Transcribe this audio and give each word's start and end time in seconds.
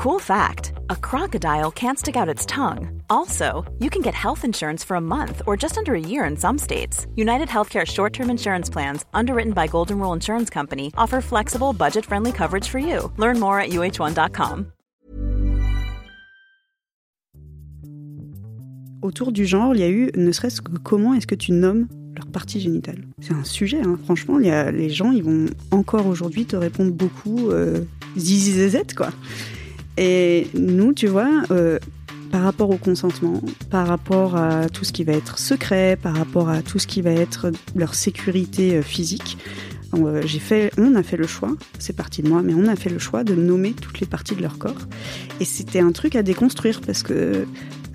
Cool 0.00 0.18
fact 0.18 0.72
a 0.88 0.96
crocodile 0.96 1.70
can't 1.70 1.98
stick 1.98 2.16
out 2.16 2.26
its 2.26 2.46
tongue. 2.46 3.02
Also, 3.10 3.70
you 3.80 3.90
can 3.90 4.00
get 4.00 4.14
health 4.14 4.46
insurance 4.46 4.82
for 4.82 4.94
a 4.96 5.00
month 5.00 5.42
or 5.46 5.58
just 5.58 5.76
under 5.76 5.94
a 5.94 6.00
year 6.00 6.24
in 6.24 6.38
some 6.38 6.56
states. 6.56 7.06
United 7.16 7.48
Healthcare 7.48 7.86
short 7.86 8.14
term 8.14 8.30
insurance 8.30 8.70
plans, 8.70 9.04
underwritten 9.12 9.52
by 9.52 9.66
Golden 9.66 9.98
Rule 9.98 10.14
Insurance 10.14 10.48
Company, 10.48 10.90
offer 10.96 11.20
flexible, 11.20 11.74
budget 11.74 12.06
friendly 12.06 12.32
coverage 12.32 12.66
for 12.66 12.78
you. 12.78 13.12
Learn 13.18 13.38
more 13.38 13.60
at 13.60 13.72
uh1.com. 13.72 14.72
Autour 19.02 19.32
du 19.32 19.44
genre, 19.44 19.74
il 19.74 19.80
y 19.80 19.84
a 19.84 19.90
eu 19.90 20.10
ne 20.16 20.32
serait-ce 20.32 20.62
que 20.62 20.78
comment 20.78 21.12
est-ce 21.12 21.26
que 21.26 21.34
tu 21.34 21.52
nommes 21.52 21.88
leur 22.16 22.26
partie 22.26 22.58
génitale? 22.58 23.04
C'est 23.20 23.34
un 23.34 23.44
sujet, 23.44 23.82
hein. 23.82 23.98
franchement, 24.04 24.38
il 24.40 24.46
y 24.46 24.50
a, 24.50 24.72
les 24.72 24.88
gens, 24.88 25.12
ils 25.12 25.22
vont 25.22 25.44
encore 25.72 26.06
aujourd'hui 26.06 26.46
te 26.46 26.56
répondre 26.56 26.90
beaucoup 26.90 27.50
euh, 27.50 27.82
zizi 28.16 28.52
zezette, 28.52 28.94
quoi. 28.94 29.10
Et 29.96 30.48
nous, 30.54 30.92
tu 30.92 31.06
vois, 31.06 31.42
euh, 31.50 31.78
par 32.30 32.42
rapport 32.42 32.70
au 32.70 32.76
consentement, 32.76 33.42
par 33.70 33.86
rapport 33.86 34.36
à 34.36 34.68
tout 34.68 34.84
ce 34.84 34.92
qui 34.92 35.04
va 35.04 35.12
être 35.12 35.38
secret, 35.38 35.98
par 36.00 36.14
rapport 36.14 36.48
à 36.48 36.62
tout 36.62 36.78
ce 36.78 36.86
qui 36.86 37.02
va 37.02 37.10
être 37.10 37.50
leur 37.74 37.94
sécurité 37.94 38.76
euh, 38.76 38.82
physique, 38.82 39.36
euh, 39.94 40.22
j'ai 40.24 40.38
fait, 40.38 40.70
on 40.78 40.94
a 40.94 41.02
fait 41.02 41.16
le 41.16 41.26
choix, 41.26 41.50
c'est 41.78 41.96
parti 41.96 42.22
de 42.22 42.28
moi, 42.28 42.42
mais 42.42 42.54
on 42.54 42.68
a 42.68 42.76
fait 42.76 42.90
le 42.90 43.00
choix 43.00 43.24
de 43.24 43.34
nommer 43.34 43.72
toutes 43.72 44.00
les 44.00 44.06
parties 44.06 44.36
de 44.36 44.42
leur 44.42 44.58
corps. 44.58 44.86
Et 45.40 45.44
c'était 45.44 45.80
un 45.80 45.90
truc 45.90 46.14
à 46.14 46.22
déconstruire 46.22 46.80
parce 46.80 47.02
que 47.02 47.46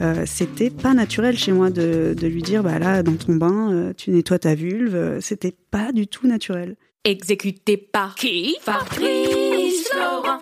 euh, 0.02 0.24
c'était 0.26 0.70
pas 0.70 0.94
naturel 0.94 1.38
chez 1.38 1.54
moi 1.54 1.70
de, 1.70 2.14
de, 2.20 2.28
lui 2.28 2.42
dire, 2.42 2.64
bah 2.64 2.80
là, 2.80 3.02
dans 3.02 3.16
ton 3.16 3.36
bain, 3.36 3.94
tu 3.96 4.12
nettoies 4.12 4.40
ta 4.40 4.56
vulve. 4.56 5.20
C'était 5.22 5.56
pas 5.72 5.94
du 5.94 6.08
tout 6.08 6.28
naturel. 6.28 6.76
Exécuté 7.06 7.78
par 7.78 8.16
qui? 8.16 8.58
Fabrice 8.62 9.88
Florent. 9.90 10.42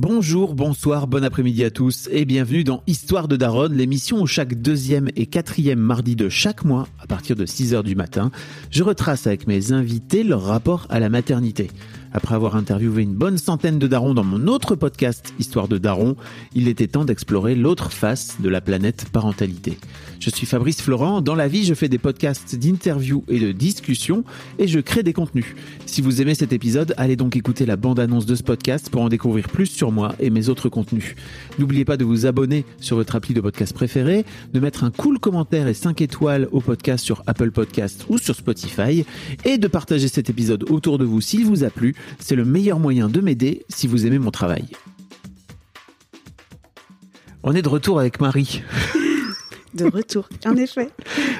Bonjour, 0.00 0.54
bonsoir, 0.54 1.08
bon 1.08 1.24
après-midi 1.24 1.64
à 1.64 1.72
tous 1.72 2.08
et 2.12 2.24
bienvenue 2.24 2.62
dans 2.62 2.84
Histoire 2.86 3.26
de 3.26 3.34
Daronne, 3.34 3.74
l'émission 3.74 4.20
où 4.20 4.28
chaque 4.28 4.54
deuxième 4.54 5.08
et 5.16 5.26
quatrième 5.26 5.80
mardi 5.80 6.14
de 6.14 6.28
chaque 6.28 6.64
mois, 6.64 6.86
à 7.02 7.08
partir 7.08 7.34
de 7.34 7.44
6h 7.44 7.82
du 7.82 7.96
matin, 7.96 8.30
je 8.70 8.84
retrace 8.84 9.26
avec 9.26 9.48
mes 9.48 9.72
invités 9.72 10.22
leur 10.22 10.42
rapport 10.42 10.86
à 10.88 11.00
la 11.00 11.08
maternité. 11.08 11.68
Après 12.18 12.34
avoir 12.34 12.56
interviewé 12.56 13.04
une 13.04 13.14
bonne 13.14 13.38
centaine 13.38 13.78
de 13.78 13.86
darons 13.86 14.12
dans 14.12 14.24
mon 14.24 14.48
autre 14.48 14.74
podcast 14.74 15.32
Histoire 15.38 15.68
de 15.68 15.78
Daron, 15.78 16.16
il 16.52 16.66
était 16.66 16.88
temps 16.88 17.04
d'explorer 17.04 17.54
l'autre 17.54 17.92
face 17.92 18.38
de 18.40 18.48
la 18.48 18.60
planète 18.60 19.06
parentalité. 19.12 19.78
Je 20.18 20.28
suis 20.28 20.44
Fabrice 20.44 20.82
Florent, 20.82 21.20
dans 21.20 21.36
la 21.36 21.46
vie 21.46 21.64
je 21.64 21.74
fais 21.74 21.88
des 21.88 21.98
podcasts 21.98 22.56
d'interviews 22.56 23.22
et 23.28 23.38
de 23.38 23.52
discussions 23.52 24.24
et 24.58 24.66
je 24.66 24.80
crée 24.80 25.04
des 25.04 25.12
contenus. 25.12 25.54
Si 25.86 26.02
vous 26.02 26.20
aimez 26.20 26.34
cet 26.34 26.52
épisode, 26.52 26.92
allez 26.96 27.14
donc 27.14 27.36
écouter 27.36 27.66
la 27.66 27.76
bande-annonce 27.76 28.26
de 28.26 28.34
ce 28.34 28.42
podcast 28.42 28.90
pour 28.90 29.02
en 29.02 29.08
découvrir 29.08 29.46
plus 29.48 29.66
sur 29.66 29.92
moi 29.92 30.16
et 30.18 30.30
mes 30.30 30.48
autres 30.48 30.68
contenus. 30.68 31.14
N'oubliez 31.60 31.84
pas 31.84 31.96
de 31.96 32.04
vous 32.04 32.26
abonner 32.26 32.64
sur 32.80 32.96
votre 32.96 33.14
appli 33.14 33.32
de 33.32 33.40
podcast 33.40 33.72
préféré, 33.72 34.24
de 34.52 34.58
mettre 34.58 34.82
un 34.82 34.90
cool 34.90 35.20
commentaire 35.20 35.68
et 35.68 35.74
5 35.74 36.00
étoiles 36.00 36.48
au 36.50 36.60
podcast 36.60 37.04
sur 37.04 37.22
Apple 37.28 37.52
Podcast 37.52 38.06
ou 38.08 38.18
sur 38.18 38.34
Spotify 38.34 39.04
et 39.44 39.56
de 39.56 39.68
partager 39.68 40.08
cet 40.08 40.28
épisode 40.30 40.68
autour 40.68 40.98
de 40.98 41.04
vous 41.04 41.20
s'il 41.20 41.46
vous 41.46 41.62
a 41.62 41.70
plu 41.70 41.94
c'est 42.18 42.34
le 42.34 42.44
meilleur 42.44 42.78
moyen 42.78 43.08
de 43.08 43.20
m'aider 43.20 43.64
si 43.68 43.86
vous 43.86 44.06
aimez 44.06 44.18
mon 44.18 44.30
travail. 44.30 44.66
On 47.42 47.54
est 47.54 47.62
de 47.62 47.68
retour 47.68 48.00
avec 48.00 48.20
Marie. 48.20 48.62
De 49.74 49.84
retour, 49.84 50.28
en 50.46 50.56
effet. 50.56 50.90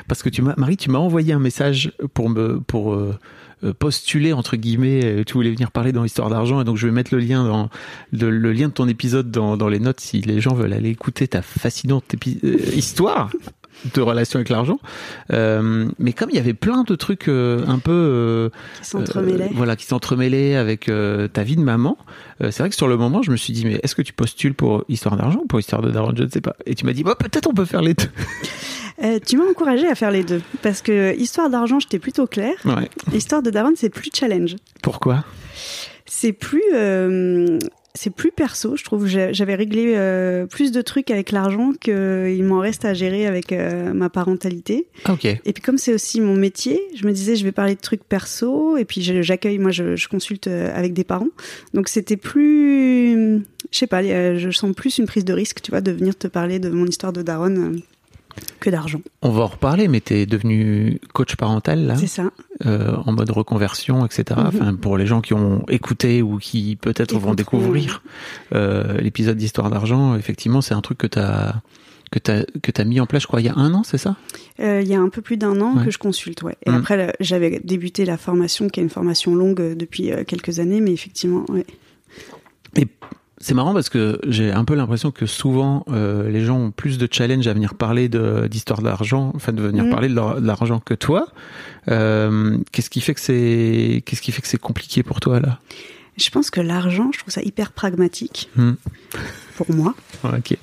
Parce 0.06 0.22
que 0.22 0.28
tu 0.28 0.42
m'as, 0.42 0.54
Marie, 0.56 0.76
tu 0.76 0.90
m'as 0.90 0.98
envoyé 0.98 1.32
un 1.32 1.38
message 1.38 1.92
pour 2.12 2.28
me, 2.28 2.60
pour 2.60 2.94
euh, 2.94 3.18
euh, 3.64 3.72
postuler 3.72 4.32
entre 4.32 4.56
guillemets. 4.56 5.04
Euh, 5.04 5.24
tu 5.24 5.34
voulais 5.34 5.50
venir 5.50 5.70
parler 5.70 5.92
dans 5.92 6.02
l'histoire 6.02 6.28
d'argent, 6.28 6.60
et 6.60 6.64
donc 6.64 6.76
je 6.76 6.86
vais 6.86 6.92
mettre 6.92 7.14
le 7.14 7.20
lien 7.20 7.44
dans 7.44 7.70
le, 8.12 8.52
lien 8.52 8.68
de 8.68 8.72
ton 8.72 8.86
épisode 8.86 9.30
dans, 9.30 9.56
dans, 9.56 9.68
les 9.68 9.80
notes 9.80 10.00
si 10.00 10.20
les 10.20 10.40
gens 10.40 10.54
veulent 10.54 10.74
aller 10.74 10.90
écouter 10.90 11.26
ta 11.26 11.42
fascinante 11.42 12.04
histoire 12.74 13.30
de 13.94 14.00
relation 14.00 14.38
avec 14.38 14.48
l'argent. 14.48 14.78
Euh, 15.32 15.88
mais 15.98 16.12
comme 16.12 16.30
il 16.30 16.36
y 16.36 16.38
avait 16.38 16.54
plein 16.54 16.84
de 16.84 16.94
trucs 16.94 17.28
euh, 17.28 17.64
un 17.66 17.78
peu 17.78 17.92
euh, 17.92 18.48
qui 18.80 18.88
s'entremêlaient, 18.88 19.50
voilà, 19.52 19.76
qui 19.76 19.86
s'entremêlaient 19.86 20.56
avec 20.56 20.90
ta 21.32 21.42
vie 21.42 21.56
de 21.56 21.62
maman. 21.62 21.96
c'est 22.40 22.58
vrai 22.58 22.68
que 22.68 22.76
sur 22.76 22.88
le 22.88 22.96
moment, 22.96 23.22
je 23.22 23.30
me 23.30 23.36
suis 23.36 23.52
dit, 23.52 23.64
mais 23.64 23.80
est-ce 23.82 23.94
que 23.94 24.02
tu 24.02 24.12
postules 24.12 24.54
pour 24.54 24.84
histoire 24.88 25.16
d'argent 25.16 25.40
ou 25.44 25.46
pour 25.46 25.60
histoire 25.60 25.82
de 25.82 25.90
daron 25.90 26.12
Je 26.16 26.24
ne 26.24 26.28
sais 26.28 26.40
pas. 26.40 26.56
Et 26.66 26.74
tu 26.74 26.86
m'as 26.86 26.92
dit, 26.92 27.04
bah, 27.04 27.16
peut-être 27.18 27.48
on 27.48 27.54
peut 27.54 27.64
faire 27.64 27.82
les 27.82 27.94
deux. 27.94 28.08
tu 29.26 29.36
m'as 29.36 29.44
encouragé 29.44 29.86
à 29.86 29.94
faire 29.94 30.10
les 30.10 30.24
deux 30.24 30.42
parce 30.62 30.82
que 30.82 31.16
histoire 31.16 31.50
d'argent, 31.50 31.78
j'étais 31.78 31.98
plutôt 31.98 32.26
claire. 32.26 32.56
Ouais. 32.64 32.88
Histoire 33.12 33.42
de 33.42 33.50
daron, 33.50 33.72
c'est 33.76 33.90
plus 33.90 34.10
challenge. 34.14 34.56
Pourquoi? 34.82 35.24
C'est 36.06 36.32
plus 36.32 36.62
c'est 37.94 38.10
plus 38.10 38.30
perso, 38.30 38.76
je 38.76 38.84
trouve. 38.84 39.06
J'avais 39.06 39.54
réglé 39.54 39.94
euh, 39.96 40.46
plus 40.46 40.72
de 40.72 40.82
trucs 40.82 41.10
avec 41.10 41.32
l'argent 41.32 41.72
qu'il 41.72 42.44
m'en 42.44 42.60
reste 42.60 42.84
à 42.84 42.94
gérer 42.94 43.26
avec 43.26 43.50
euh, 43.50 43.92
ma 43.92 44.08
parentalité. 44.08 44.86
Ah, 45.04 45.14
ok. 45.14 45.24
Et 45.24 45.52
puis 45.52 45.62
comme 45.62 45.78
c'est 45.78 45.92
aussi 45.92 46.20
mon 46.20 46.36
métier, 46.36 46.80
je 46.94 47.06
me 47.06 47.12
disais 47.12 47.34
je 47.34 47.44
vais 47.44 47.52
parler 47.52 47.74
de 47.74 47.80
trucs 47.80 48.04
perso 48.04 48.76
et 48.76 48.84
puis 48.84 49.02
j'accueille, 49.02 49.58
moi 49.58 49.70
je, 49.70 49.96
je, 49.96 50.08
consulte 50.08 50.46
euh, 50.46 50.70
avec 50.76 50.92
des 50.92 51.04
parents. 51.04 51.28
Donc 51.74 51.88
c'était 51.88 52.16
plus, 52.16 53.40
je 53.72 53.78
sais 53.78 53.86
pas, 53.86 54.02
je 54.02 54.50
sens 54.50 54.74
plus 54.74 54.98
une 54.98 55.06
prise 55.06 55.24
de 55.24 55.32
risque, 55.32 55.60
tu 55.62 55.70
vois, 55.70 55.80
de 55.80 55.90
venir 55.90 56.16
te 56.16 56.28
parler 56.28 56.58
de 56.58 56.68
mon 56.68 56.86
histoire 56.86 57.12
de 57.12 57.22
daronne 57.22 57.80
que 58.60 58.70
d'argent. 58.70 59.00
On 59.22 59.30
va 59.30 59.42
en 59.42 59.46
reparler, 59.46 59.88
mais 59.88 60.00
tu 60.00 60.14
es 60.14 60.26
devenu 60.26 61.00
coach 61.12 61.36
parental 61.36 61.86
là 61.86 61.96
C'est 61.96 62.06
ça. 62.06 62.30
Euh, 62.66 62.96
en 63.06 63.12
mode 63.12 63.30
reconversion, 63.30 64.04
etc. 64.04 64.24
Mhm. 64.36 64.46
Enfin, 64.46 64.74
pour 64.74 64.98
les 64.98 65.06
gens 65.06 65.20
qui 65.20 65.34
ont 65.34 65.64
écouté 65.68 66.22
ou 66.22 66.38
qui 66.38 66.76
peut-être 66.76 67.16
vont 67.18 67.34
découvrir 67.34 68.02
euh, 68.54 68.98
l'épisode 68.98 69.36
d'Histoire 69.36 69.70
d'argent, 69.70 70.16
effectivement, 70.16 70.60
c'est 70.60 70.74
un 70.74 70.80
truc 70.80 70.98
que 70.98 71.06
tu 71.06 71.18
as 71.18 71.60
que 72.10 72.18
tu 72.18 72.30
as, 72.30 72.44
as 72.80 72.84
mis 72.84 73.00
en 73.00 73.06
place, 73.06 73.22
je 73.22 73.26
crois, 73.26 73.42
il 73.42 73.46
y 73.46 73.50
a 73.50 73.54
un 73.54 73.74
an, 73.74 73.82
c'est 73.82 73.98
ça? 73.98 74.16
Euh, 74.60 74.80
Il 74.82 74.88
y 74.88 74.94
a 74.94 75.00
un 75.00 75.10
peu 75.10 75.20
plus 75.20 75.36
d'un 75.36 75.60
an 75.60 75.84
que 75.84 75.90
je 75.90 75.98
consulte, 75.98 76.42
ouais. 76.42 76.56
Et 76.64 76.70
mhm. 76.70 76.76
après, 76.76 77.14
j'avais 77.20 77.60
débuté 77.62 78.06
la 78.06 78.16
formation, 78.16 78.68
qui 78.70 78.80
est 78.80 78.82
une 78.82 78.88
formation 78.88 79.34
longue 79.34 79.76
depuis 79.76 80.10
quelques 80.26 80.58
années, 80.58 80.80
mais 80.80 80.92
effectivement, 80.92 81.44
ouais. 81.50 81.66
Et 82.76 82.86
c'est 83.40 83.54
marrant 83.54 83.72
parce 83.72 83.88
que 83.88 84.18
j'ai 84.26 84.50
un 84.50 84.64
peu 84.64 84.74
l'impression 84.74 85.10
que 85.10 85.26
souvent 85.26 85.84
euh, 85.88 86.28
les 86.28 86.44
gens 86.44 86.58
ont 86.58 86.70
plus 86.70 86.98
de 86.98 87.08
challenge 87.10 87.46
à 87.46 87.52
venir 87.52 87.74
parler 87.74 88.08
d'histoire 88.08 88.82
d'argent, 88.82 89.32
enfin 89.34 89.52
de 89.52 89.62
venir 89.62 89.84
mm. 89.84 89.90
parler 89.90 90.08
de 90.08 90.44
l'argent 90.44 90.80
que 90.80 90.94
toi. 90.94 91.28
Euh, 91.88 92.58
qu'est-ce 92.72 92.90
qui 92.90 93.00
fait 93.00 93.14
que 93.14 93.20
c'est 93.20 94.02
qu'est-ce 94.04 94.22
qui 94.22 94.32
fait 94.32 94.42
que 94.42 94.48
c'est 94.48 94.60
compliqué 94.60 95.02
pour 95.02 95.20
toi 95.20 95.40
là? 95.40 95.60
Je 96.16 96.30
pense 96.30 96.50
que 96.50 96.60
l'argent, 96.60 97.10
je 97.12 97.20
trouve 97.20 97.32
ça 97.32 97.42
hyper 97.42 97.70
pragmatique 97.70 98.50
mm. 98.56 98.72
pour 99.56 99.72
moi. 99.72 99.94
ok. 100.24 100.56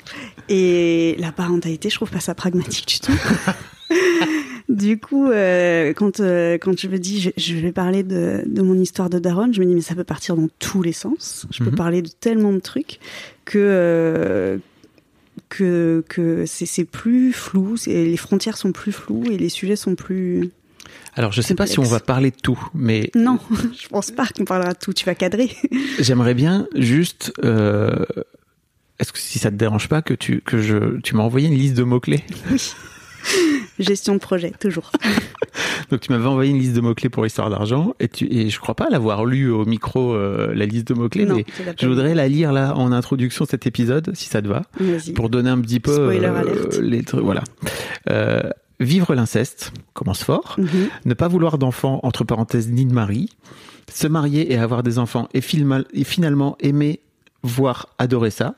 Et 0.49 1.15
la 1.17 1.31
parentalité, 1.31 1.89
je 1.89 1.95
trouve 1.95 2.11
pas 2.11 2.19
ça 2.19 2.35
pragmatique 2.35 2.87
du 2.87 2.99
tout. 2.99 3.13
du 4.67 4.99
coup, 4.99 5.29
euh, 5.29 5.93
quand 5.93 6.19
euh, 6.19 6.57
quand 6.57 6.77
je 6.77 6.87
me 6.87 6.97
dis 6.97 7.21
je, 7.21 7.29
je 7.37 7.55
vais 7.55 7.71
parler 7.71 8.03
de, 8.03 8.43
de, 8.45 8.61
mon 8.61 8.79
histoire 8.79 9.09
de 9.09 9.19
Daron, 9.19 9.51
je 9.51 9.59
me 9.59 9.65
dis 9.65 9.75
mais 9.75 9.81
ça 9.81 9.95
peut 9.95 10.03
partir 10.03 10.35
dans 10.35 10.47
tous 10.59 10.81
les 10.81 10.93
sens. 10.93 11.45
Je 11.51 11.63
peux 11.63 11.69
mhm. 11.69 11.75
parler 11.75 12.01
de 12.01 12.09
tellement 12.09 12.53
de 12.53 12.59
trucs 12.59 12.99
que 13.45 13.59
euh, 13.59 14.57
que 15.49 16.03
que 16.09 16.45
c'est 16.45 16.85
plus 16.85 17.31
flou, 17.31 17.75
les 17.85 18.17
frontières 18.17 18.57
sont 18.57 18.71
plus 18.71 18.91
floues 18.91 19.25
et 19.31 19.37
les 19.37 19.49
sujets 19.49 19.75
sont 19.75 19.95
plus 19.95 20.49
alors, 21.17 21.31
je 21.31 21.41
sais 21.41 21.55
pas 21.55 21.65
si 21.65 21.79
on 21.79 21.83
va 21.83 22.01
parler 22.01 22.29
de 22.31 22.35
tout, 22.35 22.59
mais 22.73 23.09
non, 23.15 23.39
je 23.81 23.87
pense 23.87 24.11
pas 24.11 24.27
qu'on 24.27 24.43
parlera 24.43 24.73
de 24.73 24.77
tout. 24.77 24.91
Tu 24.91 25.05
vas 25.05 25.15
cadrer. 25.15 25.49
J'aimerais 25.99 26.33
bien 26.33 26.67
juste. 26.75 27.31
Euh, 27.43 28.05
est-ce 28.99 29.13
que 29.13 29.19
si 29.19 29.39
ça 29.39 29.49
te 29.49 29.55
dérange 29.55 29.87
pas 29.87 30.01
que 30.01 30.13
tu 30.13 30.41
que 30.41 30.61
je 30.61 30.99
tu 31.01 31.15
m'as 31.15 31.23
envoyé 31.23 31.47
une 31.47 31.55
liste 31.55 31.75
de 31.75 31.83
mots 31.83 32.01
clés 32.01 32.23
Oui. 32.51 32.73
Gestion 33.79 34.13
de 34.13 34.19
projet, 34.19 34.51
toujours. 34.59 34.91
Donc 35.89 36.01
tu 36.01 36.11
m'avais 36.11 36.25
envoyé 36.25 36.51
une 36.51 36.59
liste 36.59 36.73
de 36.73 36.81
mots-clés 36.81 37.09
pour 37.09 37.25
Histoire 37.25 37.49
d'argent 37.49 37.93
et, 37.99 38.07
tu, 38.07 38.25
et 38.31 38.49
je 38.49 38.59
crois 38.59 38.75
pas 38.75 38.89
l'avoir 38.89 39.25
lu 39.25 39.51
au 39.51 39.65
micro, 39.65 40.13
euh, 40.13 40.53
la 40.53 40.65
liste 40.65 40.87
de 40.87 40.93
mots-clés, 40.93 41.25
mais 41.25 41.45
je 41.79 41.87
voudrais 41.87 42.15
la 42.15 42.27
lire 42.27 42.51
là 42.51 42.75
en 42.75 42.91
introduction 42.91 43.45
de 43.45 43.49
cet 43.49 43.67
épisode, 43.67 44.11
si 44.15 44.29
ça 44.29 44.41
te 44.41 44.47
va, 44.47 44.63
pour 45.13 45.29
donner 45.29 45.49
un 45.49 45.59
petit 45.59 45.79
peu 45.79 45.91
euh, 45.91 46.81
les 46.81 47.03
trucs. 47.03 47.23
Voilà. 47.23 47.43
Euh, 48.09 48.41
vivre 48.79 49.15
l'inceste, 49.15 49.71
commence 49.93 50.23
fort. 50.23 50.55
Mhm. 50.57 50.67
Ne 51.05 51.13
pas 51.13 51.27
vouloir 51.27 51.57
d'enfants, 51.57 51.99
entre 52.03 52.23
parenthèses, 52.23 52.69
ni 52.69 52.85
de 52.85 52.93
mari. 52.93 53.29
Se 53.91 54.07
marier 54.07 54.51
et 54.51 54.57
avoir 54.57 54.83
des 54.83 54.97
enfants 54.97 55.29
et, 55.33 55.41
et 55.93 56.03
finalement 56.03 56.57
aimer, 56.59 57.01
voire 57.43 57.89
adorer 57.99 58.31
ça. 58.31 58.55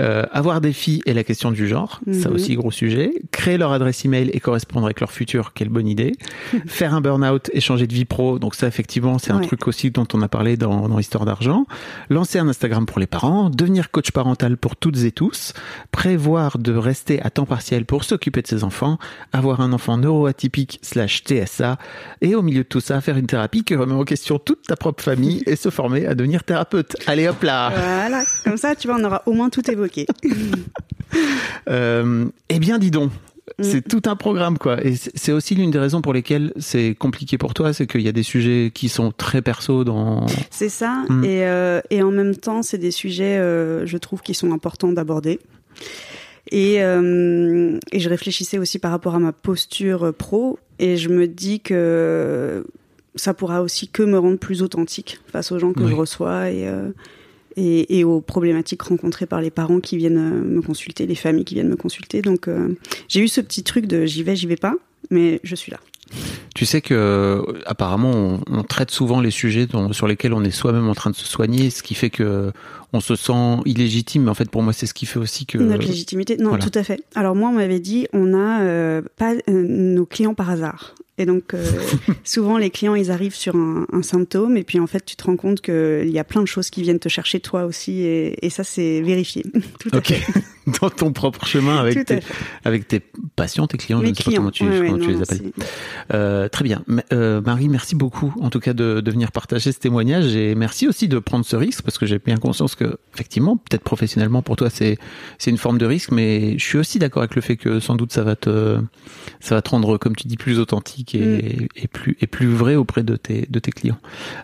Euh, 0.00 0.24
avoir 0.32 0.60
des 0.60 0.72
filles 0.72 1.02
est 1.06 1.14
la 1.14 1.24
question 1.24 1.50
du 1.50 1.66
genre, 1.68 2.00
ça 2.12 2.28
Mhm. 2.28 2.34
aussi 2.34 2.54
gros 2.56 2.70
sujet. 2.70 3.12
Créer 3.32 3.58
leur 3.58 3.72
adresse 3.72 4.04
email 4.04 4.30
et 4.32 4.40
correspondre 4.40 4.86
avec 4.86 5.00
leur 5.00 5.10
futur, 5.12 5.52
quelle 5.54 5.68
bonne 5.68 5.88
idée. 5.88 6.12
Faire 6.66 6.94
un 6.94 7.00
burn-out 7.00 7.50
et 7.52 7.60
changer 7.60 7.86
de 7.86 7.94
vie 7.94 8.04
pro, 8.04 8.38
donc 8.38 8.54
ça 8.54 8.66
effectivement 8.66 9.18
c'est 9.18 9.32
un 9.32 9.40
truc 9.40 9.66
aussi 9.68 9.90
dont 9.90 10.06
on 10.14 10.22
a 10.22 10.28
parlé 10.28 10.56
dans, 10.56 10.88
dans 10.88 10.98
Histoire 10.98 11.24
d'argent. 11.24 11.66
Lancer 12.10 12.38
un 12.38 12.48
Instagram 12.48 12.86
pour 12.86 12.98
les 13.00 13.06
parents, 13.06 13.50
devenir 13.50 13.90
coach 13.90 14.10
parental 14.10 14.56
pour 14.56 14.76
toutes 14.76 14.98
et 15.04 15.12
tous, 15.12 15.52
prévoir 15.92 16.58
de 16.58 16.72
rester 16.74 17.20
à 17.22 17.30
temps 17.30 17.46
partiel 17.46 17.84
pour 17.86 18.04
s'occuper 18.04 18.42
de 18.42 18.46
ses 18.46 18.64
enfants, 18.64 18.98
avoir 19.32 19.60
un 19.60 19.72
enfant 19.72 19.96
neuroatypique 19.98 20.78
slash 20.82 21.22
TSA, 21.24 21.78
et 22.20 22.34
au 22.34 22.42
milieu 22.42 22.62
de 22.62 22.68
tout 22.68 22.80
ça 22.80 23.00
faire 23.00 23.16
une 23.16 23.26
thérapie 23.26 23.64
qui 23.64 23.74
remet 23.74 23.94
en 23.94 24.04
question 24.04 24.38
toute 24.38 24.62
ta 24.62 24.76
propre 24.76 25.02
famille 25.02 25.42
et 25.46 25.56
se 25.56 25.70
former 25.70 26.06
à 26.06 26.14
devenir 26.14 26.44
thérapeute. 26.44 26.96
Allez 27.06 27.28
hop 27.28 27.42
là 27.42 27.70
Voilà, 27.74 28.24
comme 28.44 28.56
ça, 28.56 28.74
tu 28.74 28.88
vois, 28.88 28.96
on 29.00 29.04
aura 29.04 29.22
au 29.26 29.32
moins 29.32 29.45
tout 29.50 29.70
évoqué. 29.70 30.06
Euh, 31.68 32.26
eh 32.48 32.58
bien, 32.58 32.78
dis 32.78 32.90
donc. 32.90 33.10
Mm. 33.58 33.62
C'est 33.62 33.88
tout 33.88 34.02
un 34.06 34.16
programme, 34.16 34.58
quoi. 34.58 34.84
Et 34.84 34.94
c'est 34.96 35.32
aussi 35.32 35.54
l'une 35.54 35.70
des 35.70 35.78
raisons 35.78 36.02
pour 36.02 36.12
lesquelles 36.12 36.52
c'est 36.58 36.94
compliqué 36.98 37.38
pour 37.38 37.54
toi, 37.54 37.72
c'est 37.72 37.86
qu'il 37.86 38.02
y 38.02 38.08
a 38.08 38.12
des 38.12 38.22
sujets 38.22 38.70
qui 38.74 38.88
sont 38.88 39.12
très 39.12 39.40
perso 39.40 39.84
dans. 39.84 40.26
C'est 40.50 40.68
ça. 40.68 41.04
Mm. 41.08 41.24
Et, 41.24 41.46
euh, 41.46 41.80
et 41.90 42.02
en 42.02 42.10
même 42.10 42.36
temps, 42.36 42.62
c'est 42.62 42.78
des 42.78 42.90
sujets, 42.90 43.38
euh, 43.38 43.86
je 43.86 43.96
trouve, 43.98 44.20
qui 44.20 44.34
sont 44.34 44.52
importants 44.52 44.92
d'aborder. 44.92 45.38
Et, 46.50 46.82
euh, 46.82 47.78
et 47.92 48.00
je 48.00 48.08
réfléchissais 48.08 48.58
aussi 48.58 48.78
par 48.78 48.90
rapport 48.90 49.14
à 49.14 49.18
ma 49.18 49.32
posture 49.32 50.12
pro, 50.14 50.58
et 50.78 50.96
je 50.96 51.08
me 51.08 51.26
dis 51.26 51.60
que 51.60 52.64
ça 53.14 53.34
pourra 53.34 53.62
aussi 53.62 53.88
que 53.88 54.02
me 54.02 54.18
rendre 54.18 54.38
plus 54.38 54.62
authentique 54.62 55.20
face 55.26 55.50
aux 55.50 55.58
gens 55.58 55.72
que 55.72 55.80
Oui. 55.80 55.90
je 55.90 55.94
reçois 55.94 56.50
et, 56.50 56.68
et, 57.56 58.04
aux 58.04 58.20
problématiques 58.20 58.82
rencontrées 58.82 59.26
par 59.26 59.40
les 59.40 59.50
parents 59.50 59.80
qui 59.80 59.96
viennent 59.96 60.18
euh, 60.18 60.44
me 60.44 60.62
consulter, 60.62 61.06
les 61.06 61.14
familles 61.14 61.44
qui 61.44 61.54
viennent 61.54 61.68
me 61.68 61.76
consulter. 61.76 62.22
Donc 62.22 62.48
euh, 62.48 62.76
j'ai 63.08 63.20
eu 63.20 63.28
ce 63.28 63.40
petit 63.40 63.62
truc 63.62 63.86
de 63.86 64.04
j'y 64.06 64.22
vais, 64.22 64.36
j'y 64.36 64.46
vais 64.46 64.56
pas, 64.56 64.74
mais 65.10 65.40
je 65.42 65.54
suis 65.54 65.72
là. 65.72 65.78
Tu 66.54 66.66
sais 66.66 66.80
que 66.80 67.42
apparemment 67.66 68.12
on, 68.12 68.40
on 68.48 68.62
traite 68.62 68.90
souvent 68.90 69.20
les 69.20 69.32
sujets 69.32 69.66
dont- 69.66 69.92
sur 69.92 70.06
lesquels 70.06 70.32
on 70.32 70.44
est 70.44 70.50
soi-même 70.52 70.88
en 70.88 70.94
train 70.94 71.10
de 71.10 71.16
se 71.16 71.26
soigner, 71.26 71.70
ce 71.70 71.82
qui 71.82 71.94
fait 71.94 72.10
que 72.10 72.52
on 72.92 73.00
se 73.00 73.16
sent 73.16 73.58
illégitime. 73.64 74.24
Mais 74.24 74.30
en 74.30 74.34
fait, 74.34 74.50
pour 74.50 74.62
moi, 74.62 74.72
c'est 74.72 74.86
ce 74.86 74.94
qui 74.94 75.06
fait 75.06 75.18
aussi 75.18 75.46
que. 75.46 75.58
Notre 75.58 75.86
légitimité, 75.86 76.36
non, 76.36 76.50
voilà. 76.50 76.64
tout 76.64 76.78
à 76.78 76.82
fait. 76.84 77.02
Alors 77.14 77.34
moi, 77.34 77.50
on 77.50 77.54
m'avait 77.54 77.80
dit, 77.80 78.06
on 78.12 78.34
a 78.34 78.62
euh, 78.62 79.02
pas 79.16 79.34
euh, 79.34 79.40
nos 79.48 80.06
clients 80.06 80.34
par 80.34 80.50
hasard. 80.50 80.94
Et 81.18 81.24
donc, 81.24 81.54
euh, 81.54 81.64
souvent, 82.24 82.58
les 82.58 82.68
clients, 82.70 82.94
ils 82.94 83.10
arrivent 83.10 83.34
sur 83.34 83.56
un, 83.56 83.86
un 83.92 84.02
symptôme, 84.02 84.56
et 84.58 84.64
puis 84.64 84.78
en 84.80 84.86
fait, 84.86 85.04
tu 85.04 85.16
te 85.16 85.24
rends 85.24 85.36
compte 85.36 85.62
qu'il 85.62 86.10
y 86.10 86.18
a 86.18 86.24
plein 86.24 86.42
de 86.42 86.46
choses 86.46 86.68
qui 86.68 86.82
viennent 86.82 86.98
te 86.98 87.08
chercher 87.08 87.40
toi 87.40 87.64
aussi, 87.64 88.00
et, 88.02 88.44
et 88.44 88.50
ça, 88.50 88.64
c'est 88.64 89.00
vérifié. 89.00 89.42
Tout 89.80 89.88
à 89.92 89.96
Ok. 89.98 90.08
fait. 90.08 90.42
Dans 90.80 90.90
ton 90.90 91.12
propre 91.12 91.46
chemin 91.46 91.76
avec 91.78 92.04
tes, 92.06 92.20
avec 92.64 92.88
tes 92.88 93.00
patients, 93.36 93.66
tes 93.68 93.78
clients, 93.78 94.00
je 94.02 94.06
ne 94.08 94.14
sais 94.14 94.22
clients. 94.24 94.32
pas 94.32 94.36
comment 94.38 94.50
tu, 94.50 94.64
Ouais, 94.64 94.80
ouais, 94.80 94.86
comment 94.88 94.98
tu 94.98 95.12
non, 95.12 95.18
les 95.18 95.22
appelles. 95.22 95.52
Euh, 96.12 96.48
très 96.48 96.64
bien. 96.64 96.82
Euh, 97.12 97.40
Marie, 97.40 97.68
merci 97.68 97.94
beaucoup 97.94 98.34
en 98.40 98.50
tout 98.50 98.58
cas 98.60 98.72
de, 98.72 99.00
de 99.00 99.10
venir 99.10 99.30
partager 99.32 99.70
ce 99.70 99.78
témoignage 99.78 100.34
et 100.34 100.54
merci 100.56 100.88
aussi 100.88 101.06
de 101.08 101.18
prendre 101.20 101.44
ce 101.44 101.54
risque 101.56 101.82
parce 101.82 101.98
que 101.98 102.06
j'ai 102.06 102.18
bien 102.18 102.36
conscience 102.36 102.74
que 102.74 102.98
effectivement, 103.14 103.56
peut-être 103.56 103.82
professionnellement 103.84 104.42
pour 104.42 104.56
toi 104.56 104.68
c'est 104.70 104.98
c'est 105.38 105.50
une 105.50 105.58
forme 105.58 105.78
de 105.78 105.86
risque, 105.86 106.10
mais 106.10 106.58
je 106.58 106.64
suis 106.64 106.78
aussi 106.78 106.98
d'accord 106.98 107.22
avec 107.22 107.36
le 107.36 107.42
fait 107.42 107.56
que 107.56 107.78
sans 107.80 107.94
doute 107.94 108.12
ça 108.12 108.22
va 108.22 108.34
te 108.36 108.78
ça 109.40 109.54
va 109.54 109.62
te 109.62 109.70
rendre 109.70 109.98
comme 109.98 110.16
tu 110.16 110.26
dis 110.26 110.36
plus 110.36 110.58
authentique 110.58 111.14
et, 111.14 111.20
Mm. 111.26 111.66
et 111.76 111.88
plus 111.88 112.16
et 112.20 112.26
plus 112.26 112.46
vrai 112.48 112.74
auprès 112.76 113.02
de 113.02 113.14
tes 113.16 113.46
de 113.48 113.58
tes 113.58 113.70
clients. 113.72 113.98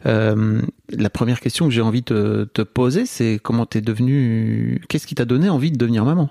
Euh, 0.06 0.60
la 0.90 1.10
première 1.10 1.40
question 1.40 1.66
que 1.66 1.72
j'ai 1.72 1.80
envie 1.80 2.02
de 2.02 2.48
te, 2.52 2.62
poser, 2.62 3.06
c'est 3.06 3.38
comment 3.42 3.66
t'es 3.66 3.80
devenu, 3.80 4.82
qu'est-ce 4.88 5.06
qui 5.06 5.14
t'a 5.14 5.24
donné 5.24 5.48
envie 5.48 5.70
de 5.70 5.76
devenir 5.76 6.04
maman? 6.04 6.30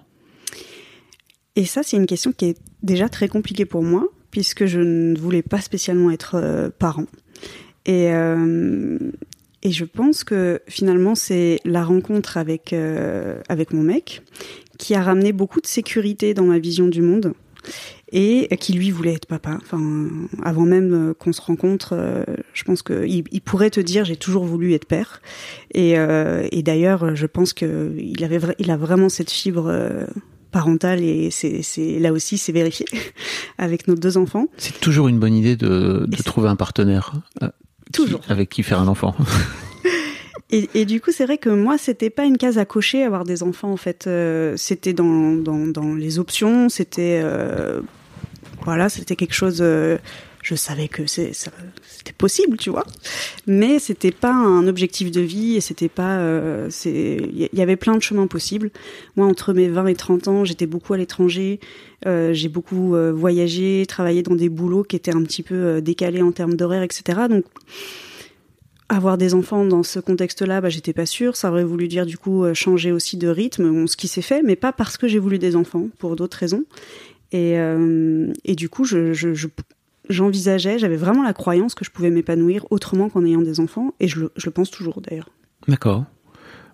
Et 1.56 1.66
ça, 1.66 1.84
c'est 1.84 1.98
une 1.98 2.06
question 2.06 2.32
qui 2.32 2.46
est 2.46 2.58
déjà 2.84 3.10
très 3.10 3.28
compliquée 3.28 3.66
pour 3.66 3.84
moi, 3.84 4.08
puisque 4.30 4.66
je 4.66 4.80
ne 4.80 5.18
voulais 5.18 5.42
pas 5.42 5.62
spécialement 5.62 6.12
être 6.12 6.36
euh, 6.36 6.70
parent. 6.78 7.08
Et, 7.86 8.14
euh, 8.14 8.98
et 9.64 9.72
je 9.72 9.86
pense 9.86 10.24
que 10.24 10.62
finalement, 10.68 11.16
c'est 11.16 11.60
la 11.66 11.84
rencontre 11.84 12.38
avec, 12.38 12.74
euh, 12.74 13.42
avec 13.50 13.74
mon 13.74 13.84
mec 13.84 14.22
qui 14.78 14.96
a 14.96 15.04
ramené 15.04 15.34
beaucoup 15.34 15.62
de 15.62 15.68
sécurité 15.68 16.34
dans 16.34 16.46
ma 16.46 16.58
vision 16.58 16.88
du 16.88 17.02
monde 17.02 17.34
et 18.12 18.48
qui 18.58 18.74
lui 18.74 18.92
voulait 18.92 19.14
être 19.14 19.26
papa. 19.26 19.58
Enfin, 19.62 19.80
avant 20.44 20.66
même 20.66 20.94
euh, 20.94 21.14
qu'on 21.14 21.32
se 21.34 21.42
rencontre, 21.42 21.94
euh, 21.94 22.24
je 22.54 22.64
pense 22.64 22.82
qu'il 22.84 23.24
il 23.32 23.42
pourrait 23.42 23.70
te 23.70 23.80
dire 23.80 24.04
j'ai 24.06 24.18
toujours 24.18 24.44
voulu 24.46 24.74
être 24.74 24.86
père. 24.86 25.22
Et, 25.74 25.98
euh, 25.98 26.48
et 26.52 26.62
d'ailleurs, 26.64 27.16
je 27.16 27.26
pense 27.26 27.54
que 27.54 27.94
il 27.98 28.24
avait, 28.24 28.40
il 28.60 28.70
a 28.72 28.78
vraiment 28.78 29.10
cette 29.10 29.32
fibre 29.32 29.68
euh, 29.68 30.06
parentale 30.52 31.02
et 31.02 31.30
c'est, 31.32 31.62
là 32.00 32.12
aussi 32.12 32.38
c'est 32.38 32.52
vérifié 32.52 32.86
avec 33.58 33.88
nos 33.88 33.96
deux 33.96 34.18
enfants. 34.18 34.48
C'est 34.58 34.80
toujours 34.82 35.08
une 35.08 35.20
bonne 35.20 35.34
idée 35.36 35.56
de, 35.56 36.06
trouver 36.26 36.50
un 36.50 36.58
partenaire. 36.58 37.14
qui- 37.40 37.92
Toujours. 37.94 38.22
avec 38.30 38.50
qui 38.50 38.64
faire 38.64 38.80
un 38.80 38.88
enfant. 38.88 39.16
Et, 40.54 40.70
et 40.74 40.84
du 40.84 41.00
coup, 41.00 41.12
c'est 41.14 41.24
vrai 41.26 41.38
que 41.38 41.50
moi, 41.50 41.78
c'était 41.78 42.10
pas 42.10 42.26
une 42.26 42.38
case 42.38 42.58
à 42.58 42.66
cocher 42.66 43.04
avoir 43.04 43.24
des 43.24 43.42
enfants. 43.42 43.72
En 43.72 43.78
fait, 43.78 44.04
Euh, 44.08 44.56
c'était 44.58 44.92
dans, 44.92 45.32
dans, 45.38 45.66
dans 45.68 45.96
les 45.96 46.20
options. 46.20 46.68
C'était 46.68 47.22
euh, 47.24 47.80
voilà, 48.64 48.90
c'était 48.90 49.16
quelque 49.16 49.34
chose. 49.34 49.60
euh, 49.62 49.98
je 50.44 50.56
savais 50.56 50.88
que 50.88 51.06
c'était 51.06 52.14
possible, 52.18 52.58
tu 52.58 52.72
vois. 52.72 52.86
Mais 53.46 53.78
c'était 53.78 54.12
pas 54.12 54.34
un 54.34 54.68
objectif 54.68 55.12
de 55.12 55.22
vie 55.22 55.56
et 55.56 55.62
c'était 55.62 55.90
pas. 55.90 56.18
euh, 56.18 56.70
il 56.86 57.50
y 57.54 57.62
avait 57.62 57.76
plein 57.76 57.96
de 57.96 58.02
chemins 58.02 58.26
possibles. 58.28 58.72
Moi, 59.16 59.28
entre 59.28 59.54
mes 59.54 59.68
20 59.68 59.86
et 59.88 59.96
30 59.96 60.28
ans, 60.28 60.44
j'étais 60.46 60.66
beaucoup 60.66 60.94
à 60.94 60.98
l'étranger. 60.98 61.60
Euh, 62.08 62.34
j'ai 62.34 62.50
beaucoup 62.50 62.96
euh, 62.96 63.12
voyagé, 63.12 63.86
travaillé 63.88 64.24
dans 64.24 64.36
des 64.36 64.50
boulots 64.50 64.84
qui 64.84 64.96
étaient 64.96 65.16
un 65.16 65.22
petit 65.22 65.44
peu 65.44 65.54
euh, 65.54 65.82
décalés 65.82 66.24
en 66.24 66.32
termes 66.32 66.56
d'horaire, 66.56 66.82
etc. 66.82 67.22
Donc 67.30 67.46
avoir 68.90 69.18
des 69.18 69.36
enfants 69.36 69.64
dans 69.64 69.84
ce 69.84 70.00
contexte-là, 70.00 70.60
bah, 70.60 70.70
j'étais 70.70 70.92
pas 70.94 71.06
sûre. 71.06 71.36
Ça 71.36 71.52
aurait 71.52 71.64
voulu 71.64 71.88
dire 71.88 72.08
du 72.08 72.18
coup 72.18 72.44
euh, 72.44 72.56
changer 72.56 72.92
aussi 72.92 73.16
de 73.18 73.28
rythme, 73.28 73.88
ce 73.88 73.96
qui 73.96 74.08
s'est 74.08 74.24
fait, 74.24 74.42
mais 74.42 74.56
pas 74.56 74.74
parce 74.74 74.98
que 74.98 75.08
j'ai 75.08 75.20
voulu 75.20 75.38
des 75.38 75.56
enfants, 75.56 75.88
pour 76.00 76.16
d'autres 76.16 76.38
raisons. 76.38 76.66
Et, 77.32 77.58
euh, 77.60 78.32
et 78.44 78.56
du 78.56 78.68
coup, 78.70 78.84
je, 78.84 79.14
je, 79.14 79.34
je- 79.34 79.48
j'envisageais, 80.10 80.78
j'avais 80.80 80.98
vraiment 80.98 81.24
la 81.24 81.34
croyance 81.34 81.76
que 81.76 81.86
je 81.86 81.92
pouvais 81.92 82.10
m'épanouir 82.10 82.66
autrement 82.72 83.10
qu'en 83.10 83.26
ayant 83.26 83.42
des 83.42 83.60
enfants, 83.60 83.94
et 84.00 84.08
je 84.08 84.20
le, 84.22 84.32
je 84.36 84.48
le 84.48 84.52
pense 84.52 84.70
toujours 84.72 85.02
d'ailleurs. 85.02 85.30
D'accord. 85.68 86.06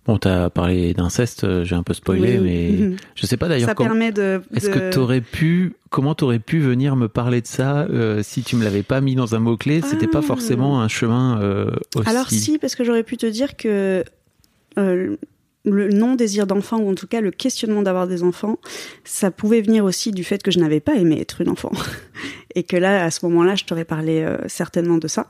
Bon, 0.07 0.17
t'as 0.17 0.49
parlé 0.49 0.93
d'inceste, 0.93 1.43
euh, 1.43 1.65
j'ai 1.65 1.75
un 1.75 1.83
peu 1.83 1.93
spoilé, 1.93 2.39
Oui. 2.39 2.45
mais 2.79 2.85
Mhm. 2.87 2.95
je 3.15 3.25
sais 3.27 3.35
pas 3.35 3.49
d'ailleurs 3.49 3.67
Ça 3.67 3.75
comment. 3.75 3.89
permet 3.89 4.11
de. 4.13 4.41
Est-ce 4.55 4.69
de- 4.69 4.73
que 4.73 4.89
t'aurais 4.93 5.19
pu, 5.19 5.75
comment 5.89 6.15
t'aurais 6.15 6.39
pu 6.39 6.59
venir 6.59 6.95
me 6.95 7.09
parler 7.09 7.41
de 7.41 7.47
ça 7.47 7.81
euh, 7.89 8.23
si 8.23 8.41
tu 8.41 8.55
me 8.55 8.63
l'avais 8.63 8.83
pas 8.83 9.01
mis 9.01 9.15
dans 9.15 9.35
un 9.35 9.39
mot 9.39 9.57
clé 9.57 9.81
C'était 9.81 10.07
pas 10.07 10.19
Ah. 10.19 10.21
forcément 10.21 10.81
un 10.81 10.87
chemin 10.87 11.41
euh, 11.41 11.71
aussi. 11.95 12.09
Alors 12.09 12.29
si, 12.29 12.57
parce 12.57 12.75
que 12.75 12.85
j'aurais 12.85 13.03
pu 13.03 13.17
te 13.17 13.25
dire 13.25 13.57
que 13.57 14.05
euh, 14.79 15.17
le 15.71 15.89
non-désir 15.89 16.47
d'enfant, 16.47 16.79
ou 16.79 16.89
en 16.89 16.95
tout 16.95 17.07
cas 17.07 17.21
le 17.21 17.31
questionnement 17.31 17.81
d'avoir 17.81 18.07
des 18.07 18.23
enfants, 18.23 18.59
ça 19.03 19.31
pouvait 19.31 19.61
venir 19.61 19.85
aussi 19.85 20.11
du 20.11 20.23
fait 20.23 20.41
que 20.41 20.51
je 20.51 20.59
n'avais 20.59 20.79
pas 20.79 20.95
aimé 20.95 21.19
être 21.19 21.41
une 21.41 21.49
enfant. 21.49 21.71
Et 22.55 22.63
que 22.63 22.77
là, 22.77 23.03
à 23.03 23.11
ce 23.11 23.25
moment-là, 23.25 23.55
je 23.55 23.65
t'aurais 23.65 23.85
parlé 23.85 24.21
euh, 24.21 24.37
certainement 24.47 24.97
de 24.97 25.07
ça. 25.07 25.27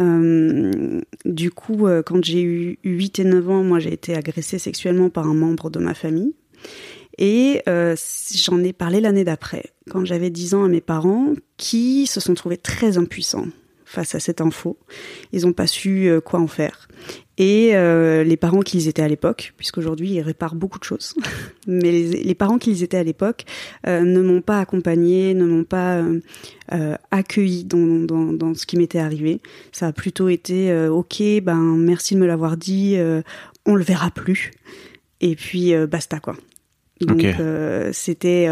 Euh, 0.00 1.00
du 1.24 1.50
coup, 1.50 1.86
euh, 1.86 2.02
quand 2.02 2.22
j'ai 2.24 2.42
eu 2.42 2.78
8 2.84 3.20
et 3.20 3.24
9 3.24 3.50
ans, 3.50 3.62
moi 3.62 3.78
j'ai 3.78 3.92
été 3.92 4.14
agressée 4.14 4.58
sexuellement 4.58 5.08
par 5.08 5.26
un 5.26 5.34
membre 5.34 5.70
de 5.70 5.78
ma 5.78 5.94
famille. 5.94 6.34
Et 7.16 7.62
j'en 7.66 8.64
ai 8.64 8.72
parlé 8.72 9.00
l'année 9.00 9.22
d'après, 9.22 9.66
quand 9.88 10.04
j'avais 10.04 10.30
10 10.30 10.54
ans 10.54 10.64
à 10.64 10.68
mes 10.68 10.80
parents, 10.80 11.34
qui 11.56 12.08
se 12.08 12.18
sont 12.18 12.34
trouvés 12.34 12.56
très 12.56 12.98
impuissants 12.98 13.46
face 13.84 14.16
à 14.16 14.20
cette 14.20 14.40
info. 14.40 14.76
Ils 15.30 15.42
n'ont 15.42 15.52
pas 15.52 15.68
su 15.68 16.10
quoi 16.24 16.40
en 16.40 16.48
faire. 16.48 16.88
Et 17.36 17.70
euh, 17.74 18.22
les 18.22 18.36
parents 18.36 18.60
qu'ils 18.60 18.86
étaient 18.86 19.02
à 19.02 19.08
l'époque, 19.08 19.54
puisqu'aujourd'hui 19.56 20.10
ils 20.12 20.20
réparent 20.20 20.54
beaucoup 20.54 20.78
de 20.78 20.84
choses, 20.84 21.14
mais 21.66 21.90
les, 21.90 22.22
les 22.22 22.34
parents 22.34 22.58
qu'ils 22.58 22.84
étaient 22.84 22.96
à 22.96 23.02
l'époque 23.02 23.44
euh, 23.88 24.02
ne 24.02 24.20
m'ont 24.20 24.40
pas 24.40 24.60
accompagné, 24.60 25.34
ne 25.34 25.44
m'ont 25.44 25.64
pas 25.64 25.96
euh, 25.96 26.20
euh, 26.72 26.94
accueilli 27.10 27.64
dans, 27.64 28.04
dans, 28.06 28.32
dans 28.32 28.54
ce 28.54 28.66
qui 28.66 28.76
m'était 28.76 29.00
arrivé. 29.00 29.40
Ça 29.72 29.88
a 29.88 29.92
plutôt 29.92 30.28
été 30.28 30.72
ok, 30.88 31.22
ben 31.42 31.58
merci 31.76 32.14
de 32.14 32.20
me 32.20 32.26
l'avoir 32.26 32.56
dit, 32.56 32.96
on 33.66 33.74
le 33.74 33.82
verra 33.82 34.10
plus, 34.12 34.52
et 35.20 35.34
puis 35.34 35.72
basta 35.88 36.20
quoi. 36.20 36.36
Donc 37.00 37.18
Ok. 37.18 37.24
euh, 37.40 37.90
c'était 37.92 38.48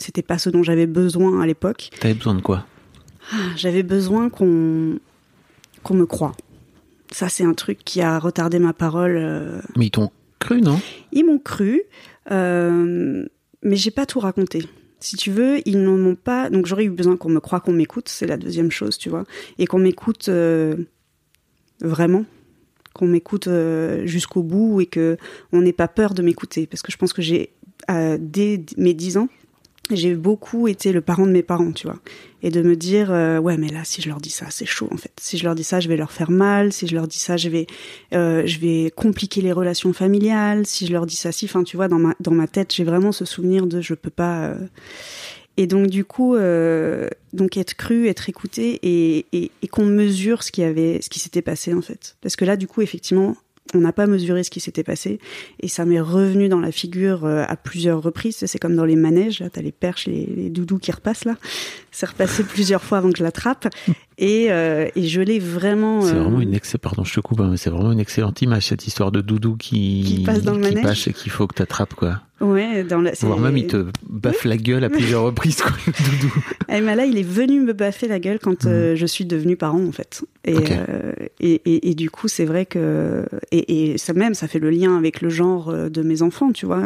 c'était 0.00 0.22
pas 0.22 0.38
ce 0.38 0.50
dont 0.50 0.64
j'avais 0.64 0.86
besoin 0.88 1.40
à 1.40 1.46
l'époque. 1.46 1.90
T'avais 2.00 2.14
besoin 2.14 2.34
de 2.34 2.40
quoi? 2.40 2.66
J'avais 3.56 3.84
besoin 3.84 4.30
qu'on 4.30 4.98
qu'on 5.84 5.94
me 5.94 6.06
croie. 6.06 6.34
Ça, 7.12 7.28
c'est 7.28 7.44
un 7.44 7.54
truc 7.54 7.80
qui 7.84 8.00
a 8.00 8.18
retardé 8.18 8.58
ma 8.58 8.72
parole. 8.72 9.16
euh. 9.16 9.60
Mais 9.76 9.86
ils 9.86 9.90
t'ont 9.90 10.10
cru, 10.38 10.60
non? 10.60 10.80
Ils 11.12 11.24
m'ont 11.24 11.38
cru, 11.38 11.82
euh, 12.30 13.24
mais 13.62 13.76
j'ai 13.76 13.90
pas 13.90 14.06
tout 14.06 14.20
raconté. 14.20 14.64
Si 14.98 15.16
tu 15.16 15.30
veux, 15.30 15.66
ils 15.68 15.82
ne 15.82 15.88
m'ont 15.88 16.14
pas. 16.14 16.48
Donc, 16.50 16.66
j'aurais 16.66 16.84
eu 16.84 16.90
besoin 16.90 17.16
qu'on 17.16 17.28
me 17.28 17.40
croie, 17.40 17.60
qu'on 17.60 17.72
m'écoute. 17.72 18.08
C'est 18.08 18.26
la 18.26 18.36
deuxième 18.36 18.70
chose, 18.70 18.98
tu 18.98 19.08
vois, 19.08 19.24
et 19.58 19.66
qu'on 19.66 19.78
m'écoute 19.78 20.28
euh, 20.28 20.76
vraiment, 21.80 22.24
qu'on 22.94 23.08
m'écoute 23.08 23.48
euh, 23.48 24.06
jusqu'au 24.06 24.42
bout 24.42 24.80
et 24.80 24.86
que 24.86 25.16
on 25.52 25.60
n'ait 25.60 25.72
pas 25.72 25.88
peur 25.88 26.14
de 26.14 26.22
m'écouter. 26.22 26.66
Parce 26.66 26.82
que 26.82 26.92
je 26.92 26.96
pense 26.96 27.12
que 27.12 27.22
j'ai, 27.22 27.52
dès 28.18 28.64
mes 28.76 28.94
10 28.94 29.16
ans, 29.18 29.28
j'ai 29.96 30.14
beaucoup 30.14 30.68
été 30.68 30.92
le 30.92 31.00
parent 31.00 31.26
de 31.26 31.32
mes 31.32 31.42
parents, 31.42 31.72
tu 31.72 31.86
vois. 31.86 31.98
Et 32.42 32.50
de 32.50 32.62
me 32.62 32.74
dire, 32.74 33.12
euh, 33.12 33.38
ouais, 33.38 33.56
mais 33.56 33.68
là, 33.68 33.84
si 33.84 34.02
je 34.02 34.08
leur 34.08 34.20
dis 34.20 34.30
ça, 34.30 34.46
c'est 34.50 34.66
chaud, 34.66 34.88
en 34.90 34.96
fait. 34.96 35.12
Si 35.20 35.38
je 35.38 35.44
leur 35.44 35.54
dis 35.54 35.64
ça, 35.64 35.80
je 35.80 35.88
vais 35.88 35.96
leur 35.96 36.10
faire 36.10 36.30
mal. 36.30 36.72
Si 36.72 36.86
je 36.86 36.94
leur 36.94 37.06
dis 37.06 37.18
ça, 37.18 37.36
je 37.36 37.48
vais, 37.48 37.66
euh, 38.14 38.42
je 38.46 38.58
vais 38.58 38.92
compliquer 38.94 39.40
les 39.40 39.52
relations 39.52 39.92
familiales. 39.92 40.66
Si 40.66 40.86
je 40.86 40.92
leur 40.92 41.06
dis 41.06 41.16
ça, 41.16 41.32
si, 41.32 41.44
enfin, 41.44 41.62
tu 41.62 41.76
vois, 41.76 41.88
dans 41.88 41.98
ma, 41.98 42.14
dans 42.20 42.32
ma 42.32 42.48
tête, 42.48 42.74
j'ai 42.74 42.84
vraiment 42.84 43.12
ce 43.12 43.24
souvenir 43.24 43.66
de 43.66 43.80
je 43.80 43.94
peux 43.94 44.10
pas. 44.10 44.46
Euh. 44.46 44.58
Et 45.56 45.66
donc, 45.66 45.88
du 45.88 46.04
coup, 46.04 46.34
donc 47.34 47.58
être 47.58 47.74
cru, 47.74 48.08
être 48.08 48.30
écouté 48.30 48.80
et, 48.82 49.26
et, 49.34 49.50
et 49.60 49.68
qu'on 49.68 49.84
mesure 49.84 50.42
ce 50.42 50.50
qui 50.50 50.62
avait, 50.62 51.00
ce 51.02 51.10
qui 51.10 51.18
s'était 51.18 51.42
passé, 51.42 51.74
en 51.74 51.82
fait. 51.82 52.16
Parce 52.22 52.36
que 52.36 52.46
là, 52.46 52.56
du 52.56 52.66
coup, 52.66 52.80
effectivement, 52.80 53.36
on 53.74 53.78
n'a 53.78 53.92
pas 53.92 54.06
mesuré 54.06 54.44
ce 54.44 54.50
qui 54.50 54.60
s'était 54.60 54.82
passé 54.82 55.18
et 55.60 55.68
ça 55.68 55.84
m'est 55.84 56.00
revenu 56.00 56.48
dans 56.48 56.60
la 56.60 56.72
figure 56.72 57.24
euh, 57.24 57.44
à 57.48 57.56
plusieurs 57.56 58.02
reprises. 58.02 58.44
C'est 58.44 58.58
comme 58.58 58.76
dans 58.76 58.84
les 58.84 58.96
manèges, 58.96 59.42
t'as 59.52 59.62
les 59.62 59.72
perches, 59.72 60.06
les, 60.06 60.26
les, 60.26 60.50
doudous 60.50 60.78
qui 60.78 60.92
repassent 60.92 61.24
là. 61.24 61.36
C'est 61.90 62.06
repassé 62.06 62.44
plusieurs 62.48 62.82
fois 62.82 62.98
avant 62.98 63.10
que 63.10 63.18
je 63.18 63.22
l'attrape 63.22 63.68
et, 64.22 64.52
euh, 64.52 64.86
et 64.94 65.08
je 65.08 65.20
l'ai 65.20 65.40
vraiment. 65.40 66.00
C'est 66.02 66.14
euh, 66.14 66.20
vraiment 66.22 66.40
une 66.40 66.54
excellente. 66.54 66.82
Pardon, 66.82 67.02
je 67.02 67.12
te 67.12 67.18
coupe, 67.20 67.40
hein, 67.40 67.48
mais 67.50 67.56
c'est 67.56 67.70
vraiment 67.70 67.90
une 67.90 67.98
excellente 67.98 68.40
image 68.40 68.66
cette 68.68 68.86
histoire 68.86 69.10
de 69.10 69.20
doudou 69.20 69.56
qui 69.56 70.04
Qui 70.06 70.22
passe 70.22 70.42
dans 70.42 70.54
le 70.54 70.60
qui 70.60 70.68
manège. 70.68 70.84
passe 70.84 71.06
et 71.08 71.12
qu'il 71.12 71.32
faut 71.32 71.48
que 71.48 71.54
t'attrapes 71.54 71.94
quoi. 71.94 72.20
Ouais, 72.40 72.82
dans 72.82 73.00
la. 73.00 73.12
Voire 73.20 73.38
même 73.38 73.56
il 73.56 73.68
te 73.68 73.86
baffe 74.08 74.44
la 74.44 74.56
gueule 74.56 74.82
à 74.82 74.90
plusieurs 74.90 75.22
reprises 75.22 75.60
quoi, 75.62 75.72
le 75.86 75.92
doudou. 75.92 76.34
Eh 76.74 76.80
ben 76.80 76.94
là, 76.94 77.04
il 77.04 77.18
est 77.18 77.22
venu 77.22 77.60
me 77.60 77.72
baffer 77.74 78.08
la 78.08 78.18
gueule 78.18 78.38
quand 78.40 78.64
euh, 78.64 78.96
je 78.96 79.06
suis 79.06 79.26
devenue 79.26 79.56
parent, 79.56 79.84
en 79.84 79.92
fait. 79.92 80.22
Et, 80.44 80.56
et, 81.38 81.60
et, 81.66 81.90
et 81.90 81.94
du 81.94 82.10
coup, 82.10 82.26
c'est 82.26 82.46
vrai 82.46 82.64
que 82.66 83.26
et, 83.52 83.92
et 83.92 83.98
ça 83.98 84.12
même, 84.12 84.34
ça 84.34 84.48
fait 84.48 84.58
le 84.58 84.70
lien 84.70 84.96
avec 84.96 85.20
le 85.20 85.28
genre 85.28 85.72
de 85.72 86.02
mes 86.02 86.22
enfants, 86.22 86.50
tu 86.50 86.66
vois. 86.66 86.82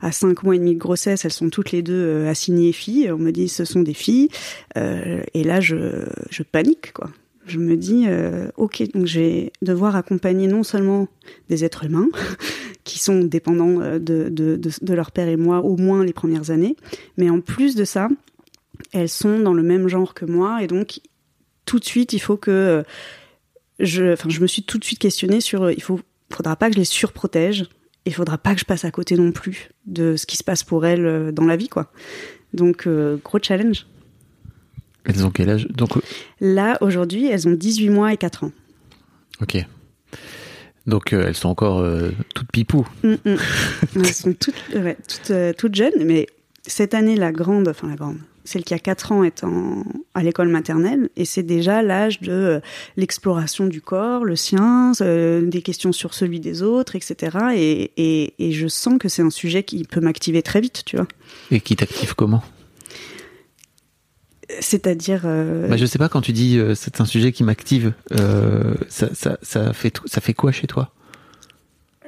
À 0.00 0.10
cinq 0.10 0.42
mois 0.42 0.56
et 0.56 0.58
demi 0.58 0.74
de 0.74 0.78
grossesse, 0.80 1.24
elles 1.24 1.32
sont 1.32 1.50
toutes 1.50 1.70
les 1.70 1.82
deux 1.82 2.26
assignées 2.26 2.72
filles. 2.72 3.12
On 3.12 3.18
me 3.18 3.30
dit 3.30 3.48
ce 3.48 3.64
sont 3.64 3.82
des 3.82 3.94
filles. 3.94 4.28
Euh, 4.76 5.20
et 5.34 5.44
là, 5.44 5.60
je, 5.60 6.04
je 6.30 6.42
Je 7.46 7.58
me 7.58 7.76
dis, 7.76 8.04
euh, 8.06 8.48
ok, 8.56 8.82
donc 8.92 9.06
je 9.06 9.18
vais 9.18 9.52
devoir 9.62 9.96
accompagner 9.96 10.46
non 10.46 10.62
seulement 10.62 11.08
des 11.48 11.64
êtres 11.64 11.84
humains 11.84 12.08
qui 12.84 12.98
sont 12.98 13.20
dépendants 13.20 13.80
euh, 13.80 13.98
de, 13.98 14.28
de, 14.28 14.56
de, 14.56 14.94
leur 14.94 15.10
père 15.10 15.26
et 15.26 15.36
moi 15.36 15.60
au 15.60 15.76
moins 15.76 16.04
les 16.04 16.12
premières 16.12 16.50
années, 16.50 16.76
mais 17.16 17.30
en 17.30 17.40
plus 17.40 17.74
de 17.74 17.84
ça, 17.84 18.08
elles 18.92 19.08
sont 19.08 19.40
dans 19.40 19.54
le 19.54 19.62
même 19.62 19.88
genre 19.88 20.14
que 20.14 20.24
moi 20.24 20.62
et 20.62 20.66
donc 20.66 21.00
tout 21.64 21.78
de 21.78 21.84
suite 21.84 22.12
il 22.12 22.18
faut 22.18 22.36
que 22.36 22.50
euh, 22.50 22.82
je 23.78 24.12
enfin 24.12 24.28
je 24.28 24.40
me 24.40 24.46
suis 24.46 24.62
tout 24.62 24.78
de 24.78 24.84
suite 24.84 24.98
questionnée 24.98 25.40
sur 25.40 25.70
il 25.70 25.82
faut 25.82 26.00
faudra 26.32 26.56
pas 26.56 26.68
que 26.68 26.74
je 26.74 26.78
les 26.78 26.84
surprotège 26.84 27.68
il 28.06 28.14
faudra 28.14 28.38
pas 28.38 28.54
que 28.54 28.60
je 28.60 28.64
passe 28.64 28.84
à 28.84 28.90
côté 28.90 29.16
non 29.16 29.32
plus 29.32 29.70
de 29.86 30.16
ce 30.16 30.24
qui 30.24 30.36
se 30.36 30.44
passe 30.44 30.62
pour 30.62 30.86
elles 30.86 31.32
dans 31.32 31.44
la 31.44 31.56
vie 31.56 31.68
quoi. 31.68 31.92
Donc 32.54 32.88
gros 33.22 33.38
challenge. 33.42 33.86
Elles 35.04 35.24
ont 35.24 35.30
quel 35.30 35.50
âge? 35.50 35.66
Donc 35.68 35.96
euh, 35.96 36.00
Là 36.40 36.78
aujourd'hui, 36.80 37.26
elles 37.26 37.48
ont 37.48 37.52
18 37.52 37.88
mois 37.90 38.12
et 38.12 38.16
4 38.16 38.44
ans. 38.44 38.52
ok. 39.42 39.64
Donc 40.86 41.12
euh, 41.12 41.24
elles 41.28 41.36
sont 41.36 41.48
encore 41.48 41.80
euh, 41.80 42.10
toutes 42.34 42.50
pipou. 42.50 42.86
Mm, 43.02 43.14
mm. 43.24 43.36
Elles 43.96 44.14
sont 44.14 44.32
toutes, 44.32 44.54
ouais, 44.74 44.96
toutes, 45.06 45.30
euh, 45.30 45.52
toutes 45.56 45.74
jeunes, 45.74 46.04
mais 46.04 46.26
cette 46.66 46.94
année, 46.94 47.16
la 47.16 47.32
grande, 47.32 47.68
enfin 47.68 47.86
la 47.88 47.96
grande, 47.96 48.16
celle 48.44 48.64
qui 48.64 48.74
a 48.74 48.78
4 48.78 49.12
ans 49.12 49.22
est 49.22 49.44
en, 49.44 49.84
à 50.14 50.22
l'école 50.22 50.48
maternelle, 50.48 51.10
et 51.16 51.24
c'est 51.26 51.42
déjà 51.42 51.82
l'âge 51.82 52.20
de 52.22 52.60
l'exploration 52.96 53.66
du 53.66 53.80
corps, 53.82 54.24
le 54.24 54.36
sien, 54.36 54.92
des 55.00 55.62
questions 55.62 55.92
sur 55.92 56.14
celui 56.14 56.40
des 56.40 56.62
autres, 56.62 56.96
etc. 56.96 57.38
Et, 57.54 57.92
et, 57.96 58.34
et 58.38 58.52
je 58.52 58.66
sens 58.66 58.98
que 58.98 59.08
c'est 59.08 59.22
un 59.22 59.30
sujet 59.30 59.62
qui 59.62 59.84
peut 59.84 60.00
m'activer 60.00 60.42
très 60.42 60.60
vite, 60.60 60.82
tu 60.86 60.96
vois. 60.96 61.06
Et 61.50 61.60
qui 61.60 61.76
t'active 61.76 62.14
comment? 62.14 62.42
C'est-à-dire... 64.60 65.22
euh, 65.24 65.68
bah, 65.68 65.76
Je 65.76 65.86
sais 65.86 65.98
pas, 65.98 66.08
quand 66.08 66.20
tu 66.20 66.32
dis 66.32 66.58
euh, 66.58 66.74
c'est 66.74 67.00
un 67.00 67.04
sujet 67.04 67.32
qui 67.32 67.44
m'active, 67.44 67.92
euh, 68.12 68.74
ça, 68.88 69.14
ça, 69.14 69.38
ça, 69.42 69.72
fait 69.72 69.96
ça 70.06 70.20
fait 70.20 70.34
quoi 70.34 70.52
chez 70.52 70.66
toi? 70.66 70.92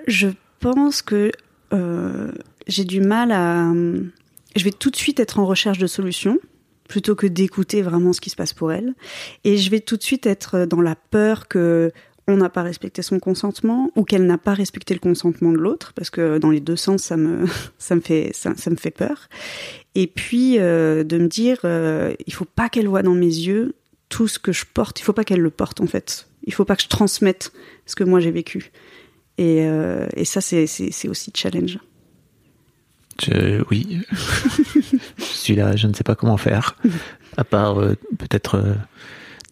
Je 0.06 0.28
pense 0.60 1.02
que 1.02 1.30
euh, 1.72 2.32
j'ai 2.66 2.84
du 2.84 3.00
mal 3.00 3.32
à. 3.32 3.72
Je 4.56 4.64
vais 4.64 4.72
tout 4.72 4.90
de 4.90 4.96
suite 4.96 5.20
être 5.20 5.38
en 5.38 5.46
recherche 5.46 5.78
de 5.78 5.86
solutions 5.86 6.38
plutôt 6.88 7.14
que 7.14 7.26
d'écouter 7.26 7.80
vraiment 7.80 8.12
ce 8.12 8.20
qui 8.20 8.28
se 8.28 8.36
passe 8.36 8.52
pour 8.52 8.70
elle. 8.72 8.94
Et 9.44 9.56
je 9.56 9.70
vais 9.70 9.80
tout 9.80 9.96
de 9.96 10.02
suite 10.02 10.26
être 10.26 10.66
dans 10.66 10.82
la 10.82 10.94
peur 10.94 11.48
que 11.48 11.90
on 12.28 12.36
n'a 12.36 12.48
pas 12.48 12.62
respecté 12.62 13.02
son 13.02 13.18
consentement 13.18 13.90
ou 13.96 14.04
qu'elle 14.04 14.26
n'a 14.26 14.38
pas 14.38 14.54
respecté 14.54 14.94
le 14.94 15.00
consentement 15.00 15.52
de 15.52 15.56
l'autre 15.56 15.92
parce 15.94 16.10
que 16.10 16.38
dans 16.38 16.50
les 16.50 16.60
deux 16.60 16.76
sens 16.76 17.02
ça 17.02 17.16
me 17.16 17.46
ça 17.78 17.94
me 17.94 18.00
fait 18.00 18.30
ça, 18.32 18.52
ça 18.56 18.70
me 18.70 18.76
fait 18.76 18.90
peur 18.90 19.28
et 19.94 20.06
puis 20.06 20.58
euh, 20.58 21.04
de 21.04 21.18
me 21.18 21.28
dire 21.28 21.58
euh, 21.64 22.14
il 22.26 22.32
faut 22.32 22.44
pas 22.46 22.68
qu'elle 22.68 22.88
voit 22.88 23.02
dans 23.02 23.14
mes 23.14 23.26
yeux 23.26 23.74
tout 24.08 24.28
ce 24.28 24.38
que 24.38 24.52
je 24.52 24.64
porte 24.72 25.00
il 25.00 25.02
faut 25.04 25.12
pas 25.12 25.24
qu'elle 25.24 25.40
le 25.40 25.50
porte 25.50 25.80
en 25.80 25.86
fait 25.86 26.26
il 26.44 26.52
faut 26.54 26.64
pas 26.64 26.76
que 26.76 26.82
je 26.82 26.88
transmette 26.88 27.52
ce 27.86 27.94
que 27.94 28.04
moi 28.04 28.20
j'ai 28.20 28.30
vécu 28.30 28.70
et, 29.38 29.62
euh, 29.62 30.06
et 30.14 30.24
ça, 30.26 30.40
c'est, 30.42 30.64
aussi 31.08 31.32
challenge. 31.34 31.78
Je- 33.22 33.62
Oui. 33.70 34.00
je 35.18 35.24
suis 35.24 35.54
là, 35.54 35.74
je 35.76 35.86
ne 35.86 35.94
sais 35.94 36.04
pas 36.04 36.14
comment 36.14 36.36
faire. 36.36 36.76
À 37.38 37.44
part 37.44 37.80
euh, 37.80 37.94
peut-être 38.18 38.62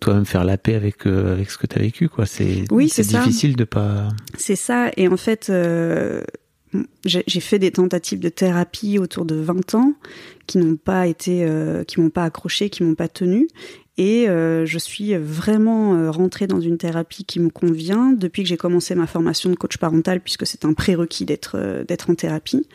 toi-même 0.01 0.27
faire 0.27 0.45
la 0.45 0.59
paix 0.59 0.75
avec, 0.75 1.07
euh, 1.07 1.33
avec 1.33 1.51
ce 1.51 1.57
que 1.59 1.67
tu 1.67 1.79
as 1.79 1.83
vécu. 1.83 2.09
quoi. 2.11 2.27
C'est 2.27 2.65
Oui, 2.71 2.89
c'est 2.91 3.07
difficile 3.07 3.57
de 3.57 3.65
pas. 3.65 4.09
C'est 4.37 4.57
ça. 4.57 4.91
Et 4.99 5.09
en 5.09 5.17
fait, 5.17 5.49
euh, 5.51 6.23
j'ai, 7.05 7.41
fait 7.41 7.59
des 7.59 7.73
tentatives 7.73 8.21
de 8.21 8.29
thérapie 8.29 8.99
autour 8.99 9.25
de 9.25 9.35
20 9.35 9.75
ans 9.75 9.95
qui 10.47 10.59
n'ont 10.59 10.77
pas 10.77 11.07
été, 11.07 11.45
euh, 11.45 11.85
qui 11.85 12.00
m'ont 12.00 12.11
pas 12.11 12.25
accroché, 12.25 12.71
qui 12.71 12.83
m'ont 12.83 12.95
pas 12.95 13.09
tenu. 13.09 13.49
Et 14.02 14.30
euh, 14.30 14.64
je 14.64 14.78
suis 14.78 15.14
vraiment 15.14 15.95
euh, 15.95 16.11
rentrée 16.11 16.47
dans 16.47 16.59
une 16.59 16.78
thérapie 16.78 17.26
qui 17.26 17.38
me 17.38 17.50
convient 17.50 18.12
depuis 18.12 18.42
que 18.42 18.49
j'ai 18.49 18.57
commencé 18.57 18.95
ma 18.95 19.07
formation 19.07 19.50
de 19.50 19.57
coach 19.57 19.76
parental, 19.76 20.23
puisque 20.23 20.47
c'est 20.47 20.64
un 20.64 20.73
prérequis 20.73 21.26
d'être 21.26 21.57
euh, 21.59 21.85
d'être 21.85 22.09
en 22.09 22.14
thérapie. 22.14 22.66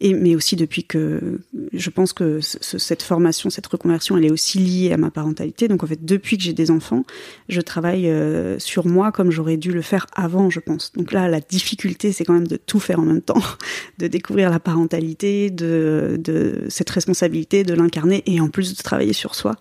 Et 0.00 0.12
mais 0.12 0.36
aussi 0.36 0.54
depuis 0.54 0.84
que 0.84 1.40
je 1.72 1.88
pense 1.88 2.12
que 2.12 2.42
ce- 2.42 2.58
ce- 2.60 2.76
cette 2.76 3.02
formation, 3.02 3.48
cette 3.48 3.66
reconversion, 3.68 4.18
elle 4.18 4.26
est 4.26 4.30
aussi 4.30 4.58
liée 4.58 4.92
à 4.92 4.98
ma 4.98 5.10
parentalité. 5.10 5.66
Donc 5.66 5.82
en 5.82 5.86
fait, 5.86 6.04
depuis 6.04 6.36
que 6.36 6.42
j'ai 6.42 6.52
des 6.52 6.70
enfants, 6.70 7.04
je 7.48 7.62
travaille 7.62 8.12
sur 8.58 8.86
moi 8.86 9.12
comme 9.12 9.30
j'aurais 9.30 9.56
dû 9.56 9.72
le 9.72 9.80
faire 9.80 10.06
avant, 10.14 10.50
je 10.50 10.60
pense. 10.60 10.92
Donc 10.94 11.10
là, 11.12 11.26
la 11.26 11.40
difficulté, 11.40 12.12
c'est 12.12 12.26
quand 12.26 12.34
même 12.34 12.46
de 12.48 12.56
tout 12.58 12.80
faire 12.80 13.00
en 13.00 13.04
même 13.04 13.22
temps, 13.22 13.40
de 13.98 14.08
découvrir 14.08 14.50
la 14.50 14.60
parentalité, 14.60 15.48
de 15.48 16.64
cette 16.68 16.90
responsabilité, 16.90 17.64
de 17.64 17.72
l'incarner 17.72 18.22
et 18.26 18.40
en 18.42 18.48
plus 18.50 18.76
de 18.76 18.82
travailler 18.82 19.14
sur 19.14 19.34
soi. 19.34 19.56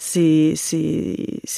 C'est 0.00 0.54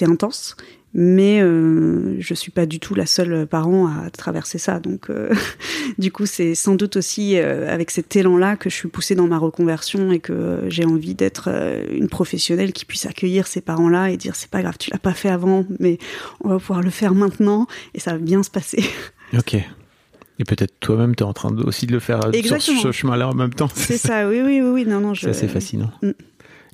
intense. 0.02 0.56
Mais 0.94 1.40
euh, 1.40 2.16
je 2.20 2.34
suis 2.34 2.50
pas 2.50 2.66
du 2.66 2.78
tout 2.78 2.94
la 2.94 3.06
seule 3.06 3.46
parent 3.46 3.86
à 3.86 4.10
traverser 4.10 4.58
ça, 4.58 4.78
donc 4.78 5.08
euh, 5.08 5.30
du 5.98 6.12
coup 6.12 6.26
c'est 6.26 6.54
sans 6.54 6.74
doute 6.74 6.96
aussi 6.96 7.38
euh, 7.38 7.72
avec 7.72 7.90
cet 7.90 8.14
élan-là 8.14 8.56
que 8.56 8.68
je 8.68 8.74
suis 8.74 8.88
poussée 8.88 9.14
dans 9.14 9.26
ma 9.26 9.38
reconversion 9.38 10.12
et 10.12 10.18
que 10.20 10.34
euh, 10.34 10.68
j'ai 10.68 10.84
envie 10.84 11.14
d'être 11.14 11.48
une 11.90 12.10
professionnelle 12.10 12.74
qui 12.74 12.84
puisse 12.84 13.06
accueillir 13.06 13.46
ces 13.46 13.62
parents-là 13.62 14.10
et 14.10 14.18
dire 14.18 14.34
c'est 14.36 14.50
pas 14.50 14.60
grave, 14.60 14.76
tu 14.78 14.90
l'as 14.90 14.98
pas 14.98 15.14
fait 15.14 15.30
avant, 15.30 15.64
mais 15.80 15.96
on 16.44 16.50
va 16.50 16.58
pouvoir 16.58 16.82
le 16.82 16.90
faire 16.90 17.14
maintenant 17.14 17.66
et 17.94 18.00
ça 18.00 18.12
va 18.12 18.18
bien 18.18 18.42
se 18.42 18.50
passer. 18.50 18.84
Ok. 19.38 19.54
Et 19.54 20.44
peut-être 20.44 20.78
toi-même, 20.80 21.14
tu 21.16 21.22
es 21.22 21.26
en 21.26 21.32
train 21.32 21.50
de- 21.52 21.62
aussi 21.62 21.86
de 21.86 21.92
le 21.92 22.00
faire 22.00 22.18
euh, 22.18 22.32
sur 22.32 22.38
Exactement. 22.38 22.80
ce 22.82 22.92
chemin-là 22.92 23.28
en 23.28 23.34
même 23.34 23.54
temps. 23.54 23.68
C'est 23.74 23.96
ça, 23.96 24.28
oui, 24.28 24.42
oui, 24.44 24.60
oui, 24.60 24.68
oui, 24.70 24.84
non, 24.86 25.00
non, 25.00 25.14
je. 25.14 25.22
C'est 25.22 25.30
assez 25.30 25.48
fascinant. 25.48 25.90
Mm. 26.02 26.10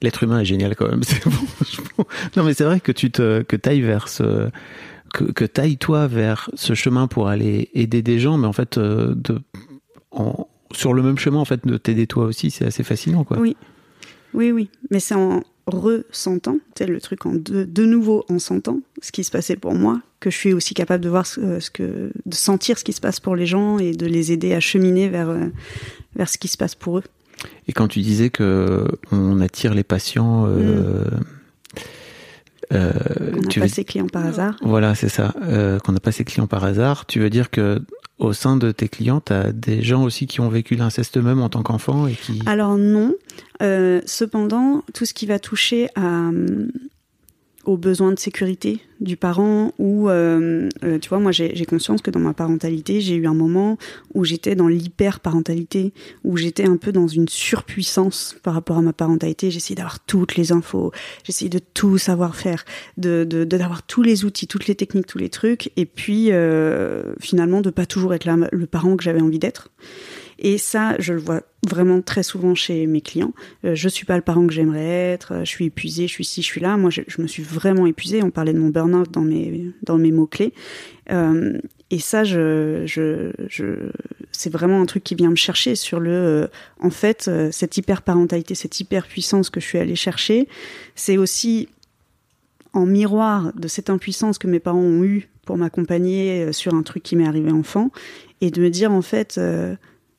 L'être 0.02 0.23
humain 0.23 0.40
est 0.40 0.45
génial 0.45 0.76
quand 0.76 0.88
même. 0.88 1.02
C'est 1.05 1.25
bon. 1.25 2.05
Non, 2.37 2.45
mais 2.45 2.55
c'est 2.55 2.64
vrai 2.64 2.81
que 2.81 2.93
tu 2.93 3.11
te, 3.11 3.43
que 3.43 3.57
t'ailles 3.57 3.81
vers 3.81 4.09
ce, 4.09 4.49
que, 5.12 5.25
que 5.25 5.45
t'ailles 5.45 5.78
toi 5.78 6.07
vers 6.07 6.50
ce 6.55 6.75
chemin 6.75 7.07
pour 7.07 7.28
aller 7.28 7.71
aider 7.75 8.02
des 8.02 8.19
gens, 8.19 8.38
mais 8.38 8.47
en 8.47 8.52
fait, 8.52 8.78
euh, 8.78 9.14
sur 10.73 10.93
le 10.93 11.02
même 11.02 11.19
chemin, 11.19 11.38
en 11.38 11.45
fait, 11.45 11.67
de 11.67 11.76
t'aider 11.76 12.07
toi 12.07 12.25
aussi, 12.25 12.50
c'est 12.50 12.67
assez 12.67 12.85
fascinant, 12.85 13.25
quoi. 13.25 13.38
Oui. 13.38 13.57
Oui, 14.35 14.52
oui, 14.52 14.69
mais 14.90 15.00
c'est 15.00 15.14
en 15.14 15.43
ressentant, 15.67 16.59
sais, 16.76 16.87
le 16.87 17.00
truc 17.00 17.26
en 17.26 17.35
de, 17.35 17.85
nouveau 17.85 18.25
en 18.28 18.38
sentant 18.38 18.81
ce 19.02 19.12
qui 19.12 19.25
se 19.25 19.31
passait 19.31 19.57
pour 19.57 19.75
moi, 19.75 20.00
que 20.21 20.31
je 20.31 20.37
suis 20.37 20.52
aussi 20.52 20.75
capable 20.75 21.02
de 21.02 21.09
voir 21.09 21.26
ce, 21.26 21.61
ce 21.61 21.71
que, 21.71 22.11
de 22.25 22.35
sentir 22.35 22.78
ce 22.78 22.85
qui 22.85 22.93
se 22.93 23.00
passe 23.00 23.21
pour 23.21 23.37
les 23.37 23.47
gens 23.47 23.78
et 23.78 23.93
de 23.93 24.07
les 24.07 24.33
aider 24.33 24.55
à 24.55 24.61
cheminer 24.61 25.09
vers, 25.09 25.31
euh, 25.31 25.47
vers 26.17 26.28
ce 26.28 26.38
qui 26.38 26.49
se 26.49 26.57
passe 26.57 26.75
pour 26.75 26.99
eux. 26.99 27.05
Et 27.66 27.73
quand 27.73 27.88
tu 27.88 28.00
disais 28.00 28.30
que 28.30 28.87
on 29.12 29.40
attire 29.40 29.75
les 29.75 29.85
patients, 29.85 30.47
euh, 30.47 31.04
euh, 32.73 32.92
On 33.35 33.40
n'a 33.40 33.61
pas 33.61 33.68
ces 33.68 33.85
clients 33.85 34.09
par 34.09 34.26
hasard. 34.26 34.57
Voilà, 34.62 34.95
c'est 34.95 35.09
ça. 35.09 35.35
Euh, 35.42 35.78
qu'on 35.78 35.92
n'a 35.92 36.00
pas 36.00 36.12
ces 36.12 36.25
clients 36.25 36.47
par 36.47 36.64
hasard. 36.64 37.07
Tu 37.07 37.18
veux 37.21 37.30
dire 37.30 37.50
que 37.50 37.80
au 38.18 38.33
sein 38.33 38.57
de 38.57 38.73
tes 38.73 38.88
clients, 38.88 39.23
tu 39.25 39.33
as 39.33 39.52
des 39.52 39.83
gens 39.83 40.02
aussi 40.02 40.26
qui 40.26 40.40
ont 40.40 40.49
vécu 40.49 40.75
l'inceste 40.75 41.16
eux-mêmes 41.16 41.40
en 41.40 41.49
tant 41.49 41.62
qu'enfants 41.62 42.07
et 42.07 42.14
qui. 42.14 42.42
Alors 42.47 42.76
non. 42.76 43.14
Euh, 43.62 44.00
cependant, 44.07 44.85
tout 44.92 45.04
ce 45.04 45.14
qui 45.14 45.26
va 45.26 45.38
toucher 45.38 45.88
à, 45.95 46.30
aux 47.69 47.77
besoins 47.77 48.13
de 48.13 48.19
sécurité 48.19 48.81
du 49.01 49.19
parent 49.19 49.75
ou 49.79 50.09
euh, 50.09 50.71
euh, 50.85 50.99
tu 50.99 51.11
vois 51.11 51.21
moi 51.21 51.33
j'ai 51.33 51.67
conscience 51.67 52.01
que 52.01 52.11
dans 52.11 52.19
ma 52.19 52.33
parentalité 52.33 53.03
j'ai 53.03 53.15
eu 53.15 53.27
un 53.27 53.35
moment 53.35 53.77
où 54.15 54.25
j'étais 54.25 54.55
dans 54.55 54.69
l'hyper 54.69 55.21
parentalité 55.21 55.93
où 56.25 56.39
j'étais 56.39 56.67
un 56.67 56.79
peu 56.79 56.93
dans 56.93 57.07
une 57.07 57.29
surpuissance 57.29 58.37
par 58.43 58.55
rapport 58.55 58.79
à 58.79 58.83
ma 58.83 58.95
parentalité. 58.95 59.51
J'essayais 59.51 59.77
d'avoir 59.77 60.01
toutes 60.01 60.37
les 60.37 60.51
infos. 60.51 60.93
J'essayais 61.25 61.51
de 61.51 61.61
tout 61.75 61.99
savoir 61.99 62.37
faire 62.37 62.65
de 62.97 63.25
d'avoir 63.25 63.83
tous 63.83 64.03
les 64.03 64.25
outils 64.25 64.47
toutes 64.47 64.67
les 64.67 64.75
techniques 64.75 65.07
tous 65.07 65.19
les 65.19 65.29
trucs. 65.29 65.71
Et 65.77 65.85
puis 65.85 66.33
euh, 66.33 67.13
finalement 67.21 67.61
de 67.61 67.69
pas 67.69 67.85
toujours 67.85 68.15
être 68.15 68.27
le 68.51 68.67
parent 68.67 68.97
que 68.97 69.05
j'avais 69.05 69.21
envie 69.21 69.39
d'être 69.39 69.69
et 70.38 70.57
ça, 70.57 70.95
je 70.99 71.14
le 71.14 71.21
vois 71.21 71.42
vraiment 71.66 72.00
très 72.00 72.23
souvent 72.23 72.54
chez 72.54 72.87
mes 72.87 73.00
clients. 73.00 73.33
Euh, 73.64 73.75
je 73.75 73.88
suis 73.88 74.07
pas 74.07 74.14
le 74.14 74.23
parent 74.23 74.47
que 74.47 74.52
j'aimerais 74.52 75.12
être. 75.12 75.33
Euh, 75.33 75.40
je 75.40 75.50
suis 75.50 75.64
épuisée, 75.66 76.07
je 76.07 76.12
suis 76.12 76.25
ci, 76.25 76.42
je 76.42 76.47
suis 76.47 76.61
là. 76.61 76.76
Moi, 76.76 76.90
je, 76.90 77.02
me 77.21 77.26
suis 77.26 77.42
vraiment 77.42 77.87
épuisée. 77.87 78.23
On 78.23 78.30
parlait 78.30 78.52
de 78.52 78.61
mon 78.61 78.68
burn-out 78.68 79.11
dans 79.11 79.23
mes 79.23 79.73
dans 79.83 79.99
mes 79.99 80.12
mots 80.12 80.26
clés. 80.26 80.52
Euh, 81.11 81.59
et 81.90 81.99
ça, 81.99 82.23
c'est 82.25 84.52
vraiment 84.52 84.80
un 84.80 84.87
truc 84.87 85.02
qui 85.02 85.16
vient 85.16 85.30
me 85.30 85.37
chercher 85.37 85.75
sur 85.75 85.99
le. 85.99 86.11
Euh, 86.11 86.47
en 86.80 86.90
fait, 86.90 87.28
cette 87.50 87.76
hyper 87.76 88.02
parentalité, 88.02 88.54
cette 88.54 88.78
hyper 88.78 89.07
puissance 89.07 89.50
que 89.50 89.59
je 89.59 89.66
suis 89.66 89.78
allée 89.78 89.97
chercher, 89.97 90.47
c'est 90.95 91.16
aussi 91.16 91.68
en 92.75 92.87
miroir 92.87 93.52
de 93.54 93.66
cette 93.66 93.90
impuissance 93.90 94.38
que 94.38 94.47
mes 94.47 94.61
parents 94.61 94.78
ont 94.78 95.02
eue 95.02 95.28
pour 95.47 95.57
m'accompagner 95.57 96.52
sur 96.52 96.75
un 96.75 96.83
truc 96.83 97.02
qui 97.02 97.16
m'est 97.16 97.26
arrivé 97.26 97.50
enfant, 97.50 97.90
et 98.42 98.50
de 98.50 98.61
me 98.61 98.68
dire 98.68 98.92
en 98.92 99.00
fait 99.00 99.40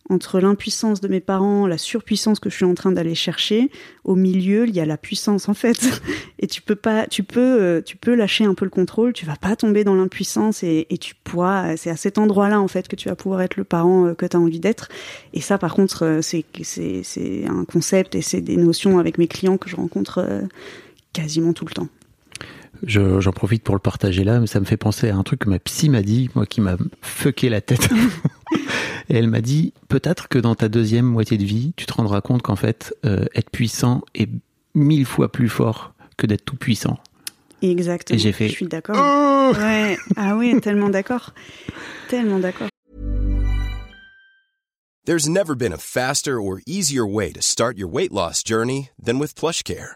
entre 0.10 0.40
l'impuissance 0.40 1.02
de 1.02 1.08
mes 1.08 1.20
parents, 1.20 1.68
la 1.68 1.78
surpuissance 1.78 2.40
que 2.40 2.50
je 2.50 2.56
suis 2.56 2.66
en 2.66 2.74
train 2.74 2.92
d'aller 2.92 3.14
chercher, 3.14 3.70
au 4.04 4.16
milieu, 4.16 4.68
il 4.68 4.76
y 4.76 4.80
a 4.80 4.86
la 4.86 4.98
puissance 4.98 5.48
en 5.50 5.54
fait. 5.54 6.02
Et 6.40 6.48
tu 6.48 6.62
peux 6.62 6.76
pas, 6.76 7.06
tu 7.06 7.22
peux, 7.22 7.62
euh, 7.62 7.82
tu 7.82 7.96
peux 7.96 8.16
lâcher 8.16 8.44
un 8.44 8.56
peu 8.56 8.66
le 8.66 8.72
contrôle. 8.72 9.14
Tu 9.14 9.26
vas 9.26 9.36
pas 9.36 9.56
tomber 9.56 9.84
dans 9.84 9.94
l'impuissance 9.94 10.64
et, 10.64 10.88
tu 11.00 11.14
pourras. 11.24 11.78
C'est 11.78 11.90
à 11.90 11.96
cet 11.96 12.18
endroit-là 12.18 12.60
en 12.60 12.68
fait 12.68 12.88
que 12.88 12.96
tu 12.96 13.10
vas 13.10 13.16
pouvoir 13.16 13.42
être 13.42 13.58
le 13.58 13.64
parent 13.64 14.08
euh, 14.08 14.14
que 14.14 14.26
tu 14.26 14.36
as 14.36 14.40
envie 14.40 14.60
d'être. 14.60 14.90
Et 15.34 15.42
ça, 15.42 15.58
par 15.58 15.76
contre, 15.76 16.06
euh, 16.06 16.22
c'est 16.22 16.46
c'est 16.64 17.02
c'est 17.04 17.46
un 17.46 17.66
concept 17.66 18.16
et 18.16 18.22
c'est 18.22 18.42
des 18.42 18.58
notions 18.58 19.00
avec 19.00 19.18
mes 19.18 19.28
clients 19.28 19.58
que 19.58 19.70
je 19.70 19.76
rencontre 19.76 20.26
quasiment 21.14 21.54
tout 21.54 21.66
le 21.66 21.74
temps. 21.74 21.88
J'en 22.84 23.32
profite 23.32 23.64
pour 23.64 23.76
le 23.76 23.80
partager 23.80 24.24
là, 24.24 24.40
mais 24.40 24.48
ça 24.48 24.60
me 24.60 24.66
fait 24.66 24.78
penser 24.78 25.10
à 25.10 25.16
un 25.16 25.24
truc 25.24 25.42
que 25.42 25.50
ma 25.50 25.60
psy 25.60 25.90
m'a 25.90 26.02
dit, 26.02 26.30
moi 26.36 26.46
qui 26.46 26.62
m'a 26.62 26.78
fucké 27.02 27.50
la 27.50 27.62
tête. 27.62 27.90
Et 29.10 29.18
elle 29.18 29.28
m'a 29.28 29.42
dit, 29.42 29.74
peut-être 29.88 30.28
que 30.28 30.38
dans 30.38 30.56
ta 30.56 30.70
deuxième 30.70 31.06
moitié 31.06 31.38
de 31.38 31.44
vie, 31.44 31.74
tu 31.76 31.86
te 31.86 31.94
rendras 31.94 32.22
compte 32.22 32.42
qu'en 32.42 32.56
fait, 32.56 32.96
euh, 33.06 33.26
être 33.36 33.50
puissant 33.50 34.02
est 34.14 34.30
mille 34.76 35.06
fois 35.06 35.32
plus 35.32 35.50
fort 35.50 35.94
que 36.18 36.28
d'être 36.28 36.46
tout 36.46 36.56
puissant. 36.56 36.98
Exactement. 37.62 38.16
Et 38.16 38.20
j'ai 38.20 38.32
fait. 38.32 38.48
Je 38.48 38.54
suis 38.54 38.68
d'accord. 38.68 38.96
Oh 38.98 39.58
ouais. 39.58 39.98
Ah 40.16 40.36
oui, 40.38 40.60
tellement 40.62 40.90
d'accord. 40.90 41.34
Tellement 42.08 42.40
d'accord. 42.40 42.70
There's 45.06 45.28
never 45.28 45.56
been 45.56 45.74
a 45.74 45.78
faster 45.78 46.40
or 46.40 46.60
easier 46.68 47.04
way 47.06 47.32
to 47.32 47.42
start 47.42 47.78
your 47.78 47.90
weight 47.90 48.12
loss 48.12 48.44
journey 48.44 48.90
than 49.04 49.18
with 49.18 49.34
PlushCare. 49.34 49.96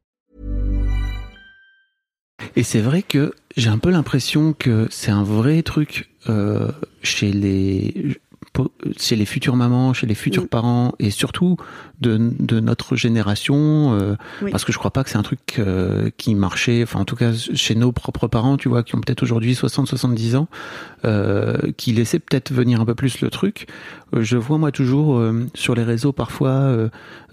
Et 2.55 2.63
c'est 2.63 2.81
vrai 2.81 3.01
que 3.01 3.33
j'ai 3.57 3.69
un 3.69 3.77
peu 3.77 3.89
l'impression 3.89 4.53
que 4.53 4.87
c'est 4.89 5.11
un 5.11 5.23
vrai 5.23 5.61
truc 5.63 6.09
euh, 6.29 6.71
chez 7.03 7.31
les 7.31 8.17
chez 8.97 9.15
les 9.15 9.25
futures 9.25 9.55
mamans, 9.55 9.93
chez 9.93 10.07
les 10.07 10.15
futurs 10.15 10.47
parents 10.47 10.93
et 10.99 11.09
surtout 11.09 11.57
de, 12.01 12.19
de 12.39 12.59
notre 12.59 12.95
génération, 12.95 13.93
euh, 13.93 14.15
parce 14.49 14.65
que 14.65 14.71
je 14.71 14.77
crois 14.77 14.91
pas 14.91 15.03
que 15.03 15.09
c'est 15.09 15.17
un 15.17 15.23
truc 15.23 15.57
euh, 15.59 16.09
qui 16.17 16.35
marchait, 16.35 16.83
enfin 16.83 16.99
en 16.99 17.05
tout 17.05 17.15
cas 17.15 17.31
chez 17.33 17.75
nos 17.75 17.91
propres 17.91 18.27
parents, 18.27 18.57
tu 18.57 18.69
vois, 18.69 18.83
qui 18.83 18.95
ont 18.95 19.01
peut-être 19.01 19.23
aujourd'hui 19.23 19.53
60-70 19.53 20.35
ans, 20.35 20.47
euh, 21.05 21.57
qui 21.77 21.93
laissaient 21.93 22.19
peut-être 22.19 22.51
venir 22.51 22.81
un 22.81 22.85
peu 22.85 22.95
plus 22.95 23.21
le 23.21 23.29
truc. 23.29 23.67
Je 24.13 24.35
vois 24.35 24.57
moi 24.57 24.71
toujours 24.71 25.23
sur 25.53 25.73
les 25.73 25.83
réseaux 25.83 26.11
parfois 26.11 26.75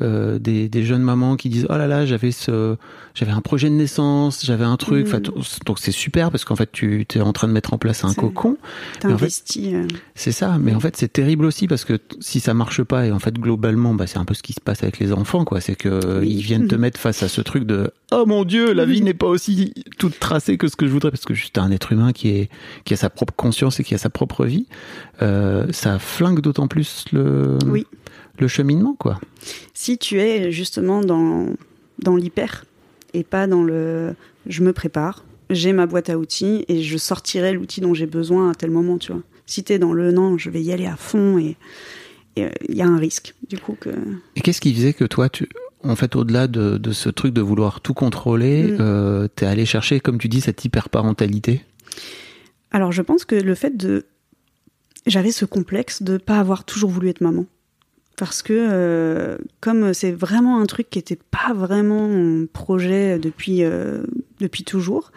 des, 0.01 0.69
des, 0.69 0.85
jeunes 0.85 1.03
mamans 1.03 1.37
qui 1.37 1.49
disent 1.49 1.67
oh 1.69 1.77
là 1.77 1.89
là 1.89 2.07
j'avais 2.07 2.31
ce 2.31 2.77
j'avais 3.15 3.33
un 3.33 3.41
projet 3.41 3.69
de 3.69 3.75
naissance, 3.75 4.45
j'avais 4.45 4.65
un 4.65 4.77
truc, 4.77 5.13
mmh. 5.13 5.21
donc 5.67 5.81
c'est 5.81 5.91
super 5.91 6.31
parce 6.31 6.45
qu'en 6.45 6.55
fait 6.55 6.71
tu 6.71 7.05
es 7.13 7.21
en 7.21 7.33
train 7.33 7.49
de 7.49 7.53
mettre 7.53 7.73
en 7.75 7.79
place 7.79 8.05
un 8.05 8.15
cocon. 8.15 8.59
En 9.05 9.19
fait, 9.19 9.43
c'est 10.15 10.33
ça, 10.33 10.57
mais 10.61 10.73
en 10.73 10.79
fait 10.79 10.97
c'est 10.97 11.08
terrible 11.09 11.45
aussi 11.45 11.67
parce 11.67 11.85
que 11.85 11.99
si 12.21 12.41
ça 12.41 12.55
marche 12.55 12.83
pas 12.83 13.07
et 13.07 13.13
en 13.13 13.19
fait 13.19 13.35
globalement 13.35 13.95
bah 13.95 14.07
c'est 14.07 14.19
un 14.19 14.25
peu 14.25 14.35
ce 14.35 14.43
qui 14.43 14.53
se 14.53 14.61
passe 14.61 14.83
avec 14.83 14.99
les 14.99 15.13
enfants 15.13 15.45
quoi, 15.45 15.61
c'est 15.61 15.77
que 15.77 16.23
ils 16.25 16.41
viennent 16.41 16.69
te 16.69 16.75
mettre 16.75 17.01
face 17.01 17.23
à 17.23 17.29
ce 17.29 17.41
truc 17.41 17.65
de 17.65 17.91
oh 18.13 18.25
mon 18.27 18.45
dieu 18.45 18.73
la 18.73 18.85
vie 18.85 19.03
n'est 19.03 19.15
pas 19.15 19.27
aussi 19.27 19.75
toute 19.99 20.19
tracée 20.19 20.57
que 20.57 20.69
ce 20.69 20.77
que 20.77 20.87
je 20.87 20.93
voudrais 20.93 21.11
parce 21.11 21.25
que 21.25 21.35
juste 21.35 21.59
un 21.59 21.71
être 21.71 21.93
humain 21.93 22.13
qui 22.13 22.31
est 22.31 22.49
qui 22.85 22.95
a 22.95 22.97
sa 22.97 23.11
propre 23.11 23.35
conscience 23.35 23.81
et 23.81 23.85
qui 23.85 23.95
a 23.95 23.99
sa 23.99 24.11
propre 24.11 24.45
vie, 24.45 24.67
euh, 25.23 25.67
ça 25.71 25.99
flingue 25.99 26.41
d'autant 26.41 26.69
plus 26.69 27.05
le 27.13 27.59
le 28.39 28.49
cheminement 28.49 28.95
quoi. 28.95 29.21
Si 29.75 29.99
tu 29.99 30.21
es 30.21 30.53
justement 30.53 31.01
dans 31.03 31.47
dans 32.01 32.17
l'hyper 32.17 32.65
et 33.15 33.25
pas 33.25 33.47
dans 33.47 33.63
le 33.63 34.15
je 34.47 34.63
me 34.63 34.73
prépare, 34.73 35.25
j'ai 35.51 35.73
ma 35.73 35.87
boîte 35.87 36.11
à 36.11 36.19
outils 36.19 36.65
et 36.69 36.83
je 36.83 36.97
sortirai 36.97 37.53
l'outil 37.53 37.81
dont 37.81 37.95
j'ai 37.95 38.07
besoin 38.07 38.51
à 38.51 38.55
tel 38.55 38.71
moment, 38.71 38.99
tu 38.99 39.13
vois. 39.13 39.23
Si 39.49 39.65
t'es 39.65 39.79
dans 39.79 39.95
le 39.95 40.13
non, 40.13 40.37
je 40.37 40.51
vais 40.51 40.63
y 40.63 40.73
aller 40.73 40.87
à 40.87 40.97
fond 40.97 41.39
et 41.39 41.57
il 42.37 42.45
euh, 42.45 42.51
y 42.69 42.83
a 42.83 42.87
un 42.87 42.99
risque 42.99 43.35
du 43.49 43.59
coup 43.59 43.77
que. 43.81 43.89
Et 44.37 44.43
qu'est-ce 44.43 44.61
qui 44.61 44.75
faisait 44.75 44.93
que 44.93 45.07
toi, 45.07 45.31
tu, 45.31 45.49
en 45.83 45.97
fait, 45.97 46.17
au-delà 46.17 46.47
de, 46.49 46.77
de, 46.77 46.93
ce 46.93 47.09
truc 47.09 47.33
de 47.33 47.41
vouloir 47.41 47.81
tout 47.81 47.95
contrôler, 47.95 48.65
mm. 48.65 48.77
euh, 48.79 49.29
t'es 49.35 49.47
allé 49.47 49.65
chercher, 49.65 50.01
comme 50.01 50.19
tu 50.19 50.29
dis, 50.29 50.43
cette 50.43 50.63
hyper-parentalité? 50.65 51.65
Alors, 52.71 52.93
je 52.93 53.01
pense 53.01 53.25
que 53.25 53.35
le 53.35 53.55
fait 53.55 53.77
de. 53.77 54.05
J'avais 55.07 55.33
ce 55.33 55.47
complexe 55.47 56.03
de 56.03 56.19
pas 56.19 56.39
avoir 56.39 56.65
toujours 56.65 56.91
voulu 56.91 57.09
être 57.09 57.23
maman. 57.23 57.47
Parce 58.19 58.43
que, 58.43 58.53
euh, 58.53 59.39
comme 59.61 59.95
c'est 59.95 60.13
vraiment 60.13 60.61
un 60.61 60.67
truc 60.67 60.91
qui 60.91 60.99
n'était 60.99 61.19
pas 61.31 61.55
vraiment 61.55 62.11
un 62.13 62.45
projet 62.47 63.19
depuis, 63.19 63.63
euh, 63.63 64.03
depuis 64.41 64.65
toujours, 64.65 65.13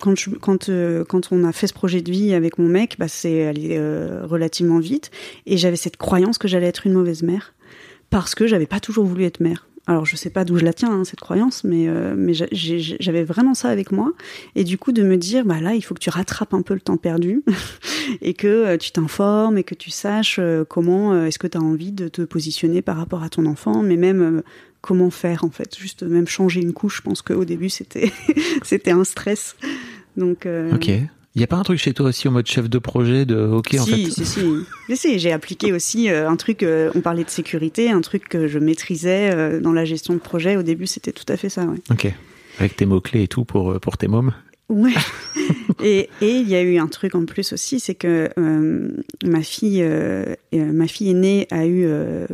quand, 0.00 0.18
je, 0.18 0.30
quand, 0.30 0.68
euh, 0.68 1.04
quand 1.04 1.32
on 1.32 1.44
a 1.44 1.52
fait 1.52 1.66
ce 1.66 1.74
projet 1.74 2.02
de 2.02 2.10
vie 2.10 2.34
avec 2.34 2.58
mon 2.58 2.68
mec, 2.68 2.96
bah, 2.98 3.08
c'est 3.08 3.46
allé 3.46 3.76
euh, 3.78 4.26
relativement 4.26 4.78
vite. 4.78 5.10
Et 5.46 5.56
j'avais 5.56 5.76
cette 5.76 5.96
croyance 5.96 6.38
que 6.38 6.48
j'allais 6.48 6.66
être 6.66 6.86
une 6.86 6.92
mauvaise 6.92 7.22
mère 7.22 7.54
parce 8.10 8.34
que 8.34 8.46
j'avais 8.46 8.66
pas 8.66 8.80
toujours 8.80 9.04
voulu 9.04 9.24
être 9.24 9.40
mère. 9.40 9.66
Alors 9.86 10.06
je 10.06 10.16
sais 10.16 10.30
pas 10.30 10.44
d'où 10.44 10.56
je 10.56 10.64
la 10.64 10.72
tiens 10.72 10.90
hein, 10.90 11.04
cette 11.04 11.20
croyance, 11.20 11.62
mais 11.64 11.88
euh, 11.88 12.14
mais 12.16 12.32
j'avais 12.32 13.24
vraiment 13.24 13.54
ça 13.54 13.68
avec 13.68 13.92
moi. 13.92 14.12
Et 14.54 14.64
du 14.64 14.78
coup 14.78 14.92
de 14.92 15.02
me 15.02 15.16
dire 15.16 15.44
bah 15.44 15.60
là 15.60 15.74
il 15.74 15.82
faut 15.82 15.94
que 15.94 16.00
tu 16.00 16.10
rattrapes 16.10 16.54
un 16.54 16.62
peu 16.62 16.74
le 16.74 16.80
temps 16.80 16.96
perdu 16.96 17.42
et 18.22 18.34
que 18.34 18.76
tu 18.76 18.92
t'informes 18.92 19.58
et 19.58 19.64
que 19.64 19.74
tu 19.74 19.90
saches 19.90 20.40
comment 20.68 21.24
est-ce 21.26 21.38
que 21.38 21.46
tu 21.46 21.58
as 21.58 21.62
envie 21.62 21.92
de 21.92 22.08
te 22.08 22.22
positionner 22.22 22.82
par 22.82 22.96
rapport 22.96 23.22
à 23.22 23.28
ton 23.28 23.46
enfant, 23.46 23.82
mais 23.82 23.96
même 23.96 24.42
comment 24.84 25.10
faire 25.10 25.44
en 25.44 25.50
fait. 25.50 25.76
Juste 25.78 26.02
même 26.02 26.28
changer 26.28 26.60
une 26.60 26.72
couche, 26.74 26.98
je 26.98 27.02
pense 27.02 27.22
qu'au 27.22 27.44
début 27.44 27.70
c'était 27.70 28.12
c'était 28.62 28.90
un 28.90 29.04
stress. 29.04 29.56
Donc. 30.16 30.46
Euh, 30.46 30.74
ok. 30.74 30.90
Il 31.34 31.38
n'y 31.38 31.44
a 31.44 31.46
pas 31.48 31.56
un 31.56 31.62
truc 31.62 31.78
chez 31.78 31.92
toi 31.92 32.06
aussi 32.06 32.28
en 32.28 32.30
mode 32.30 32.46
chef 32.46 32.70
de 32.70 32.78
projet 32.78 33.24
de 33.26 33.36
OK 33.36 33.70
si, 33.70 33.80
en 33.80 33.86
fait? 33.86 33.96
Si, 34.10 34.24
si, 34.24 34.96
si. 34.96 35.18
J'ai 35.18 35.32
appliqué 35.32 35.72
aussi 35.72 36.08
euh, 36.08 36.28
un 36.28 36.36
truc, 36.36 36.62
euh, 36.62 36.92
on 36.94 37.00
parlait 37.00 37.24
de 37.24 37.30
sécurité, 37.30 37.90
un 37.90 38.00
truc 38.00 38.28
que 38.28 38.46
je 38.46 38.58
maîtrisais 38.60 39.60
dans 39.60 39.72
la 39.72 39.84
gestion 39.84 40.14
de 40.14 40.20
projet. 40.20 40.56
Au 40.56 40.62
début, 40.62 40.86
c'était 40.86 41.12
tout 41.12 41.26
à 41.28 41.36
fait 41.36 41.48
ça. 41.48 41.64
Ouais. 41.64 41.78
Ok. 41.90 42.12
Avec 42.60 42.76
tes 42.76 42.86
mots-clés 42.86 43.24
et 43.24 43.28
tout 43.28 43.44
pour, 43.44 43.80
pour 43.80 43.96
tes 43.96 44.06
mômes 44.06 44.32
Ouais. 44.68 44.94
et 45.84 46.08
il 46.20 46.48
y 46.48 46.54
a 46.54 46.62
eu 46.62 46.78
un 46.78 46.86
truc 46.86 47.14
en 47.14 47.26
plus 47.26 47.52
aussi, 47.52 47.80
c'est 47.80 47.94
que 47.94 48.30
euh, 48.38 48.88
ma 49.24 49.42
fille, 49.42 49.82
euh, 49.82 50.34
ma 50.52 50.86
fille 50.86 51.10
aînée 51.10 51.46
a 51.50 51.66
eu, 51.66 51.84
euh, 51.84 52.26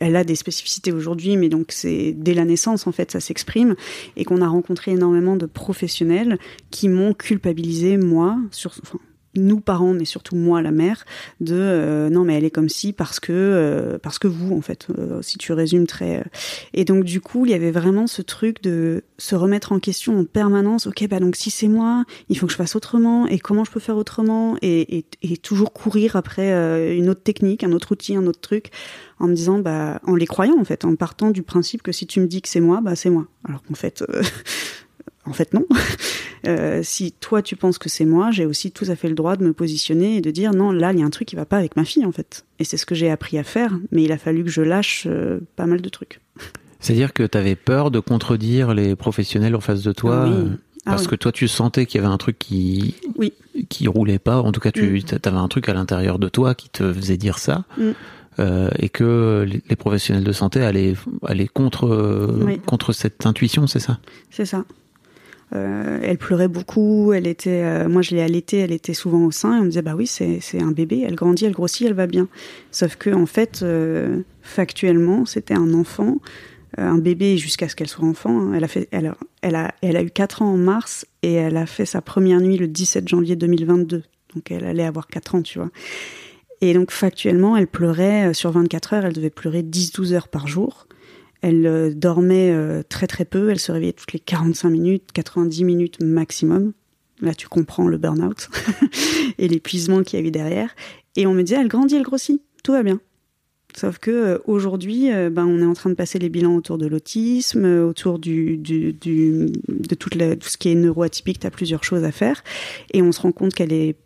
elle 0.00 0.16
a 0.16 0.24
des 0.24 0.34
spécificités 0.34 0.92
aujourd'hui, 0.92 1.36
mais 1.36 1.48
donc 1.48 1.66
c'est 1.70 2.12
dès 2.12 2.34
la 2.34 2.44
naissance 2.44 2.86
en 2.86 2.92
fait, 2.92 3.10
ça 3.10 3.20
s'exprime, 3.20 3.74
et 4.16 4.24
qu'on 4.24 4.42
a 4.42 4.48
rencontré 4.48 4.92
énormément 4.92 5.36
de 5.36 5.46
professionnels 5.46 6.38
qui 6.70 6.88
m'ont 6.88 7.14
culpabilisé 7.14 7.96
moi 7.96 8.38
sur, 8.50 8.74
enfin, 8.82 8.98
nous 9.38 9.60
parents, 9.60 9.94
mais 9.94 10.04
surtout 10.04 10.36
moi 10.36 10.62
la 10.62 10.70
mère, 10.70 11.04
de 11.40 11.54
euh, 11.54 12.10
non 12.10 12.24
mais 12.24 12.36
elle 12.36 12.44
est 12.44 12.50
comme 12.50 12.68
si 12.68 12.92
parce 12.92 13.20
que 13.20 13.32
euh, 13.32 13.98
parce 13.98 14.18
que 14.18 14.28
vous 14.28 14.54
en 14.54 14.60
fait, 14.60 14.86
euh, 14.98 15.22
si 15.22 15.38
tu 15.38 15.52
résumes 15.52 15.86
très. 15.86 16.24
Et 16.74 16.84
donc 16.84 17.04
du 17.04 17.20
coup 17.20 17.46
il 17.46 17.50
y 17.50 17.54
avait 17.54 17.70
vraiment 17.70 18.06
ce 18.06 18.22
truc 18.22 18.62
de 18.62 19.04
se 19.18 19.34
remettre 19.34 19.72
en 19.72 19.78
question 19.78 20.18
en 20.18 20.24
permanence. 20.24 20.86
Ok 20.86 21.06
bah 21.08 21.20
donc 21.20 21.36
si 21.36 21.50
c'est 21.50 21.68
moi, 21.68 22.04
il 22.28 22.38
faut 22.38 22.46
que 22.46 22.52
je 22.52 22.56
fasse 22.56 22.76
autrement 22.76 23.26
et 23.26 23.38
comment 23.38 23.64
je 23.64 23.70
peux 23.70 23.80
faire 23.80 23.96
autrement? 23.96 24.56
Et, 24.62 24.98
et, 24.98 25.04
et 25.22 25.36
toujours 25.36 25.72
courir 25.72 26.16
après 26.16 26.96
une 26.96 27.08
autre 27.08 27.22
technique, 27.22 27.64
un 27.64 27.72
autre 27.72 27.92
outil, 27.92 28.16
un 28.16 28.26
autre 28.26 28.40
truc, 28.40 28.70
en 29.18 29.28
me 29.28 29.34
disant 29.34 29.58
bah 29.58 30.00
en 30.06 30.14
les 30.14 30.26
croyant 30.26 30.58
en 30.58 30.64
fait, 30.64 30.84
en 30.84 30.96
partant 30.96 31.30
du 31.30 31.42
principe 31.42 31.82
que 31.82 31.92
si 31.92 32.06
tu 32.06 32.20
me 32.20 32.26
dis 32.26 32.42
que 32.42 32.48
c'est 32.48 32.60
moi, 32.60 32.80
bah 32.80 32.96
c'est 32.96 33.10
moi. 33.10 33.26
Alors 33.44 33.62
qu'en 33.62 33.74
fait 33.74 34.04
en 35.24 35.32
fait 35.32 35.52
non. 35.54 35.64
Euh, 36.46 36.82
si 36.84 37.10
toi 37.10 37.42
tu 37.42 37.56
penses 37.56 37.78
que 37.78 37.88
c'est 37.88 38.04
moi, 38.04 38.30
j'ai 38.30 38.46
aussi 38.46 38.70
tout 38.70 38.84
à 38.88 38.94
fait 38.94 39.08
le 39.08 39.16
droit 39.16 39.34
de 39.34 39.42
me 39.44 39.52
positionner 39.52 40.16
et 40.16 40.20
de 40.20 40.30
dire 40.30 40.52
non, 40.54 40.70
là 40.70 40.92
il 40.92 41.00
y 41.00 41.02
a 41.02 41.04
un 41.04 41.10
truc 41.10 41.26
qui 41.26 41.34
va 41.34 41.44
pas 41.44 41.56
avec 41.56 41.74
ma 41.76 41.84
fille 41.84 42.06
en 42.06 42.12
fait. 42.12 42.44
Et 42.60 42.64
c'est 42.64 42.76
ce 42.76 42.86
que 42.86 42.94
j'ai 42.94 43.10
appris 43.10 43.38
à 43.38 43.42
faire, 43.42 43.76
mais 43.90 44.04
il 44.04 44.12
a 44.12 44.18
fallu 44.18 44.44
que 44.44 44.48
je 44.50 44.62
lâche 44.62 45.04
euh, 45.08 45.40
pas 45.56 45.66
mal 45.66 45.80
de 45.80 45.88
trucs. 45.88 46.20
C'est-à-dire 46.78 47.12
que 47.12 47.24
tu 47.24 47.36
avais 47.36 47.56
peur 47.56 47.90
de 47.90 47.98
contredire 47.98 48.72
les 48.72 48.94
professionnels 48.94 49.56
en 49.56 49.60
face 49.60 49.82
de 49.82 49.90
toi 49.90 50.26
oui. 50.28 50.32
euh, 50.32 50.44
Ah 50.86 50.92
parce 50.92 51.02
oui. 51.02 51.08
que 51.08 51.14
toi 51.16 51.32
tu 51.32 51.48
sentais 51.48 51.86
qu'il 51.86 52.00
y 52.00 52.04
avait 52.04 52.12
un 52.12 52.18
truc 52.18 52.38
qui 52.38 52.94
Oui. 53.16 53.32
qui 53.68 53.88
roulait 53.88 54.20
pas, 54.20 54.38
en 54.40 54.52
tout 54.52 54.60
cas 54.60 54.70
tu 54.70 54.82
Mm. 54.92 55.00
avais 55.24 55.36
un 55.36 55.48
truc 55.48 55.68
à 55.68 55.74
l'intérieur 55.74 56.20
de 56.20 56.28
toi 56.28 56.54
qui 56.54 56.68
te 56.70 56.92
faisait 56.92 57.16
dire 57.16 57.38
ça. 57.38 57.64
Mm. 57.76 57.82
euh, 58.38 58.70
et 58.78 58.88
que 58.90 59.44
les, 59.68 59.74
professionnels 59.76 60.22
de 60.22 60.32
santé 60.32 60.60
allaient, 60.60 60.94
allaient 61.26 61.48
contre, 61.48 62.38
Oui. 62.46 62.60
contre 62.60 62.92
cette 62.92 63.26
intuition, 63.26 63.66
c'est 63.66 63.80
ça? 63.80 63.98
C'est 64.30 64.46
ça. 64.46 64.64
Euh, 65.54 65.98
elle 66.02 66.18
pleurait 66.18 66.48
beaucoup, 66.48 67.12
elle 67.12 67.26
était, 67.26 67.62
euh, 67.64 67.88
moi 67.88 68.02
je 68.02 68.14
l'ai 68.14 68.20
allaitée, 68.20 68.58
elle 68.58 68.72
était 68.72 68.94
souvent 68.94 69.24
au 69.24 69.30
sein, 69.30 69.56
et 69.56 69.60
on 69.60 69.62
me 69.62 69.68
disait 69.68 69.82
bah 69.82 69.94
oui 69.96 70.06
c'est 70.06 70.40
un 70.60 70.72
bébé, 70.72 71.04
elle 71.06 71.14
grandit, 71.14 71.46
elle 71.46 71.52
grossit, 71.52 71.86
elle 71.86 71.94
va 71.94 72.06
bien. 72.06 72.28
Sauf 72.70 72.96
que 72.96 73.10
en 73.10 73.26
fait, 73.26 73.60
euh, 73.62 74.22
factuellement, 74.42 75.24
c'était 75.24 75.54
un 75.54 75.72
enfant, 75.72 76.18
un 76.76 76.98
bébé 76.98 77.38
jusqu'à 77.38 77.68
ce 77.68 77.76
qu'elle 77.76 77.88
soit 77.88 78.06
enfant. 78.06 78.38
hein. 78.38 78.52
Elle 78.54 78.64
a 78.64 78.68
fait, 78.68 78.88
elle 78.90 79.06
a, 79.06 79.74
elle 79.80 79.96
a, 79.96 80.02
eu 80.02 80.10
4 80.10 80.42
ans 80.42 80.52
en 80.52 80.58
mars 80.58 81.06
et 81.22 81.32
elle 81.32 81.56
a 81.56 81.64
fait 81.64 81.86
sa 81.86 82.02
première 82.02 82.40
nuit 82.40 82.58
le 82.58 82.68
17 82.68 83.08
janvier 83.08 83.36
2022. 83.36 84.02
Donc 84.34 84.50
elle 84.50 84.64
allait 84.64 84.84
avoir 84.84 85.06
4 85.06 85.34
ans, 85.36 85.42
tu 85.42 85.58
vois. 85.58 85.70
Et 86.60 86.74
donc 86.74 86.90
factuellement, 86.90 87.56
elle 87.56 87.68
pleurait 87.68 88.34
sur 88.34 88.50
24 88.50 88.92
heures, 88.92 89.06
elle 89.06 89.12
devait 89.14 89.30
pleurer 89.30 89.62
10-12 89.62 90.12
heures 90.12 90.28
par 90.28 90.46
jour. 90.46 90.87
Elle 91.40 91.66
euh, 91.66 91.92
dormait 91.94 92.50
euh, 92.52 92.82
très 92.88 93.06
très 93.06 93.24
peu, 93.24 93.50
elle 93.50 93.58
se 93.58 93.72
réveillait 93.72 93.92
toutes 93.92 94.12
les 94.12 94.18
45 94.18 94.70
minutes, 94.70 95.12
90 95.12 95.64
minutes 95.64 96.02
maximum. 96.02 96.72
Là, 97.20 97.34
tu 97.34 97.48
comprends 97.48 97.88
le 97.88 97.98
burn-out 97.98 98.48
et 99.38 99.48
l'épuisement 99.48 100.02
qu'il 100.02 100.20
y 100.20 100.22
a 100.22 100.26
eu 100.26 100.30
derrière. 100.30 100.74
Et 101.16 101.26
on 101.26 101.34
me 101.34 101.42
disait, 101.42 101.60
elle 101.60 101.68
grandit, 101.68 101.96
elle 101.96 102.02
grossit, 102.02 102.40
tout 102.62 102.72
va 102.72 102.82
bien. 102.82 103.00
Sauf 103.76 103.98
que 103.98 104.10
euh, 104.10 104.38
aujourd'hui, 104.46 105.10
ben, 105.30 105.46
on 105.46 105.60
est 105.60 105.66
en 105.66 105.74
train 105.74 105.90
de 105.90 105.94
passer 105.94 106.18
les 106.18 106.28
bilans 106.28 106.54
autour 106.56 106.78
de 106.78 106.86
l'autisme, 106.86 107.64
autour 107.82 108.18
de 108.18 108.56
tout 110.34 110.48
ce 110.48 110.56
qui 110.56 110.70
est 110.70 110.74
neuroatypique. 110.74 111.40
Tu 111.40 111.46
as 111.46 111.50
plusieurs 111.50 111.84
choses 111.84 112.04
à 112.04 112.12
faire, 112.12 112.42
et 112.92 113.02
on 113.02 113.12
se 113.12 113.20
rend 113.20 113.32
compte 113.32 113.54
qu'elle 113.54 113.72
est 113.72 113.96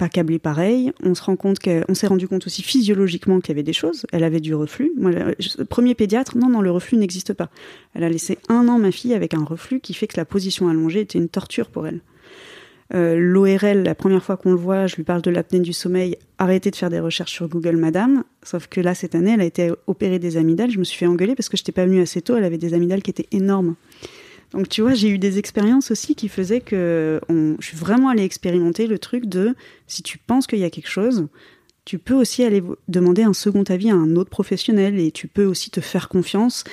pas 0.00 0.08
câblée 0.08 0.38
pareil. 0.38 0.92
On 1.04 1.14
se 1.14 1.22
rend 1.22 1.36
compte 1.36 1.58
qu'on 1.58 1.94
s'est 1.94 2.06
rendu 2.06 2.26
compte 2.26 2.46
aussi 2.46 2.62
physiologiquement 2.62 3.38
qu'il 3.40 3.50
y 3.50 3.52
avait 3.52 3.62
des 3.62 3.74
choses. 3.74 4.06
Elle 4.12 4.24
avait 4.24 4.40
du 4.40 4.54
reflux. 4.54 4.92
Premier 5.68 5.94
pédiatre, 5.94 6.38
non, 6.38 6.48
non, 6.48 6.62
le 6.62 6.70
reflux 6.70 6.96
n'existe 6.96 7.34
pas. 7.34 7.50
Elle 7.92 8.04
a 8.04 8.08
laissé 8.08 8.38
un 8.48 8.66
an 8.68 8.78
ma 8.78 8.92
fille 8.92 9.12
avec 9.12 9.34
un 9.34 9.44
reflux 9.44 9.78
qui 9.78 9.92
fait 9.92 10.06
que 10.06 10.16
la 10.16 10.24
position 10.24 10.68
allongée 10.68 11.00
était 11.00 11.18
une 11.18 11.28
torture 11.28 11.68
pour 11.68 11.86
elle. 11.86 12.00
Euh, 12.94 13.14
L'ORL, 13.18 13.82
la 13.82 13.94
première 13.94 14.24
fois 14.24 14.38
qu'on 14.38 14.52
le 14.52 14.56
voit, 14.56 14.86
je 14.86 14.96
lui 14.96 15.04
parle 15.04 15.20
de 15.20 15.30
l'apnée 15.30 15.60
du 15.60 15.74
sommeil. 15.74 16.16
Arrêtez 16.38 16.70
de 16.70 16.76
faire 16.76 16.88
des 16.88 16.98
recherches 16.98 17.32
sur 17.32 17.46
Google, 17.46 17.76
madame. 17.76 18.24
Sauf 18.42 18.68
que 18.68 18.80
là, 18.80 18.94
cette 18.94 19.14
année, 19.14 19.34
elle 19.34 19.42
a 19.42 19.44
été 19.44 19.70
opérée 19.86 20.18
des 20.18 20.38
amygdales. 20.38 20.70
Je 20.70 20.78
me 20.78 20.84
suis 20.84 20.96
fait 20.96 21.06
engueuler 21.06 21.34
parce 21.34 21.50
que 21.50 21.58
je 21.58 21.62
n'étais 21.62 21.72
pas 21.72 21.84
venue 21.84 22.00
assez 22.00 22.22
tôt. 22.22 22.36
Elle 22.36 22.44
avait 22.44 22.56
des 22.56 22.72
amygdales 22.72 23.02
qui 23.02 23.10
étaient 23.10 23.28
énormes. 23.32 23.74
Donc, 24.52 24.68
tu 24.68 24.82
vois, 24.82 24.94
j'ai 24.94 25.08
eu 25.08 25.18
des 25.18 25.38
expériences 25.38 25.90
aussi 25.90 26.14
qui 26.14 26.28
faisaient 26.28 26.60
que 26.60 27.20
je 27.28 27.66
suis 27.66 27.76
vraiment 27.76 28.08
allée 28.08 28.24
expérimenter 28.24 28.86
le 28.86 28.98
truc 28.98 29.26
de 29.26 29.54
si 29.86 30.02
tu 30.02 30.18
penses 30.18 30.46
qu'il 30.46 30.58
y 30.58 30.64
a 30.64 30.70
quelque 30.70 30.90
chose, 30.90 31.28
tu 31.84 31.98
peux 31.98 32.14
aussi 32.14 32.44
aller 32.44 32.62
demander 32.88 33.22
un 33.22 33.32
second 33.32 33.64
avis 33.64 33.90
à 33.90 33.94
un 33.94 34.16
autre 34.16 34.30
professionnel 34.30 34.98
et 34.98 35.10
tu 35.10 35.28
peux 35.28 35.44
aussi 35.44 35.70
te 35.70 35.80
faire 35.80 36.08
confiance 36.08 36.64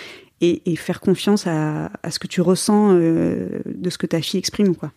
et, 0.41 0.75
faire 0.75 0.99
confiance 0.99 1.47
à, 1.47 1.89
ce 2.09 2.19
que 2.19 2.27
tu 2.27 2.41
ressens 2.41 2.91
euh, 2.93 3.47
de 3.65 3.89
ce 3.89 3.97
que 3.97 4.05
ta 4.05 4.21
fille 4.21 4.37
exprime, 4.37 4.75
quoi. 4.75 4.91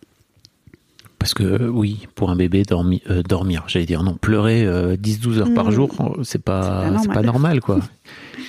Parce 1.21 1.35
que 1.35 1.69
oui, 1.69 2.07
pour 2.15 2.31
un 2.31 2.35
bébé, 2.35 2.63
dormi- 2.63 3.03
euh, 3.11 3.21
dormir, 3.21 3.63
j'allais 3.67 3.85
dire 3.85 4.01
non, 4.01 4.15
pleurer 4.15 4.65
euh, 4.65 4.95
10-12 4.97 5.37
heures 5.37 5.53
par 5.53 5.67
Mm. 5.67 5.71
jour, 5.71 5.89
euh, 6.17 6.23
c'est 6.23 6.41
pas, 6.41 6.63
C'est 6.63 6.69
pas 6.79 6.89
normal. 6.89 7.13
pas 7.13 7.21
normal, 7.21 7.61
quoi. 7.61 7.79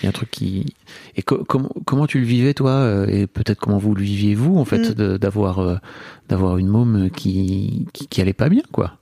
Il 0.00 0.04
y 0.04 0.06
a 0.06 0.08
un 0.08 0.12
truc 0.12 0.30
qui. 0.30 0.74
Et 1.14 1.20
co- 1.22 1.44
comment, 1.46 1.68
comment 1.85 2.06
tu 2.06 2.18
le 2.18 2.24
vivais, 2.24 2.54
toi, 2.54 2.70
euh, 2.70 3.06
et 3.08 3.26
peut-être 3.26 3.61
comment 3.61 3.76
vous 3.76 3.94
le 3.94 4.02
viviez, 4.02 4.35
vous, 4.35 4.56
en 4.58 4.64
fait, 4.64 4.88
Mm. 4.90 4.94
de- 4.94 5.16
d'avoir 5.18 5.58
euh, 5.58 5.76
d'avoir 6.30 6.56
une 6.56 6.68
môme 6.68 7.11
qui, 7.11 7.87
qui, 7.92 8.06
qui 8.08 8.20
allait 8.22 8.32
pas 8.32 8.48
bien, 8.48 8.62
quoi? 8.72 8.92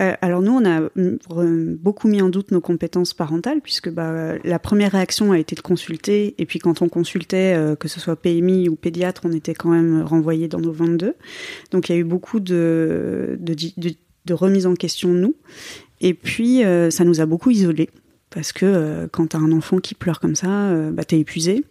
Euh, 0.00 0.14
alors 0.20 0.40
nous, 0.40 0.52
on 0.52 0.64
a 0.64 0.80
mm, 0.80 1.76
beaucoup 1.76 2.08
mis 2.08 2.22
en 2.22 2.28
doute 2.28 2.50
nos 2.50 2.60
compétences 2.60 3.14
parentales, 3.14 3.60
puisque 3.60 3.90
bah, 3.90 4.34
la 4.42 4.58
première 4.58 4.92
réaction 4.92 5.32
a 5.32 5.38
été 5.38 5.54
de 5.54 5.60
consulter, 5.60 6.34
et 6.38 6.46
puis 6.46 6.58
quand 6.58 6.82
on 6.82 6.88
consultait, 6.88 7.54
euh, 7.56 7.76
que 7.76 7.88
ce 7.88 8.00
soit 8.00 8.16
PMI 8.16 8.68
ou 8.68 8.76
pédiatre, 8.76 9.22
on 9.24 9.32
était 9.32 9.54
quand 9.54 9.70
même 9.70 10.02
renvoyé 10.02 10.48
dans 10.48 10.60
nos 10.60 10.72
22. 10.72 11.14
Donc 11.70 11.88
il 11.88 11.92
y 11.92 11.94
a 11.96 11.98
eu 11.98 12.04
beaucoup 12.04 12.40
de, 12.40 13.38
de, 13.40 14.34
remise 14.34 14.66
en 14.66 14.74
question 14.74 15.08
nous, 15.08 15.34
et 16.00 16.14
puis 16.14 16.64
euh, 16.64 16.90
ça 16.90 17.04
nous 17.04 17.20
a 17.20 17.26
beaucoup 17.26 17.50
isolés. 17.50 17.90
Parce 18.30 18.52
que 18.52 18.64
euh, 18.64 19.08
quand 19.10 19.28
t'as 19.28 19.38
un 19.38 19.50
enfant 19.50 19.78
qui 19.78 19.94
pleure 19.94 20.20
comme 20.20 20.36
ça, 20.36 20.48
euh, 20.48 20.92
bah, 20.92 21.04
t'es 21.04 21.18
épuisé. 21.18 21.64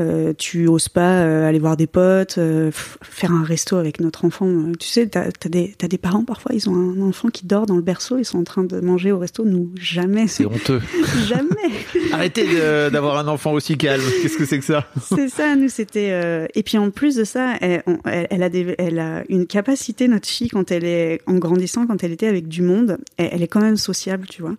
Euh, 0.00 0.32
tu 0.36 0.66
oses 0.66 0.88
pas 0.88 1.20
euh, 1.22 1.46
aller 1.46 1.58
voir 1.58 1.76
des 1.76 1.86
potes, 1.86 2.38
euh, 2.38 2.70
faire 2.72 3.32
un 3.32 3.44
resto 3.44 3.76
avec 3.76 4.00
notre 4.00 4.24
enfant. 4.24 4.48
Tu 4.78 4.88
sais, 4.88 5.06
t'as 5.08 5.26
as 5.44 5.48
des, 5.48 5.98
parents 5.98 6.24
parfois, 6.24 6.52
ils 6.54 6.68
ont 6.70 6.74
un 6.74 7.00
enfant 7.02 7.28
qui 7.28 7.44
dort 7.46 7.66
dans 7.66 7.76
le 7.76 7.82
berceau, 7.82 8.16
ils 8.18 8.24
sont 8.24 8.38
en 8.38 8.44
train 8.44 8.64
de 8.64 8.80
manger 8.80 9.12
au 9.12 9.18
resto. 9.18 9.44
Nous, 9.44 9.70
jamais. 9.78 10.26
C'est 10.26 10.46
honteux. 10.46 10.80
jamais. 11.26 11.50
Arrêtez 12.12 12.44
d'avoir 12.90 13.18
un 13.18 13.28
enfant 13.28 13.52
aussi 13.52 13.76
calme. 13.76 14.02
Qu'est-ce 14.22 14.38
que 14.38 14.44
c'est 14.46 14.58
que 14.58 14.64
ça? 14.64 14.86
C'est 15.14 15.28
ça, 15.28 15.54
nous, 15.56 15.68
c'était. 15.68 16.10
euh, 16.12 16.46
Et 16.54 16.62
puis 16.62 16.78
en 16.78 16.90
plus 16.90 17.16
de 17.16 17.24
ça, 17.24 17.54
elle, 17.60 17.82
on- 17.86 17.98
elle- 18.04 18.26
elle 18.30 18.42
a 18.42 18.48
des, 18.48 18.74
elle 18.78 18.98
a 18.98 19.22
une 19.28 19.46
capacité, 19.46 20.08
notre 20.08 20.28
fille, 20.28 20.48
quand 20.48 20.70
elle 20.70 20.84
est 20.84 21.20
en 21.26 21.34
grandissant, 21.34 21.86
quand 21.86 22.02
elle 22.02 22.12
était 22.12 22.26
avec 22.28 22.48
du 22.48 22.62
monde, 22.62 22.98
elle, 23.18 23.28
elle 23.32 23.42
est 23.42 23.48
quand 23.48 23.60
même 23.60 23.76
sociable, 23.76 24.26
tu 24.28 24.40
vois. 24.42 24.54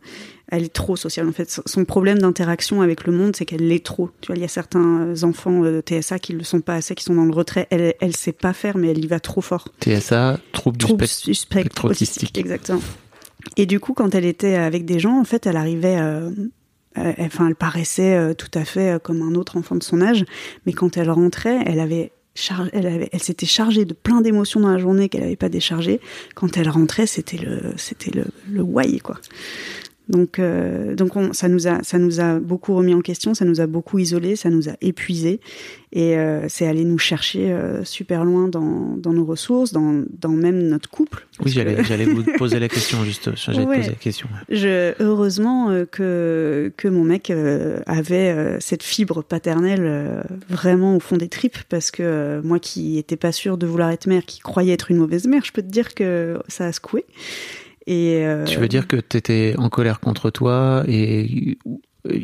Elle 0.52 0.64
est 0.66 0.74
trop 0.74 0.96
sociable. 0.96 1.30
En 1.30 1.32
fait, 1.32 1.62
son- 1.66 1.86
problème 1.86 2.20
d'interaction 2.20 2.82
avec 2.82 3.06
le 3.08 3.14
monde, 3.14 3.36
c'est 3.36 3.46
qu'elle 3.46 3.68
l'est 3.68 3.84
trop. 3.84 4.10
Tu 4.22 4.28
vois, 4.28 4.36
il 4.36 4.42
y 4.42 4.46
a 4.46 4.50
certains 4.50 5.24
enfants 5.24 5.64
euh, 5.64 5.82
de 5.82 5.82
TSA 5.82 6.20
qui 6.20 6.34
le 6.34 6.44
sont 6.44 6.62
pas 6.62 6.76
assez, 6.76 6.94
qui 6.94 7.04
sont 7.06 7.16
dans 7.16 7.26
le 7.26 7.34
retrait. 7.34 7.68
Elle, 7.72 7.96
elle 8.02 8.16
sait 8.16 8.34
pas 8.34 8.54
faire, 8.54 8.78
mais 8.78 8.90
elle 8.90 9.04
y 9.04 9.08
va 9.08 9.20
trop 9.20 9.42
fort. 9.42 9.68
TSA, 9.82 10.40
trouble 10.52 10.78
du 10.78 10.86
Trouble 10.86 11.06
du 11.06 11.08
spectre 11.08 11.34
spectre 11.34 11.86
autistique. 11.86 12.24
autistique, 12.24 12.38
exactement. 12.38 12.82
Et 13.58 13.66
du 13.66 13.80
coup, 13.80 13.94
quand 13.94 14.14
elle 14.14 14.26
était 14.26 14.56
avec 14.56 14.86
des 14.86 15.00
gens, 15.00 15.20
en 15.20 15.24
fait, 15.24 15.48
elle 15.48 15.58
arrivait, 15.58 15.98
euh, 16.00 16.30
euh, 16.98 17.14
enfin, 17.20 17.48
elle 17.48 17.56
paraissait 17.56 18.14
euh, 18.16 18.34
tout 18.34 18.52
à 18.54 18.66
fait 18.66 18.92
euh, 18.96 19.00
comme 19.00 19.22
un 19.22 19.36
autre 19.36 19.58
enfant 19.58 19.76
de 19.76 19.84
son 19.84 20.02
âge, 20.02 20.26
mais 20.66 20.74
quand 20.74 20.98
elle 20.98 21.10
rentrait, 21.10 21.60
elle 21.66 21.80
avait 21.80 22.12
elle, 22.72 22.88
avait, 22.88 23.10
elle 23.12 23.22
s'était 23.22 23.46
chargée 23.46 23.84
de 23.84 23.94
plein 23.94 24.22
d'émotions 24.22 24.62
dans 24.62 24.72
la 24.72 24.78
journée 24.78 25.10
qu'elle 25.10 25.22
n'avait 25.24 25.36
pas 25.36 25.50
déchargées. 25.50 26.00
Quand 26.34 26.56
elle 26.56 26.70
rentrait, 26.70 27.06
c'était 27.06 27.38
le, 27.38 27.74
c'était 27.76 28.12
le, 28.12 28.26
le 28.50 28.62
why, 28.62 29.00
quoi. 29.00 29.18
Donc, 30.10 30.40
euh, 30.40 30.96
donc 30.96 31.16
on, 31.16 31.32
ça 31.32 31.48
nous 31.48 31.68
a, 31.68 31.84
ça 31.84 31.98
nous 31.98 32.20
a 32.20 32.40
beaucoup 32.40 32.76
remis 32.76 32.94
en 32.94 33.02
question, 33.02 33.34
ça 33.34 33.46
nous 33.46 33.62
a 33.62 33.68
beaucoup 33.68 33.98
isolés, 33.98 34.36
ça 34.36 34.50
nous 34.50 34.68
a 34.68 34.74
épuisés, 34.82 35.40
et 35.94 36.18
euh, 36.18 36.48
c'est 36.50 36.68
aller 36.68 36.84
nous 36.84 36.98
chercher 36.98 37.52
euh, 37.52 37.86
super 37.86 38.26
loin 38.26 38.50
dans, 38.50 38.96
dans 38.98 39.14
nos 39.14 39.24
ressources, 39.24 39.72
dans, 39.72 40.04
dans 40.20 40.32
même 40.32 40.68
notre 40.68 40.90
couple. 40.90 41.28
Oui, 41.46 41.54
que- 41.54 41.84
j'allais 41.84 42.06
vous 42.06 42.24
poser 42.38 42.60
la 42.60 42.68
question, 42.68 43.04
juste. 43.06 43.30
J'allais 43.38 43.64
Ouais. 43.66 43.78
poser 43.78 43.90
la 43.90 43.96
question. 43.96 44.28
Je, 44.50 44.94
heureusement 45.02 45.70
que, 45.90 46.74
que 46.76 46.88
mon 46.90 47.04
mec 47.06 47.32
avait 47.86 48.58
cette 48.60 48.84
fibre 48.84 49.22
paternelle 49.24 50.24
vraiment 50.50 50.98
au 50.98 51.00
fond 51.00 51.16
des 51.16 51.30
tripes, 51.30 51.60
parce 51.70 51.90
que 51.92 52.42
moi 52.44 52.60
qui 52.60 52.98
étais 52.98 53.16
pas 53.18 53.32
sûre 53.32 53.58
de 53.58 53.66
vouloir 53.68 53.92
être 53.92 54.08
mère, 54.08 54.26
qui 54.26 54.40
croyais 54.40 54.74
être 54.74 54.92
une 54.92 54.98
mauvaise 54.98 55.26
mère, 55.28 55.44
je 55.46 55.52
peux 55.54 55.62
te 55.62 55.70
dire 55.72 55.94
que 55.94 56.40
ça 56.48 56.66
a 56.66 56.72
secoué. 56.74 57.06
Et, 57.92 58.26
euh, 58.26 58.46
Tu 58.46 58.58
veux 58.58 58.70
dire 58.70 58.88
que 58.88 58.96
tu 58.96 59.18
étais 59.18 59.54
en 59.58 59.68
colère 59.68 60.00
contre 60.00 60.30
toi 60.30 60.84
et, 60.88 61.58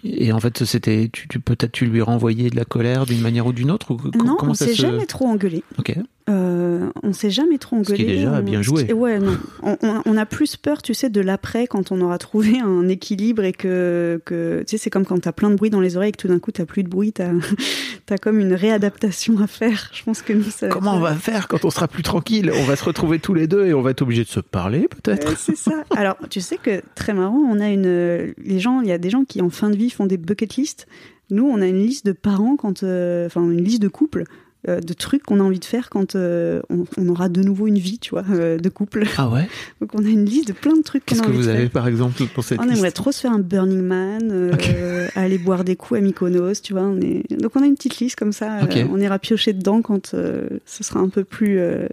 et 0.03 0.31
en 0.31 0.39
fait, 0.39 0.63
c'était 0.63 1.09
tu, 1.11 1.27
tu- 1.27 1.41
peut-être 1.41 1.73
tu 1.73 1.85
lui 1.85 2.01
renvoyais 2.01 2.49
de 2.49 2.55
la 2.55 2.63
colère 2.63 3.05
d'une 3.05 3.19
manière 3.19 3.45
ou 3.47 3.51
d'une 3.51 3.69
autre 3.69 3.91
ou 3.91 3.99
Non, 4.23 4.37
comment 4.39 4.51
on 4.51 4.55
s'est 4.55 4.73
se... 4.73 4.81
jamais 4.81 5.05
trop 5.05 5.25
engueulé. 5.27 5.63
Ok. 5.77 5.93
Euh, 6.29 6.89
on 7.03 7.13
s'est 7.13 7.29
jamais 7.29 7.57
trop 7.57 7.77
engueulé. 7.77 7.97
Ce 7.97 8.03
qui 8.03 8.11
est 8.11 8.15
déjà 8.15 8.33
on... 8.33 8.43
bien 8.43 8.61
joué. 8.61 8.91
Ouais, 8.91 9.17
non. 9.17 9.37
On, 9.63 9.77
on, 9.81 10.01
on, 10.05 10.17
a 10.17 10.25
plus 10.25 10.57
peur, 10.57 10.81
tu 10.81 10.93
sais, 10.93 11.09
de 11.09 11.21
l'après 11.21 11.67
quand 11.67 11.91
on 11.91 12.01
aura 12.01 12.17
trouvé 12.17 12.59
un 12.63 12.87
équilibre 12.89 13.43
et 13.45 13.53
que, 13.53 14.21
que 14.25 14.59
tu 14.67 14.71
sais, 14.71 14.77
c'est 14.77 14.89
comme 14.89 15.05
quand 15.05 15.19
t'as 15.21 15.31
plein 15.31 15.49
de 15.49 15.55
bruit 15.55 15.69
dans 15.69 15.79
les 15.79 15.95
oreilles 15.95 16.09
et 16.09 16.11
que 16.11 16.17
tout 16.17 16.27
d'un 16.27 16.39
coup 16.39 16.51
t'as 16.51 16.65
plus 16.65 16.83
de 16.83 16.89
bruit, 16.89 17.13
t'as 17.13 17.31
as 18.09 18.17
comme 18.17 18.39
une 18.39 18.53
réadaptation 18.53 19.39
à 19.39 19.47
faire. 19.47 19.89
Je 19.93 20.03
pense 20.03 20.21
que 20.21 20.33
nous, 20.33 20.43
ça. 20.43 20.67
Comment 20.67 20.95
on 20.95 20.99
va 20.99 21.15
faire 21.15 21.47
quand 21.47 21.63
on 21.63 21.69
sera 21.69 21.87
plus 21.87 22.03
tranquille? 22.03 22.51
On 22.53 22.63
va 22.65 22.75
se 22.75 22.83
retrouver 22.83 23.19
tous 23.19 23.33
les 23.33 23.47
deux 23.47 23.65
et 23.65 23.73
on 23.73 23.81
va 23.81 23.91
être 23.91 24.01
obligé 24.01 24.23
de 24.23 24.29
se 24.29 24.41
parler, 24.41 24.87
peut-être? 24.89 25.31
Euh, 25.31 25.35
c'est 25.37 25.57
ça. 25.57 25.83
Alors, 25.95 26.17
tu 26.29 26.41
sais 26.41 26.57
que 26.57 26.81
très 26.95 27.13
marrant, 27.13 27.37
on 27.37 27.61
a 27.61 27.69
une, 27.69 28.33
les 28.37 28.59
gens, 28.59 28.81
il 28.81 28.89
y 28.89 28.91
a 28.91 28.97
des 28.97 29.09
gens 29.09 29.23
qui 29.23 29.41
en 29.41 29.49
fin 29.49 29.69
de 29.69 29.77
vie 29.77 29.89
font 29.89 30.05
des 30.05 30.17
bucket 30.17 30.55
lists. 30.55 30.87
Nous, 31.29 31.45
on 31.45 31.61
a 31.61 31.67
une 31.67 31.79
liste 31.79 32.05
de 32.05 32.13
parents 32.13 32.55
quand, 32.55 32.83
euh, 32.83 33.27
enfin, 33.27 33.43
une 33.43 33.63
liste 33.63 33.81
de 33.81 33.89
couples 33.89 34.23
euh, 34.23 34.25
de 34.67 34.93
trucs 34.93 35.23
qu'on 35.23 35.39
a 35.39 35.43
envie 35.43 35.59
de 35.59 35.65
faire 35.65 35.89
quand 35.89 36.15
euh, 36.15 36.61
on, 36.69 36.85
on, 36.97 37.09
aura 37.09 37.29
de 37.29 37.41
nouveau 37.41 37.67
une 37.67 37.77
vie, 37.77 37.99
tu 37.99 38.11
vois, 38.11 38.23
euh, 38.29 38.57
de 38.57 38.69
couple. 38.69 39.05
Ah 39.17 39.29
ouais 39.29 39.47
Donc 39.81 39.91
on 39.93 40.05
a 40.05 40.09
une 40.09 40.25
liste 40.25 40.47
de 40.49 40.53
plein 40.53 40.75
de 40.75 40.81
trucs 40.81 41.05
qu'on 41.05 41.15
a 41.15 41.19
Qu'est-ce 41.19 41.27
que 41.27 41.33
vous 41.33 41.47
avez 41.47 41.69
par 41.69 41.87
exemple 41.87 42.23
pour 42.33 42.43
cette 42.43 42.59
On 42.59 42.63
liste 42.63 42.77
aimerait 42.77 42.91
trop 42.91 43.11
se 43.11 43.21
faire 43.21 43.31
un 43.31 43.39
Burning 43.39 43.81
Man, 43.81 44.29
euh, 44.31 45.07
aller 45.15 45.37
boire 45.37 45.63
des 45.63 45.75
coups 45.75 45.99
à 45.99 46.03
Mykonos, 46.03 46.61
tu 46.61 46.73
vois. 46.73 46.83
On 46.83 46.99
est... 47.01 47.23
Donc 47.33 47.55
on 47.55 47.61
a 47.61 47.65
une 47.65 47.75
petite 47.75 47.99
liste 47.99 48.17
comme 48.17 48.33
ça, 48.33 48.59
euh, 48.59 48.87
on 48.91 48.99
ira 48.99 49.19
piocher 49.19 49.53
dedans 49.53 49.81
quand 49.81 50.13
euh, 50.13 50.47
ce 50.65 50.83
sera 50.83 50.99
un 50.99 51.09
peu 51.09 51.23
plus 51.23 51.59
euh, 51.59 51.87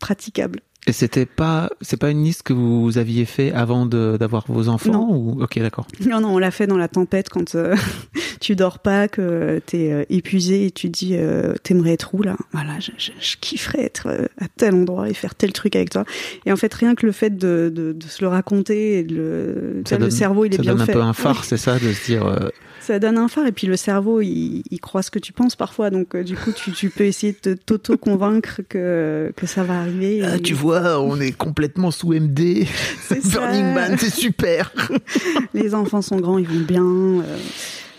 praticable. 0.00 0.60
Et 0.86 0.92
c'était 0.92 1.24
pas, 1.24 1.70
c'est 1.80 1.96
pas 1.96 2.10
une 2.10 2.22
liste 2.22 2.42
que 2.42 2.52
vous 2.52 2.98
aviez 2.98 3.24
fait 3.24 3.50
avant 3.52 3.86
de- 3.86 4.18
d'avoir 4.20 4.44
vos 4.48 4.68
enfants 4.68 4.92
Non. 4.92 5.08
ou 5.16 5.42
Ok, 5.42 5.58
d'accord. 5.58 5.86
Non, 6.06 6.20
non, 6.20 6.34
on 6.34 6.38
l'a 6.38 6.50
fait 6.50 6.66
dans 6.66 6.76
la 6.76 6.88
tempête 6.88 7.30
quand 7.30 7.54
euh, 7.54 7.74
tu 8.40 8.54
dors 8.54 8.80
pas, 8.80 9.08
que 9.08 9.62
t'es 9.64 9.90
euh, 9.92 10.04
épuisé 10.10 10.66
et 10.66 10.70
tu 10.70 10.90
te 10.90 10.98
dis 10.98 11.16
euh, 11.16 11.54
t'aimerais 11.62 11.92
être 11.94 12.14
où 12.14 12.22
là? 12.22 12.36
Voilà, 12.52 12.80
je, 12.80 12.90
je, 12.98 13.12
je 13.18 13.36
kifferais 13.40 13.82
être 13.82 14.08
euh, 14.08 14.26
à 14.38 14.46
tel 14.54 14.74
endroit 14.74 15.08
et 15.08 15.14
faire 15.14 15.34
tel 15.34 15.54
truc 15.54 15.74
avec 15.74 15.88
toi. 15.88 16.04
Et 16.44 16.52
en 16.52 16.56
fait, 16.56 16.74
rien 16.74 16.94
que 16.94 17.06
le 17.06 17.12
fait 17.12 17.30
de, 17.30 17.72
de, 17.74 17.92
de 17.92 18.06
se 18.06 18.20
le 18.22 18.28
raconter 18.28 18.98
et 18.98 19.04
de 19.04 19.14
le, 19.16 19.82
Ça 19.86 19.96
le 19.96 20.10
cerveau 20.10 20.44
il 20.44 20.52
est 20.52 20.56
Ça 20.56 20.62
bien 20.62 20.72
donne 20.72 20.82
un 20.82 20.86
fait. 20.86 20.92
peu 20.92 21.00
un 21.00 21.14
phare, 21.14 21.36
Ouais. 21.36 21.42
c'est 21.44 21.56
ça, 21.56 21.78
de 21.78 21.92
se 21.94 22.04
dire. 22.04 22.26
euh, 22.26 22.50
Ça 22.84 22.98
donne 22.98 23.16
un 23.16 23.28
phare 23.28 23.46
et 23.46 23.52
puis 23.52 23.66
le 23.66 23.76
cerveau 23.76 24.20
il, 24.20 24.62
il 24.70 24.78
croit 24.78 25.02
ce 25.02 25.10
que 25.10 25.18
tu 25.18 25.32
penses 25.32 25.56
parfois, 25.56 25.88
donc 25.88 26.14
euh, 26.14 26.22
du 26.22 26.36
coup 26.36 26.52
tu, 26.52 26.70
tu 26.72 26.90
peux 26.90 27.04
essayer 27.04 27.34
de 27.42 27.54
t'auto-convaincre 27.54 28.60
que, 28.68 29.32
que 29.34 29.46
ça 29.46 29.62
va 29.62 29.80
arriver. 29.80 30.22
Ah, 30.22 30.38
tu 30.38 30.52
vois, 30.52 31.00
on 31.00 31.18
est 31.18 31.32
complètement 31.32 31.90
sous 31.90 32.12
MD. 32.12 32.66
Burning 33.32 33.72
Man, 33.72 33.96
c'est 33.98 34.12
super. 34.12 34.70
les 35.54 35.74
enfants 35.74 36.02
sont 36.02 36.16
grands, 36.20 36.36
ils 36.36 36.46
vont 36.46 36.60
bien. 36.60 36.84
euh, 36.84 37.36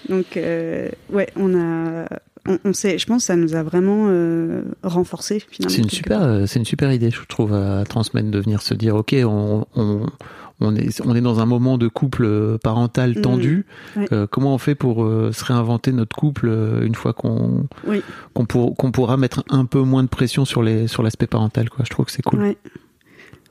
donc, 0.10 0.38
euh, 0.38 0.90
ouais, 1.12 1.28
on 1.36 1.56
a. 1.60 2.06
On, 2.48 2.60
on 2.64 2.74
sait, 2.74 3.00
je 3.00 3.08
pense 3.08 3.24
que 3.24 3.26
ça 3.26 3.36
nous 3.36 3.56
a 3.56 3.64
vraiment 3.64 4.06
euh, 4.10 4.62
renforcé 4.84 5.44
finalement. 5.50 5.76
C'est 5.76 5.82
une 5.82 5.90
super, 5.90 6.22
euh, 6.22 6.46
c'est 6.46 6.60
une 6.60 6.66
super 6.66 6.92
idée, 6.92 7.10
je 7.10 7.20
trouve, 7.28 7.54
à 7.56 7.84
transmettre 7.86 8.30
de 8.30 8.40
venir 8.40 8.62
se 8.62 8.76
dire, 8.76 8.96
ok, 8.96 9.16
on, 9.24 9.66
on, 9.76 10.06
on 10.62 10.76
est, 10.76 11.02
on 11.06 11.16
est 11.16 11.22
dans 11.22 11.40
un 11.42 11.46
moment 11.46 11.78
de 11.78 11.88
couple 11.88 12.58
parental 12.60 13.12
Mm. 13.18 13.22
tendu. 13.22 13.66
Ouais. 13.98 14.08
Euh, 14.12 14.28
comment 14.28 14.54
on 14.54 14.58
fait 14.58 14.76
pour 14.76 15.04
euh, 15.04 15.32
se 15.34 15.44
réinventer 15.46 15.92
notre 15.92 16.16
couple 16.16 16.48
euh, 16.50 16.86
une 16.86 16.96
fois 16.96 17.14
qu'on, 17.14 17.68
Oui. 17.86 18.02
qu'on, 18.34 18.46
pour- 18.46 18.76
pourra 18.76 19.18
mettre 19.18 19.44
un 19.50 19.66
peu 19.66 19.82
moins 19.82 20.04
de 20.04 20.08
pression 20.10 20.46
sur 20.46 20.64
les, 20.64 20.88
sur 20.88 21.04
l'aspect 21.04 21.28
parental, 21.28 21.70
quoi. 21.70 21.84
Je 21.86 21.90
trouve 21.90 22.06
que 22.06 22.12
c'est 22.12 22.22
cool. 22.24 22.40
Ouais. 22.42 22.58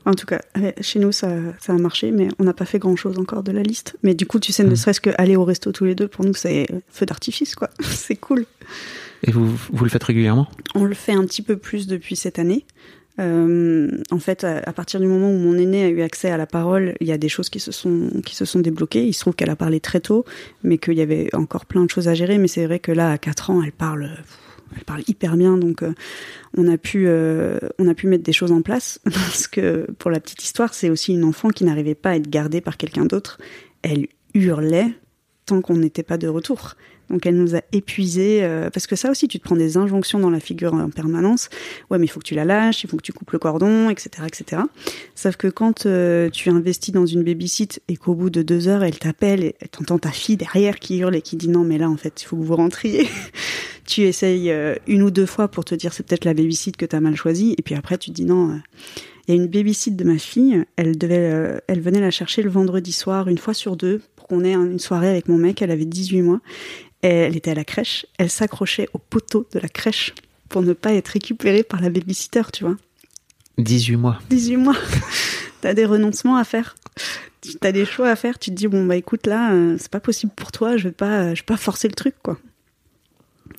En 0.06 0.12
tout 0.12 0.26
cas, 0.26 0.40
chez 0.82 0.98
nous, 0.98 1.12
ça, 1.12 1.30
ça 1.60 1.72
a 1.72 1.78
marché, 1.78 2.10
mais 2.10 2.28
on 2.38 2.44
n'a 2.44 2.52
pas 2.52 2.66
fait 2.66 2.78
grand-chose 2.78 3.18
encore 3.18 3.42
de 3.42 3.52
la 3.52 3.62
liste. 3.62 3.96
Mais 4.02 4.14
du 4.14 4.26
coup, 4.26 4.38
tu 4.38 4.52
sais, 4.52 4.62
ne 4.62 4.70
Mm. 4.72 4.76
serait-ce 4.76 5.00
qu'aller 5.00 5.36
au 5.36 5.44
resto 5.44 5.72
tous 5.72 5.84
les 5.86 5.94
deux, 5.94 6.08
pour 6.08 6.24
nous, 6.26 6.34
c'est 6.34 6.66
feu 6.90 7.06
d'artifice, 7.06 7.54
quoi. 7.54 7.70
c'est 7.80 8.16
cool. 8.16 8.44
Et 9.26 9.30
vous, 9.30 9.46
vous 9.46 9.84
le 9.84 9.88
faites 9.90 10.04
régulièrement? 10.04 10.46
On 10.74 10.84
le 10.84 10.92
fait 10.94 11.12
un 11.12 11.24
petit 11.24 11.40
peu 11.40 11.56
plus 11.56 11.86
depuis 11.86 12.16
cette 12.16 12.38
année. 12.38 12.66
Euh, 13.20 13.90
en 14.10 14.18
fait, 14.18 14.44
à, 14.44 14.72
partir 14.72 14.98
du 14.98 15.06
moment 15.06 15.30
où 15.30 15.38
mon 15.38 15.56
aîné 15.56 15.84
a 15.84 15.88
eu 15.88 16.02
accès 16.02 16.30
à 16.30 16.36
la 16.36 16.46
parole, 16.46 16.94
il 17.00 17.06
y 17.06 17.12
a 17.12 17.18
des 17.18 17.28
choses 17.28 17.48
qui 17.48 17.60
se 17.60 17.70
sont 17.70 18.10
qui 18.24 18.34
se 18.34 18.44
sont 18.44 18.60
débloquées. 18.60 19.06
Il 19.06 19.12
se 19.12 19.20
trouve 19.20 19.34
qu'elle 19.34 19.50
a 19.50 19.56
parlé 19.56 19.80
très 19.80 20.00
tôt, 20.00 20.24
mais 20.62 20.78
qu'il 20.78 20.94
y 20.94 21.00
avait 21.00 21.32
encore 21.34 21.66
plein 21.66 21.84
de 21.84 21.90
choses 21.90 22.08
à 22.08 22.14
gérer. 22.14 22.38
Mais 22.38 22.48
c'est 22.48 22.66
vrai 22.66 22.80
que 22.80 22.92
là, 22.92 23.12
à 23.12 23.18
4 23.18 23.50
ans, 23.50 23.62
elle 23.62 23.72
parle, 23.72 24.10
elle 24.76 24.84
parle 24.84 25.02
hyper 25.06 25.36
bien. 25.36 25.56
Donc, 25.56 25.82
euh, 25.82 25.94
on 26.56 26.66
a 26.66 26.76
pu 26.76 27.04
euh, 27.06 27.58
on 27.78 27.86
a 27.86 27.94
pu 27.94 28.08
mettre 28.08 28.24
des 28.24 28.32
choses 28.32 28.52
en 28.52 28.62
place 28.62 29.00
parce 29.04 29.46
que 29.46 29.86
pour 29.98 30.10
la 30.10 30.18
petite 30.18 30.42
histoire, 30.42 30.74
c'est 30.74 30.90
aussi 30.90 31.12
une 31.12 31.24
enfant 31.24 31.50
qui 31.50 31.64
n'arrivait 31.64 31.94
pas 31.94 32.10
à 32.10 32.16
être 32.16 32.28
gardée 32.28 32.60
par 32.60 32.76
quelqu'un 32.76 33.04
d'autre. 33.04 33.38
Elle 33.82 34.08
hurlait 34.34 34.88
tant 35.46 35.60
qu'on 35.60 35.76
n'était 35.76 36.02
pas 36.02 36.18
de 36.18 36.26
retour. 36.26 36.74
Donc 37.10 37.26
elle 37.26 37.36
nous 37.36 37.54
a 37.54 37.60
épuisés, 37.72 38.40
euh, 38.42 38.70
parce 38.70 38.86
que 38.86 38.96
ça 38.96 39.10
aussi, 39.10 39.28
tu 39.28 39.38
te 39.38 39.44
prends 39.44 39.56
des 39.56 39.76
injonctions 39.76 40.18
dans 40.18 40.30
la 40.30 40.40
figure 40.40 40.72
en 40.74 40.88
permanence. 40.90 41.48
Ouais, 41.90 41.98
mais 41.98 42.06
il 42.06 42.08
faut 42.08 42.20
que 42.20 42.24
tu 42.26 42.34
la 42.34 42.44
lâches, 42.44 42.82
il 42.84 42.88
faut 42.90 42.96
que 42.96 43.02
tu 43.02 43.12
coupes 43.12 43.30
le 43.32 43.38
cordon, 43.38 43.90
etc., 43.90 44.10
etc. 44.26 44.62
Sauf 45.14 45.36
que 45.36 45.48
quand 45.48 45.86
euh, 45.86 46.30
tu 46.30 46.48
investis 46.50 46.92
dans 46.92 47.06
une 47.06 47.22
babysit 47.22 47.80
et 47.88 47.96
qu'au 47.96 48.14
bout 48.14 48.30
de 48.30 48.42
deux 48.42 48.68
heures, 48.68 48.82
elle 48.82 48.98
t'appelle 48.98 49.44
et 49.44 49.54
t'entends 49.70 49.98
ta 49.98 50.10
fille 50.10 50.36
derrière 50.36 50.78
qui 50.78 50.98
hurle 50.98 51.14
et 51.14 51.22
qui 51.22 51.36
dit 51.36 51.48
non, 51.48 51.64
mais 51.64 51.78
là, 51.78 51.88
en 51.90 51.96
fait, 51.96 52.22
il 52.22 52.24
faut 52.24 52.36
que 52.36 52.42
vous 52.44 52.56
rentriez. 52.56 53.06
tu 53.86 54.02
essayes 54.02 54.50
euh, 54.50 54.74
une 54.86 55.02
ou 55.02 55.10
deux 55.10 55.26
fois 55.26 55.48
pour 55.48 55.64
te 55.64 55.74
dire 55.74 55.92
c'est 55.92 56.06
peut-être 56.06 56.24
la 56.24 56.32
babysit 56.34 56.76
que 56.76 56.86
t'as 56.86 57.00
mal 57.00 57.16
choisie, 57.16 57.54
et 57.58 57.62
puis 57.62 57.74
après 57.74 57.98
tu 57.98 58.10
te 58.10 58.14
dis 58.14 58.24
non. 58.24 58.58
il 59.28 59.34
y 59.34 59.38
a 59.38 59.42
une 59.42 59.48
babysit 59.48 59.94
de 59.94 60.04
ma 60.04 60.16
fille, 60.18 60.64
elle 60.76 60.96
devait, 60.96 61.60
elle 61.66 61.80
venait 61.80 62.00
la 62.00 62.10
chercher 62.10 62.40
le 62.42 62.48
vendredi 62.50 62.92
soir, 62.92 63.28
une 63.28 63.36
fois 63.38 63.52
sur 63.52 63.76
deux, 63.76 64.00
pour 64.16 64.26
qu'on 64.26 64.42
ait 64.42 64.54
un- 64.54 64.64
une 64.70 64.78
soirée 64.78 65.08
avec 65.10 65.28
mon 65.28 65.36
mec. 65.36 65.60
Elle 65.60 65.70
avait 65.70 65.84
18 65.84 66.22
mois. 66.22 66.40
Elle 67.06 67.36
était 67.36 67.50
à 67.50 67.54
la 67.54 67.64
crèche. 67.64 68.06
Elle 68.18 68.30
s'accrochait 68.30 68.88
au 68.92 68.98
poteau 68.98 69.46
de 69.52 69.58
la 69.58 69.68
crèche 69.68 70.14
pour 70.48 70.62
ne 70.62 70.72
pas 70.72 70.92
être 70.92 71.08
récupérée 71.08 71.62
par 71.62 71.80
la 71.80 71.90
babysitter, 71.90 72.42
tu 72.52 72.64
vois. 72.64 72.76
18 73.58 73.96
mois. 73.96 74.18
18 74.30 74.56
mois. 74.56 74.76
T'as 75.60 75.74
des 75.74 75.84
renoncements 75.84 76.36
à 76.36 76.44
faire. 76.44 76.74
T'as 77.60 77.72
des 77.72 77.84
choix 77.84 78.08
à 78.08 78.16
faire. 78.16 78.38
Tu 78.38 78.50
te 78.50 78.54
dis, 78.54 78.68
bon, 78.68 78.86
bah 78.86 78.96
écoute, 78.96 79.26
là, 79.26 79.52
euh, 79.52 79.76
c'est 79.78 79.90
pas 79.90 80.00
possible 80.00 80.32
pour 80.34 80.50
toi. 80.50 80.76
Je 80.76 80.84
vais 80.84 80.92
pas, 80.92 81.34
je 81.34 81.40
vais 81.40 81.46
pas 81.46 81.56
forcer 81.56 81.88
le 81.88 81.94
truc, 81.94 82.14
quoi. 82.22 82.38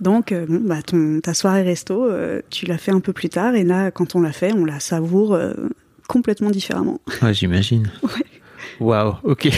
Donc, 0.02 0.32
euh, 0.32 0.46
bon, 0.48 0.62
bah, 0.62 0.82
ton, 0.82 1.20
ta 1.22 1.34
soirée 1.34 1.64
resto, 1.64 2.06
euh, 2.06 2.42
tu 2.50 2.66
l'as 2.66 2.78
fait 2.78 2.92
un 2.92 3.00
peu 3.00 3.14
plus 3.14 3.30
tard. 3.30 3.56
Et 3.56 3.64
là, 3.64 3.92
quand 3.92 4.16
on 4.16 4.22
l'a 4.22 4.32
fait, 4.32 4.54
on 4.54 4.66
la 4.66 4.80
savoure 4.80 5.34
euh, 5.34 5.54
complètement 6.08 6.50
différemment. 6.50 7.00
Ouais, 7.22 7.34
j'imagine. 7.34 7.92
Ouais. 8.04 8.26
Waouh, 8.80 9.16
ok. 9.24 9.50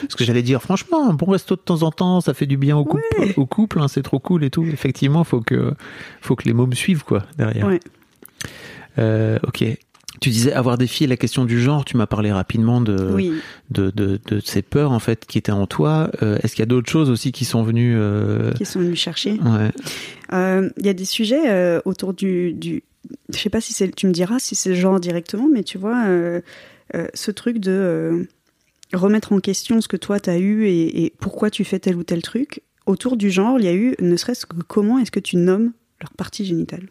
Parce 0.00 0.14
que 0.14 0.24
j'allais 0.24 0.42
dire, 0.42 0.62
franchement, 0.62 1.08
un 1.08 1.12
bon 1.14 1.26
resto 1.30 1.54
de 1.56 1.60
temps 1.60 1.82
en 1.82 1.90
temps, 1.90 2.20
ça 2.20 2.34
fait 2.34 2.46
du 2.46 2.56
bien 2.56 2.76
au 2.76 2.84
couple, 2.84 3.02
Ouais. 3.18 3.34
au 3.36 3.46
couple 3.46 3.80
hein, 3.80 3.88
c'est 3.88 4.02
trop 4.02 4.18
cool 4.18 4.44
et 4.44 4.50
tout. 4.50 4.64
Effectivement, 4.64 5.24
faut 5.24 5.40
que, 5.40 5.74
faut 6.20 6.34
que 6.36 6.44
les 6.44 6.52
mômes 6.54 6.72
suivent, 6.74 7.04
quoi, 7.04 7.24
derrière. 7.36 7.66
Ouais. 7.66 7.80
Euh, 8.98 9.38
ok. 9.46 9.64
Tu 10.20 10.30
disais 10.30 10.52
avoir 10.52 10.78
des 10.78 10.88
filles, 10.88 11.06
la 11.06 11.16
question 11.16 11.44
du 11.44 11.60
genre, 11.60 11.84
tu 11.84 11.96
m'as 11.96 12.06
parlé 12.08 12.32
rapidement 12.32 12.80
de, 12.80 13.12
Oui. 13.14 13.32
de, 13.70 13.90
de, 13.90 14.18
de 14.26 14.40
ces 14.40 14.62
peurs, 14.62 14.90
en 14.90 14.98
fait, 14.98 15.26
qui 15.26 15.38
étaient 15.38 15.52
en 15.52 15.66
toi. 15.68 16.10
Euh, 16.22 16.38
Est-ce 16.42 16.54
qu'il 16.56 16.62
y 16.62 16.64
a 16.64 16.66
d'autres 16.66 16.90
choses 16.90 17.08
aussi 17.08 17.30
qui 17.30 17.44
sont 17.44 17.62
venues, 17.62 17.94
euh... 17.96 18.52
Qui 18.54 18.64
sont 18.64 18.80
venus 18.80 18.98
chercher. 18.98 19.32
ouais. 19.34 19.70
Euh, 20.32 20.70
Il 20.78 20.86
y 20.86 20.88
a 20.88 20.94
des 20.94 21.04
sujets 21.04 21.48
euh, 21.48 21.80
autour 21.84 22.14
du, 22.14 22.52
du. 22.52 22.82
Je 23.32 23.38
sais 23.38 23.50
pas 23.50 23.60
si 23.60 23.72
c'est. 23.72 23.94
Tu 23.94 24.06
me 24.08 24.12
diras 24.12 24.40
si 24.40 24.56
c'est 24.56 24.70
le 24.70 24.74
genre 24.74 24.98
directement, 24.98 25.46
mais 25.52 25.62
tu 25.62 25.78
vois, 25.78 26.04
ce 27.14 27.30
truc 27.30 27.58
de 27.58 28.26
remettre 28.92 29.32
en 29.32 29.40
question 29.40 29.80
ce 29.80 29.88
que 29.88 29.96
toi 29.96 30.20
t'as 30.20 30.38
eu 30.38 30.66
et, 30.66 31.04
et 31.04 31.12
pourquoi 31.18 31.50
tu 31.50 31.64
fais 31.64 31.78
tel 31.78 31.96
ou 31.96 32.02
tel 32.02 32.22
truc. 32.22 32.62
Autour 32.86 33.16
du 33.16 33.30
genre, 33.30 33.58
il 33.58 33.64
y 33.64 33.68
a 33.68 33.74
eu, 33.74 33.94
ne 34.00 34.16
serait-ce 34.16 34.46
que 34.46 34.56
comment 34.66 34.98
est-ce 34.98 35.10
que 35.10 35.20
tu 35.20 35.36
nommes 35.36 35.72
leur 36.00 36.12
partie 36.12 36.44
génitale. 36.44 36.88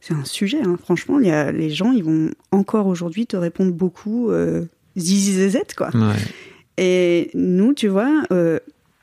C'est 0.00 0.14
un 0.14 0.24
sujet, 0.24 0.62
hein. 0.62 0.76
franchement. 0.80 1.18
Il 1.18 1.26
y 1.26 1.30
a, 1.30 1.50
les 1.50 1.70
gens, 1.70 1.90
ils 1.90 2.04
vont 2.04 2.30
encore 2.52 2.86
aujourd'hui 2.86 3.26
te 3.26 3.36
répondre 3.36 3.72
beaucoup 3.72 4.30
euh, 4.30 4.64
zizi 4.96 5.32
zézette, 5.32 5.74
quoi. 5.74 5.90
ouais. 5.92 6.14
Et 6.76 7.30
nous, 7.34 7.74
tu 7.74 7.88
vois, 7.88 8.22
euh, 8.30 8.60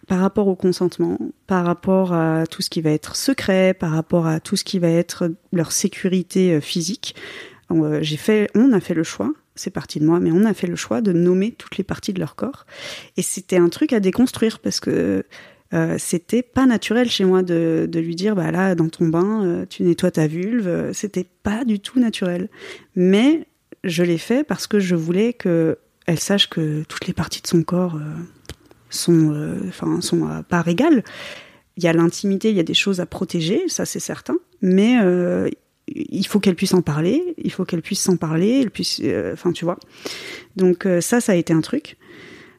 par 0.08 0.20
rapport 0.20 0.48
au 0.48 0.56
consentement, 0.56 1.20
par 1.46 1.66
rapport 1.66 2.14
à 2.14 2.48
tout 2.48 2.62
ce 2.62 2.70
qui 2.70 2.80
va 2.82 2.92
être 2.92 3.18
secret, 3.18 3.74
par 3.74 3.92
rapport 3.92 4.28
à 4.28 4.40
tout 4.40 4.56
ce 4.56 4.64
qui 4.64 4.80
va 4.80 4.88
être 4.88 5.30
leur 5.52 5.74
sécurité 5.74 6.54
euh, 6.54 6.62
physique, 6.62 7.16
euh, 7.72 8.00
j'ai 8.02 8.18
fait, 8.18 8.50
on 8.56 8.72
a 8.72 8.80
fait 8.80 8.94
le 8.94 9.04
choix, 9.04 9.34
c'est 9.56 9.72
parti 9.72 10.00
de 10.00 10.06
moi, 10.06 10.20
mais 10.20 10.32
on 10.32 10.46
a 10.46 10.54
fait 10.54 10.68
le 10.68 10.76
choix 10.76 11.02
de 11.02 11.14
nommer 11.14 11.52
toutes 11.52 11.78
les 11.78 11.84
parties 11.84 12.14
de 12.14 12.20
leur 12.20 12.36
corps. 12.36 12.66
Et 13.18 13.22
c'était 13.22 13.58
un 13.58 13.70
truc 13.70 13.94
à 13.94 14.00
déconstruire 14.00 14.60
parce 14.60 14.80
que 14.80 15.24
euh, 15.74 15.96
c'était 15.98 16.44
pas 16.44 16.66
naturel 16.66 17.10
chez 17.10 17.26
moi 17.26 17.42
de, 17.42 17.90
lui 17.94 18.16
dire 18.16 18.36
bah 18.36 18.52
là 18.52 18.76
dans 18.76 18.88
ton 18.88 19.08
bain 19.08 19.44
euh, 19.44 19.66
tu 19.68 19.84
nettoies 19.84 20.12
ta 20.12 20.28
vulve. 20.28 20.92
C'était 20.94 21.26
pas 21.44 21.66
du 21.66 21.80
tout 21.80 22.00
naturel. 22.00 22.50
Mais 22.96 23.48
je 23.84 24.04
l'ai 24.04 24.18
fait 24.18 24.44
parce 24.44 24.68
que 24.68 24.80
je 24.80 24.96
voulais 24.96 25.34
que 25.34 25.78
elle 26.06 26.20
sache 26.20 26.50
que 26.50 26.84
toutes 26.84 27.08
les 27.08 27.14
parties 27.14 27.42
de 27.42 27.48
son 27.48 27.64
corps 27.64 27.96
euh, 27.96 28.14
sont 28.90 29.34
enfin 29.68 30.02
sont 30.02 30.28
à 30.28 30.44
part 30.44 30.68
égale. 30.68 31.04
Il 31.78 31.84
y 31.84 31.88
a 31.88 31.94
l'intimité 31.94 32.52
il 32.52 32.56
y 32.56 32.60
a 32.62 32.64
des 32.64 32.74
choses 32.74 33.00
à 33.00 33.06
protéger 33.06 33.64
ça 33.68 33.86
c'est 33.86 34.00
certain. 34.00 34.38
Mais 34.62 34.98
il 35.88 36.26
faut 36.26 36.40
qu'elle 36.40 36.56
puisse 36.56 36.74
en 36.74 36.82
parler 36.82 37.36
il 37.38 37.52
faut 37.52 37.66
qu'elle 37.66 37.82
puisse 37.82 38.02
s'en 38.02 38.18
parler 38.18 38.62
elle 38.62 38.72
puisse 38.72 39.02
euh, 39.04 39.34
enfin 39.34 39.52
tu 39.52 39.66
vois. 39.66 39.78
Donc 40.56 40.86
euh, 40.86 41.02
ça 41.02 41.22
ça 41.22 41.34
a 41.34 41.36
été 41.36 41.54
un 41.54 41.62
truc 41.62 41.98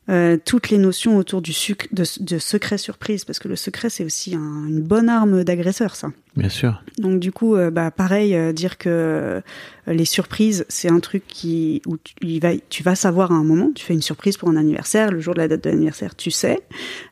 Euh, 0.09 0.37
toutes 0.45 0.71
les 0.71 0.79
notions 0.79 1.17
autour 1.17 1.43
du 1.43 1.53
suc- 1.53 1.93
de, 1.93 2.05
de 2.21 2.39
secret 2.39 2.79
surprise, 2.79 3.25
parce 3.25 3.41
que 3.41 3.49
le 3.49 3.57
secret 3.57 3.91
c'est 3.91 4.05
aussi 4.05 4.37
un- 4.37 4.67
une 4.69 4.81
bonne 4.81 5.09
arme 5.09 5.43
d'agresseur, 5.43 5.97
ça. 5.97 6.13
Bien 6.37 6.49
sûr. 6.49 6.81
Donc 6.99 7.19
du 7.19 7.33
coup, 7.33 7.57
euh, 7.57 7.73
bah 7.73 7.91
pareil, 7.91 8.37
euh, 8.37 8.53
dire 8.53 8.79
que 8.79 9.43
les 9.89 10.05
surprises, 10.05 10.65
c'est 10.69 10.89
un 10.89 11.01
truc 11.01 11.25
qui 11.27 11.83
où 11.87 11.97
tu, 11.97 12.15
il 12.23 12.39
va, 12.41 12.51
tu 12.69 12.85
vas 12.85 12.95
savoir 12.95 13.33
à 13.33 13.35
un 13.35 13.43
moment. 13.43 13.73
Tu 13.75 13.85
fais 13.85 13.95
une 13.95 14.03
surprise 14.03 14.37
pour 14.37 14.49
un 14.49 14.55
anniversaire, 14.57 15.11
le 15.11 15.19
jour 15.19 15.35
de 15.35 15.41
la 15.41 15.49
date 15.49 15.65
de 15.65 15.71
l'anniversaire, 15.71 16.15
tu 16.15 16.31
sais. 16.31 16.61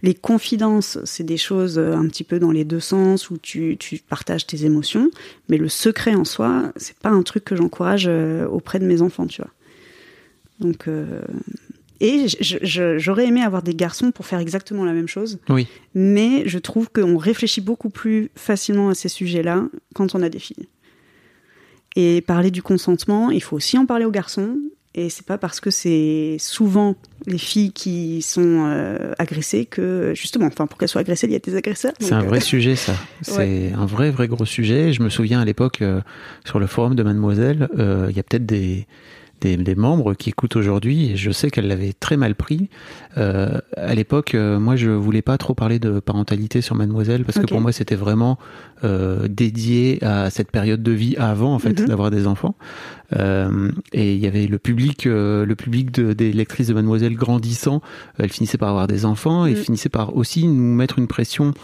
Les 0.03 0.15
confidences, 0.15 0.99
c'est 1.05 1.25
des 1.25 1.37
choses 1.37 1.81
un 1.81 2.07
petit 2.07 2.23
peu 2.23 2.39
dans 2.39 2.53
les 2.53 2.65
deux 2.65 2.79
sens 2.81 3.29
où 3.29 3.39
tu, 3.39 3.77
tu 3.77 3.99
partages 4.09 4.47
tes 4.47 4.67
émotions. 4.67 5.11
Mais 5.49 5.57
le 5.59 5.69
secret 5.69 6.15
en 6.15 6.25
soi, 6.25 6.73
c'est 6.77 6.97
pas 6.99 7.11
un 7.11 7.23
truc 7.23 7.45
que 7.45 7.57
j'encourage 7.57 8.09
auprès 8.51 8.79
de 8.79 8.87
mes 8.87 9.03
enfants, 9.03 9.27
tu 9.27 9.43
vois. 9.43 9.51
Donc 10.61 10.87
euh, 10.87 11.21
et 12.01 12.27
j'aurais 12.41 13.27
aimé 13.27 13.43
avoir 13.43 13.63
des 13.63 13.75
garçons 13.75 14.11
pour 14.11 14.27
faire 14.27 14.41
exactement 14.41 14.85
la 14.85 14.93
même 14.93 15.09
chose 15.09 15.39
Oui. 15.49 15.69
mais 15.95 16.43
je 16.47 16.59
trouve 16.59 16.91
qu'on 16.91 17.17
réfléchit 17.17 17.61
beaucoup 17.61 17.91
plus 17.91 18.31
facilement 18.35 18.89
à 18.89 18.95
ces 18.95 19.09
sujets-là 19.09 19.65
quand 19.95 20.15
on 20.15 20.23
a 20.23 20.29
des 20.29 20.39
filles. 20.41 20.69
Et 21.97 22.23
parler 22.23 22.51
du 22.51 22.63
consentement, 22.63 23.31
il 23.31 23.43
faut 23.43 23.55
aussi 23.55 23.79
en 23.79 23.87
parler 23.87 24.05
aux 24.05 24.11
garçons. 24.11 24.57
Et 24.97 25.11
c'est 25.11 25.27
pas 25.27 25.39
parce 25.39 25.61
que 25.61 25.71
c'est 25.71 26.37
souvent 26.39 26.95
les 27.27 27.39
filles 27.39 27.73
qui 27.73 28.23
sont 28.23 28.65
euh, 28.67 29.13
agressées 29.19 29.65
que 29.67 30.13
justement, 30.15 30.47
enfin 30.47 30.67
pour 30.69 30.79
qu'elles 30.79 30.89
soient 30.89 31.01
agressées, 31.01 31.27
il 31.27 31.33
y 31.33 31.37
a 31.37 31.41
des 31.41 31.57
agresseurs. 31.57 31.93
C'est 31.99 32.13
un 32.13 32.23
vrai 32.23 32.39
euh, 32.39 32.41
sujet, 32.41 32.77
ça. 32.77 32.95
C'est 33.23 33.73
un 33.73 33.87
vrai, 33.87 34.11
vrai 34.11 34.29
gros 34.29 34.45
sujet. 34.45 34.93
Je 34.93 35.03
me 35.03 35.09
souviens 35.09 35.41
à 35.41 35.45
l'époque, 35.45 35.83
euh, 35.83 36.01
sur 36.45 36.61
le 36.61 36.67
forum 36.69 36.95
de 36.95 37.03
Mademoiselle, 37.03 37.69
il 37.77 38.17
y 38.17 38.21
a 38.21 38.23
peut-être 38.23 38.47
des, 38.47 38.87
des, 39.45 39.57
des 39.59 39.75
membres 39.75 40.15
qui 40.15 40.31
écoutent 40.31 40.57
aujourd'hui, 40.57 41.11
et 41.13 41.17
je 41.17 41.31
sais 41.31 41.51
qu'elle 41.51 41.69
l'avait 41.69 41.93
très 41.93 42.17
mal 42.17 42.35
pris. 42.35 42.69
Euh, 43.19 43.61
à 43.77 43.95
l'époque, 43.95 44.35
euh, 44.35 44.59
moi, 44.59 44.75
je 44.77 44.89
voulais 44.91 45.23
pas 45.23 45.37
trop 45.39 45.55
parler 45.55 45.79
de 45.79 46.01
parentalité 46.01 46.63
sur 46.63 46.75
Mademoiselle, 46.75 47.25
parce 47.25 47.39
que 47.39 47.47
pour 47.47 47.61
moi, 47.61 47.71
c'était 47.73 47.95
vraiment 47.95 48.39
euh, 48.83 49.29
dédié 49.29 49.99
à 50.05 50.29
cette 50.31 50.51
période 50.51 50.83
de 50.83 50.93
vie 50.93 51.17
avant, 51.17 51.55
en 51.55 51.59
fait, 51.59 51.81
Mhm. 51.81 51.87
d'avoir 51.87 52.11
des 52.11 52.27
enfants. 52.27 52.55
Euh, 53.17 53.71
et 53.93 54.15
il 54.15 54.21
y 54.21 54.27
avait 54.27 54.47
le 54.47 54.59
public, 54.59 55.05
le 55.07 55.55
public 55.55 55.91
de- 55.91 56.13
des 56.13 56.33
lectrices 56.33 56.69
de 56.69 56.75
Mademoiselle 56.75 57.15
grandissant. 57.15 57.81
Elle 58.19 58.31
finissait 58.31 58.59
par 58.59 58.69
avoir 58.71 58.87
des 58.87 59.05
enfants 59.07 59.47
et 59.47 59.53
Mm. 59.53 59.57
finissait 59.57 59.89
par 59.89 60.17
aussi 60.17 60.47
nous 60.47 60.75
mettre 60.75 60.99
une 60.99 61.07
pression 61.07 61.55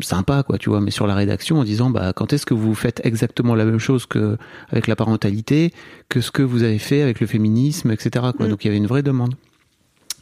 sympa, 0.00 0.42
quoi, 0.42 0.58
tu 0.58 0.70
vois, 0.70 0.80
mais 0.80 0.90
sur 0.90 1.06
la 1.06 1.14
rédaction 1.14 1.58
en 1.60 1.64
disant, 1.64 1.90
bah, 1.90 2.12
quand 2.14 2.32
est-ce 2.32 2.46
que 2.46 2.54
vous 2.54 2.74
faites 2.74 3.00
exactement 3.04 3.54
la 3.54 3.64
même 3.64 3.78
chose 3.78 4.06
que 4.06 4.36
avec 4.70 4.86
la 4.88 4.96
parentalité, 4.96 5.72
que 6.08 6.20
ce 6.20 6.30
que 6.32 6.42
vous 6.42 6.62
avez 6.64 6.78
fait 6.78 7.02
avec 7.08 7.20
le 7.20 7.26
féminisme, 7.26 7.90
etc. 7.90 8.26
Quoi. 8.36 8.46
Mm. 8.46 8.50
Donc 8.50 8.64
il 8.64 8.68
y 8.68 8.70
avait 8.70 8.78
une 8.78 8.86
vraie 8.86 9.02
demande. 9.02 9.34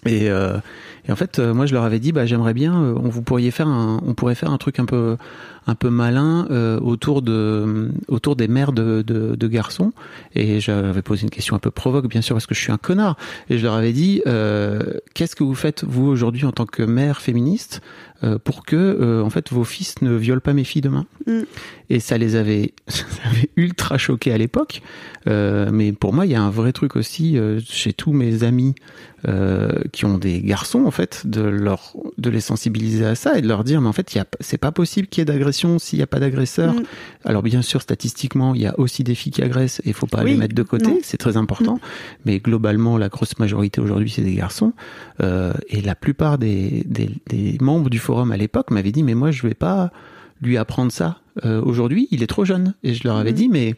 Et, 0.07 0.31
euh, 0.31 0.59
et 1.09 1.13
en 1.13 1.17
fait, 1.17 1.39
euh, 1.39 1.55
moi, 1.55 1.67
je 1.67 1.75
leur 1.75 1.85
avais 1.85 1.99
dit, 1.99 2.13
bah, 2.13 2.27
j'aimerais 2.27 2.55
bien, 2.55 2.81
euh, 2.81 2.95
on 2.97 3.09
vous 3.09 3.23
pourriez 3.23 3.51
faire 3.51 3.69
un, 3.69 4.01
on 4.07 4.15
pourrait 4.15 4.35
faire 4.35 4.51
un 4.51 4.59
truc 4.59 4.79
un 4.79 4.85
peu, 4.85 5.17
un 5.67 5.75
peu 5.75 5.91
malin 5.91 6.47
euh, 6.51 6.79
autour 6.81 7.23
de, 7.23 7.91
autour 8.09 8.37
des 8.37 8.49
mères 8.49 8.73
de, 8.73 9.03
de, 9.03 9.35
de 9.35 9.49
garçons. 9.49 9.93
Et 10.35 10.61
j'avais 10.61 11.03
posé 11.03 11.25
une 11.25 11.31
question 11.31 11.57
un 11.57 11.59
peu 11.59 11.71
provoque, 11.71 12.09
bien 12.09 12.23
sûr, 12.23 12.35
parce 12.35 12.47
que 12.47 12.55
je 12.55 12.61
suis 12.61 12.73
un 12.73 12.79
connard. 12.79 13.17
Et 13.51 13.59
je 13.59 13.65
leur 13.65 13.75
avais 13.75 13.93
dit, 13.93 14.23
euh, 14.27 14.95
qu'est-ce 15.15 15.35
que 15.35 15.45
vous 15.45 15.55
faites 15.55 15.85
vous 15.85 16.07
aujourd'hui 16.07 16.47
en 16.47 16.53
tant 16.53 16.67
que 16.67 16.83
mère 16.83 17.21
féministe 17.21 17.81
euh, 18.25 18.39
pour 18.39 18.65
que, 18.65 19.23
en 19.23 19.31
fait, 19.31 19.53
vos 19.53 19.65
fils 19.65 20.01
ne 20.03 20.15
violent 20.15 20.41
pas 20.41 20.53
mes 20.53 20.65
filles 20.65 20.83
demain? 20.83 21.07
Mm. 21.27 21.43
Et 21.91 22.01
ça 22.01 22.17
les 22.17 22.37
avait, 22.37 22.73
ça 22.89 23.05
avait 23.25 23.51
ultra 23.57 23.99
choqués 23.99 24.33
à 24.33 24.39
l'époque. 24.39 24.83
Mais 25.27 25.93
pour 25.93 26.13
moi, 26.13 26.27
il 26.27 26.31
y 26.31 26.37
a 26.37 26.43
un 26.43 26.51
vrai 26.51 26.73
truc 26.73 26.95
aussi 26.95 27.37
chez 27.69 27.93
tous 27.93 28.13
mes 28.13 28.45
amis 28.45 28.77
qui 29.93 30.05
ont 30.05 30.19
des 30.19 30.41
garçons 30.41 30.85
en 30.85 30.93
fait, 30.93 31.27
de 31.27 31.41
leur, 31.41 31.95
de 32.17 32.31
les 32.31 32.41
sensibiliser 32.41 33.05
à 33.05 33.17
ça 33.17 33.37
et 33.37 33.43
de 33.43 33.49
leur 33.49 33.65
dire, 33.65 33.81
mais 33.81 33.89
en 33.89 33.93
fait, 33.93 34.17
c'est 34.39 34.59
pas 34.59 34.71
possible 34.71 35.09
qu'il 35.09 35.21
y 35.21 35.23
ait 35.23 35.25
d'agression 35.25 35.56
s'il 35.79 35.99
n'y 35.99 36.03
a 36.03 36.07
pas 36.07 36.21
d'agresseur. 36.21 36.75
Mm. 36.75 36.83
Alors 37.25 37.43
bien 37.43 37.63
sûr, 37.63 37.81
statistiquement, 37.83 38.55
il 38.55 38.61
y 38.63 38.67
a 38.67 38.79
aussi 38.79 39.03
des 39.05 39.15
filles 39.15 39.33
qui 39.33 39.43
agressent 39.43 39.81
et 39.81 39.89
il 39.89 39.95
faut 39.95 40.07
pas 40.07 40.23
Oui, 40.23 40.31
les 40.33 40.37
mettre 40.37 40.55
de 40.55 40.63
côté, 40.63 41.01
c'est 41.03 41.17
très 41.17 41.37
important. 41.37 41.79
Mais 42.25 42.39
globalement, 42.39 42.99
la 42.99 43.09
grosse 43.09 43.39
majorité 43.39 43.81
aujourd'hui, 43.81 44.11
c'est 44.11 44.23
des 44.23 44.35
garçons. 44.35 44.73
Euh, 45.23 45.53
et 45.69 45.81
la 45.81 45.95
plupart 45.95 46.39
des, 46.39 46.83
des, 46.87 47.11
des 47.29 47.57
membres 47.61 47.91
du 47.91 47.99
forum 47.99 48.33
à 48.33 48.37
l'époque 48.37 48.71
m'avaient 48.71 48.93
dit, 48.93 49.03
mais 49.03 49.15
moi, 49.15 49.31
je 49.31 49.43
vais 49.47 49.55
pas 49.55 49.91
lui 50.43 50.57
apprendre 50.59 50.93
ça. 50.93 51.19
Euh, 51.45 51.61
aujourd'hui, 51.63 52.09
il 52.11 52.23
est 52.23 52.27
trop 52.27 52.45
jeune. 52.45 52.75
Et 52.83 52.93
je 52.95 53.05
leur 53.05 53.17
avais 53.17 53.31
Mhm. 53.31 53.37
dit, 53.37 53.49
mais 53.49 53.75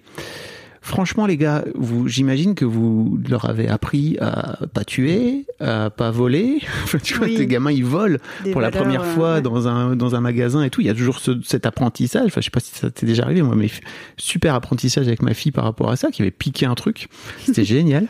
franchement, 0.80 1.26
les 1.26 1.36
gars, 1.36 1.64
vous, 1.74 2.08
j'imagine 2.08 2.54
que 2.54 2.64
vous 2.64 3.18
leur 3.28 3.48
avez 3.48 3.68
appris 3.68 4.16
à 4.20 4.58
pas 4.72 4.84
tuer, 4.84 5.46
à 5.60 5.90
pas 5.90 6.10
voler. 6.10 6.60
Tu 7.02 7.14
vois, 7.14 7.26
Oui. 7.26 7.36
tes 7.36 7.46
gamins, 7.46 7.70
ils 7.72 7.84
volent 7.84 8.18
des 8.44 8.50
pour 8.52 8.60
la 8.60 8.70
première 8.70 9.04
fois 9.04 9.34
ouais. 9.34 9.42
dans 9.42 9.68
un 9.68 9.96
dans 9.96 10.14
un 10.14 10.20
magasin 10.20 10.62
et 10.62 10.70
tout. 10.70 10.80
Il 10.80 10.86
y 10.86 10.90
a 10.90 10.94
toujours 10.94 11.18
ce- 11.18 11.40
cet 11.44 11.66
apprentissage. 11.66 12.26
Enfin, 12.26 12.40
je 12.40 12.46
sais 12.46 12.50
pas 12.50 12.60
si 12.60 12.74
ça 12.74 12.90
t'est 12.90 13.06
déjà 13.06 13.24
arrivé, 13.24 13.42
moi, 13.42 13.54
mais 13.56 13.68
super 14.16 14.54
apprentissage 14.54 15.06
avec 15.06 15.22
ma 15.22 15.34
fille 15.34 15.52
par 15.52 15.64
rapport 15.64 15.90
à 15.90 15.96
ça, 15.96 16.10
qui 16.10 16.22
avait 16.22 16.30
piqué 16.30 16.66
un 16.66 16.74
truc. 16.74 17.08
C'était 17.44 17.64
génial. 17.64 18.06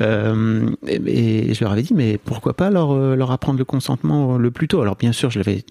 Euh, 0.00 0.68
et, 0.86 1.50
et 1.50 1.54
je 1.54 1.62
leur 1.64 1.72
avais 1.72 1.82
dit, 1.82 1.94
mais 1.94 2.18
pourquoi 2.24 2.54
pas 2.54 2.70
leur 2.70 2.92
euh, 2.92 3.14
leur 3.16 3.30
apprendre 3.30 3.58
le 3.58 3.64
consentement 3.64 4.38
le 4.38 4.50
plus 4.50 4.68
tôt? 4.68 4.80
Alors 4.80 4.96
bien 4.96 5.12
sûr, 5.12 5.30
je 5.30 5.38
l'avais 5.38 5.64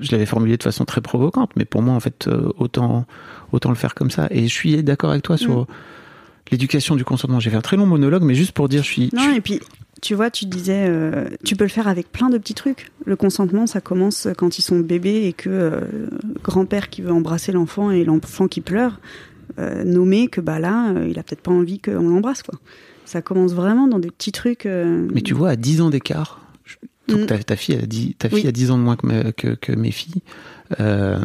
je 0.00 0.12
l'avais 0.12 0.26
formulé 0.26 0.56
de 0.56 0.62
façon 0.62 0.84
très 0.84 1.00
provocante, 1.00 1.50
mais 1.56 1.64
pour 1.64 1.82
moi, 1.82 1.94
en 1.94 2.00
fait, 2.00 2.26
euh, 2.28 2.50
autant 2.58 3.06
autant 3.52 3.68
le 3.68 3.74
faire 3.76 3.94
comme 3.94 4.10
ça. 4.10 4.28
Et 4.30 4.42
je 4.48 4.52
suis 4.52 4.82
d'accord 4.82 5.10
avec 5.10 5.22
toi 5.22 5.36
sur 5.36 5.60
Mm. 5.62 5.66
l'éducation 6.50 6.96
du 6.96 7.04
consentement. 7.04 7.40
J'ai 7.40 7.50
fait 7.50 7.56
un 7.56 7.60
très 7.62 7.76
long 7.76 7.86
monologue, 7.86 8.22
mais 8.22 8.34
juste 8.34 8.52
pour 8.52 8.68
dire, 8.68 8.82
je 8.82 8.88
suis, 8.88 9.10
je 9.12 9.16
Non, 9.16 9.22
suis- 9.22 9.36
et 9.36 9.40
puis, 9.40 9.60
tu 10.00 10.14
vois, 10.14 10.30
tu 10.30 10.46
disais, 10.46 10.86
euh, 10.88 11.26
tu 11.44 11.54
peux 11.56 11.64
le 11.64 11.70
faire 11.70 11.86
avec 11.88 12.10
plein 12.10 12.28
de 12.30 12.38
petits 12.38 12.54
trucs. 12.54 12.90
Le 13.04 13.14
consentement, 13.16 13.66
ça 13.66 13.80
commence 13.80 14.28
quand 14.36 14.58
ils 14.58 14.62
sont 14.62 14.80
bébés 14.80 15.26
et 15.26 15.32
que 15.32 15.48
euh, 15.50 15.80
grand-père 16.42 16.90
qui 16.90 17.02
veut 17.02 17.12
embrasser 17.12 17.52
l'enfant 17.52 17.90
et 17.90 18.04
l'enfant 18.04 18.48
qui 18.48 18.60
pleure, 18.60 19.00
euh, 19.58 19.84
nommer 19.84 20.28
que 20.28 20.40
bah 20.40 20.58
là, 20.58 20.90
euh, 20.92 21.06
il 21.10 21.18
a 21.18 21.22
peut-être 21.22 21.42
pas 21.42 21.52
envie 21.52 21.78
qu'on 21.78 22.08
l'embrasse, 22.08 22.42
quoi. 22.42 22.58
Ça 23.04 23.20
commence 23.20 23.52
vraiment 23.52 23.86
dans 23.88 23.98
des 23.98 24.10
petits 24.10 24.32
trucs. 24.32 24.64
Mais 24.66 25.20
tu 25.20 25.34
vois, 25.34 25.50
à 25.50 25.56
10 25.56 25.80
ans 25.82 25.90
d'écart, 25.90 26.40
donc 27.08 27.20
Mm. 27.20 27.26
ta, 27.26 27.38
ta 27.38 27.56
fille, 27.56 27.76
a 27.76 27.86
10, 27.86 28.14
ta 28.18 28.28
fille 28.28 28.40
Oui. 28.42 28.46
a 28.48 28.52
10 28.52 28.70
ans 28.70 28.78
de 28.78 28.82
moins 28.82 28.96
que, 28.96 29.06
me- 29.06 29.30
que, 29.32 29.54
que 29.54 29.72
mes 29.72 29.90
filles. 29.90 30.22
Euh, 30.80 31.18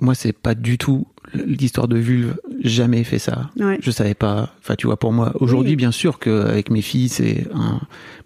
moi, 0.00 0.14
c'est 0.14 0.32
pas 0.32 0.54
du 0.54 0.76
tout 0.76 1.06
l'histoire 1.32 1.88
de 1.88 1.96
vulve. 1.96 2.36
Jamais 2.62 3.02
fait 3.04 3.18
ça. 3.18 3.50
Ouais. 3.58 3.78
Je 3.80 3.90
savais 3.90 4.14
pas. 4.14 4.52
Enfin, 4.60 4.74
tu 4.76 4.86
vois, 4.86 4.98
pour 4.98 5.12
moi, 5.12 5.32
aujourd'hui, 5.40 5.72
Oui. 5.72 5.76
bien 5.76 5.90
sûr 5.92 6.18
qu'avec 6.18 6.70
mes 6.70 6.82
filles, 6.82 7.08
c'est 7.08 7.46
un. 7.54 7.80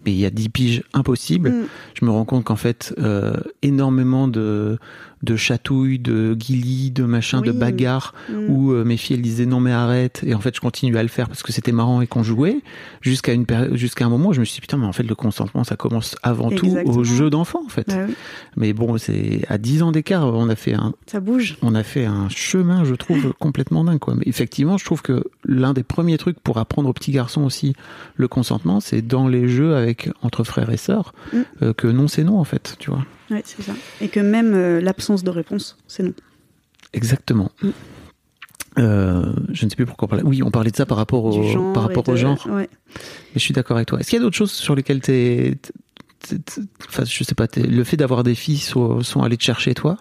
Mais 0.05 0.11
il 0.11 0.17
y 0.17 0.25
a 0.25 0.29
10 0.29 0.49
piges 0.49 0.83
impossible. 0.93 1.49
Mm. 1.49 1.63
Je 1.99 2.05
me 2.05 2.11
rends 2.11 2.25
compte 2.25 2.43
qu'en 2.43 2.55
fait, 2.55 2.93
euh, 2.99 3.33
énormément 3.61 4.27
de 4.27 4.77
de 5.23 5.35
chatouilles, 5.35 5.99
de 5.99 6.33
guillis, 6.33 6.91
de 6.91 7.03
machins, 7.03 7.41
de 7.41 7.51
Oui. 7.51 7.57
bagarres, 7.57 8.13
Mm. 8.29 8.49
où 8.49 8.71
euh, 8.71 8.83
mes 8.85 8.95
filles 8.97 9.15
elles 9.17 9.21
disaient 9.21 9.45
non 9.45 9.59
mais 9.59 9.71
arrête 9.71 10.21
et 10.25 10.33
en 10.33 10.39
fait 10.39 10.55
je 10.55 10.61
continue 10.61 10.95
à 10.97 11.01
le 11.03 11.09
faire 11.09 11.27
parce 11.27 11.43
que 11.43 11.51
c'était 11.51 11.71
marrant 11.71 12.01
et 12.01 12.07
qu'on 12.07 12.23
jouait 12.23 12.61
jusqu'à 13.01 13.33
une 13.33 13.45
jusqu'à 13.73 14.05
un 14.05 14.09
moment 14.09 14.29
où 14.29 14.33
je 14.33 14.39
me 14.39 14.45
suis 14.45 14.55
dit 14.55 14.61
putain 14.61 14.77
mais 14.77 14.85
en 14.85 14.93
fait 14.93 15.03
le 15.03 15.15
consentement 15.15 15.63
ça 15.63 15.75
commence 15.75 16.15
avant 16.23 16.49
tout 16.51 16.75
au 16.85 17.03
jeu 17.03 17.29
d'enfant 17.29 17.61
en 17.65 17.69
fait 17.69 17.87
Bah 17.89 18.05
oui, 18.07 18.13
mais 18.55 18.73
bon 18.73 18.97
c'est 18.97 19.41
à 19.49 19.57
10 19.57 19.83
ans 19.83 19.91
d'écart 19.91 20.25
on 20.33 20.47
a 20.49 20.55
fait 20.55 20.73
un 20.73 20.93
ça 21.05 21.19
bouge. 21.19 21.57
on 21.61 21.75
a 21.75 21.83
fait 21.83 22.05
un 22.05 22.29
chemin 22.29 22.83
je 22.85 22.95
trouve 22.95 23.33
complètement 23.39 23.83
dingue 23.83 23.99
quoi 23.99 24.15
mais 24.15 24.23
effectivement 24.25 24.77
je 24.77 24.85
trouve 24.85 25.01
que 25.01 25.23
l'un 25.45 25.73
des 25.73 25.83
premiers 25.83 26.17
trucs 26.17 26.39
pour 26.39 26.57
apprendre 26.59 26.87
aux 26.89 26.93
petits 26.93 27.11
garçons 27.11 27.43
aussi 27.43 27.73
le 28.15 28.27
consentement 28.27 28.79
c'est 28.79 29.01
dans 29.01 29.27
les 29.27 29.47
jeux 29.49 29.75
avec 29.75 30.09
entre 30.21 30.43
frères 30.43 30.69
et 30.69 30.77
sœurs 30.77 31.13
Mm. 31.33 31.37
euh, 31.63 31.73
que 31.73 31.87
non 31.87 32.07
c'est 32.07 32.23
non 32.23 32.39
en 32.39 32.43
fait 32.43 32.75
tu 32.79 32.89
vois 32.89 33.03
Ouais, 33.31 33.41
c'est 33.45 33.61
ça. 33.61 33.73
Et 34.01 34.07
que 34.09 34.19
même 34.19 34.53
euh, 34.53 34.81
l'absence 34.81 35.23
de 35.23 35.29
réponse, 35.29 35.77
c'est 35.87 36.03
non. 36.03 36.13
exactement 36.93 37.51
Mm. 37.61 37.69
Euh, 38.77 39.33
je 39.51 39.65
ne 39.65 39.69
sais 39.69 39.75
plus 39.75 39.85
pourquoi 39.87 40.05
on 40.05 40.09
parlait. 40.09 40.23
Oui, 40.23 40.41
on 40.43 40.51
parlait 40.51 40.69
de 40.71 40.75
ça 40.75 40.85
par 40.85 40.97
rapport 40.97 41.25
au, 41.25 41.31
Du 41.41 41.43
genre 41.51 41.73
par 41.73 41.83
rapport 41.83 42.07
au 42.07 42.15
genre. 42.15 42.45
Ouais. 42.47 42.69
Mais 42.95 43.33
je 43.35 43.39
suis 43.39 43.53
d'accord 43.53 43.75
avec 43.77 43.87
toi. 43.89 43.99
Est-ce 43.99 44.09
qu'il 44.09 44.17
y 44.17 44.21
a 44.21 44.23
d'autres 44.23 44.37
choses 44.37 44.51
sur 44.51 44.75
lesquelles 44.75 45.01
t'es- 45.01 45.57
t'es- 46.19 46.37
enfin, 46.87 47.03
je 47.03 47.23
sais 47.23 47.35
pas, 47.35 47.47
le 47.57 47.83
fait 47.83 47.97
d'avoir 47.97 48.23
des 48.23 48.35
filles 48.35 48.57
sont, 48.59 49.01
sont 49.01 49.21
allées 49.23 49.37
te 49.37 49.43
chercher 49.43 49.73
toi? 49.73 49.97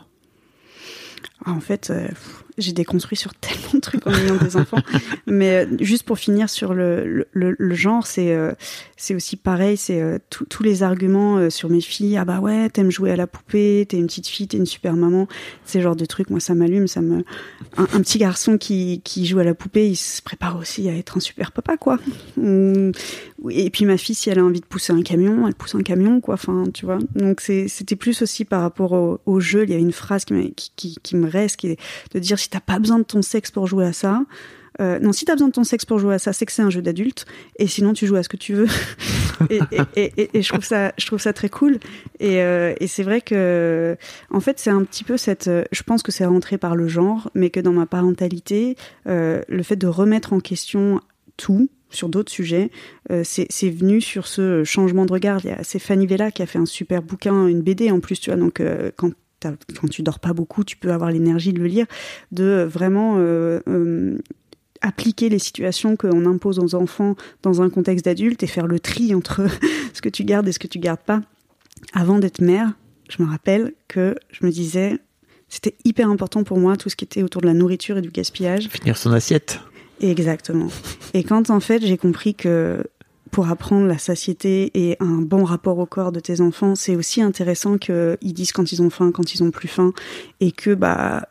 Ah, 1.44 1.50
En 1.52 1.60
fait, 1.60 1.90
euh, 1.90 2.06
pff, 2.08 2.44
j'ai 2.58 2.72
déconstruit 2.72 3.16
sur 3.16 3.34
tellement 3.40 3.70
de 3.74 3.80
trucs 3.80 4.06
en 4.06 4.12
ayant 4.12 4.36
des 4.36 4.56
enfants. 4.56 4.82
Mais 5.26 5.64
euh, 5.64 5.76
juste 5.80 6.02
pour 6.02 6.18
finir 6.18 6.50
sur 6.50 6.74
le, 6.74 7.26
le, 7.32 7.74
genre, 7.74 8.06
c'est 8.06 8.34
euh, 8.34 8.52
c'est 8.96 9.14
aussi 9.14 9.36
pareil. 9.36 9.76
C'est 9.76 10.00
euh, 10.02 10.18
tous 10.30 10.62
les 10.62 10.82
arguments 10.82 11.38
euh, 11.38 11.50
sur 11.50 11.70
mes 11.70 11.80
filles. 11.80 12.16
Ah 12.18 12.24
bah 12.24 12.40
ouais, 12.40 12.68
t'aimes 12.68 12.90
jouer 12.90 13.10
à 13.12 13.16
la 13.16 13.26
poupée, 13.26 13.86
t'es 13.88 13.96
une 13.96 14.06
petite 14.06 14.26
fille, 14.26 14.48
t'es 14.48 14.56
une 14.56 14.66
super 14.66 14.94
maman. 14.94 15.28
Ces 15.64 15.80
genres 15.80 15.96
de 15.96 16.04
trucs, 16.04 16.30
moi, 16.30 16.40
ça 16.40 16.54
m'allume. 16.54 16.88
Ça 16.88 17.00
me 17.00 17.24
un, 17.76 17.82
un 17.84 18.00
petit 18.00 18.18
garçon 18.18 18.58
qui, 18.58 19.00
qui 19.04 19.26
joue 19.26 19.38
à 19.38 19.44
la 19.44 19.54
poupée, 19.54 19.88
il 19.88 19.96
se 19.96 20.20
prépare 20.22 20.58
aussi 20.58 20.88
à 20.88 20.94
être 20.94 21.16
un 21.16 21.20
super 21.20 21.52
papa, 21.52 21.76
quoi. 21.76 21.98
Et 23.50 23.70
puis 23.70 23.84
ma 23.84 23.96
fille, 23.96 24.14
si 24.14 24.30
elle 24.30 24.38
a 24.40 24.44
envie 24.44 24.60
de 24.60 24.66
pousser 24.66 24.92
un 24.92 25.02
camion, 25.02 25.46
elle 25.46 25.54
pousse 25.54 25.74
un 25.74 25.82
camion, 25.82 26.20
quoi. 26.20 26.34
Enfin, 26.34 26.64
tu 26.74 26.84
vois. 26.84 26.98
Donc 27.14 27.40
c'était 27.40 27.96
plus 27.96 28.20
aussi 28.22 28.44
par 28.44 28.62
rapport 28.62 28.92
au, 28.92 29.20
au 29.26 29.40
jeu. 29.40 29.64
Il 29.64 29.70
y 29.70 29.74
a 29.74 29.78
une 29.78 29.92
phrase 29.92 30.24
qui, 30.24 30.34
m'a- 30.34 30.48
qui, 30.56 30.72
qui, 30.74 30.96
qui 31.02 31.16
me 31.16 31.28
reste, 31.28 31.56
qui 31.56 31.68
est 31.68 31.78
de 32.14 32.18
dire 32.18 32.38
si 32.38 32.47
t'as 32.50 32.60
pas 32.60 32.78
besoin 32.78 32.98
de 32.98 33.04
ton 33.04 33.22
sexe 33.22 33.50
pour 33.50 33.66
jouer 33.66 33.86
à 33.86 33.92
ça, 33.92 34.22
euh, 34.80 34.98
non, 35.00 35.12
si 35.12 35.24
t'as 35.24 35.32
besoin 35.32 35.48
de 35.48 35.52
ton 35.52 35.64
sexe 35.64 35.84
pour 35.84 35.98
jouer 35.98 36.14
à 36.14 36.18
ça, 36.18 36.32
c'est 36.32 36.46
que 36.46 36.52
c'est 36.52 36.62
un 36.62 36.70
jeu 36.70 36.82
d'adulte, 36.82 37.26
et 37.58 37.66
sinon 37.66 37.92
tu 37.92 38.06
joues 38.06 38.16
à 38.16 38.22
ce 38.22 38.28
que 38.28 38.36
tu 38.36 38.54
veux. 38.54 38.68
et, 39.50 39.60
et, 39.96 40.12
et, 40.16 40.30
et, 40.38 40.42
je 40.42 40.48
trouve 40.48 40.64
ça, 40.64 40.92
je 40.98 41.06
trouve 41.06 41.20
ça 41.20 41.32
très 41.32 41.48
cool. 41.48 41.78
Et, 42.20 42.42
euh, 42.42 42.74
et 42.78 42.86
c'est 42.86 43.02
vrai 43.02 43.20
que, 43.20 43.96
en 44.30 44.40
fait, 44.40 44.60
c'est 44.60 44.70
un 44.70 44.84
petit 44.84 45.02
peu 45.02 45.16
cette, 45.16 45.50
je 45.72 45.82
pense 45.82 46.02
que 46.02 46.12
c'est 46.12 46.26
rentré 46.26 46.58
par 46.58 46.76
le 46.76 46.86
genre, 46.86 47.30
mais 47.34 47.50
que 47.50 47.60
dans 47.60 47.72
ma 47.72 47.86
parentalité, 47.86 48.76
euh, 49.08 49.42
le 49.48 49.62
fait 49.62 49.76
de 49.76 49.88
remettre 49.88 50.32
en 50.32 50.40
question 50.40 51.00
tout, 51.36 51.68
sur 51.90 52.08
d'autres 52.08 52.30
sujets, 52.30 52.70
euh, 53.10 53.22
c'est 53.24 53.70
venu 53.70 54.00
sur 54.00 54.26
ce 54.26 54.64
changement 54.64 55.06
de 55.06 55.12
regard. 55.12 55.40
C'est 55.62 55.78
Fanny 55.78 56.06
Vella 56.06 56.30
qui 56.30 56.42
a 56.42 56.46
fait 56.46 56.58
un 56.58 56.66
super 56.66 57.02
bouquin, 57.02 57.46
une 57.46 57.62
BD 57.62 57.90
en 57.90 58.00
plus, 58.00 58.20
tu 58.20 58.30
vois. 58.30 58.38
Donc 58.38 58.60
euh, 58.60 58.90
quand 58.96 59.10
quand 59.42 59.88
tu 59.88 60.02
dors 60.02 60.18
pas 60.18 60.32
beaucoup, 60.32 60.64
tu 60.64 60.76
peux 60.76 60.92
avoir 60.92 61.10
l'énergie 61.10 61.52
de 61.52 61.58
le 61.58 61.66
lire, 61.66 61.86
de 62.32 62.66
vraiment 62.68 63.16
euh, 63.18 63.60
euh, 63.68 64.18
appliquer 64.80 65.28
les 65.28 65.38
situations 65.38 65.96
qu'on 65.96 66.26
impose 66.26 66.58
aux 66.58 66.74
enfants 66.74 67.16
dans 67.42 67.62
un 67.62 67.70
contexte 67.70 68.04
d'adulte 68.04 68.42
et 68.42 68.46
faire 68.46 68.66
le 68.66 68.80
tri 68.80 69.14
entre 69.14 69.46
ce 69.92 70.00
que 70.00 70.08
tu 70.08 70.24
gardes 70.24 70.48
et 70.48 70.52
ce 70.52 70.58
que 70.58 70.66
tu 70.66 70.78
gardes 70.78 71.00
pas. 71.00 71.20
Avant 71.92 72.18
d'être 72.18 72.40
mère, 72.40 72.72
je 73.08 73.22
me 73.22 73.28
rappelle 73.28 73.72
que 73.86 74.14
je 74.30 74.44
me 74.44 74.50
disais, 74.50 74.98
c'était 75.48 75.76
hyper 75.84 76.10
important 76.10 76.44
pour 76.44 76.58
moi 76.58 76.76
tout 76.76 76.88
ce 76.88 76.96
qui 76.96 77.04
était 77.04 77.22
autour 77.22 77.40
de 77.40 77.46
la 77.46 77.54
nourriture 77.54 77.98
et 77.98 78.02
du 78.02 78.10
gaspillage. 78.10 78.68
Finir 78.68 78.96
son 78.96 79.12
assiette. 79.12 79.60
Exactement. 80.00 80.68
Et 81.14 81.24
quand 81.24 81.50
en 81.50 81.60
fait 81.60 81.84
j'ai 81.84 81.96
compris 81.96 82.34
que 82.34 82.84
pour 83.30 83.48
apprendre 83.48 83.86
la 83.86 83.98
satiété 83.98 84.70
et 84.74 84.96
un 85.00 85.22
bon 85.22 85.44
rapport 85.44 85.78
au 85.78 85.86
corps 85.86 86.12
de 86.12 86.20
tes 86.20 86.40
enfants, 86.40 86.74
c'est 86.74 86.96
aussi 86.96 87.22
intéressant 87.22 87.78
qu'ils 87.78 88.16
disent 88.22 88.52
quand 88.52 88.72
ils 88.72 88.82
ont 88.82 88.90
faim, 88.90 89.12
quand 89.12 89.34
ils 89.34 89.42
ont 89.42 89.50
plus 89.50 89.68
faim, 89.68 89.92
et 90.40 90.52
que 90.52 90.74
bah 90.74 91.28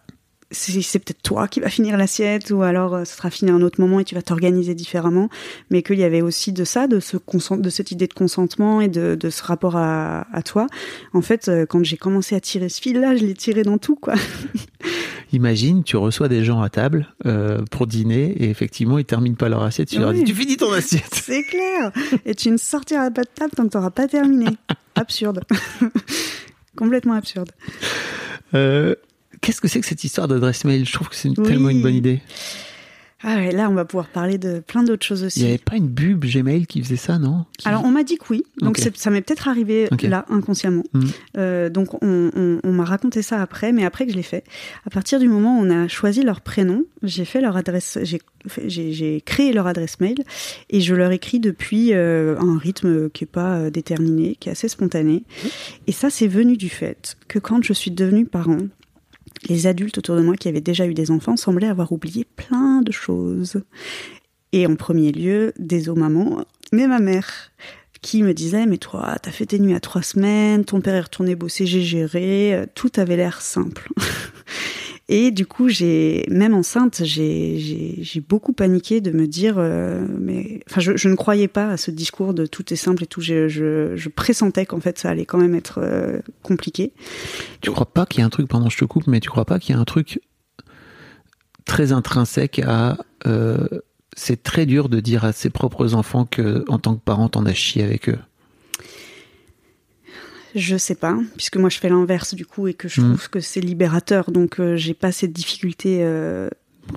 c'est 0.51 0.99
peut-être 0.99 1.21
toi 1.21 1.47
qui 1.47 1.59
va 1.59 1.69
finir 1.69 1.97
l'assiette 1.97 2.51
ou 2.51 2.61
alors 2.61 2.95
euh, 2.95 3.03
ça 3.03 3.17
sera 3.17 3.29
fini 3.29 3.51
à 3.51 3.53
un 3.53 3.61
autre 3.61 3.81
moment 3.81 3.99
et 3.99 4.05
tu 4.05 4.15
vas 4.15 4.21
t'organiser 4.21 4.75
différemment. 4.75 5.29
Mais 5.69 5.81
qu'il 5.81 5.99
y 5.99 6.03
avait 6.03 6.21
aussi 6.21 6.53
de 6.53 6.63
ça 6.63 6.87
de 6.87 6.99
ce 6.99 7.17
de 7.57 7.69
cette 7.69 7.91
idée 7.91 8.07
de 8.07 8.13
consentement 8.13 8.79
et 8.79 8.87
de, 8.87 9.29
ce 9.29 9.43
rapport 9.43 9.75
à, 9.75 10.25
à, 10.33 10.41
toi. 10.43 10.67
En 11.13 11.21
fait 11.21 11.49
euh, 11.49 11.65
quand 11.65 11.83
j'ai 11.83 11.97
commencé 11.97 12.35
à 12.35 12.39
tirer 12.39 12.69
ce 12.69 12.81
fil 12.81 12.99
là 12.99 13.15
je 13.15 13.25
l'ai 13.25 13.33
tiré 13.33 13.63
dans 13.63 13.77
tout 13.77 13.95
quoi 13.95 14.15
imagine 15.31 15.83
tu 15.83 15.97
reçois 15.97 16.27
des 16.27 16.43
gens 16.43 16.61
à 16.61 16.69
table 16.69 17.13
euh, 17.25 17.63
pour 17.71 17.87
dîner 17.87 18.31
et 18.31 18.49
effectivement 18.49 18.97
ils 18.97 19.05
terminent 19.05 19.35
pas 19.35 19.49
leur 19.49 19.63
assiette 19.63 19.89
tu 19.89 19.95
oui. 19.95 20.01
leur 20.01 20.13
dis 20.13 20.23
tu 20.23 20.33
finis 20.33 20.57
ton 20.57 20.71
assiette 20.71 21.03
c'est 21.13 21.43
clair 21.43 21.91
et 22.25 22.35
tu 22.35 22.51
ne 22.51 22.57
sortiras 22.57 23.11
pas 23.11 23.23
de 23.23 23.29
table 23.33 23.51
tant 23.55 23.65
que 23.65 23.71
tu 23.71 23.77
n'auras 23.77 23.91
pas 23.91 24.07
terminé 24.07 24.47
absurde 24.95 25.43
complètement 26.75 27.13
absurde 27.13 27.51
euh, 28.53 28.95
Qu'est-ce 29.41 29.61
que 29.61 29.67
c'est 29.67 29.79
que 29.79 29.85
cette 29.85 30.03
histoire 30.03 30.27
d'adresse 30.27 30.65
mail? 30.65 30.85
Je 30.85 30.91
trouve 30.91 31.09
que 31.09 31.15
c'est 31.15 31.29
oui. 31.29 31.45
tellement 31.45 31.69
une 31.69 31.81
bonne 31.81 31.93
idée. 31.93 32.21
Ah 33.23 33.37
ouais, 33.37 33.51
là, 33.51 33.67
on 33.67 33.73
va 33.73 33.83
pouvoir 33.83 34.07
parler 34.09 34.37
de 34.37 34.59
plein 34.59 34.83
d'autres 34.83 35.05
choses 35.05 35.23
aussi. 35.23 35.39
Il 35.39 35.43
n'y 35.43 35.49
avait 35.49 35.57
pas 35.57 35.75
une 35.75 35.87
bube 35.87 36.23
Gmail 36.23 36.67
qui 36.67 36.83
faisait 36.83 36.97
ça, 36.97 37.17
non? 37.17 37.45
Qui... 37.57 37.67
Alors, 37.67 37.83
on 37.83 37.89
m'a 37.89 38.03
dit 38.03 38.17
que 38.17 38.25
oui. 38.29 38.43
Donc, 38.61 38.77
okay. 38.77 38.91
ça 38.95 39.09
m'est 39.09 39.21
peut-être 39.21 39.47
arrivé 39.47 39.87
okay. 39.91 40.07
là, 40.07 40.25
inconsciemment. 40.29 40.83
Mm. 40.93 41.05
Euh, 41.37 41.69
donc, 41.69 41.95
on, 42.03 42.29
on, 42.35 42.59
on 42.63 42.71
m'a 42.71 42.85
raconté 42.85 43.23
ça 43.23 43.41
après, 43.41 43.71
mais 43.71 43.85
après 43.85 44.05
que 44.05 44.11
je 44.11 44.17
l'ai 44.17 44.23
fait. 44.23 44.43
À 44.85 44.91
partir 44.91 45.19
du 45.19 45.27
moment 45.27 45.59
où 45.59 45.63
on 45.65 45.69
a 45.71 45.87
choisi 45.87 46.21
leur 46.21 46.41
prénom, 46.41 46.83
j'ai 47.01 47.25
fait 47.25 47.41
leur 47.41 47.57
adresse, 47.57 47.97
j'ai 48.67 49.21
créé 49.21 49.51
leur 49.51 49.65
adresse 49.65 49.99
mail 49.99 50.17
et 50.69 50.79
je 50.79 50.93
leur 50.93 51.11
écris 51.11 51.39
depuis 51.39 51.93
euh, 51.93 52.37
un 52.39 52.59
rythme 52.59 53.09
qui 53.09 53.23
est 53.23 53.27
pas 53.27 53.55
euh, 53.55 53.69
déterminé, 53.71 54.35
qui 54.39 54.49
est 54.49 54.51
assez 54.51 54.67
spontané. 54.67 55.23
Mm. 55.43 55.47
Et 55.87 55.91
ça, 55.91 56.11
c'est 56.11 56.27
venu 56.27 56.55
du 56.55 56.69
fait 56.69 57.17
que 57.27 57.39
quand 57.39 57.63
je 57.63 57.73
suis 57.73 57.89
devenue 57.89 58.25
parent, 58.27 58.59
les 59.47 59.67
adultes 59.67 59.97
autour 59.97 60.15
de 60.15 60.21
moi 60.21 60.35
qui 60.35 60.47
avaient 60.47 60.61
déjà 60.61 60.87
eu 60.87 60.93
des 60.93 61.11
enfants 61.11 61.37
semblaient 61.37 61.67
avoir 61.67 61.91
oublié 61.91 62.25
plein 62.25 62.81
de 62.81 62.91
choses. 62.91 63.61
Et 64.51 64.65
en 64.65 64.75
premier 64.75 65.11
lieu, 65.11 65.53
des 65.57 65.89
mamans, 65.89 66.45
mais 66.71 66.87
ma 66.87 66.99
mère, 66.99 67.51
qui 68.01 68.23
me 68.23 68.33
disait, 68.33 68.65
mais 68.65 68.77
toi, 68.77 69.17
t'as 69.21 69.31
fait 69.31 69.47
tes 69.47 69.59
nuits 69.59 69.75
à 69.75 69.79
trois 69.79 70.01
semaines, 70.01 70.65
ton 70.65 70.81
père 70.81 70.95
est 70.95 71.01
retourné 71.01 71.35
bosser, 71.35 71.65
j'ai 71.65 71.81
géré, 71.81 72.65
tout 72.75 72.91
avait 72.97 73.17
l'air 73.17 73.41
simple. 73.41 73.89
Et 75.09 75.31
du 75.31 75.45
coup, 75.45 75.69
j'ai 75.69 76.25
même 76.29 76.53
enceinte, 76.53 77.01
j'ai 77.03 78.23
beaucoup 78.27 78.51
paniqué 78.51 78.99
de 78.99 79.11
me 79.11 79.25
dire, 79.25 79.55
euh, 79.57 80.05
mais 80.19 80.59
enfin, 80.69 80.81
je, 80.81 81.07
ne 81.07 81.15
croyais 81.15 81.47
pas 81.47 81.69
à 81.69 81.77
ce 81.77 81.91
discours 81.91 82.33
de 82.33 82.45
tout 82.45 82.73
est 82.73 82.77
simple 82.77 83.03
et 83.03 83.07
tout. 83.07 83.21
Je, 83.21 83.47
je, 83.47 84.09
pressentais 84.09 84.65
qu'en 84.65 84.81
fait, 84.81 84.99
ça 84.99 85.09
allait 85.09 85.25
quand 85.25 85.37
même 85.37 85.55
être 85.55 85.79
euh, 85.81 86.19
compliqué. 86.43 86.91
Tu 87.61 87.71
crois 87.71 87.85
pas 87.85 88.05
qu'il 88.05 88.19
y 88.19 88.23
a 88.23 88.25
un 88.25 88.29
truc, 88.29 88.49
pendant 88.49 88.69
je 88.69 88.77
te 88.77 88.85
coupe, 88.85 89.07
mais 89.07 89.21
tu 89.21 89.29
crois 89.29 89.45
pas 89.45 89.59
qu'il 89.59 89.75
y 89.75 89.77
a 89.77 89.81
un 89.81 89.85
truc 89.85 90.19
très 91.63 91.93
intrinsèque 91.93 92.59
à 92.65 92.97
euh, 93.27 93.67
c'est 94.17 94.41
très 94.41 94.65
dur 94.65 94.89
de 94.89 94.99
dire 94.99 95.23
à 95.23 95.31
ses 95.31 95.49
propres 95.49 95.93
enfants 95.93 96.25
que, 96.25 96.65
en 96.67 96.79
tant 96.79 96.95
que 96.95 97.01
parent, 97.01 97.29
t'en 97.29 97.45
as 97.45 97.53
chié 97.53 97.83
avec 97.83 98.09
eux? 98.09 98.17
Je 100.57 100.75
sais 100.75 100.95
pas, 100.95 101.15
puisque 101.35 101.57
moi 101.57 101.69
je 101.69 101.77
fais 101.77 101.87
l'inverse 101.87 102.33
du 102.33 102.45
coup 102.45 102.67
et 102.67 102.73
que 102.73 102.87
je 102.87 103.01
trouve 103.01 103.13
mmh. 103.13 103.29
que 103.29 103.39
c'est 103.39 103.61
libérateur, 103.61 104.31
donc 104.31 104.59
euh, 104.59 104.75
j'ai 104.75 104.95
pas 104.95 105.11
cette 105.11 105.31
difficulté. 105.31 105.99
Euh, 106.01 106.49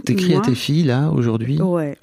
T'écris 0.04 0.34
à 0.34 0.40
tes 0.40 0.54
filles 0.54 0.84
là 0.84 1.10
aujourd'hui 1.10 1.60
Ouais. 1.60 1.98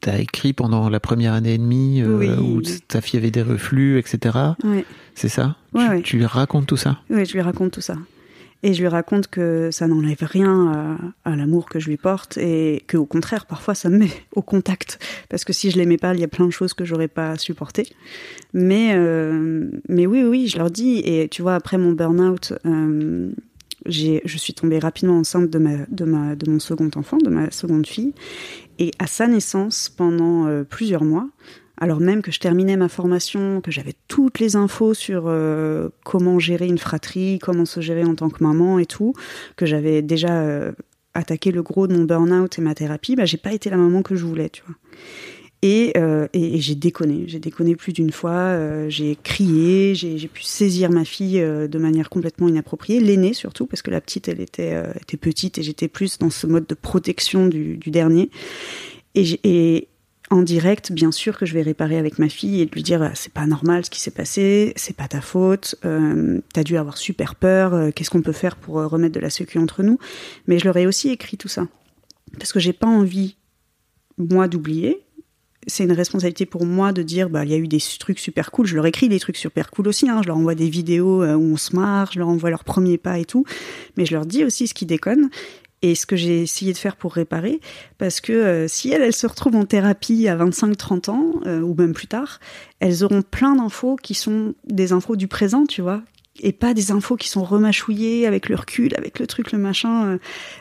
T'as 0.00 0.18
écrit 0.18 0.52
pendant 0.52 0.88
la 0.88 0.98
première 0.98 1.34
année 1.34 1.54
et 1.54 1.58
demie 1.58 2.00
euh, 2.00 2.16
oui. 2.16 2.30
où 2.30 2.62
ta 2.88 3.02
fille 3.02 3.18
avait 3.18 3.30
des 3.30 3.42
reflux, 3.42 3.98
etc. 3.98 4.38
Ouais. 4.64 4.86
C'est 5.14 5.28
ça? 5.28 5.56
Ouais, 5.74 5.84
tu, 5.84 5.90
ouais. 5.90 6.02
tu 6.02 6.16
lui 6.16 6.26
racontes 6.26 6.66
tout 6.66 6.76
ça? 6.76 7.00
Oui, 7.10 7.26
je 7.26 7.32
lui 7.34 7.42
raconte 7.42 7.72
tout 7.72 7.80
ça. 7.80 7.96
Et 8.62 8.74
je 8.74 8.80
lui 8.80 8.88
raconte 8.88 9.26
que 9.28 9.70
ça 9.72 9.88
n'enlève 9.88 10.22
rien 10.22 11.00
à, 11.24 11.30
à 11.30 11.36
l'amour 11.36 11.68
que 11.68 11.80
je 11.80 11.88
lui 11.88 11.96
porte 11.96 12.38
et 12.38 12.84
que 12.86 12.96
au 12.96 13.06
contraire, 13.06 13.46
parfois, 13.46 13.74
ça 13.74 13.88
me 13.88 13.98
met 13.98 14.10
au 14.36 14.42
contact. 14.42 14.98
Parce 15.28 15.44
que 15.44 15.52
si 15.52 15.70
je 15.70 15.76
l'aimais 15.76 15.96
pas, 15.96 16.14
il 16.14 16.20
y 16.20 16.24
a 16.24 16.28
plein 16.28 16.46
de 16.46 16.50
choses 16.50 16.74
que 16.74 16.84
j'aurais 16.84 17.08
pas 17.08 17.36
supportées. 17.36 17.88
Mais, 18.52 18.92
euh, 18.94 19.70
mais 19.88 20.06
oui, 20.06 20.22
oui, 20.22 20.46
je 20.46 20.58
leur 20.58 20.70
dis. 20.70 21.02
Et 21.04 21.28
tu 21.28 21.42
vois, 21.42 21.54
après 21.54 21.78
mon 21.78 21.92
burn-out, 21.92 22.54
euh, 22.66 23.32
je 23.86 24.36
suis 24.38 24.54
tombée 24.54 24.78
rapidement 24.78 25.18
enceinte 25.18 25.50
de, 25.50 25.58
ma, 25.58 25.86
de, 25.88 26.04
ma, 26.04 26.36
de 26.36 26.50
mon 26.50 26.60
second 26.60 26.90
enfant, 26.94 27.18
de 27.18 27.30
ma 27.30 27.50
seconde 27.50 27.86
fille. 27.86 28.14
Et 28.78 28.90
à 28.98 29.06
sa 29.06 29.26
naissance, 29.26 29.88
pendant 29.88 30.46
euh, 30.46 30.64
plusieurs 30.64 31.04
mois, 31.04 31.28
alors 31.82 31.98
même 31.98 32.22
que 32.22 32.30
je 32.30 32.38
terminais 32.38 32.76
ma 32.76 32.88
formation, 32.88 33.60
que 33.60 33.72
j'avais 33.72 33.94
toutes 34.06 34.38
les 34.38 34.54
infos 34.54 34.94
sur 34.94 35.24
euh, 35.26 35.88
comment 36.04 36.38
gérer 36.38 36.68
une 36.68 36.78
fratrie, 36.78 37.40
comment 37.40 37.64
se 37.64 37.80
gérer 37.80 38.04
en 38.04 38.14
tant 38.14 38.30
que 38.30 38.40
maman 38.40 38.78
et 38.78 38.86
tout, 38.86 39.14
que 39.56 39.66
j'avais 39.66 40.00
déjà 40.00 40.42
euh, 40.42 40.70
attaqué 41.12 41.50
le 41.50 41.60
gros 41.60 41.88
de 41.88 41.96
mon 41.96 42.04
burn-out 42.04 42.56
et 42.56 42.62
ma 42.62 42.76
thérapie, 42.76 43.16
bah, 43.16 43.24
j'ai 43.24 43.36
pas 43.36 43.52
été 43.52 43.68
la 43.68 43.78
maman 43.78 44.02
que 44.02 44.14
je 44.14 44.24
voulais, 44.24 44.48
tu 44.48 44.62
vois. 44.64 44.76
Et, 45.62 45.92
euh, 45.96 46.28
et, 46.32 46.60
j'ai 46.60 46.76
déconné, 46.76 47.24
j'ai 47.26 47.40
déconné 47.40 47.74
plus 47.74 47.92
d'une 47.92 48.12
fois, 48.12 48.56
j'ai 48.88 49.16
crié, 49.20 49.96
j'ai 49.96 50.28
pu 50.28 50.44
saisir 50.44 50.88
ma 50.88 51.04
fille 51.04 51.40
de 51.40 51.78
manière 51.78 52.10
complètement 52.10 52.46
inappropriée, 52.46 53.00
l'aînée 53.00 53.32
surtout, 53.32 53.66
parce 53.66 53.82
que 53.82 53.90
la 53.90 54.00
petite, 54.00 54.28
elle 54.28 54.40
était, 54.40 54.80
petite 55.20 55.58
et 55.58 55.64
j'étais 55.64 55.88
plus 55.88 56.18
dans 56.18 56.30
ce 56.30 56.46
mode 56.46 56.66
de 56.66 56.74
protection 56.76 57.48
du, 57.48 57.76
du 57.76 57.90
dernier. 57.90 58.30
Et, 59.14 59.40
et, 59.44 59.88
en 60.32 60.42
direct, 60.42 60.92
bien 60.92 61.12
sûr 61.12 61.38
que 61.38 61.44
je 61.44 61.52
vais 61.52 61.62
réparer 61.62 61.98
avec 61.98 62.18
ma 62.18 62.28
fille 62.28 62.62
et 62.62 62.66
lui 62.66 62.82
dire 62.82 63.10
c'est 63.14 63.32
pas 63.32 63.46
normal 63.46 63.84
ce 63.84 63.90
qui 63.90 64.00
s'est 64.00 64.10
passé, 64.10 64.72
c'est 64.76 64.96
pas 64.96 65.06
ta 65.06 65.20
faute, 65.20 65.74
euh, 65.84 66.40
t'as 66.54 66.64
dû 66.64 66.78
avoir 66.78 66.96
super 66.96 67.34
peur, 67.34 67.74
euh, 67.74 67.90
qu'est-ce 67.90 68.08
qu'on 68.08 68.22
peut 68.22 68.32
faire 68.32 68.56
pour 68.56 68.78
euh, 68.78 68.86
remettre 68.86 69.14
de 69.14 69.20
la 69.20 69.30
sécu 69.30 69.58
entre 69.58 69.82
nous. 69.82 69.98
Mais 70.46 70.58
je 70.58 70.64
leur 70.64 70.76
ai 70.76 70.86
aussi 70.86 71.10
écrit 71.10 71.36
tout 71.36 71.48
ça 71.48 71.68
parce 72.38 72.52
que 72.52 72.60
j'ai 72.60 72.72
pas 72.72 72.86
envie 72.86 73.36
moi 74.16 74.48
d'oublier. 74.48 75.04
C'est 75.66 75.84
une 75.84 75.92
responsabilité 75.92 76.44
pour 76.44 76.64
moi 76.64 76.92
de 76.92 77.02
dire 77.02 77.28
bah 77.28 77.44
il 77.44 77.50
y 77.50 77.54
a 77.54 77.58
eu 77.58 77.68
des 77.68 77.80
trucs 78.00 78.18
super 78.18 78.50
cool. 78.50 78.66
Je 78.66 78.74
leur 78.74 78.86
écris 78.86 79.08
des 79.08 79.20
trucs 79.20 79.36
super 79.36 79.70
cool 79.70 79.86
aussi. 79.86 80.08
Hein. 80.08 80.20
Je 80.22 80.28
leur 80.28 80.36
envoie 80.36 80.56
des 80.56 80.68
vidéos 80.68 81.22
où 81.24 81.52
on 81.52 81.56
se 81.56 81.76
marre, 81.76 82.10
je 82.10 82.18
leur 82.18 82.28
envoie 82.28 82.50
leurs 82.50 82.64
premiers 82.64 82.98
pas 82.98 83.18
et 83.18 83.24
tout. 83.24 83.44
Mais 83.96 84.04
je 84.04 84.14
leur 84.14 84.26
dis 84.26 84.44
aussi 84.44 84.66
ce 84.66 84.74
qui 84.74 84.86
déconne 84.86 85.30
et 85.82 85.94
ce 85.94 86.06
que 86.06 86.16
j'ai 86.16 86.42
essayé 86.42 86.72
de 86.72 86.78
faire 86.78 86.96
pour 86.96 87.12
réparer, 87.12 87.60
parce 87.98 88.20
que 88.20 88.32
euh, 88.32 88.68
si 88.68 88.90
elles, 88.90 89.12
se 89.12 89.26
retrouvent 89.26 89.56
en 89.56 89.64
thérapie 89.64 90.28
à 90.28 90.36
25-30 90.36 91.10
ans, 91.10 91.32
euh, 91.46 91.60
ou 91.60 91.74
même 91.74 91.92
plus 91.92 92.06
tard, 92.06 92.38
elles 92.80 93.04
auront 93.04 93.22
plein 93.22 93.56
d'infos 93.56 93.96
qui 93.96 94.14
sont 94.14 94.54
des 94.64 94.92
infos 94.92 95.16
du 95.16 95.28
présent, 95.28 95.66
tu 95.66 95.82
vois, 95.82 96.02
et 96.40 96.52
pas 96.52 96.72
des 96.72 96.92
infos 96.92 97.16
qui 97.16 97.28
sont 97.28 97.44
remâchouillées 97.44 98.26
avec 98.26 98.48
le 98.48 98.56
recul, 98.56 98.94
avec 98.96 99.18
le 99.18 99.26
truc, 99.26 99.52
le 99.52 99.58
machin. 99.58 100.06
Euh. 100.06 100.18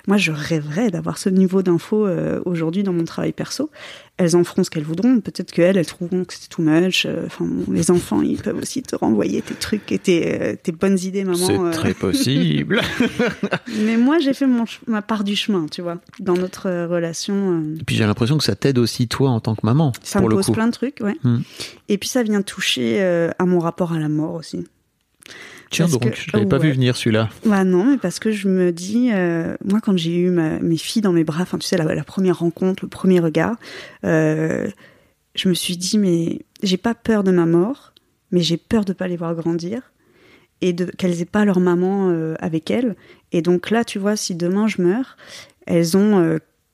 Moi, 0.08 0.18
je 0.18 0.32
rêverais 0.32 0.92
d'avoir 0.92 1.18
ce 1.18 1.30
niveau 1.30 1.64
d'infos 1.64 2.06
euh, 2.06 2.42
aujourd'hui 2.46 2.84
dans 2.84 2.92
mon 2.92 3.06
travail 3.06 3.32
perso. 3.32 3.70
Elles 4.18 4.36
en 4.36 4.44
feront 4.44 4.66
ce 4.66 4.70
qu'elles 4.70 4.84
voudront. 4.84 5.22
Peut-être 5.22 5.52
qu'elles, 5.52 5.78
elles 5.78 5.86
trouveront 5.86 6.26
que 6.26 6.34
c'est 6.34 6.50
too 6.50 6.62
much. 6.62 7.06
Euh, 7.06 7.26
enfin, 7.26 7.46
bon, 7.46 7.72
les 7.72 7.90
enfants, 7.90 8.22
ils 8.22 8.38
peuvent 8.38 8.58
aussi 8.58 8.84
te 8.84 8.98
renvoyer 8.98 9.42
tes 9.42 9.56
trucs 9.56 9.90
et 9.94 9.98
tes, 9.98 10.58
tes 10.62 10.72
bonnes 10.74 11.00
idées, 11.00 11.24
maman. 11.24 11.38
C'est 11.38 11.72
très 11.72 11.94
possible. 11.94 12.82
Mais 13.86 13.96
moi, 13.96 14.20
j'ai 14.20 14.34
fait 14.34 14.48
mon, 14.48 14.66
ma 14.88 15.02
part 15.02 15.24
du 15.24 15.38
chemin, 15.38 15.68
tu 15.72 15.82
vois, 15.82 16.00
dans 16.20 16.36
notre 16.36 16.70
relation. 16.88 17.64
Et 17.80 17.84
puis 17.86 17.96
j'ai 17.96 18.06
l'impression 18.06 18.38
que 18.38 18.44
ça 18.44 18.56
t'aide 18.56 18.78
aussi, 18.78 19.08
toi, 19.08 19.30
en 19.30 19.40
tant 19.40 19.56
que 19.56 19.66
maman. 19.66 19.94
Ça 20.04 20.20
pour 20.20 20.28
me 20.28 20.32
le 20.32 20.38
pose 20.38 20.48
coup. 20.48 20.52
plein 20.52 20.68
de 20.68 20.74
trucs, 20.74 21.00
ouais. 21.00 21.16
Hmm. 21.24 21.40
Et 21.88 21.98
puis 21.98 22.10
ça 22.10 22.24
vient 22.24 22.42
toucher 22.42 23.02
à 23.02 23.46
mon 23.46 23.60
rapport 23.60 23.94
à 23.94 24.00
la 24.00 24.10
mort 24.10 24.34
aussi 24.34 24.66
Tiens 25.72 25.86
Parce 25.86 25.94
donc, 26.00 26.12
que- 26.12 26.18
je 26.18 26.30
l'avais 26.34 26.46
pas 26.46 26.58
ouais. 26.60 26.68
vu 26.68 26.72
venir 26.74 26.96
celui-là. 26.96 27.30
Bah 27.46 27.64
non, 27.64 27.86
mais 27.86 27.98
parce 27.98 28.20
que 28.20 28.30
je 28.32 28.48
me 28.50 28.72
dis, 28.72 29.10
euh, 29.14 29.56
moi 29.66 29.80
quand 29.82 29.98
j'ai 29.98 30.16
eu 30.18 30.30
ma- 30.30 30.60
mes 30.60 30.78
filles 30.78 31.02
dans 31.02 31.14
mes 31.14 31.24
bras, 31.24 31.42
enfin 31.44 31.58
tu 31.58 31.66
sais 31.66 31.78
la, 31.78 31.86
la 31.96 32.04
première 32.04 32.40
rencontre, 32.40 32.84
le 32.84 32.90
premier 32.90 33.20
regard, 33.22 33.56
euh, 34.06 34.68
je 35.34 35.48
me 35.50 35.54
suis 35.54 35.78
dit 35.78 35.98
mais 35.98 36.40
j'ai 36.62 36.78
pas 36.78 36.94
peur 36.94 37.24
de 37.24 37.32
ma 37.32 37.46
mort, 37.46 37.94
mais 38.32 38.42
j'ai 38.42 38.58
peur 38.58 38.84
de 38.86 38.92
pas 38.94 39.08
les 39.08 39.16
voir 39.18 39.34
grandir 39.34 39.94
et 40.60 40.74
de 40.74 40.86
qu'elles 40.86 41.22
aient 41.22 41.26
pas 41.26 41.46
leur 41.46 41.60
maman 41.60 42.10
euh, 42.12 42.36
avec 42.40 42.70
elles. 42.70 42.96
Et 43.32 43.42
donc 43.42 43.72
là, 43.72 43.84
tu 43.86 43.98
vois, 43.98 44.16
si 44.18 44.36
demain 44.36 44.68
je 44.68 44.82
meurs, 44.82 45.16
elles 45.66 45.96
ont 45.98 46.20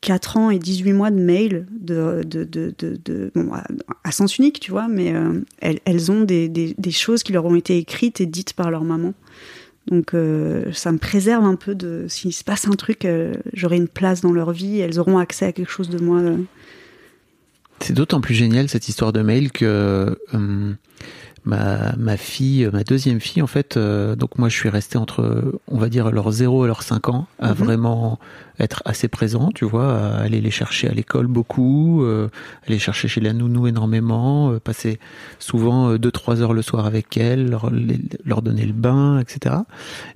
4 0.01 0.37
ans 0.37 0.49
et 0.51 0.59
18 0.59 0.93
mois 0.93 1.11
de 1.11 1.19
mail 1.19 1.65
de, 1.71 2.23
de, 2.23 2.43
de, 2.43 2.73
de, 2.77 3.31
bon, 3.33 3.49
à, 4.03 4.11
sens 4.11 4.37
unique, 4.37 4.59
tu 4.59 4.71
vois, 4.71 4.87
mais 4.87 5.13
euh, 5.13 5.41
elles, 5.59 5.79
elles 5.85 6.11
ont 6.11 6.21
des, 6.21 6.47
des, 6.49 6.91
choses 6.91 7.23
qui 7.23 7.33
leur 7.33 7.45
ont 7.45 7.55
été 7.55 7.77
écrites 7.77 8.21
et 8.21 8.25
dites 8.25 8.53
par 8.53 8.69
leur 8.69 8.83
maman. 8.83 9.13
Donc 9.87 10.13
euh, 10.13 10.71
ça 10.73 10.91
me 10.91 10.97
préserve 10.97 11.45
un 11.45 11.55
peu 11.55 11.73
de 11.73 12.05
s'il 12.09 12.33
se 12.33 12.43
passe 12.43 12.67
un 12.67 12.75
truc, 12.75 13.05
euh, 13.05 13.33
j'aurai 13.53 13.77
une 13.77 13.87
place 13.87 14.21
dans 14.21 14.33
leur 14.33 14.51
vie, 14.51 14.79
elles 14.79 14.99
auront 14.99 15.17
accès 15.17 15.45
à 15.45 15.51
quelque 15.51 15.71
chose 15.71 15.89
de 15.89 15.99
moi. 15.99 16.21
C'est 17.79 17.93
d'autant 17.93 18.21
plus 18.21 18.35
génial 18.35 18.69
cette 18.69 18.89
histoire 18.89 19.13
de 19.13 19.21
mail 19.21 19.51
que 19.51 20.17
ma, 21.47 21.93
ma 21.97 22.17
fille, 22.17 22.69
ma 22.71 22.83
deuxième 22.83 23.19
fille, 23.19 23.41
en 23.41 23.47
fait, 23.47 23.77
euh, 23.77 24.15
donc 24.15 24.37
moi 24.37 24.49
je 24.49 24.55
suis 24.55 24.69
resté 24.69 24.97
entre, 24.97 25.59
on 25.67 25.77
va 25.79 25.89
dire, 25.89 26.11
leurs 26.11 26.31
0 26.31 26.65
et 26.65 26.67
leurs 26.67 26.83
5 26.83 27.09
ans, 27.09 27.25
à 27.39 27.49
Mhm. 27.49 27.53
vraiment 27.55 28.19
être 28.59 28.81
assez 28.85 29.07
présent, 29.07 29.49
tu 29.55 29.65
vois, 29.65 29.97
à 29.97 30.17
aller 30.17 30.41
les 30.41 30.51
chercher 30.51 30.89
à 30.89 30.93
l'école 30.93 31.27
beaucoup, 31.27 32.03
euh, 32.03 32.27
aller 32.67 32.77
chercher 32.79 33.07
chez 33.07 33.21
la 33.21 33.33
nounou 33.33 33.65
énormément, 33.67 34.51
euh, 34.51 34.59
passer 34.59 34.99
souvent 35.39 35.95
2-3 35.97 36.41
heures 36.41 36.53
le 36.53 36.61
soir 36.61 36.85
avec 36.85 37.17
elles, 37.17 37.49
leur, 37.49 37.71
les- 37.71 38.01
leur 38.25 38.41
donner 38.41 38.65
le 38.65 38.73
bain, 38.73 39.19
etc. 39.19 39.55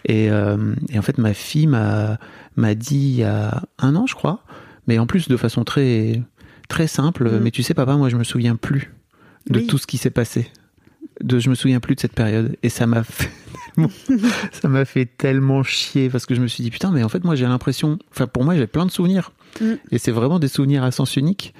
Et, 0.06 0.26
et 0.26 1.00
en 1.00 1.02
fait, 1.02 1.18
ma 1.18 1.34
fille 1.34 1.68
m'a 1.68 2.18
m'a 2.58 2.76
dit 2.76 2.98
il 2.98 3.16
y 3.16 3.24
a 3.24 3.64
un 3.80 3.96
an, 3.96 4.06
je 4.06 4.14
crois, 4.16 4.44
mais 4.88 5.00
en 5.00 5.08
plus 5.08 5.30
de 5.30 5.38
façon 5.38 5.64
très 5.64 6.22
très 6.68 6.88
simple. 6.88 7.30
Mhm. 7.30 7.40
Mais 7.44 7.52
tu 7.52 7.64
sais, 7.64 7.74
papa, 7.74 7.96
moi, 7.96 8.10
je 8.10 8.18
me 8.18 8.24
souviens 8.26 8.56
plus 8.58 8.92
de 9.50 9.60
Oui. 9.60 9.68
tout 9.68 9.78
ce 9.78 9.88
qui 9.88 9.98
s'est 9.98 10.10
passé. 10.12 10.50
De, 11.24 11.40
je 11.40 11.50
me 11.50 11.56
souviens 11.56 11.80
plus 11.80 11.96
de 11.96 12.00
cette 12.00 12.14
période. 12.14 12.56
Et 12.64 12.70
ça 12.70 12.88
m'a 12.88 13.04
fait 13.04 13.30
tellement, 13.76 13.90
ça 14.52 14.68
m'a 14.68 14.86
fait 14.86 15.06
tellement 15.06 15.64
chier 15.64 16.10
parce 16.10 16.26
que 16.26 16.36
je 16.36 16.42
me 16.42 16.48
suis 16.48 16.64
dit 16.64 16.72
putain, 16.72 16.92
mais 16.92 17.04
en 17.04 17.10
fait, 17.10 17.24
moi, 17.24 17.36
j'ai 17.36 17.46
l'impression, 17.46 18.00
enfin, 18.12 18.28
pour 18.28 18.44
moi, 18.44 18.56
j'ai 18.56 18.68
plein 18.68 18.86
de 18.86 18.92
souvenirs. 18.92 19.32
Mm. 19.60 19.74
Et 19.92 19.98
c'est 19.98 20.12
vraiment 20.12 20.40
des 20.40 20.48
souvenirs 20.48 20.84
à 20.84 20.92
sens 20.92 21.16
unique. 21.16 21.54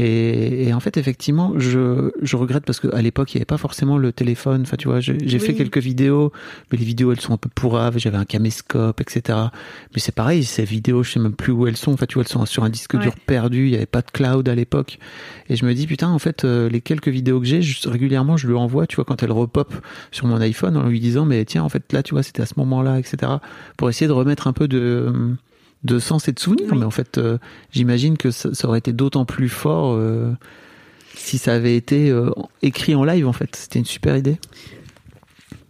Et, 0.00 0.68
et 0.68 0.72
en 0.72 0.78
fait, 0.78 0.96
effectivement, 0.96 1.54
je, 1.58 2.12
je 2.22 2.36
regrette 2.36 2.64
parce 2.64 2.78
qu'à 2.78 3.02
l'époque, 3.02 3.34
il 3.34 3.36
n'y 3.36 3.40
avait 3.40 3.46
pas 3.46 3.56
forcément 3.58 3.98
le 3.98 4.12
téléphone. 4.12 4.62
Enfin, 4.62 4.76
tu 4.76 4.86
vois, 4.86 5.00
j'ai 5.00 5.18
j'ai 5.26 5.40
fait 5.40 5.48
Oui. 5.50 5.56
quelques 5.58 5.78
vidéos, 5.78 6.32
mais 6.70 6.78
les 6.78 6.84
vidéos, 6.84 7.10
elles 7.10 7.20
sont 7.20 7.32
un 7.34 7.36
peu 7.36 7.48
pourraves. 7.52 7.98
J'avais 7.98 8.16
un 8.16 8.24
caméscope, 8.24 9.00
etc. 9.00 9.36
Mais 9.94 10.00
c'est 10.00 10.14
pareil, 10.14 10.44
ces 10.44 10.64
vidéos, 10.64 11.02
je 11.02 11.10
sais 11.12 11.20
même 11.20 11.32
plus 11.34 11.52
où 11.52 11.66
elles 11.66 11.76
sont. 11.76 11.92
Enfin, 11.92 12.06
tu 12.06 12.14
vois, 12.14 12.22
elles 12.22 12.28
sont 12.28 12.46
sur 12.46 12.62
un 12.62 12.70
disque 12.70 12.94
Ouais. 12.94 13.00
dur 13.00 13.14
perdu. 13.26 13.64
Il 13.66 13.70
n'y 13.70 13.76
avait 13.76 13.86
pas 13.86 14.02
de 14.02 14.10
cloud 14.12 14.48
à 14.48 14.54
l'époque. 14.54 14.98
Et 15.48 15.56
je 15.56 15.66
me 15.66 15.74
dis, 15.74 15.86
putain, 15.88 16.08
en 16.10 16.18
fait, 16.20 16.44
euh, 16.44 16.68
les 16.68 16.80
quelques 16.80 17.08
vidéos 17.08 17.40
que 17.40 17.46
j'ai, 17.46 17.60
régulièrement, 17.84 18.36
je 18.36 18.46
lui 18.46 18.54
envoie, 18.54 18.86
tu 18.86 18.94
vois, 18.96 19.04
quand 19.04 19.22
elle 19.24 19.32
repop 19.32 19.74
sur 20.12 20.26
mon 20.28 20.40
iPhone 20.40 20.76
en 20.76 20.86
lui 20.88 21.00
disant, 21.00 21.24
mais 21.24 21.44
tiens, 21.44 21.64
en 21.64 21.68
fait, 21.68 21.92
là, 21.92 22.04
tu 22.04 22.14
vois, 22.14 22.22
c'était 22.22 22.42
à 22.42 22.46
ce 22.46 22.54
moment-là, 22.58 23.00
etc. 23.00 23.32
Pour 23.76 23.88
essayer 23.90 24.06
de 24.06 24.12
remettre 24.12 24.46
un 24.46 24.52
peu 24.52 24.68
de, 24.68 25.12
de 25.84 25.98
sens 25.98 26.28
et 26.28 26.32
de 26.32 26.38
souvenirs. 26.40 26.68
Oui. 26.72 26.78
Mais 26.78 26.84
en 26.84 26.90
fait, 26.90 27.18
euh, 27.18 27.38
j'imagine 27.70 28.16
que 28.16 28.30
ça, 28.30 28.54
ça 28.54 28.68
aurait 28.68 28.78
été 28.78 28.92
d'autant 28.92 29.24
plus 29.24 29.48
fort 29.48 29.94
euh, 29.94 30.32
si 31.14 31.38
ça 31.38 31.54
avait 31.54 31.76
été 31.76 32.10
euh, 32.10 32.30
écrit 32.62 32.94
en 32.94 33.04
live, 33.04 33.26
en 33.26 33.32
fait. 33.32 33.54
C'était 33.54 33.78
une 33.78 33.84
super 33.84 34.16
idée. 34.16 34.38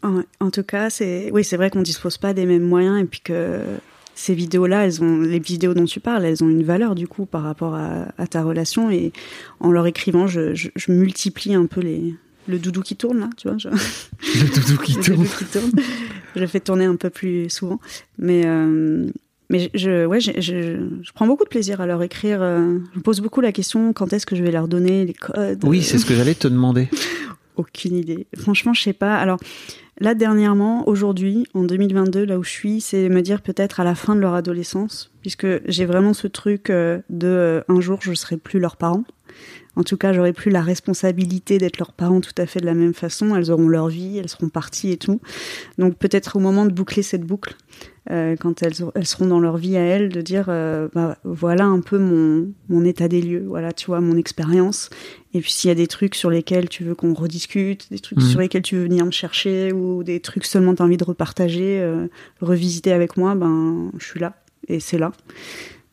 En, 0.02 0.22
en 0.40 0.50
tout 0.50 0.62
cas, 0.62 0.90
c'est 0.90 1.30
oui, 1.32 1.44
c'est 1.44 1.56
vrai 1.56 1.70
qu'on 1.70 1.82
dispose 1.82 2.18
pas 2.18 2.32
des 2.32 2.46
mêmes 2.46 2.66
moyens 2.66 3.00
et 3.00 3.04
puis 3.04 3.20
que 3.20 3.62
ces 4.14 4.34
vidéos-là, 4.34 4.84
elles 4.84 5.02
ont 5.02 5.20
les 5.20 5.38
vidéos 5.38 5.74
dont 5.74 5.84
tu 5.84 6.00
parles, 6.00 6.24
elles 6.24 6.42
ont 6.42 6.48
une 6.48 6.64
valeur 6.64 6.94
du 6.94 7.06
coup 7.06 7.26
par 7.26 7.42
rapport 7.42 7.74
à, 7.74 8.06
à 8.16 8.26
ta 8.26 8.42
relation 8.42 8.90
et 8.90 9.12
en 9.60 9.70
leur 9.70 9.86
écrivant, 9.86 10.26
je, 10.26 10.54
je, 10.54 10.68
je 10.74 10.92
multiplie 10.92 11.54
un 11.54 11.66
peu 11.66 11.80
les 11.80 12.14
le 12.48 12.58
doudou 12.58 12.80
qui 12.80 12.96
tourne 12.96 13.20
là, 13.20 13.30
tu 13.36 13.46
vois. 13.48 13.58
Je... 13.58 13.68
Le 13.68 14.54
doudou 14.54 14.82
qui 14.82 14.94
le 14.96 15.02
tourne. 15.02 15.16
doudou 15.18 15.30
qui 15.38 15.44
tourne. 15.44 15.70
je 16.34 16.40
le 16.40 16.46
fais 16.46 16.60
tourner 16.60 16.86
un 16.86 16.96
peu 16.96 17.10
plus 17.10 17.50
souvent, 17.50 17.78
mais 18.18 18.42
euh, 18.46 19.06
mais 19.50 19.70
je 19.74 20.06
ouais, 20.06 20.20
je, 20.20 20.32
je, 20.40 20.88
je 21.02 21.12
prends 21.12 21.26
beaucoup 21.26 21.44
de 21.44 21.48
plaisir 21.48 21.80
à 21.80 21.86
leur 21.86 22.02
écrire. 22.02 22.42
euh, 22.42 22.78
je 22.92 22.98
me 22.98 23.02
pose 23.02 23.20
beaucoup 23.20 23.40
la 23.40 23.52
question 23.52 23.92
quand 23.92 24.12
est-ce 24.12 24.26
que 24.26 24.36
je 24.36 24.42
vais 24.42 24.50
leur 24.50 24.68
donner 24.68 25.04
les 25.04 25.14
codes. 25.14 25.64
Oui, 25.64 25.82
c'est 25.82 25.98
ce 25.98 26.04
que 26.06 26.14
j'allais 26.14 26.34
te 26.34 26.48
demander. 26.48 26.88
Aucune 27.56 27.96
idée. 27.96 28.26
Franchement, 28.36 28.72
je 28.72 28.82
sais 28.82 28.92
pas. 28.92 29.16
Alors, 29.16 29.38
là, 29.98 30.14
dernièrement, 30.14 30.88
aujourd'hui, 30.88 31.44
en 31.54 31.64
2022, 31.64 32.24
là 32.24 32.38
où 32.38 32.44
je 32.44 32.50
suis, 32.50 32.80
c'est 32.80 33.08
me 33.08 33.20
dire 33.20 33.42
peut-être 33.42 33.80
à 33.80 33.84
la 33.84 33.96
fin 33.96 34.14
de 34.14 34.20
leur 34.20 34.34
adolescence, 34.34 35.10
puisque 35.22 35.46
j'ai 35.66 35.84
vraiment 35.84 36.12
ce 36.14 36.28
truc 36.28 36.70
euh, 36.70 37.00
de 37.10 37.26
euh, 37.26 37.60
un 37.68 37.80
jour, 37.80 37.98
je 38.00 38.14
serai 38.14 38.36
plus 38.36 38.60
leurs 38.60 38.76
parents. 38.76 39.02
En 39.74 39.82
tout 39.84 39.96
cas, 39.96 40.12
j'aurai 40.12 40.32
plus 40.32 40.50
la 40.50 40.62
responsabilité 40.62 41.58
d'être 41.58 41.78
leurs 41.78 41.92
parents 41.92 42.20
tout 42.20 42.32
à 42.36 42.46
fait 42.46 42.60
de 42.60 42.66
la 42.66 42.74
même 42.74 42.94
façon. 42.94 43.36
Elles 43.36 43.50
auront 43.50 43.68
leur 43.68 43.88
vie, 43.88 44.18
elles 44.18 44.28
seront 44.28 44.48
parties 44.48 44.90
et 44.90 44.96
tout. 44.96 45.20
Donc, 45.78 45.96
peut-être 45.96 46.36
au 46.36 46.40
moment 46.40 46.64
de 46.64 46.72
boucler 46.72 47.02
cette 47.02 47.22
boucle, 47.22 47.56
euh, 48.10 48.36
quand 48.36 48.62
elles, 48.62 48.74
seront 48.74 49.26
dans 49.26 49.40
leur 49.40 49.56
vie 49.56 49.76
à 49.76 49.80
elles, 49.80 50.08
de 50.08 50.20
dire 50.20 50.46
euh, 50.48 50.88
bah, 50.94 51.18
voilà 51.24 51.64
un 51.64 51.80
peu 51.80 51.98
mon, 51.98 52.52
mon 52.68 52.84
état 52.84 53.08
des 53.08 53.20
lieux, 53.20 53.44
voilà, 53.46 53.72
tu 53.72 53.86
vois, 53.86 54.00
mon 54.00 54.16
expérience. 54.16 54.90
Et 55.34 55.40
puis 55.40 55.52
s'il 55.52 55.68
y 55.68 55.70
a 55.70 55.74
des 55.74 55.86
trucs 55.86 56.14
sur 56.14 56.30
lesquels 56.30 56.68
tu 56.68 56.84
veux 56.84 56.94
qu'on 56.94 57.12
rediscute, 57.14 57.90
des 57.90 57.98
trucs 57.98 58.18
Mhm. 58.18 58.24
sur 58.26 58.40
lesquels 58.40 58.62
tu 58.62 58.76
veux 58.76 58.84
venir 58.84 59.04
me 59.04 59.10
chercher, 59.10 59.72
ou 59.72 60.02
des 60.02 60.20
trucs 60.20 60.46
seulement 60.46 60.74
tu 60.74 60.82
as 60.82 60.84
envie 60.84 60.96
de 60.96 61.04
repartager, 61.04 61.80
euh, 61.80 62.06
revisiter 62.40 62.92
avec 62.92 63.16
moi, 63.16 63.34
ben 63.34 63.90
je 63.98 64.04
suis 64.06 64.20
là. 64.20 64.34
Et 64.68 64.80
c'est 64.80 64.98
là. 64.98 65.12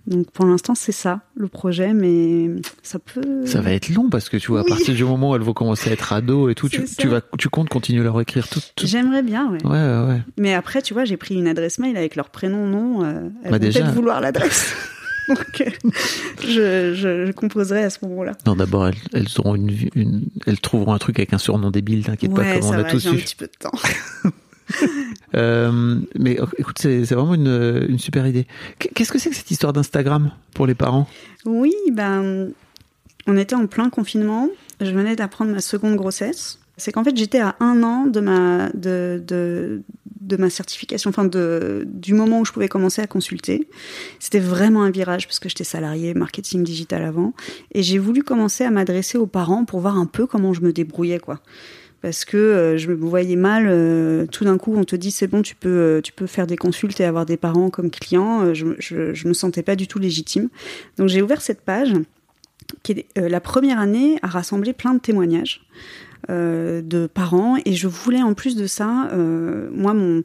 Donc 0.07 0.29
pour 0.31 0.45
l'instant 0.45 0.75
c'est 0.75 0.91
ça 0.91 1.21
le 1.35 1.47
projet, 1.47 1.93
mais 1.93 2.49
ça 2.83 2.99
peut. 2.99 3.45
Ça 3.45 3.61
va 3.61 3.71
être 3.71 3.89
long 3.89 4.09
parce 4.09 4.29
que 4.29 4.37
tu 4.37 4.47
vois, 4.51 4.61
à 4.61 4.63
partir 4.63 4.93
du 4.93 5.03
moment 5.03 5.31
où 5.31 5.35
elles 5.35 5.41
vont 5.41 5.53
commencer 5.53 5.89
à 5.89 5.93
être 5.93 6.13
ados 6.13 6.51
et 6.51 6.55
tout, 6.55 6.69
tu, 6.69 7.07
vas, 7.07 7.21
tu 7.39 7.49
comptes 7.49 7.69
continuer 7.69 8.01
à 8.01 8.03
leur 8.03 8.21
écrire 8.21 8.47
tout. 8.47 8.59
tout- 8.75 8.85
J'aimerais 8.87 9.23
bien, 9.23 9.49
ouais. 9.51 9.65
Ouais, 9.65 9.71
ouais, 9.71 10.07
ouais. 10.07 10.21
Mais 10.37 10.53
après, 10.53 10.81
tu 10.83 10.93
vois, 10.93 11.05
j'ai 11.05 11.17
pris 11.17 11.35
une 11.35 11.47
adresse 11.47 11.79
mail 11.79 11.97
avec 11.97 12.15
leur 12.15 12.29
prénom, 12.29 12.67
nom. 12.67 13.03
Euh, 13.03 13.29
elles 13.43 13.51
Bah, 13.51 13.57
vont 13.57 13.63
déjà. 13.63 13.79
peut-être 13.81 13.93
vouloir 13.95 14.21
l'adresse. 14.21 14.75
Donc, 15.27 15.61
euh, 15.61 15.89
je, 16.43 16.93
je, 16.93 17.25
je 17.25 17.31
composerai 17.31 17.83
à 17.83 17.89
ce 17.89 17.97
moment-là. 18.03 18.33
Non, 18.45 18.55
d'abord, 18.55 18.87
elles, 18.87 18.95
elles 19.11 19.27
auront 19.39 19.55
une, 19.55 19.71
une, 19.95 20.21
elles 20.45 20.59
trouveront 20.59 20.93
un 20.93 20.99
truc 20.99 21.17
avec 21.17 21.33
un 21.33 21.39
surnom 21.39 21.71
débile, 21.71 22.03
t'inquiète 22.03 22.31
pas, 22.31 22.41
Ouais, 22.43 22.59
comme 22.59 22.69
on 22.69 22.71
ça 22.73 22.77
a 22.77 22.83
va, 22.83 22.89
tous 22.91 22.99
j'ai 23.01 23.09
un 23.09 23.13
petit 23.15 23.35
peu 23.35 23.47
de 23.47 23.51
temps. 23.59 23.71
Euh, 25.33 25.99
mais 26.17 26.39
euh, 26.39 26.45
écoute, 26.57 26.77
c'est 26.79 27.03
vraiment 27.13 27.33
une, 27.33 27.97
super 27.97 28.27
idée. 28.27 28.45
Qu- 28.79 28.89
Qu'est-ce 28.93 29.11
que 29.11 29.19
c'est 29.19 29.29
que 29.31 29.35
cette 29.35 29.51
histoire 29.51 29.73
d'Instagram 29.73 30.31
pour 30.53 30.67
les 30.67 30.75
parents? 30.75 31.07
Oui, 31.45 31.73
ben, 31.91 32.49
on 33.27 33.37
était 33.37 33.55
en 33.55 33.67
plein 33.67 33.89
confinement. 33.89 34.49
Je 34.81 34.91
venais 34.91 35.15
d'apprendre 35.15 35.51
ma 35.51 35.61
seconde 35.61 35.95
grossesse. 35.95 36.59
C'est 36.77 36.91
qu'en 36.91 37.03
fait, 37.03 37.15
j'étais 37.15 37.39
à 37.39 37.55
un 37.61 37.83
an 37.83 38.05
de 38.05 38.19
ma, 38.19 38.69
de, 38.73 39.23
de 39.25 40.35
ma 40.37 40.49
certification, 40.49 41.09
enfin, 41.09 41.23
de, 41.23 41.87
du 41.89 42.13
moment 42.13 42.41
où 42.41 42.45
je 42.45 42.51
pouvais 42.51 42.67
commencer 42.67 43.01
à 43.01 43.07
consulter. 43.07 43.69
C'était 44.19 44.41
vraiment 44.41 44.83
un 44.83 44.91
virage 44.91 45.25
parce 45.27 45.39
que 45.39 45.47
j'étais 45.47 45.63
salariée 45.63 46.13
marketing 46.13 46.63
digital 46.63 47.03
avant. 47.03 47.33
Et 47.73 47.81
j'ai 47.81 47.97
voulu 47.97 48.23
commencer 48.23 48.65
à 48.65 48.71
m'adresser 48.71 49.17
aux 49.17 49.25
parents 49.27 49.63
pour 49.63 49.79
voir 49.79 49.97
un 49.97 50.05
peu 50.05 50.27
comment 50.27 50.51
je 50.53 50.61
me 50.61 50.73
débrouillais, 50.73 51.19
quoi. 51.19 51.39
Parce 52.05 52.23
que 52.23 52.37
euh, 52.37 52.77
je 52.77 52.87
me 52.87 52.93
voyais 52.93 53.35
mal. 53.35 53.65
euh, 53.67 54.27
tout 54.27 54.43
d'un 54.43 54.59
coup, 54.59 54.75
on 54.77 54.83
te 54.83 54.95
dit 54.95 55.09
c'est 55.09 55.25
bon, 55.25 55.41
tu 55.41 55.55
peux, 55.55 55.69
euh, 55.69 56.01
tu 56.01 56.11
peux 56.11 56.27
faire 56.27 56.45
des 56.45 56.55
consultes 56.55 56.99
et 56.99 57.03
avoir 57.03 57.25
des 57.25 57.35
parents 57.35 57.71
comme 57.71 57.89
clients. 57.89 58.53
Je, 58.53 58.75
je, 58.77 59.27
me 59.27 59.33
sentais 59.33 59.63
pas 59.63 59.75
du 59.75 59.87
tout 59.87 59.97
légitime. 59.97 60.49
Donc 60.97 61.07
j'ai 61.07 61.23
ouvert 61.23 61.41
cette 61.41 61.61
page 61.61 61.93
qui 62.83 62.91
est 62.91 63.07
la 63.19 63.39
première 63.39 63.79
année 63.79 64.19
a 64.21 64.27
rassemblé 64.27 64.71
plein 64.71 64.93
de 64.93 64.99
témoignages 64.99 65.65
de 66.29 67.07
parents 67.11 67.57
et 67.65 67.73
je 67.73 67.87
voulais 67.87 68.21
en 68.21 68.35
plus 68.35 68.55
de 68.55 68.67
ça, 68.67 69.09
moi 69.71 69.93
mon 69.95 70.23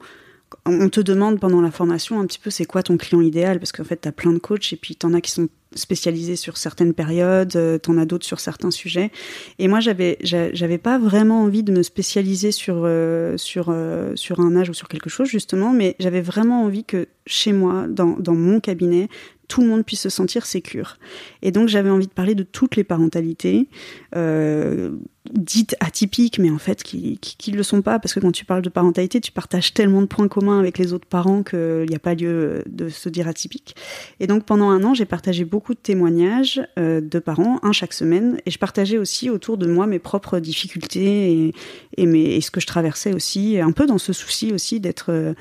on 0.66 0.88
te 0.88 1.00
demande 1.00 1.38
pendant 1.38 1.60
la 1.60 1.70
formation 1.70 2.20
un 2.20 2.26
petit 2.26 2.38
peu 2.38 2.50
c'est 2.50 2.64
quoi 2.64 2.82
ton 2.82 2.96
client 2.96 3.20
idéal? 3.22 3.58
Parce 3.58 3.72
qu'en 3.72 3.84
fait 3.84 4.00
tu 4.02 4.08
as 4.08 4.12
plein 4.12 4.32
de 4.32 4.38
coachs 4.38 4.72
et 4.72 4.76
puis 4.76 4.96
t'en 4.96 5.14
as 5.14 5.20
qui 5.20 5.30
sont 5.30 5.48
spécialisés 5.74 6.36
sur 6.36 6.56
certaines 6.56 6.94
périodes, 6.94 7.54
euh, 7.56 7.78
t'en 7.78 7.96
as 7.98 8.04
d'autres 8.04 8.26
sur 8.26 8.40
certains 8.40 8.70
sujets. 8.70 9.10
Et 9.58 9.68
moi 9.68 9.80
j'avais 9.80 10.18
j'a- 10.22 10.52
j'avais 10.52 10.78
pas 10.78 10.98
vraiment 10.98 11.42
envie 11.42 11.62
de 11.62 11.72
me 11.72 11.82
spécialiser 11.82 12.52
sur 12.52 12.82
euh, 12.84 13.36
sur 13.36 13.66
euh, 13.68 14.12
sur 14.16 14.40
un 14.40 14.56
âge 14.56 14.70
ou 14.70 14.74
sur 14.74 14.88
quelque 14.88 15.10
chose 15.10 15.28
justement 15.28 15.72
mais 15.72 15.96
j'avais 16.00 16.20
vraiment 16.20 16.64
envie 16.64 16.84
que 16.84 17.06
chez 17.26 17.52
moi, 17.52 17.86
dans, 17.88 18.16
dans 18.18 18.34
mon 18.34 18.58
cabinet, 18.60 19.08
tout 19.50 19.62
le 19.62 19.66
monde 19.66 19.84
puisse 19.84 20.00
se 20.00 20.08
sentir 20.08 20.46
sécure. 20.46 20.96
Et 21.42 21.50
donc 21.50 21.68
j'avais 21.68 21.90
envie 21.90 22.06
de 22.06 22.12
parler 22.12 22.36
de 22.36 22.44
toutes 22.44 22.76
les 22.76 22.84
parentalités, 22.84 23.68
euh, 24.14 24.92
dites 25.32 25.74
atypiques, 25.80 26.38
mais 26.38 26.50
en 26.50 26.58
fait 26.58 26.84
qui, 26.84 27.18
qui, 27.18 27.50
le 27.50 27.64
sont 27.64 27.82
pas, 27.82 27.98
parce 27.98 28.14
que 28.14 28.20
quand 28.20 28.30
tu 28.30 28.44
parles 28.44 28.62
de 28.62 28.68
parentalité, 28.68 29.20
tu 29.20 29.32
partages 29.32 29.74
tellement 29.74 30.02
de 30.02 30.06
points 30.06 30.28
communs 30.28 30.60
avec 30.60 30.78
les 30.78 30.92
autres 30.92 31.08
parents 31.08 31.42
qu'il 31.42 31.86
n'y 31.88 31.96
a 31.96 31.98
pas 31.98 32.14
lieu 32.14 32.62
de 32.66 32.88
se 32.88 33.08
dire 33.08 33.26
atypique. 33.26 33.74
Et 34.20 34.28
donc 34.28 34.44
pendant 34.44 34.70
un 34.70 34.84
an, 34.84 34.94
j'ai 34.94 35.04
partagé 35.04 35.44
beaucoup 35.44 35.74
de 35.74 35.80
témoignages 35.80 36.62
euh, 36.78 37.00
de 37.00 37.18
parents, 37.18 37.58
un 37.64 37.72
chaque 37.72 37.92
semaine, 37.92 38.38
et 38.46 38.52
je 38.52 38.58
partageais 38.58 38.98
aussi 38.98 39.30
autour 39.30 39.58
de 39.58 39.66
moi 39.66 39.88
mes 39.88 39.98
propres 39.98 40.38
difficultés 40.38 41.32
et, 41.32 41.54
et, 41.96 42.40
ce 42.40 42.52
que 42.52 42.60
je 42.60 42.66
traversais 42.66 43.12
aussi, 43.12 43.58
un 43.58 43.72
peu 43.72 43.86
dans 43.86 43.98
ce 43.98 44.12
souci 44.12 44.52
aussi 44.52 44.78
d'être... 44.78 45.10
Euh, 45.10 45.34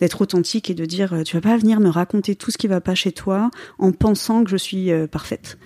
d'être 0.00 0.20
authentique 0.20 0.70
et 0.70 0.74
de 0.74 0.84
dire 0.84 1.14
euh, 1.14 1.22
tu 1.22 1.36
vas 1.36 1.40
pas 1.40 1.56
venir 1.56 1.80
me 1.80 1.88
raconter 1.88 2.34
tout 2.36 2.50
ce 2.50 2.58
qui 2.58 2.66
va 2.66 2.80
pas 2.80 2.94
chez 2.94 3.12
toi 3.12 3.50
en 3.78 3.92
pensant 3.92 4.44
que 4.44 4.50
je 4.50 4.56
suis 4.56 4.90
euh, 4.90 5.06
parfaite. 5.06 5.58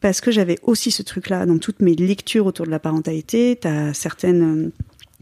Parce 0.00 0.20
que 0.20 0.30
j'avais 0.30 0.58
aussi 0.62 0.90
ce 0.90 1.02
truc 1.02 1.30
là 1.30 1.46
dans 1.46 1.58
toutes 1.58 1.80
mes 1.80 1.94
lectures 1.94 2.46
autour 2.46 2.66
de 2.66 2.70
la 2.70 2.78
parentalité. 2.78 3.58
Tu 3.60 3.66
as 3.66 3.94
certaines 3.94 4.70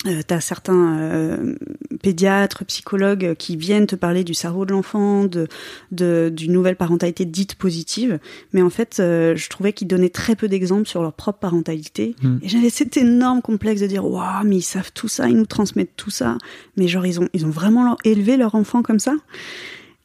euh, 0.07 0.13
euh, 0.13 0.23
tu 0.27 0.35
as 0.35 0.41
certains 0.41 0.99
euh, 0.99 1.55
pédiatres, 2.03 2.65
psychologues 2.65 3.35
qui 3.39 3.57
viennent 3.57 3.87
te 3.87 3.97
parler 3.97 4.25
du 4.25 4.35
cerveau 4.35 4.65
de 4.65 4.73
l'enfant, 4.73 5.25
de, 5.25 5.49
de 5.91 6.31
d'une 6.35 6.53
nouvelle 6.53 6.77
parentalité 6.77 7.25
dite 7.25 7.55
positive, 7.55 8.19
mais 8.53 8.63
en 8.63 8.71
fait, 8.71 8.99
euh, 9.01 9.37
je 9.37 9.49
trouvais 9.49 9.73
qu'ils 9.73 9.89
donnaient 9.89 10.09
très 10.09 10.37
peu 10.37 10.49
d'exemples 10.49 10.89
sur 10.89 11.03
leur 11.03 11.13
propre 11.13 11.39
parentalité, 11.39 12.15
hmm. 12.23 12.39
et 12.43 12.49
j'avais 12.49 12.71
cet 12.71 12.97
énorme 12.97 13.43
complexe 13.43 13.81
de 13.81 13.87
dire 13.87 14.05
waouh, 14.05 14.45
mais 14.45 14.57
ils 14.57 14.63
savent 14.63 14.93
tout 14.93 15.09
ça, 15.09 15.29
ils 15.29 15.37
nous 15.37 15.47
transmettent 15.47 15.97
tout 15.97 16.11
ça, 16.11 16.39
mais 16.77 16.89
genre 16.89 17.07
ils 17.07 17.21
ont 17.21 17.29
ils 17.33 17.47
ont 17.47 17.51
vraiment 17.51 17.97
élevé 18.05 18.37
leur 18.37 18.55
enfant 18.55 18.83
comme 18.83 19.01
ça. 19.01 19.15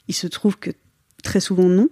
Il 0.07 0.13
se 0.13 0.27
trouve 0.27 0.57
que 0.57 0.71
très 1.23 1.39
souvent 1.39 1.67
non. 1.67 1.89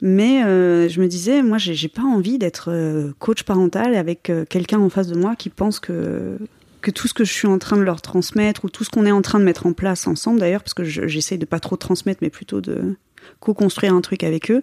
Mais 0.00 0.44
euh, 0.44 0.88
je 0.88 1.00
me 1.00 1.08
disais, 1.08 1.42
moi, 1.42 1.58
j'ai 1.58 1.88
pas 1.88 2.02
envie 2.02 2.38
d'être 2.38 2.70
coach 3.18 3.42
parental 3.42 3.96
avec 3.96 4.30
quelqu'un 4.48 4.78
en 4.78 4.88
face 4.88 5.08
de 5.08 5.18
moi 5.18 5.34
qui 5.34 5.50
pense 5.50 5.80
que 5.80 6.38
que 6.84 6.90
tout 6.90 7.08
ce 7.08 7.14
que 7.14 7.24
je 7.24 7.32
suis 7.32 7.48
en 7.48 7.58
train 7.58 7.76
de 7.76 7.82
leur 7.82 8.02
transmettre 8.02 8.64
ou 8.66 8.68
tout 8.68 8.84
ce 8.84 8.90
qu'on 8.90 9.06
est 9.06 9.10
en 9.10 9.22
train 9.22 9.40
de 9.40 9.44
mettre 9.44 9.66
en 9.66 9.72
place 9.72 10.06
ensemble 10.06 10.38
d'ailleurs, 10.38 10.62
parce 10.62 10.74
que 10.74 10.84
j'essaie 10.84 11.38
de 11.38 11.46
pas 11.46 11.58
trop 11.58 11.76
transmettre, 11.76 12.20
mais 12.22 12.30
plutôt 12.30 12.60
de 12.60 12.96
co-construire 13.40 13.94
un 13.94 14.02
truc 14.02 14.22
avec 14.22 14.50
eux. 14.50 14.62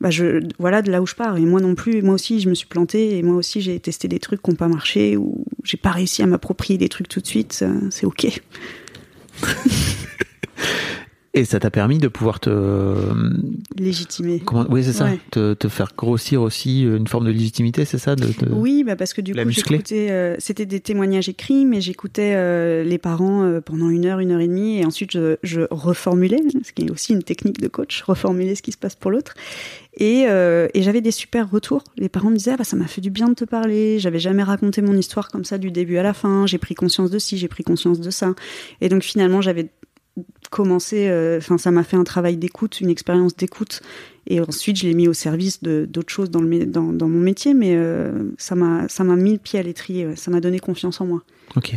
Bah 0.00 0.08
je, 0.10 0.40
voilà 0.58 0.80
de 0.80 0.90
là 0.90 1.02
où 1.02 1.06
je 1.06 1.14
pars. 1.14 1.36
Et 1.36 1.42
moi 1.42 1.60
non 1.60 1.74
plus, 1.74 2.00
moi 2.00 2.14
aussi, 2.14 2.40
je 2.40 2.48
me 2.48 2.54
suis 2.54 2.66
plantée 2.66 3.18
et 3.18 3.22
moi 3.22 3.36
aussi, 3.36 3.60
j'ai 3.60 3.78
testé 3.78 4.08
des 4.08 4.18
trucs 4.18 4.42
qui 4.42 4.50
n'ont 4.50 4.56
pas 4.56 4.68
marché 4.68 5.18
ou 5.18 5.44
j'ai 5.62 5.76
pas 5.76 5.90
réussi 5.90 6.22
à 6.22 6.26
m'approprier 6.26 6.78
des 6.78 6.88
trucs 6.88 7.08
tout 7.08 7.20
de 7.20 7.26
suite. 7.26 7.62
C'est 7.90 8.06
ok. 8.06 8.40
Et 11.32 11.44
ça 11.44 11.60
t'a 11.60 11.70
permis 11.70 11.98
de 11.98 12.08
pouvoir 12.08 12.40
te 12.40 12.50
légitimer. 13.78 14.40
Comment 14.44 14.66
Oui, 14.68 14.82
c'est 14.82 14.92
ça. 14.92 15.08
Te, 15.30 15.54
te, 15.54 15.68
faire 15.68 15.92
grossir 15.96 16.42
aussi 16.42 16.82
une 16.82 17.06
forme 17.06 17.26
de 17.26 17.30
légitimité, 17.30 17.84
c'est 17.84 17.98
ça 17.98 18.16
de, 18.16 18.26
Oui, 18.50 18.82
bah 18.82 18.96
parce 18.96 19.12
que 19.12 19.20
du 19.20 19.32
coup, 19.32 19.50
j'écoutais. 19.50 20.10
Euh, 20.10 20.34
c'était 20.40 20.66
des 20.66 20.80
témoignages 20.80 21.28
écrits, 21.28 21.64
mais 21.66 21.80
j'écoutais 21.80 22.32
euh, 22.34 22.82
les 22.82 22.98
parents 22.98 23.44
euh, 23.44 23.60
pendant 23.60 23.90
une 23.90 24.06
heure, 24.06 24.18
une 24.18 24.32
heure 24.32 24.40
et 24.40 24.48
demie, 24.48 24.78
et 24.78 24.84
ensuite 24.84 25.12
je, 25.12 25.36
je, 25.44 25.62
reformulais, 25.70 26.40
ce 26.64 26.72
qui 26.72 26.86
est 26.86 26.90
aussi 26.90 27.12
une 27.12 27.22
technique 27.22 27.60
de 27.60 27.68
coach, 27.68 28.02
reformuler 28.02 28.56
ce 28.56 28.62
qui 28.62 28.72
se 28.72 28.78
passe 28.78 28.96
pour 28.96 29.12
l'autre. 29.12 29.34
Et, 29.98 30.22
et 30.22 30.82
j'avais 30.82 31.00
des 31.00 31.10
super 31.10 31.50
retours. 31.50 31.82
Les 31.96 32.08
parents 32.08 32.30
me 32.30 32.36
disaient 32.36 32.52
ah, 32.52 32.56
bah, 32.56 32.64
ça 32.64 32.76
m'a 32.76 32.86
fait 32.86 33.00
du 33.00 33.10
bien 33.10 33.28
de 33.28 33.34
te 33.34 33.44
parler. 33.44 33.98
J'avais 33.98 34.20
jamais 34.20 34.42
raconté 34.42 34.82
mon 34.82 34.96
histoire 34.96 35.28
comme 35.28 35.44
ça 35.44 35.58
du 35.58 35.70
début 35.70 35.98
à 35.98 36.02
la 36.02 36.14
fin. 36.14 36.46
J'ai 36.46 36.58
pris 36.58 36.74
conscience 36.74 37.10
de 37.10 37.18
ci, 37.18 37.36
j'ai 37.36 37.48
pris 37.48 37.64
conscience 37.64 38.00
de 38.00 38.10
ça. 38.10 38.34
Et 38.80 38.88
donc 38.88 39.02
finalement, 39.02 39.40
j'avais 39.40 39.68
commencé, 40.50 41.08
euh, 41.08 41.38
enfin 41.38 41.58
ça 41.58 41.70
m'a 41.70 41.84
fait 41.84 41.96
un 41.96 42.04
travail 42.04 42.36
d'écoute, 42.36 42.80
une 42.80 42.90
expérience 42.90 43.36
d'écoute, 43.36 43.82
et 44.26 44.40
ensuite 44.40 44.76
je 44.76 44.86
l'ai 44.86 44.94
mis 44.94 45.08
au 45.08 45.12
service 45.12 45.62
de 45.62 45.86
d'autres 45.88 46.12
choses 46.12 46.30
dans, 46.30 46.42
le, 46.42 46.66
dans, 46.66 46.92
dans, 46.92 47.08
mon 47.08 47.20
métier, 47.20 47.54
mais 47.54 47.76
euh, 47.76 48.32
ça 48.36 48.56
m'a 48.56 48.88
ça 48.88 49.04
m'a 49.04 49.16
mis 49.16 49.32
le 49.32 49.38
pied 49.38 49.60
à 49.60 49.62
l'étrier, 49.62 50.16
ça 50.16 50.30
m'a 50.30 50.40
donné 50.40 50.58
confiance 50.58 51.00
en 51.00 51.06
moi. 51.06 51.22
Ok. 51.56 51.74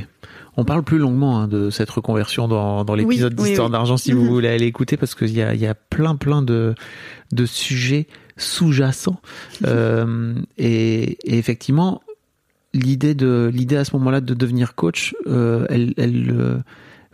On 0.56 0.66
parle 0.66 0.84
plus 0.84 1.00
longuement 1.00 1.40
hein, 1.40 1.48
de 1.48 1.72
cette 1.72 1.90
reconversion 1.90 2.48
dans, 2.48 2.84
dans 2.84 2.94
l'épisode 2.94 3.34
d'Histoire 3.34 3.72
d'argent 3.72 3.98
si 3.98 4.12
vous 4.12 4.24
mhm. 4.24 4.30
voulez 4.30 4.48
aller 4.50 4.66
écouter 4.66 4.98
parce 4.98 5.16
qu'il 5.16 5.34
y 5.34 5.42
a, 5.42 5.56
y 5.56 5.66
a 5.66 5.74
plein 5.74 6.16
plein 6.16 6.42
de, 6.42 6.76
de 7.32 7.46
sujets 7.46 8.08
sous-jacents 8.38 9.20
euh, 9.66 10.36
et, 10.58 11.18
et, 11.24 11.38
effectivement 11.38 12.02
l'idée 12.74 13.14
de 13.14 13.52
l'idée 13.54 13.78
à 13.78 13.86
ce 13.86 13.96
moment-là 13.98 14.22
de 14.22 14.34
devenir 14.34 14.74
coach, 14.76 15.16
euh, 15.28 15.66
elle, 15.70 15.94
elle 15.98 16.64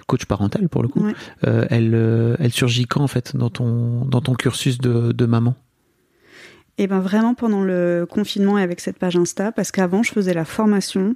coach 0.10 0.26
parental 0.26 0.68
pour 0.68 0.82
le 0.82 0.89
coup, 0.89 1.05
euh, 1.47 1.66
elle, 1.70 1.93
euh, 1.93 2.36
elle 2.39 2.51
surgit 2.51 2.86
quand 2.86 3.01
en 3.01 3.07
fait 3.07 3.38
dans 3.38 3.49
ton, 3.49 4.05
dans 4.05 4.22
ton 4.22 4.34
cursus 4.34 4.80
de, 4.80 5.12
de 5.12 5.26
maman? 5.26 5.55
Eh 6.78 6.88
ben 6.88 6.99
vraiment 6.99 7.36
pendant 7.36 7.62
le 7.62 8.07
confinement 8.10 8.57
et 8.57 8.64
avec 8.64 8.80
cette 8.80 8.97
page 8.97 9.16
Insta, 9.16 9.51
parce 9.51 9.72
qu'avant 9.72 10.01
je 10.01 10.12
faisais 10.12 10.34
la 10.34 10.45
formation 10.45 11.16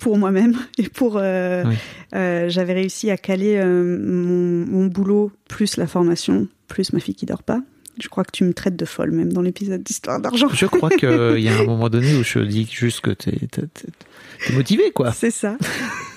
pour 0.00 0.18
moi-même 0.18 0.56
et 0.78 0.88
pour 0.88 1.16
euh, 1.16 1.64
j'avais 2.10 2.72
réussi 2.72 3.10
à 3.10 3.16
caler 3.16 3.62
mon, 3.64 4.66
mon, 4.66 4.86
boulot 4.86 5.30
plus 5.48 5.76
la 5.76 5.86
formation 5.86 6.48
plus 6.68 6.92
ma 6.92 7.00
fille 7.00 7.14
qui 7.14 7.26
dort 7.26 7.44
pas 7.44 7.62
je 8.00 8.08
crois 8.08 8.24
que 8.24 8.30
tu 8.32 8.44
me 8.44 8.54
traites 8.54 8.76
de 8.76 8.84
folle 8.84 9.12
même 9.12 9.32
dans 9.32 9.42
l'épisode 9.42 9.82
d'Histoire 9.82 10.20
d'argent. 10.20 10.48
Je 10.48 10.66
crois 10.66 10.90
qu'il 10.90 11.08
y 11.38 11.48
a 11.48 11.58
un 11.58 11.64
moment 11.64 11.90
donné 11.90 12.14
où 12.14 12.24
je 12.24 12.38
dis 12.38 12.66
juste 12.70 13.00
que 13.00 13.10
tu 13.10 13.30
es, 13.30 14.52
motivé, 14.52 14.90
quoi. 14.92 15.12
C'est 15.12 15.30
ça. 15.30 15.56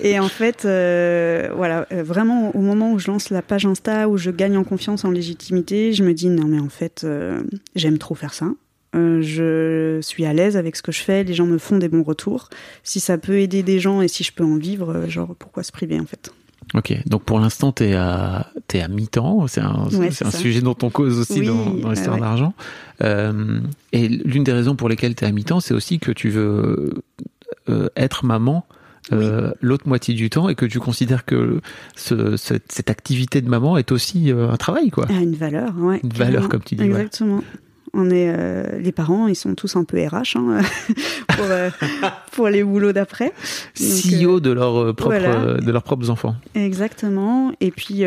Et 0.00 0.18
en 0.18 0.28
fait, 0.28 0.64
euh, 0.64 1.48
voilà, 1.54 1.86
euh, 1.92 2.02
vraiment 2.02 2.54
au 2.54 2.60
moment 2.60 2.92
où 2.92 2.98
je 2.98 3.10
lance 3.10 3.30
la 3.30 3.42
page 3.42 3.66
Insta, 3.66 4.08
où 4.08 4.16
je 4.16 4.30
gagne 4.30 4.56
en 4.56 4.64
confiance, 4.64 5.04
en 5.04 5.10
légitimité, 5.10 5.92
je 5.92 6.04
me 6.04 6.12
dis 6.12 6.28
non 6.28 6.46
mais 6.46 6.60
en 6.60 6.68
fait, 6.68 7.02
euh, 7.04 7.42
j'aime 7.74 7.98
trop 7.98 8.14
faire 8.14 8.34
ça. 8.34 8.50
je 8.94 9.98
suis 10.02 10.24
à 10.26 10.32
l'aise 10.32 10.56
avec 10.56 10.76
ce 10.76 10.82
que 10.82 10.92
je 10.92 11.00
fais, 11.00 11.24
les 11.24 11.34
gens 11.34 11.46
me 11.46 11.58
font 11.58 11.78
des 11.78 11.88
bons 11.88 12.02
retours. 12.02 12.48
Si 12.82 13.00
ça 13.00 13.18
peut 13.18 13.38
aider 13.40 13.62
des 13.62 13.78
gens 13.78 14.02
et 14.02 14.08
si 14.08 14.24
je 14.24 14.32
peux 14.32 14.44
en 14.44 14.56
vivre, 14.56 15.06
genre 15.08 15.34
pourquoi 15.38 15.62
se 15.62 15.72
priver 15.72 15.98
en 15.98 16.06
fait? 16.06 16.30
Ok, 16.74 16.92
donc 17.06 17.22
pour 17.22 17.38
l'instant, 17.38 17.72
tu 17.72 17.84
es 17.84 17.94
à, 17.94 18.50
es 18.74 18.80
à 18.80 18.88
mi-temps. 18.88 19.46
C'est 19.46 19.60
un, 19.60 19.88
un 19.88 20.30
sujet 20.30 20.60
dont 20.60 20.76
on 20.82 20.90
cause 20.90 21.18
aussi 21.18 21.42
dans, 21.42 21.70
dans 21.70 21.90
l'histoire 21.90 22.18
d'argent. 22.18 22.54
Euh, 23.02 23.60
et 23.92 24.08
l'une 24.08 24.42
des 24.42 24.52
raisons 24.52 24.74
pour 24.74 24.88
lesquelles 24.88 25.14
tu 25.14 25.24
es 25.24 25.28
à 25.28 25.32
mi-temps, 25.32 25.60
c'est 25.60 25.74
aussi 25.74 26.00
que 26.00 26.10
tu 26.10 26.28
veux 26.28 26.94
euh, 27.68 27.88
être 27.96 28.24
maman 28.24 28.66
euh, 29.12 29.52
l'autre 29.60 29.88
moitié 29.88 30.14
du 30.14 30.30
temps 30.30 30.48
et 30.48 30.54
que 30.54 30.66
tu 30.66 30.80
considères 30.80 31.24
que 31.24 31.60
ce, 31.94 32.36
cette, 32.36 32.90
activité 32.90 33.40
de 33.40 33.48
maman 33.48 33.76
est 33.76 33.92
aussi 33.92 34.32
euh, 34.32 34.50
un 34.50 34.56
travail, 34.56 34.90
quoi. 34.90 35.06
Ah, 35.08 35.20
une 35.20 35.34
valeur, 35.34 35.72
ouais. 35.78 36.00
Une 36.02 36.12
valeur, 36.12 36.48
comme 36.48 36.62
tu 36.62 36.74
dis. 36.74 36.84
Exactement. 36.84 37.42
On 37.98 38.10
est 38.10 38.28
euh, 38.28 38.78
les 38.78 38.92
parents, 38.92 39.26
ils 39.26 39.34
sont 39.34 39.54
tous 39.54 39.74
un 39.74 39.84
peu 39.84 39.96
RH 39.96 40.36
hein, 40.36 40.60
pour, 41.28 41.46
euh, 41.48 41.70
pour 42.32 42.48
les 42.48 42.62
boulots 42.62 42.92
d'après. 42.92 43.32
CEO 43.74 44.36
euh, 44.36 44.40
de 44.40 44.50
leurs 44.50 44.94
propres 44.94 45.60
de 45.60 45.72
leurs 45.72 45.82
propres 45.82 46.10
enfants. 46.10 46.36
Exactement. 46.54 47.52
Et 47.60 47.70
puis 47.70 48.04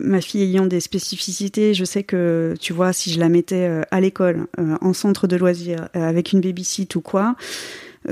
ma 0.00 0.20
fille 0.20 0.42
ayant 0.42 0.66
des 0.66 0.80
spécificités, 0.80 1.72
je 1.72 1.84
sais 1.84 2.02
que 2.02 2.54
tu 2.60 2.74
vois 2.74 2.92
si 2.92 3.10
je 3.10 3.18
la 3.18 3.30
mettais 3.30 3.80
à 3.90 4.00
l'école, 4.00 4.46
en 4.58 4.92
centre 4.92 5.26
de 5.26 5.36
loisirs, 5.36 5.88
avec 5.94 6.32
une 6.32 6.40
baby-sit 6.40 6.94
ou 6.94 7.00
quoi, 7.00 7.36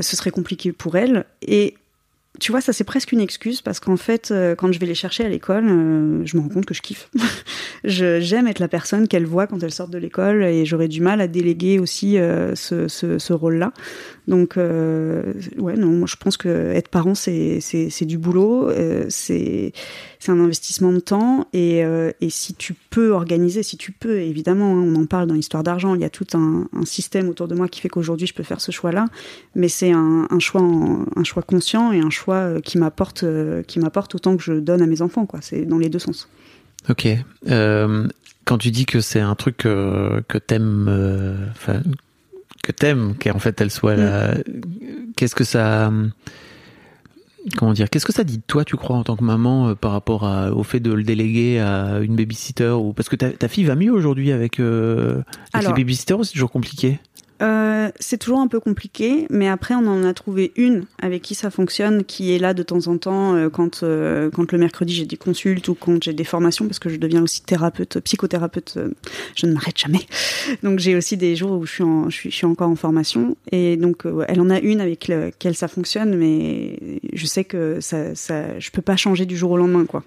ce 0.01 0.17
serait 0.17 0.31
compliqué 0.31 0.73
pour 0.73 0.97
elle. 0.97 1.27
Et 1.43 1.75
tu 2.41 2.53
vois, 2.53 2.61
ça 2.61 2.73
c'est 2.73 2.85
presque 2.85 3.13
une 3.13 3.21
excuse 3.21 3.63
parce 3.63 3.81
qu'en 3.81 3.97
fait, 3.97 4.31
euh, 4.31 4.55
quand 4.55 4.71
je 4.73 4.79
vais 4.79 4.87
les 4.87 4.95
chercher 4.95 5.25
à 5.25 5.29
l'école, 5.29 5.69
euh, 5.69 6.25
je 6.25 6.37
me 6.37 6.43
rends 6.43 6.49
compte 6.49 6.67
que 6.67 6.75
je 6.75 6.83
kiffe. 6.83 7.11
J'aime 7.85 8.47
être 8.47 8.61
la 8.61 8.69
personne 8.69 9.09
qu'elle 9.09 9.27
voit 9.27 9.47
quand 9.47 9.63
elle 9.63 9.73
sort 9.73 9.89
de 9.89 9.99
l'école 9.99 10.45
et 10.45 10.65
j'aurais 10.65 10.89
du 10.89 11.01
mal 11.01 11.21
à 11.21 11.27
déléguer 11.27 11.79
aussi 11.79 12.19
euh, 12.19 12.55
ce, 12.55 12.87
ce, 12.89 13.33
rôle-là. 13.33 13.73
Donc, 14.27 14.57
ouais, 14.57 15.77
non, 15.77 15.87
moi 15.87 16.07
je 16.07 16.17
pense 16.17 16.37
que 16.37 16.49
être 16.49 16.89
parent 16.89 17.15
c'est 17.15 17.61
c'est 17.61 18.05
du 18.05 18.19
boulot, 18.19 18.71
c'est 19.09 19.73
c'est 20.19 20.33
un 20.33 20.41
investissement 20.41 20.93
de 20.93 21.01
temps 21.01 21.47
et 21.53 21.85
et 22.21 22.31
si 22.31 22.55
tu 22.55 22.75
peux 22.91 23.13
organiser, 23.13 23.63
si 23.63 23.77
tu 23.77 23.93
peux, 23.93 24.21
évidemment, 24.21 24.73
hein, 24.73 24.83
on 24.83 24.95
en 24.97 25.07
parle 25.07 25.29
dans 25.29 25.35
l'histoire 25.35 25.63
d'argent, 25.63 25.95
il 25.95 26.01
y 26.01 26.05
a 26.05 26.11
tout 26.11 26.27
un, 26.35 26.69
un, 26.73 26.85
système 26.85 27.29
autour 27.29 27.49
de 27.49 27.55
moi 27.55 27.69
qui 27.69 27.81
fait 27.81 27.89
qu'aujourd'hui 27.89 28.27
je 28.27 28.35
peux 28.35 28.43
faire 28.43 28.61
ce 28.61 28.73
choix-là, 28.73 29.07
mais 29.55 29.69
c'est 29.69 29.93
un, 29.93 30.27
un 30.31 30.39
choix 30.39 30.63
un 30.63 31.25
choix 31.25 31.43
conscient 31.43 31.93
et 31.93 32.01
un 32.01 32.11
choix 32.11 32.37
euh, 32.37 32.61
qui 32.61 32.79
m'apporte 32.79 33.23
euh, 33.23 33.63
qui 33.63 33.79
m'apporte 33.79 34.15
autant 34.15 34.37
que 34.37 34.43
je 34.43 34.55
donne 34.55 34.83
à 34.83 34.87
mes 34.87 35.03
enfants 35.03 35.27
quoi. 35.27 35.41
C'est 35.43 35.65
dans 35.65 35.79
les 35.79 35.89
deux 35.89 35.99
sens. 35.99 36.29
Ok. 36.89 37.07
Euh, 37.49 38.09
quand 38.45 38.59
tu 38.59 38.71
dis 38.71 38.87
que 38.87 39.01
c'est 39.01 39.21
un 39.21 39.35
truc 39.35 39.59
que, 39.59 40.23
que 40.29 40.39
t'aimes 40.39 41.53
que 42.63 42.73
t'aimes 42.73 43.15
qu'en 43.23 43.39
fait 43.39 43.61
elle 43.61 43.71
soit 43.71 43.97
là 43.97 44.35
mm. 44.35 45.13
qu'est-ce 45.17 45.35
que 45.35 45.45
ça 45.45 45.93
comment 47.57 47.73
dire 47.73 47.89
qu'est-ce 47.89 48.07
que 48.07 48.13
ça 48.13 48.25
dit 48.25 48.39
de 48.39 48.43
toi 48.47 48.65
tu 48.65 48.77
crois 48.77 48.97
en 48.97 49.05
tant 49.05 49.17
que 49.17 49.25
maman 49.25 49.75
par 49.75 49.93
rapport 49.93 50.25
à, 50.25 50.53
au 50.53 50.63
fait 50.63 50.81
de 50.81 50.93
le 50.93 51.03
déléguer 51.03 51.61
à 51.61 51.99
une 52.01 52.17
babysitter 52.17 52.71
ou 52.71 52.93
parce 52.93 53.09
que 53.09 53.17
ta, 53.17 53.31
ta 53.31 53.49
fille 53.49 53.65
va 53.65 53.75
mieux 53.75 53.93
aujourd'hui 53.93 54.33
avec, 54.33 54.61
avec 54.61 55.69
les 55.69 55.73
babysitters 55.73 56.19
ou 56.19 56.25
c'est 56.25 56.33
toujours 56.33 56.51
compliqué? 56.51 56.99
Euh, 57.41 57.91
c'est 58.01 58.19
toujours 58.19 58.41
un 58.41 58.49
peu 58.49 58.61
compliqué, 58.61 59.27
mais 59.31 59.49
après 59.49 59.75
on 59.75 59.87
en 59.87 60.05
a 60.05 60.13
trouvé 60.13 60.53
une 60.57 60.87
avec 61.01 61.23
qui 61.23 61.35
ça 61.35 61.51
fonctionne, 61.51 62.05
qui 62.05 62.35
est 62.35 62.39
là 62.39 62.55
de 62.55 62.63
temps 62.63 62.89
en 62.89 62.99
temps 62.99 63.35
euh, 63.35 63.49
quand 63.49 63.83
euh, 63.83 64.31
quand 64.31 64.51
le 64.51 64.59
mercredi 64.59 64.95
j'ai 64.95 65.07
des 65.07 65.17
consultes 65.17 65.69
ou 65.69 65.75
quand 65.75 66.03
j'ai 66.03 66.13
des 66.13 66.25
formations 66.25 66.67
parce 66.67 66.79
que 66.79 66.89
je 66.89 66.97
deviens 66.97 67.23
aussi 67.23 67.43
thérapeute, 67.43 68.01
psychothérapeute. 68.01 68.75
euh, 68.77 68.91
je 69.37 69.47
ne 69.47 69.53
m'arrête 69.53 69.79
jamais. 69.79 70.01
Donc 70.63 70.79
j'ai 70.81 70.97
aussi 70.97 71.17
des 71.17 71.37
jours 71.37 71.59
où 71.61 71.67
je 71.67 71.73
suis 71.73 71.85
en, 71.85 72.11
je 72.11 72.17
suis, 72.17 72.31
je 72.31 72.37
suis 72.37 72.47
encore 72.47 72.71
en 72.71 72.77
formation 72.77 73.37
et 73.53 73.77
donc 73.77 74.05
elle 74.27 74.41
en 74.41 74.51
a 74.51 74.59
une 74.59 74.81
avec 74.81 75.09
laquelle 75.09 75.55
ça 75.55 75.69
fonctionne, 75.69 76.17
mais 76.17 77.01
je 77.13 77.27
sais 77.27 77.45
que 77.45 77.81
ça, 77.81 78.15
ça 78.15 78.59
je 78.59 78.71
peux 78.71 78.83
pas 78.83 78.97
changer 78.97 79.27
du 79.27 79.37
jour 79.37 79.53
au 79.53 79.57
lendemain 79.57 79.85
quoi. 79.85 80.03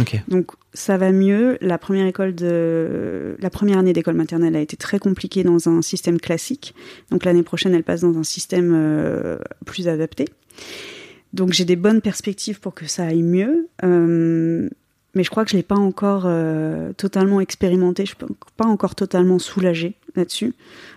Ok. 0.00 0.20
Donc 0.28 0.52
ça 0.74 0.96
va 0.96 1.12
mieux. 1.12 1.58
La 1.60 1.78
première 1.78 2.06
école 2.06 2.34
de 2.34 3.36
la 3.38 3.50
première 3.50 3.78
année 3.78 3.92
d'école 3.92 4.14
maternelle 4.14 4.56
a 4.56 4.60
été 4.60 4.76
très 4.76 4.98
compliquée 4.98 5.44
dans 5.44 5.68
un 5.68 5.82
système 5.82 6.18
classique. 6.18 6.74
Donc 7.10 7.24
l'année 7.24 7.42
prochaine, 7.42 7.74
elle 7.74 7.84
passe 7.84 8.00
dans 8.00 8.16
un 8.18 8.24
système 8.24 8.72
euh, 8.74 9.38
plus 9.66 9.88
adapté. 9.88 10.26
Donc 11.32 11.52
j'ai 11.52 11.64
des 11.64 11.76
bonnes 11.76 12.00
perspectives 12.00 12.60
pour 12.60 12.74
que 12.74 12.86
ça 12.86 13.04
aille 13.04 13.22
mieux. 13.22 13.68
Euh, 13.84 14.68
mais 15.14 15.24
je 15.24 15.30
crois 15.30 15.44
que 15.44 15.50
je 15.50 15.56
l'ai 15.56 15.62
pas 15.62 15.76
encore 15.76 16.22
euh, 16.24 16.92
totalement 16.94 17.40
expérimenté. 17.40 18.04
Je 18.04 18.14
suis 18.14 18.16
pas- 18.56 18.64
encore 18.66 18.94
totalement 18.94 19.38
soulagée 19.38 19.94
là-dessus, 20.14 20.54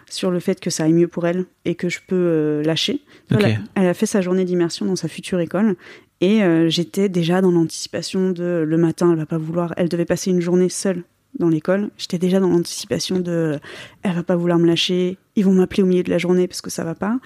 sur 0.09 0.31
le 0.31 0.39
fait 0.39 0.59
que 0.59 0.69
ça 0.69 0.85
aille 0.85 0.93
mieux 0.93 1.07
pour 1.07 1.25
elle 1.27 1.45
et 1.65 1.75
que 1.75 1.89
je 1.89 1.99
peux 2.05 2.61
lâcher. 2.65 3.01
Voilà. 3.29 3.57
Elle 3.75 3.87
a 3.87 3.93
fait 3.93 4.05
sa 4.05 4.21
journée 4.21 4.45
d'immersion 4.45 4.85
dans 4.85 4.95
sa 4.95 5.07
future 5.07 5.39
école 5.39 5.75
et 6.21 6.43
euh, 6.43 6.69
j'étais 6.69 7.09
déjà 7.09 7.41
dans 7.41 7.51
l'anticipation 7.51 8.31
de 8.31 8.63
le 8.65 8.77
matin, 8.77 9.11
elle 9.11 9.17
va 9.17 9.25
pas 9.25 9.37
vouloir. 9.37 9.73
Elle 9.77 9.89
devait 9.89 10.05
passer 10.05 10.31
une 10.31 10.41
journée 10.41 10.69
seule 10.69 11.03
dans 11.39 11.49
l'école. 11.49 11.89
J'étais 11.97 12.17
déjà 12.17 12.39
dans 12.39 12.49
l'anticipation 12.49 13.19
de 13.19 13.59
elle 14.03 14.13
va 14.13 14.23
pas 14.23 14.35
vouloir 14.35 14.57
me 14.57 14.65
lâcher. 14.65 15.17
Ils 15.35 15.43
vont 15.43 15.51
m'appeler 15.51 15.83
au 15.83 15.85
milieu 15.85 16.03
de 16.03 16.09
la 16.09 16.17
journée 16.17 16.47
parce 16.47 16.61
que 16.61 16.69
ça 16.69 16.83
va 16.83 16.95
pas. 16.95 17.19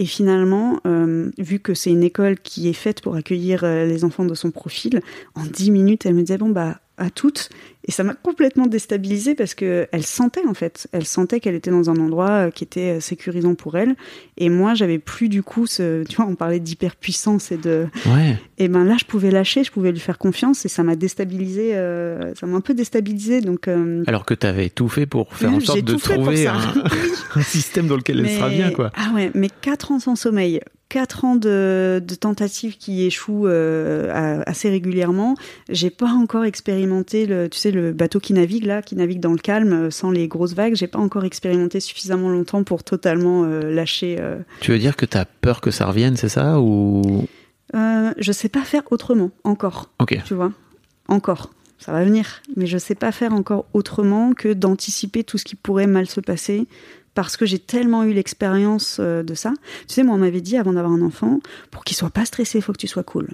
Et 0.00 0.06
finalement, 0.06 0.80
euh, 0.86 1.30
vu 1.38 1.60
que 1.60 1.74
c'est 1.74 1.90
une 1.90 2.02
école 2.02 2.38
qui 2.40 2.68
est 2.68 2.72
faite 2.72 3.00
pour 3.02 3.14
accueillir 3.14 3.62
euh, 3.62 3.86
les 3.86 4.04
enfants 4.04 4.24
de 4.24 4.34
son 4.34 4.50
profil, 4.50 5.00
en 5.36 5.44
10 5.44 5.70
minutes, 5.70 6.06
elle 6.06 6.14
me 6.14 6.22
disait 6.22 6.38
bon 6.38 6.50
bah 6.50 6.80
à 7.02 7.10
toutes. 7.10 7.50
Et 7.84 7.90
ça 7.90 8.04
m'a 8.04 8.14
complètement 8.14 8.66
déstabilisée 8.66 9.34
parce 9.34 9.54
que 9.54 9.88
elle 9.90 10.04
sentait 10.04 10.46
en 10.46 10.54
fait, 10.54 10.86
elle 10.92 11.04
sentait 11.04 11.40
qu'elle 11.40 11.56
était 11.56 11.72
dans 11.72 11.90
un 11.90 11.96
endroit 11.96 12.30
euh, 12.30 12.50
qui 12.50 12.62
était 12.62 12.98
euh, 12.98 13.00
sécurisant 13.00 13.56
pour 13.56 13.76
elle. 13.76 13.96
Et 14.36 14.48
moi, 14.48 14.74
j'avais 14.74 15.00
plus 15.00 15.28
du 15.28 15.42
coup 15.42 15.66
ce, 15.66 16.04
tu 16.04 16.14
vois, 16.16 16.26
on 16.26 16.36
parlait 16.36 16.60
d'hyperpuissance 16.60 17.50
et 17.50 17.56
de, 17.56 17.86
Ouais. 18.06 18.38
et 18.58 18.68
ben 18.68 18.84
là, 18.84 18.96
je 19.00 19.04
pouvais 19.04 19.32
lâcher, 19.32 19.64
je 19.64 19.72
pouvais 19.72 19.90
lui 19.90 19.98
faire 19.98 20.18
confiance 20.18 20.64
et 20.64 20.68
ça 20.68 20.84
m'a 20.84 20.94
déstabilisé, 20.94 21.74
euh, 21.74 22.32
ça 22.36 22.46
m'a 22.46 22.56
un 22.56 22.60
peu 22.60 22.72
déstabilisé. 22.74 23.40
Donc, 23.40 23.66
euh, 23.66 24.04
Alors 24.06 24.24
que 24.24 24.34
tu 24.34 24.46
avais 24.46 24.68
tout 24.70 24.88
fait 24.88 25.06
pour 25.06 25.34
faire 25.34 25.52
en 25.52 25.58
sorte 25.58 25.82
de 25.82 25.94
trouver 25.96 26.46
un, 26.46 26.58
un 27.34 27.42
système 27.42 27.88
dans 27.88 27.96
lequel 27.96 28.20
elle 28.20 28.30
sera 28.30 28.48
bien, 28.48 28.70
quoi. 28.70 28.92
Ah 28.94 29.10
ouais, 29.12 29.32
mais 29.34 29.48
4 29.60 29.90
ans 29.90 29.98
sans 29.98 30.14
sommeil, 30.14 30.60
4 30.92 31.24
ans 31.24 31.36
de, 31.36 32.02
de 32.06 32.14
tentatives 32.14 32.76
qui 32.76 33.06
échouent 33.06 33.46
euh, 33.46 34.10
à- 34.12 34.42
assez 34.48 34.68
régulièrement. 34.68 35.36
J'ai 35.70 35.88
pas 35.88 36.10
encore 36.10 36.44
expérimenté 36.44 37.24
le, 37.24 37.48
tu 37.48 37.58
sais, 37.58 37.70
le 37.70 37.92
bateau 37.92 38.20
qui 38.20 38.34
navigue 38.34 38.66
là, 38.66 38.82
qui 38.82 38.94
navigue 38.94 39.18
dans 39.20 39.32
le 39.32 39.38
calme 39.38 39.72
euh, 39.72 39.90
sans 39.90 40.10
les 40.10 40.28
grosses 40.28 40.52
vagues. 40.52 40.74
J'ai 40.74 40.86
pas 40.88 40.98
encore 40.98 41.24
expérimenté 41.24 41.80
suffisamment 41.80 42.28
longtemps 42.28 42.62
pour 42.62 42.84
totalement 42.84 43.44
euh, 43.44 43.72
lâcher. 43.74 44.18
euh. 44.20 44.36
Tu 44.60 44.70
veux 44.70 44.78
dire 44.78 44.94
que 44.96 45.06
tu 45.06 45.16
as 45.16 45.24
peur 45.24 45.62
que 45.62 45.70
ça 45.70 45.86
revienne, 45.86 46.16
c'est 46.16 46.28
ça 46.28 46.60
ou? 46.60 47.26
Je 48.18 48.30
sais 48.32 48.50
pas 48.50 48.60
faire 48.62 48.82
autrement 48.90 49.30
encore. 49.44 49.88
Ok. 49.98 50.18
tu 50.26 50.34
vois? 50.34 50.52
Encore. 51.08 51.50
Ça 51.78 51.90
va 51.90 52.04
venir. 52.04 52.42
Mais 52.56 52.66
je 52.66 52.76
sais 52.76 52.94
pas 52.94 53.10
faire 53.12 53.32
encore 53.32 53.64
autrement 53.72 54.34
que 54.34 54.52
d'anticiper 54.52 55.24
tout 55.24 55.38
ce 55.38 55.44
qui 55.44 55.56
pourrait 55.56 55.86
mal 55.86 56.06
se 56.06 56.20
passer 56.20 56.66
parce 57.14 57.36
que 57.36 57.46
j'ai 57.46 57.58
tellement 57.58 58.04
eu 58.04 58.12
l'expérience 58.12 58.98
euh, 59.00 59.22
de 59.22 59.34
ça. 59.34 59.52
Tu 59.86 59.94
sais, 59.94 60.02
moi, 60.02 60.14
on 60.14 60.18
m'avait 60.18 60.40
dit 60.40 60.56
avant 60.56 60.72
d'avoir 60.72 60.92
un 60.92 61.02
enfant, 61.02 61.40
pour 61.70 61.84
qu'il 61.84 61.96
soit 61.96 62.10
pas 62.10 62.24
stressé, 62.24 62.58
il 62.58 62.62
faut 62.62 62.72
que 62.72 62.78
tu 62.78 62.88
sois 62.88 63.02
cool. 63.02 63.28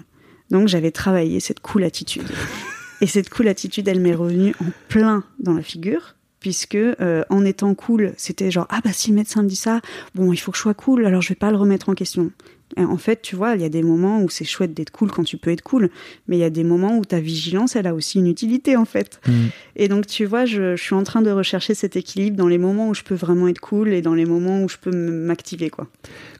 Donc, 0.50 0.68
j'avais 0.68 0.90
travaillé 0.90 1.40
cette 1.40 1.60
cool 1.60 1.84
attitude. 1.84 2.28
Et 3.00 3.06
cette 3.06 3.30
cool 3.30 3.48
attitude, 3.48 3.86
elle 3.86 4.00
m'est 4.00 4.14
revenue 4.14 4.54
en 4.60 4.70
plein 4.88 5.22
dans 5.38 5.54
la 5.54 5.62
figure. 5.62 6.14
Puisque 6.40 6.76
euh, 6.76 7.24
en 7.30 7.44
étant 7.44 7.74
cool, 7.74 8.12
c'était 8.16 8.52
genre 8.52 8.66
ah 8.70 8.80
bah 8.84 8.92
si 8.92 9.10
le 9.10 9.16
médecin 9.16 9.42
me 9.42 9.48
dit 9.48 9.56
ça, 9.56 9.80
bon 10.14 10.32
il 10.32 10.36
faut 10.36 10.52
que 10.52 10.56
je 10.56 10.62
sois 10.62 10.74
cool, 10.74 11.04
alors 11.04 11.20
je 11.20 11.30
vais 11.30 11.34
pas 11.34 11.50
le 11.50 11.56
remettre 11.56 11.88
en 11.88 11.94
question. 11.94 12.30
En 12.76 12.98
fait, 12.98 13.22
tu 13.22 13.34
vois, 13.34 13.54
il 13.54 13.62
y 13.62 13.64
a 13.64 13.68
des 13.68 13.82
moments 13.82 14.22
où 14.22 14.28
c'est 14.28 14.44
chouette 14.44 14.74
d'être 14.74 14.90
cool 14.90 15.10
quand 15.10 15.24
tu 15.24 15.38
peux 15.38 15.50
être 15.50 15.62
cool, 15.62 15.90
mais 16.26 16.36
il 16.36 16.40
y 16.40 16.44
a 16.44 16.50
des 16.50 16.64
moments 16.64 16.98
où 16.98 17.04
ta 17.04 17.18
vigilance, 17.18 17.76
elle 17.76 17.86
a 17.86 17.94
aussi 17.94 18.18
une 18.18 18.26
utilité 18.26 18.76
en 18.76 18.84
fait. 18.84 19.20
Mm. 19.26 19.32
Et 19.76 19.88
donc, 19.88 20.06
tu 20.06 20.26
vois, 20.26 20.44
je, 20.44 20.76
je 20.76 20.82
suis 20.82 20.94
en 20.94 21.02
train 21.02 21.22
de 21.22 21.30
rechercher 21.30 21.74
cet 21.74 21.96
équilibre 21.96 22.36
dans 22.36 22.46
les 22.48 22.58
moments 22.58 22.88
où 22.90 22.94
je 22.94 23.02
peux 23.02 23.14
vraiment 23.14 23.48
être 23.48 23.60
cool 23.60 23.92
et 23.94 24.02
dans 24.02 24.14
les 24.14 24.26
moments 24.26 24.62
où 24.62 24.68
je 24.68 24.76
peux 24.80 24.90
m'activer, 24.90 25.70
quoi. 25.70 25.86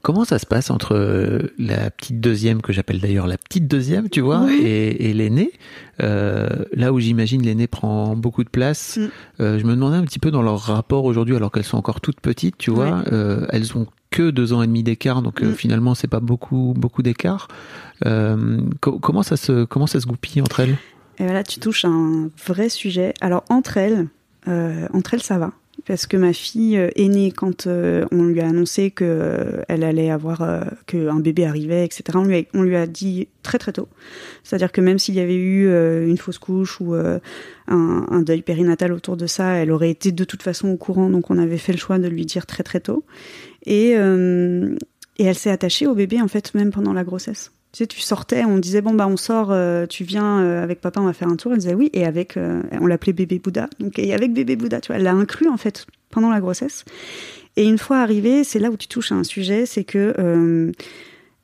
Comment 0.03 0.25
ça 0.25 0.39
se 0.39 0.47
passe 0.47 0.71
entre 0.71 0.95
euh, 0.95 1.53
la 1.59 1.91
petite 1.91 2.21
deuxième, 2.21 2.61
que 2.63 2.73
j'appelle 2.73 3.01
d'ailleurs 3.01 3.27
la 3.27 3.39
petite 3.39 3.67
deuxième, 3.67 4.09
tu 4.11 4.21
vois, 4.21 4.47
et, 4.53 5.11
et 5.11 5.15
l'aîné 5.15 5.51
euh, 6.03 6.49
Là 6.73 6.93
où 6.93 7.01
j'imagine 7.01 7.43
l'aîné 7.43 7.67
prend 7.67 8.15
beaucoup 8.15 8.45
de 8.45 8.49
place, 8.51 8.99
Mm. 8.99 9.09
euh, 9.41 9.59
je 9.59 9.65
me 9.65 9.73
demandais 9.75 9.97
un 9.97 10.05
petit 10.05 10.19
peu 10.19 10.31
dans 10.31 10.43
leur 10.43 10.61
rapport 10.61 11.05
aujourd'hui, 11.05 11.37
alors 11.37 11.51
qu'elles 11.51 11.65
sont 11.65 11.79
encore 11.79 12.01
toutes 12.01 12.21
petites, 12.21 12.59
tu 12.59 12.71
vois, 12.71 13.03
euh, 13.13 13.47
elles 13.51 13.77
ont 13.77 13.87
que 14.11 14.31
deux 14.31 14.53
ans 14.53 14.63
et 14.63 14.67
demi 14.67 14.83
d'écart, 14.83 15.23
donc 15.23 15.43
euh, 15.43 15.51
Mm. 15.51 15.55
finalement 15.55 15.95
c'est 15.95 16.09
pas 16.09 16.21
beaucoup 16.21 16.75
beaucoup 16.77 17.03
d'écart. 17.03 17.49
Euh, 18.07 18.59
co- 18.81 18.99
comment 18.99 19.23
ça 19.23 19.37
se 19.37 19.65
comment 19.65 19.87
ça 19.87 20.01
se 20.01 20.07
goupille 20.07 20.41
entre 20.43 20.61
elles? 20.61 20.77
Et 21.19 21.27
là, 21.27 21.43
tu 21.43 21.59
touches 21.59 21.85
à 21.85 21.89
un 21.89 22.31
vrai 22.47 22.69
sujet. 22.69 23.13
Alors, 23.21 23.43
entre 23.49 23.77
elles, 23.77 24.07
euh, 24.47 24.87
entre 24.93 25.15
elles, 25.15 25.23
ça 25.23 25.37
va. 25.37 25.51
Parce 25.87 26.07
que 26.07 26.17
ma 26.17 26.33
fille 26.33 26.77
euh, 26.77 26.91
est 26.97 27.09
née 27.09 27.31
quand 27.31 27.67
euh, 27.67 28.05
on 28.11 28.25
lui 28.25 28.41
a 28.41 28.49
annoncé 28.49 28.91
que 28.91 29.05
euh, 29.05 29.63
elle 29.69 29.85
allait 29.85 30.11
avoir 30.11 30.43
euh, 30.43 30.63
qu'un 30.87 31.21
bébé 31.21 31.47
arrivait, 31.47 31.85
etc. 31.85 32.19
On 32.19 32.63
lui, 32.63 32.77
a, 32.77 32.87
dit 32.87 33.29
très 33.43 33.59
très 33.59 33.73
tôt. 33.73 33.89
C'est-à-dire 34.43 34.73
que 34.73 34.81
même 34.81 34.99
s'il 34.99 35.15
y 35.15 35.21
avait 35.21 35.37
eu 35.37 35.69
euh, 35.69 36.07
une 36.07 36.19
fausse 36.19 36.39
couche 36.39 36.81
ou 36.81 36.95
euh, 36.95 37.19
un, 37.69 38.07
un 38.11 38.23
deuil 38.23 38.43
périnatal 38.43 38.93
autour 38.93 39.17
de 39.17 39.27
ça, 39.27 39.55
elle 39.55 39.71
aurait 39.71 39.91
été 39.91 40.13
de 40.13 40.25
toute 40.25 40.43
façon 40.43 40.69
au 40.69 40.77
courant. 40.77 41.11
Donc 41.11 41.31
on 41.31 41.39
avait 41.39 41.59
fait 41.59 41.73
le 41.73 41.79
choix 41.79 41.99
de 41.99 42.09
lui 42.09 42.27
dire 42.27 42.45
très 42.45 42.63
très 42.63 42.81
tôt. 42.81 43.05
Et, 43.65 43.95
euh, 43.97 44.77
et 45.19 45.25
elle 45.25 45.39
s'est 45.39 45.51
attachée 45.51 45.87
au 45.87 45.95
bébé 45.95 46.21
en 46.21 46.29
fait 46.29 46.55
même 46.55 46.71
pendant 46.71 46.93
la 46.93 47.05
grossesse. 47.05 47.53
Tu 47.79 47.85
sais, 47.85 47.87
tu 47.87 48.01
sortais, 48.01 48.45
on 48.45 48.59
disait 48.59 48.81
bon 48.81 48.93
bah 48.93 49.07
on 49.07 49.17
sort, 49.17 49.53
euh, 49.53 49.87
tu 49.87 50.03
viens 50.03 50.41
euh, 50.41 50.65
avec 50.65 50.81
papa, 50.81 51.01
on 51.01 51.05
va 51.05 51.13
faire 51.13 51.29
un 51.29 51.37
tour. 51.37 51.53
Elle 51.53 51.59
disait 51.59 51.75
oui 51.75 51.91
et 51.93 52.05
avec, 52.05 52.37
euh, 52.37 52.61
on 52.73 52.89
l'appelait 52.89 53.13
bébé 53.13 53.39
Bouddha. 53.39 53.69
Donc 53.79 54.01
et 54.01 54.13
avec 54.13 54.33
bébé 54.33 54.57
Bouddha, 54.57 54.81
tu 54.81 54.89
vois, 54.89 54.97
elle 54.97 55.05
l'a 55.05 55.13
inclus 55.13 55.49
en 55.49 55.57
fait 55.57 55.87
pendant 56.11 56.29
la 56.29 56.41
grossesse. 56.41 56.85
Et 57.55 57.63
une 57.63 57.79
fois 57.79 57.99
arrivée, 57.99 58.43
c'est 58.43 58.59
là 58.59 58.71
où 58.71 58.77
tu 58.77 58.89
touches 58.89 59.13
à 59.13 59.15
un 59.15 59.23
sujet, 59.23 59.65
c'est 59.65 59.85
que 59.85 60.73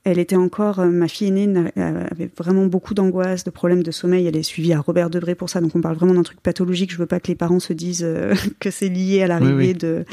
elle 0.03 0.18
était 0.18 0.35
encore, 0.35 0.85
ma 0.85 1.07
fille 1.07 1.28
aînée 1.28 1.70
avait 1.76 2.28
vraiment 2.37 2.66
beaucoup 2.66 2.95
d'angoisse, 2.95 3.45
de 3.45 3.51
problèmes 3.51 3.85
de 3.85 3.93
sommeil. 3.93 4.26
Elle 4.26 4.37
est 4.37 4.43
suivie 4.43 4.72
à 4.72 4.80
Robert 4.80 5.11
Debré 5.11 5.37
pour 5.37 5.49
ça, 5.49 5.61
donc 5.61 5.76
on 5.76 5.80
parle 5.80 5.95
vraiment 5.95 6.14
d'un 6.14 6.24
truc 6.24 6.41
pathologique. 6.41 6.91
Je 6.91 6.99
veux 6.99 7.07
pas 7.07 7.20
que 7.20 7.28
les 7.28 7.37
parents 7.37 7.61
se 7.61 7.72
disent 7.72 8.05
que 8.59 8.72
c'est 8.72 8.89
lié 8.89 9.22
à 9.22 9.28
l'arrivée 9.28 9.55
Oui, 9.55 9.66
oui. 9.68 9.74
de. 9.74 10.05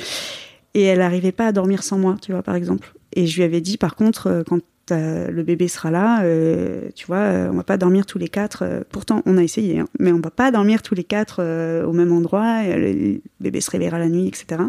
Et 0.76 0.84
elle 0.84 1.00
n'arrivait 1.00 1.32
pas 1.32 1.48
à 1.48 1.52
dormir 1.52 1.82
sans 1.82 1.98
moi, 1.98 2.16
tu 2.22 2.32
vois, 2.32 2.44
par 2.44 2.54
exemple. 2.54 2.94
Et 3.14 3.26
je 3.26 3.38
lui 3.38 3.44
avais 3.44 3.60
dit, 3.60 3.78
par 3.78 3.96
contre, 3.96 4.44
quand 4.48 4.60
euh, 4.92 5.30
le 5.30 5.44
bébé 5.44 5.68
sera 5.68 5.92
là, 5.92 6.24
euh, 6.24 6.90
tu 6.96 7.06
vois, 7.06 7.18
euh, 7.18 7.50
on 7.52 7.56
va 7.56 7.64
pas 7.64 7.78
dormir 7.78 8.06
tous 8.06 8.18
les 8.18 8.28
quatre. 8.28 8.84
pourtant, 8.90 9.22
on 9.26 9.38
a 9.38 9.44
essayé, 9.44 9.80
hein, 9.80 9.88
mais 10.00 10.12
on 10.12 10.20
va 10.20 10.32
pas 10.32 10.52
dormir 10.52 10.82
tous 10.82 10.96
les 10.96 11.04
quatre 11.04 11.42
au 11.86 11.94
même 11.94 12.12
endroit. 12.12 12.64
le 12.64 13.22
bébé 13.40 13.62
se 13.62 13.72
réveillera 13.72 14.00
la 14.00 14.10
nuit, 14.10 14.28
etc. 14.28 14.62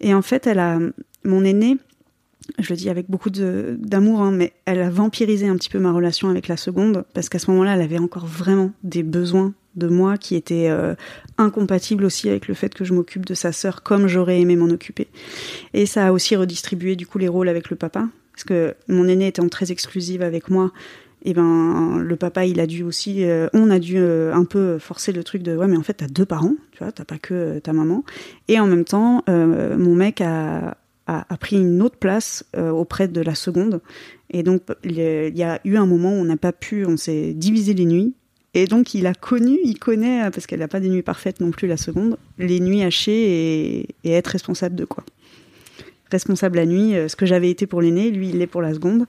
Et 0.00 0.14
en 0.14 0.22
fait, 0.22 0.46
elle 0.46 0.58
a, 0.58 0.78
mon 1.24 1.44
aînée, 1.44 1.76
je 2.58 2.70
le 2.70 2.76
dis 2.76 2.88
avec 2.88 3.10
beaucoup 3.10 3.30
d'amour, 3.30 4.20
hein, 4.20 4.30
mais 4.30 4.52
elle 4.64 4.80
a 4.80 4.90
vampirisé 4.90 5.48
un 5.48 5.56
petit 5.56 5.70
peu 5.70 5.78
ma 5.78 5.92
relation 5.92 6.28
avec 6.28 6.48
la 6.48 6.56
seconde, 6.56 7.04
parce 7.14 7.28
qu'à 7.28 7.38
ce 7.38 7.50
moment-là, 7.50 7.74
elle 7.74 7.82
avait 7.82 7.98
encore 7.98 8.26
vraiment 8.26 8.72
des 8.82 9.02
besoins 9.02 9.52
de 9.76 9.88
moi 9.88 10.16
qui 10.16 10.34
étaient 10.34 10.70
incompatibles 11.36 12.04
aussi 12.04 12.28
avec 12.28 12.48
le 12.48 12.54
fait 12.54 12.74
que 12.74 12.84
je 12.84 12.92
m'occupe 12.94 13.26
de 13.26 13.34
sa 13.34 13.52
sœur 13.52 13.82
comme 13.82 14.08
j'aurais 14.08 14.40
aimé 14.40 14.56
m'en 14.56 14.66
occuper. 14.66 15.08
Et 15.72 15.86
ça 15.86 16.08
a 16.08 16.12
aussi 16.12 16.34
redistribué 16.34 16.96
du 16.96 17.06
coup 17.06 17.18
les 17.18 17.28
rôles 17.28 17.48
avec 17.48 17.70
le 17.70 17.76
papa, 17.76 18.08
parce 18.38 18.44
que 18.44 18.76
mon 18.86 19.08
aîné 19.08 19.26
étant 19.26 19.48
très 19.48 19.72
exclusive 19.72 20.22
avec 20.22 20.48
moi, 20.48 20.70
et 21.24 21.34
ben 21.34 21.98
le 21.98 22.14
papa 22.14 22.46
il 22.46 22.60
a 22.60 22.68
dû 22.68 22.84
aussi, 22.84 23.24
euh, 23.24 23.48
on 23.52 23.68
a 23.68 23.80
dû 23.80 23.96
euh, 23.98 24.32
un 24.32 24.44
peu 24.44 24.78
forcer 24.78 25.10
le 25.10 25.24
truc 25.24 25.42
de 25.42 25.56
ouais 25.56 25.66
mais 25.66 25.76
en 25.76 25.82
fait 25.82 25.94
t'as 25.94 26.06
deux 26.06 26.24
parents, 26.24 26.54
tu 26.70 26.78
vois, 26.78 26.92
t'as 26.92 27.04
pas 27.04 27.18
que 27.18 27.34
euh, 27.34 27.60
ta 27.60 27.72
maman. 27.72 28.04
Et 28.46 28.60
en 28.60 28.68
même 28.68 28.84
temps, 28.84 29.24
mon 29.26 29.94
mec 29.96 30.20
a, 30.20 30.76
a, 31.08 31.36
pris 31.36 31.56
une 31.56 31.82
autre 31.82 31.96
place 31.96 32.44
auprès 32.56 33.08
de 33.08 33.20
la 33.20 33.34
seconde. 33.34 33.80
Et 34.30 34.44
donc, 34.44 34.62
il 34.84 34.92
y 34.92 35.42
a 35.42 35.60
eu 35.64 35.76
un 35.76 35.86
moment 35.86 36.10
où 36.10 36.20
on 36.20 36.24
n'a 36.24 36.36
pas 36.36 36.52
pu, 36.52 36.86
on 36.86 36.96
s'est 36.96 37.32
divisé 37.32 37.74
les 37.74 37.86
nuits. 37.86 38.14
Et 38.54 38.66
donc, 38.66 38.94
il 38.94 39.06
a 39.06 39.14
connu, 39.14 39.58
il 39.64 39.78
connaît, 39.78 40.30
parce 40.30 40.46
qu'elle 40.46 40.60
n'a 40.60 40.68
pas 40.68 40.80
des 40.80 40.88
nuits 40.88 41.02
parfaites 41.02 41.40
non 41.40 41.50
plus, 41.50 41.66
la 41.66 41.76
seconde, 41.76 42.16
les 42.38 42.60
nuits 42.60 42.82
hachées 42.82 43.86
et 44.04 44.12
être 44.12 44.28
responsable 44.28 44.76
de 44.76 44.84
quoi. 44.84 45.04
Responsable 46.10 46.56
la 46.56 46.66
nuit, 46.66 46.94
euh, 46.96 47.08
ce 47.08 47.16
que 47.16 47.26
j'avais 47.26 47.50
été 47.50 47.66
pour 47.66 47.82
l'aîné, 47.82 48.10
lui, 48.10 48.30
il 48.30 48.38
l'est 48.38 48.46
pour 48.46 48.62
la 48.62 48.72
seconde. 48.74 49.04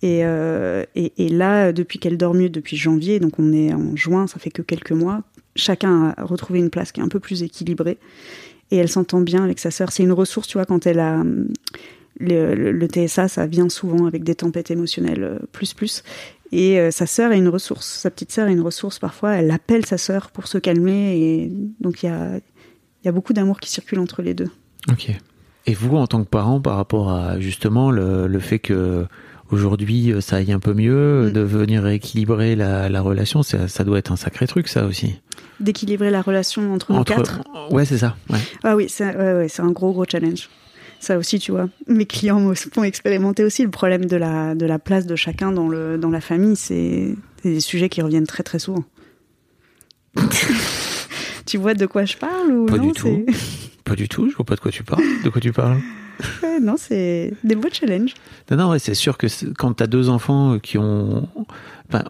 Et, 0.00 0.20
euh, 0.24 0.84
et, 0.94 1.12
et 1.18 1.28
là, 1.28 1.72
depuis 1.72 1.98
qu'elle 1.98 2.16
dort 2.16 2.34
mieux, 2.34 2.48
depuis 2.48 2.76
janvier, 2.76 3.20
donc 3.20 3.38
on 3.38 3.52
est 3.52 3.72
en 3.74 3.94
juin, 3.94 4.26
ça 4.26 4.38
fait 4.38 4.50
que 4.50 4.62
quelques 4.62 4.92
mois, 4.92 5.22
chacun 5.54 6.14
a 6.16 6.24
retrouvé 6.24 6.58
une 6.58 6.70
place 6.70 6.90
qui 6.92 7.00
est 7.00 7.02
un 7.04 7.08
peu 7.08 7.20
plus 7.20 7.42
équilibrée 7.42 7.98
et 8.70 8.76
elle 8.78 8.88
s'entend 8.88 9.20
bien 9.20 9.44
avec 9.44 9.58
sa 9.58 9.70
sœur. 9.70 9.92
C'est 9.92 10.02
une 10.02 10.12
ressource, 10.12 10.48
tu 10.48 10.56
vois, 10.56 10.64
quand 10.64 10.86
elle 10.86 10.98
a 10.98 11.22
le, 12.18 12.54
le- 12.72 12.86
TSA, 12.88 13.28
ça 13.28 13.46
vient 13.46 13.68
souvent 13.68 14.06
avec 14.06 14.24
des 14.24 14.34
tempêtes 14.34 14.70
émotionnelles 14.70 15.24
euh, 15.24 15.38
plus 15.52 15.74
plus. 15.74 16.02
Et 16.54 16.90
sa 16.90 17.06
sœur 17.06 17.32
est 17.32 17.38
une 17.38 17.48
ressource, 17.48 17.86
sa 17.86 18.10
petite 18.10 18.30
sœur 18.30 18.46
est 18.48 18.52
une 18.52 18.60
ressource. 18.60 18.98
Parfois, 18.98 19.32
elle 19.36 19.50
appelle 19.50 19.86
sa 19.86 19.96
sœur 19.96 20.30
pour 20.30 20.46
se 20.48 20.58
calmer 20.58 21.16
et 21.18 21.52
donc 21.80 22.02
il 22.02 22.06
y 22.06 22.08
a, 22.10 22.40
y 23.04 23.08
a 23.08 23.12
beaucoup 23.12 23.32
d'amour 23.32 23.58
qui 23.58 23.70
circule 23.70 23.98
entre 24.00 24.20
les 24.20 24.34
deux. 24.34 24.50
Ok. 24.90 25.12
Et 25.66 25.74
vous, 25.74 25.96
en 25.96 26.06
tant 26.06 26.22
que 26.24 26.28
parent, 26.28 26.60
par 26.60 26.76
rapport 26.76 27.10
à 27.10 27.38
justement 27.40 27.90
le, 27.90 28.26
le 28.26 28.38
fait 28.40 28.58
que 28.58 29.06
aujourd'hui 29.50 30.10
euh, 30.12 30.20
ça 30.20 30.36
aille 30.36 30.52
un 30.52 30.58
peu 30.58 30.74
mieux, 30.74 31.28
Mm. 31.28 31.32
de 31.32 31.40
venir 31.40 31.82
rééquilibrer 31.82 32.56
la, 32.56 32.88
la 32.88 33.00
relation, 33.00 33.42
ça, 33.42 33.68
ça 33.68 33.84
doit 33.84 33.98
être 33.98 34.10
un 34.12 34.16
sacré 34.16 34.46
truc, 34.46 34.66
ça 34.68 34.86
aussi. 34.86 35.20
D'équilibrer 35.60 36.10
la 36.10 36.22
relation 36.22 36.72
entre, 36.74 36.92
nous 36.92 37.04
quatre. 37.04 37.40
Ouais, 37.70 37.84
c'est 37.84 37.98
ça. 37.98 38.16
Ouais. 38.30 38.38
Ah 38.64 38.74
oui, 38.74 38.86
c'est 38.88 39.14
ouais, 39.16 39.32
ouais, 39.34 39.48
c'est 39.48 39.62
un 39.62 39.70
gros 39.70 39.92
gros 39.92 40.04
challenge. 40.10 40.48
Ça 40.98 41.18
aussi, 41.18 41.38
tu 41.38 41.50
vois, 41.52 41.68
mes 41.88 42.06
clients 42.06 42.38
me 42.40 42.54
font 42.54 42.84
expérimenter 42.84 43.44
aussi 43.44 43.62
le 43.64 43.70
problème 43.70 44.04
de 44.06 44.16
la, 44.16 44.54
de 44.54 44.66
la 44.66 44.78
place 44.78 45.04
de 45.06 45.16
chacun 45.16 45.50
dans, 45.52 45.68
le, 45.68 45.98
dans 45.98 46.10
la 46.10 46.20
famille. 46.20 46.54
C'est 46.56 47.14
c'est 47.42 47.50
des 47.50 47.60
sujets 47.60 47.88
qui 47.88 48.02
reviennent 48.02 48.26
très 48.26 48.44
très 48.44 48.60
souvent. 48.60 48.84
tu 51.46 51.58
vois 51.58 51.74
de 51.74 51.86
quoi 51.86 52.04
je 52.04 52.16
parle 52.16 52.52
ou 52.52 52.66
Pas 52.66 52.76
non 52.78 52.86
du 52.86 52.92
tout. 52.92 53.24
Pas 53.84 53.94
du 53.96 54.08
tout. 54.08 54.28
Je 54.30 54.36
vois 54.36 54.44
pas 54.44 54.54
de 54.54 54.60
quoi 54.60 54.70
tu 54.70 54.82
parles. 54.84 55.02
De 55.24 55.28
quoi 55.28 55.40
tu 55.40 55.52
parles 55.52 55.78
Ouais, 56.42 56.60
non, 56.62 56.76
c'est 56.78 57.32
des 57.42 57.56
beaux 57.56 57.68
challenges. 57.72 58.14
Non, 58.50 58.56
non, 58.56 58.70
ouais, 58.70 58.78
c'est 58.78 58.94
sûr 58.94 59.18
que 59.18 59.26
quand 59.54 59.74
tu 59.74 59.82
as 59.82 59.86
deux 59.86 60.08
enfants 60.08 60.58
qui 60.60 60.78
ont. 60.78 61.28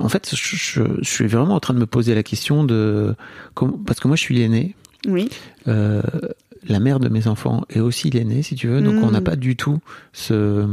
En 0.01 0.09
fait, 0.09 0.31
je, 0.35 0.57
je- 0.57 0.83
je 1.01 1.09
suis 1.09 1.27
vraiment 1.27 1.55
en 1.55 1.61
train 1.61 1.75
de 1.75 1.79
me 1.79 1.87
poser 1.87 2.15
la 2.15 2.23
question 2.23 2.65
de. 2.65 3.15
Parce 3.87 4.01
que 4.01 4.09
moi, 4.09 4.17
je 4.17 4.21
suis 4.23 4.35
l'aîné. 4.37 4.75
Oui, 5.09 5.29
Euh, 5.67 6.03
la 6.69 6.79
mère 6.79 7.01
de 7.01 7.09
mes 7.09 7.27
enfants 7.27 7.65
est 7.71 7.81
aussi 7.81 8.11
l'aîné, 8.11 8.43
si 8.43 8.55
tu 8.55 8.69
veux. 8.69 8.81
Donc, 8.83 8.95
Mm. 8.95 9.05
on 9.05 9.11
n'a 9.11 9.21
pas 9.21 9.35
du 9.37 9.57
tout 9.57 9.79
ce. 10.13 10.67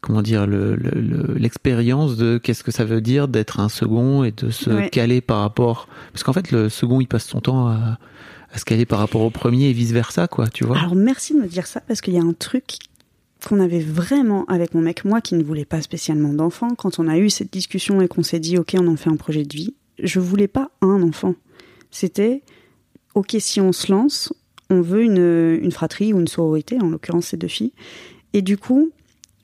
Comment 0.00 0.20
dire, 0.22 0.46
le- 0.46 0.76
le- 0.76 1.00
le- 1.00 1.34
l'expérience 1.38 2.16
de 2.18 2.36
qu'est-ce 2.38 2.62
que 2.62 2.70
ça 2.70 2.84
veut 2.84 3.00
dire 3.00 3.26
d'être 3.26 3.58
un 3.58 3.70
second 3.70 4.22
et 4.22 4.32
de 4.32 4.50
se 4.50 4.68
Ouais. 4.70 4.90
caler 4.90 5.22
par 5.22 5.40
rapport. 5.40 5.88
Parce 6.12 6.22
qu'en 6.22 6.34
fait, 6.34 6.50
le 6.52 6.68
second, 6.68 7.00
il 7.00 7.06
passe 7.06 7.24
son 7.26 7.40
temps 7.40 7.68
à, 7.68 7.98
à 8.54 8.58
se 8.58 8.64
caler 8.64 8.86
par 8.86 9.00
rapport 9.00 9.22
au 9.22 9.30
premier 9.30 9.68
et 9.68 9.72
vice 9.72 9.90
versa, 9.90 10.28
quoi, 10.28 10.48
tu 10.48 10.64
vois. 10.64 10.78
Alors 10.78 10.94
merci 10.94 11.34
de 11.34 11.40
me 11.40 11.46
dire 11.46 11.66
ça 11.66 11.80
parce 11.80 12.00
qu'il 12.00 12.14
y 12.14 12.18
a 12.18 12.22
un 12.22 12.32
truc 12.32 12.76
qu'on 13.46 13.58
avait 13.58 13.80
vraiment 13.80 14.44
avec 14.46 14.74
mon 14.74 14.80
mec, 14.80 15.04
moi 15.04 15.20
qui 15.20 15.34
ne 15.34 15.42
voulais 15.42 15.64
pas 15.64 15.82
spécialement 15.82 16.32
d'enfant, 16.32 16.74
quand 16.76 17.00
on 17.00 17.08
a 17.08 17.18
eu 17.18 17.28
cette 17.30 17.52
discussion 17.52 18.00
et 18.00 18.08
qu'on 18.08 18.22
s'est 18.22 18.38
dit 18.38 18.56
ok 18.56 18.76
on 18.78 18.86
en 18.86 18.96
fait 18.96 19.10
un 19.10 19.16
projet 19.16 19.44
de 19.44 19.54
vie, 19.54 19.74
je 20.02 20.20
voulais 20.20 20.46
pas 20.46 20.70
un 20.80 21.02
enfant. 21.02 21.34
C'était 21.90 22.42
ok 23.14 23.36
si 23.40 23.60
on 23.60 23.72
se 23.72 23.90
lance, 23.90 24.32
on 24.70 24.80
veut 24.80 25.02
une, 25.02 25.58
une 25.60 25.72
fratrie 25.72 26.12
ou 26.12 26.20
une 26.20 26.28
sororité, 26.28 26.78
en 26.80 26.88
l'occurrence 26.88 27.26
c'est 27.26 27.36
deux 27.36 27.48
filles. 27.48 27.72
Et 28.34 28.42
du 28.42 28.56
coup, 28.56 28.92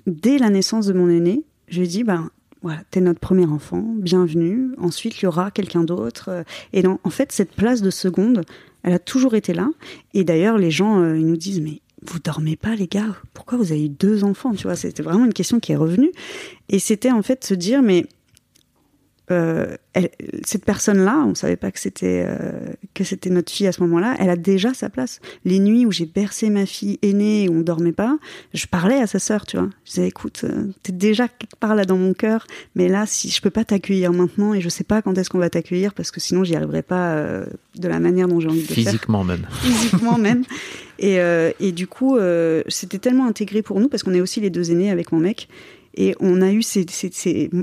dès 0.07 0.39
la 0.39 0.51
naissance 0.51 0.87
de 0.87 0.93
mon 0.93 1.11
aîné, 1.11 1.43
je 1.67 1.81
lui 1.81 1.87
ai 1.87 1.89
dit 1.89 2.05
ben 2.05 2.31
voilà, 2.63 2.83
t'es 2.91 3.01
notre 3.01 3.21
premier 3.21 3.47
enfant, 3.47 3.83
bienvenue. 3.97 4.73
Ensuite, 4.79 5.21
il 5.21 5.25
y 5.25 5.27
aura 5.27 5.51
quelqu'un 5.51 5.83
d'autre. 5.83 6.29
Euh, 6.29 6.43
Et 6.73 6.83
non, 6.83 6.99
en 7.05 7.11
fait, 7.11 7.33
cette 7.33 7.53
place 7.53 7.81
de 7.81 7.91
seconde, 7.91 8.45
elle 8.83 8.93
a 8.93 8.99
toujours 8.99 9.35
été 9.35 9.55
là. 9.55 9.69
Et 10.13 10.25
d'ailleurs, 10.25 10.59
les 10.59 10.71
gens, 10.71 11.01
euh, 11.01 11.19
ils 11.19 11.27
nous 11.27 11.39
disent, 11.39 11.61
mais 11.61 11.81
vous 12.03 12.19
dormez 12.19 12.57
pas, 12.57 12.75
les 12.75 12.87
gars? 12.87 13.17
Pourquoi 13.33 13.57
vous 13.57 13.73
avez 13.73 13.87
eu 13.87 13.89
deux 13.89 14.25
enfants? 14.25 14.53
Tu 14.55 14.65
vois, 14.65 14.77
c'était 14.77 15.03
vraiment 15.03 15.25
une 15.25 15.33
question 15.33 15.59
qui 15.59 15.73
est 15.73 15.77
revenue. 15.77 16.13
Et 16.69 16.79
c'était 16.79 17.11
en 17.11 17.23
fait 17.23 17.45
se 17.45 17.55
dire, 17.55 17.81
mais 17.83 18.07
euh, 19.31 19.76
elle- 19.93 20.11
cette 20.45 20.64
personne-là, 20.64 21.24
on 21.26 21.35
savait 21.35 21.57
pas 21.57 21.70
que 21.70 21.78
c'était 21.81 22.24
euh, 22.26 22.53
que 22.95 23.05
c'était 23.05 23.31
notre 23.31 23.51
fille 23.53 23.66
à 23.66 23.72
ce 23.72 23.81
moment-là. 23.83 24.14
Elle 24.18 24.31
a 24.31 24.37
déjà 24.37 24.74
sa 24.74 24.89
place. 24.89 25.20
Les 25.45 25.59
nuits 25.59 25.87
où 25.87 25.93
j'ai 25.93 26.07
bercé 26.07 26.51
ma 26.51 26.66
fille 26.66 26.99
aînée 27.03 27.45
et 27.45 27.49
où 27.49 27.55
on 27.55 27.61
dormait 27.61 27.93
pas, 27.93 28.18
je 28.55 28.66
parlais 28.66 29.01
à 29.01 29.07
sa 29.07 29.18
sœur, 29.18 29.47
tu 29.47 29.57
vois. 29.57 29.68
Je 29.85 29.91
disais, 29.91 30.09
écoute, 30.09 30.43
euh, 30.45 30.66
t'es 30.83 30.93
déjà 30.93 31.28
quelque 31.28 31.57
part 31.59 31.74
là 31.74 31.85
dans 31.85 31.97
mon 31.97 32.12
cœur, 32.14 32.47
mais 32.74 32.89
là, 32.89 33.05
si 33.07 33.28
je 33.31 33.41
peux 33.41 33.51
pas 33.51 33.64
t'accueillir 33.64 34.12
maintenant 34.12 34.55
et 34.55 34.61
je 34.61 34.68
sais 34.68 34.85
pas 34.85 35.03
quand 35.03 35.16
est-ce 35.18 35.31
qu'on 35.31 35.39
va 35.39 35.51
t'accueillir 35.51 35.95
parce 35.95 36.11
que 36.11 36.20
sinon 36.20 36.45
j'y 36.45 36.57
arriverai 36.57 36.83
pas 36.83 37.11
euh, 37.14 37.47
de 37.76 37.89
la 37.89 38.01
manière 38.01 38.28
dont 38.28 38.41
j'ai 38.41 38.49
envie 38.49 38.62
de 38.62 38.68
le 38.68 38.74
faire 38.74 38.85
Physiquement 38.85 39.24
même. 39.24 39.47
physiquement 39.62 40.18
même. 40.18 40.45
Et, 40.99 41.16
et 41.61 41.72
du 41.72 41.87
coup, 41.87 42.18
c'était 42.68 42.99
tellement 42.99 43.26
intégré 43.26 43.62
pour 43.62 43.81
nous 43.81 43.89
parce 43.89 44.03
qu'on 44.03 44.12
est 44.12 44.20
aussi 44.20 44.41
les 44.43 44.51
deux 44.51 44.70
aînés 44.70 44.91
avec 44.91 45.12
mon 45.12 45.18
mec. 45.18 45.49
Et 45.95 46.14
on 46.20 46.41
a 46.41 46.53
eu 46.53 46.62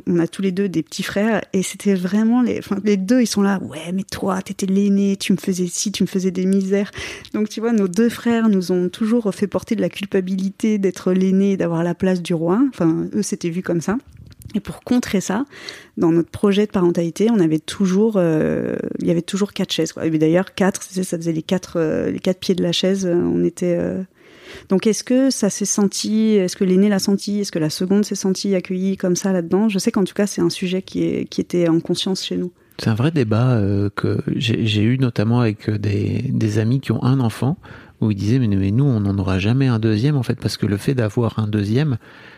on 0.07 0.19
a 0.19 0.28
tous 0.28 0.41
les 0.41 0.51
deux 0.51 0.67
des 0.67 0.84
petits 0.84 1.03
frères 1.03 1.41
et 1.53 1.63
c'était 1.63 1.95
vraiment 1.95 2.41
les, 2.41 2.59
enfin 2.59 2.78
les 2.84 2.97
deux 2.97 3.21
ils 3.21 3.28
sont 3.28 3.41
là. 3.41 3.59
Ouais, 3.63 3.91
mais 3.93 4.03
toi, 4.03 4.41
t'étais 4.41 4.65
l'aîné, 4.65 5.15
tu 5.15 5.32
me 5.32 5.38
faisais 5.38 5.67
ci, 5.67 5.93
tu 5.93 6.03
me 6.03 6.07
faisais 6.07 6.32
des 6.32 6.45
misères. 6.45 6.91
Donc 7.34 7.47
tu 7.47 7.61
vois, 7.61 7.71
nos 7.71 7.88
deux 7.88 8.09
frères 8.09 8.49
nous 8.49 8.71
ont 8.73 8.89
toujours 8.89 9.34
fait 9.34 9.47
porter 9.47 9.75
de 9.75 9.82
la 9.82 9.89
culpabilité 9.89 10.78
d'être 10.78 11.13
l'aîné, 11.13 11.55
d'avoir 11.55 11.84
la 11.84 11.95
place 11.95 12.21
du 12.21 12.34
roi. 12.34 12.61
Enfin, 12.69 13.07
eux 13.13 13.21
c'était 13.21 13.49
vu 13.49 13.61
comme 13.61 13.82
ça. 13.82 13.97
Et 14.55 14.59
pour 14.59 14.82
contrer 14.82 15.21
ça, 15.21 15.45
dans 15.97 16.11
notre 16.11 16.30
projet 16.30 16.65
de 16.65 16.71
parentalité, 16.71 17.30
on 17.30 17.39
avait 17.39 17.59
toujours, 17.59 18.13
euh, 18.15 18.78
il 18.99 19.07
y 19.07 19.11
avait 19.11 19.21
toujours 19.21 19.51
quatre 19.51 19.73
chaises. 19.73 19.91
Quoi. 19.91 20.05
Et 20.05 20.09
d'ailleurs, 20.09 20.53
quatre, 20.53 20.84
ça 20.84 21.17
faisait 21.17 21.34
les 21.34 21.41
quatre, 21.41 21.73
euh, 21.78 22.11
les 22.11 22.19
quatre 22.19 22.39
pieds 22.39 22.55
de 22.55 22.63
la 22.63 22.71
chaise. 22.71 23.05
On 23.05 23.43
était. 23.43 23.78
euh, 23.78 24.03
Donc, 24.70 24.88
est-ce 24.88 25.04
que 25.04 25.30
ça 25.30 25.50
s'est 25.50 25.66
senti 25.66 26.36
Est-ce 26.36 26.56
que 26.56 26.64
l'aîné 26.64 26.89
l'a 26.89 27.00
senti 27.00 27.39
Est-ce 27.39 27.52
que 27.52 27.60
la 27.60 27.70
seconde 27.70 28.06
s'est 28.06 28.16
sentie 28.16 28.56
accueillie 28.56 28.98
comme 28.98 29.16
ça 29.16 29.32
là-dedans? 29.32 29.70
Je 29.70 29.80
sais 29.80 29.91
qu'en 29.91 30.04
tout 30.04 30.14
cas, 30.14 30.28
c'est 30.28 30.41
un 30.41 30.50
sujet 30.50 30.82
qui, 30.82 31.04
est, 31.04 31.26
qui 31.26 31.41
était 31.41 31.68
en 31.70 31.80
conscience 31.80 32.24
chez 32.24 32.38
nous. 32.38 32.52
C'est 32.80 32.89
un 32.89 32.95
vrai 32.95 33.12
débat 33.12 33.54
euh, 33.54 33.89
que 33.95 34.20
j'ai 34.36 34.84
eu 34.84 35.00
notamment 35.00 35.39
avec 35.39 35.68
euh, 35.68 35.80
des, 35.80 36.26
des 36.30 36.60
amis 36.60 36.80
qui 36.80 36.91
ont 36.91 37.04
un 37.04 37.20
enfant 37.20 37.58
où 38.02 38.12
ils 38.12 38.16
disaient 38.16 38.38
mais, 38.38 38.48
mais 38.48 38.70
nous 38.70 38.84
on 38.84 39.00
n'en 39.00 39.18
aura 39.18 39.39
jamais 39.39 39.66
un 39.66 39.80
deuxième 39.80 40.16
en 40.16 40.22
fait 40.22 40.39
parce 40.39 40.58
que 40.58 40.68
le 40.68 40.78
fait 40.78 40.93
d'avoir 40.93 41.39
un 41.39 41.48
deuxième 41.48 41.98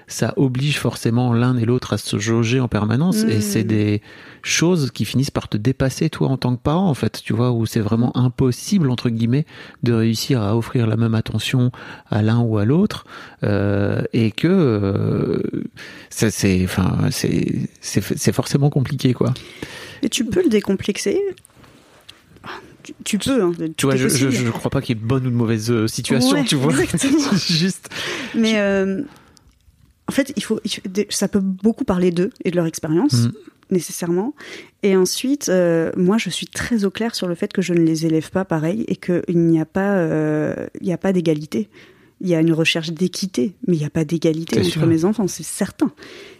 ça 0.09 0.33
oblige 0.35 0.77
forcément 0.79 1.31
l'un 1.33 1.55
et 1.57 1.63
l'autre 1.63 1.93
à 1.93 1.97
se 1.97 2.17
jauger 2.19 2.59
en 2.59 2.67
permanence 2.67 3.23
Mm. 3.23 3.29
et 3.29 3.39
c'est 3.41 3.63
des 3.63 4.01
choses 4.41 4.91
qui 4.91 5.05
finissent 5.05 5.31
par 5.31 5.47
te 5.47 5.55
dépasser 5.55 6.09
toi 6.09 6.27
en 6.27 6.37
tant 6.37 6.55
que 6.55 6.61
parent 6.61 6.89
en 6.89 6.93
fait 6.93 7.21
tu 7.23 7.31
vois 7.33 7.51
où 7.51 7.65
c'est 7.65 7.79
vraiment 7.79 8.15
impossible 8.17 8.89
entre 8.89 9.09
guillemets 9.09 9.45
de 9.83 9.93
réussir 9.93 10.41
à 10.41 10.57
offrir 10.57 10.87
la 10.87 10.97
même 10.97 11.15
attention 11.15 11.71
à 12.09 12.21
l'un 12.21 12.39
ou 12.39 12.57
à 12.57 12.65
l'autre 12.65 13.05
euh, 13.43 14.01
et 14.13 14.31
que 14.31 14.47
euh, 14.47 15.41
ça, 16.09 16.31
c'est 16.31 16.61
enfin 16.63 16.97
c'est 17.11 17.69
c'est 17.79 18.03
c'est 18.17 18.33
forcément 18.33 18.69
compliqué 18.69 19.13
quoi 19.13 19.33
Et 20.01 20.09
tu 20.09 20.25
peux 20.25 20.41
le 20.43 20.49
décomplexer. 20.49 21.19
Tu, 22.81 22.93
tu 23.03 23.17
peux. 23.19 23.43
Hein, 23.43 23.51
tu 23.75 23.85
vois, 23.85 23.95
je, 23.97 24.07
je, 24.07 24.49
crois 24.49 24.71
pas 24.71 24.81
qu'il 24.81 24.95
y 24.97 24.99
ait 24.99 25.03
bonne 25.03 25.27
ou 25.27 25.29
de 25.29 25.35
mauvaise 25.35 25.69
euh, 25.69 25.85
situation, 25.87 26.31
Ouais, 26.37 26.45
tu 26.45 26.55
vois. 26.55 26.71
exactement. 26.71 27.19
Juste. 27.35 27.89
Mais 28.33 28.53
euh, 28.57 29.01
en 30.09 30.11
fait, 30.11 30.33
il 30.35 30.43
faut, 30.43 30.59
ça 31.09 31.27
peut 31.27 31.39
beaucoup 31.39 31.83
parler 31.83 32.09
d'eux 32.09 32.31
et 32.43 32.49
de 32.49 32.55
leur 32.55 32.65
expérience, 32.65 33.13
Mm. 33.13 33.31
nécessairement. 33.69 34.33
Et 34.81 34.97
ensuite, 34.97 35.49
euh, 35.49 35.91
moi, 35.95 36.17
je 36.17 36.31
suis 36.31 36.47
très 36.47 36.83
au 36.83 36.89
clair 36.89 37.13
sur 37.13 37.27
le 37.27 37.35
fait 37.35 37.53
que 37.53 37.61
je 37.61 37.73
ne 37.75 37.81
les 37.81 38.07
élève 38.07 38.31
pas 38.31 38.43
pareil 38.43 38.85
et 38.87 38.95
qu'il 38.95 39.37
n'y 39.37 39.61
a 39.61 39.65
pas, 39.65 39.97
euh, 39.97 40.55
il 40.81 40.87
n'y 40.87 40.93
a 40.93 40.97
pas 40.97 41.13
d'égalité. 41.13 41.69
Il 42.21 42.27
y 42.27 42.35
a 42.35 42.41
une 42.41 42.51
recherche 42.51 42.91
d'équité, 42.91 43.53
mais 43.67 43.75
il 43.75 43.79
n'y 43.79 43.85
a 43.85 43.89
pas 43.89 44.03
d'égalité 44.03 44.59
entre 44.59 44.67
sûr. 44.69 44.85
mes 44.85 45.05
enfants, 45.05 45.27
c'est 45.27 45.43
certain. 45.43 45.91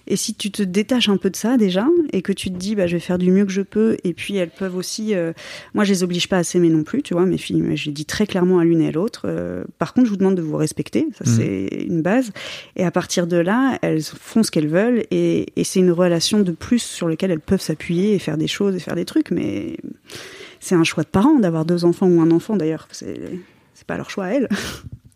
Et 0.07 0.15
si 0.17 0.33
tu 0.33 0.49
te 0.51 0.61
détaches 0.63 1.07
un 1.07 1.17
peu 1.17 1.29
de 1.29 1.35
ça 1.35 1.55
déjà, 1.55 1.87
et 2.11 2.21
que 2.21 2.33
tu 2.33 2.49
te 2.51 2.57
dis, 2.57 2.75
bah, 2.75 2.85
je 2.87 2.95
vais 2.97 2.99
faire 2.99 3.17
du 3.19 3.31
mieux 3.31 3.45
que 3.45 3.51
je 3.51 3.61
peux, 3.61 3.95
et 4.03 4.13
puis 4.13 4.35
elles 4.35 4.49
peuvent 4.49 4.75
aussi, 4.75 5.13
euh, 5.15 5.31
moi 5.75 5.83
je 5.85 5.93
les 5.93 6.03
oblige 6.03 6.27
pas 6.27 6.37
à 6.39 6.43
s'aimer 6.43 6.69
non 6.69 6.83
plus, 6.83 7.01
tu 7.03 7.13
vois, 7.13 7.25
mes 7.25 7.37
filles, 7.37 7.61
mais 7.61 7.77
je 7.77 7.85
les 7.85 7.91
dis 7.91 8.05
très 8.05 8.25
clairement 8.27 8.59
à 8.59 8.65
l'une 8.65 8.81
et 8.81 8.87
à 8.87 8.91
l'autre. 8.91 9.21
euh, 9.25 9.63
par 9.77 9.93
contre, 9.93 10.07
je 10.07 10.11
vous 10.11 10.17
demande 10.17 10.35
de 10.35 10.41
vous 10.41 10.57
respecter, 10.57 11.07
ça 11.17 11.29
Mhm. 11.29 11.37
c'est 11.37 11.67
une 11.87 12.01
base. 12.01 12.31
Et 12.75 12.83
à 12.83 12.91
partir 12.91 13.27
de 13.27 13.37
là, 13.37 13.77
elles 13.81 14.01
font 14.01 14.43
ce 14.43 14.51
qu'elles 14.51 14.67
veulent, 14.67 15.03
et, 15.11 15.45
et 15.55 15.63
c'est 15.63 15.79
une 15.79 15.91
relation 15.91 16.41
de 16.41 16.51
plus 16.51 16.81
sur 16.81 17.07
laquelle 17.07 17.31
elles 17.31 17.39
peuvent 17.39 17.61
s'appuyer 17.61 18.15
et 18.15 18.19
faire 18.19 18.37
des 18.37 18.47
choses 18.47 18.75
et 18.75 18.79
faire 18.79 18.95
des 18.95 19.05
trucs, 19.05 19.31
mais 19.31 19.77
c'est 20.59 20.75
un 20.75 20.83
choix 20.83 21.03
de 21.03 21.09
parents 21.09 21.39
d'avoir 21.39 21.63
deux 21.65 21.85
enfants 21.85 22.07
ou 22.07 22.19
un 22.19 22.31
enfant 22.31 22.57
d'ailleurs. 22.57 22.87
C'est 22.91 23.85
pas 23.87 23.95
leur 23.95 24.09
choix 24.09 24.25
à 24.25 24.29
elles. 24.33 24.49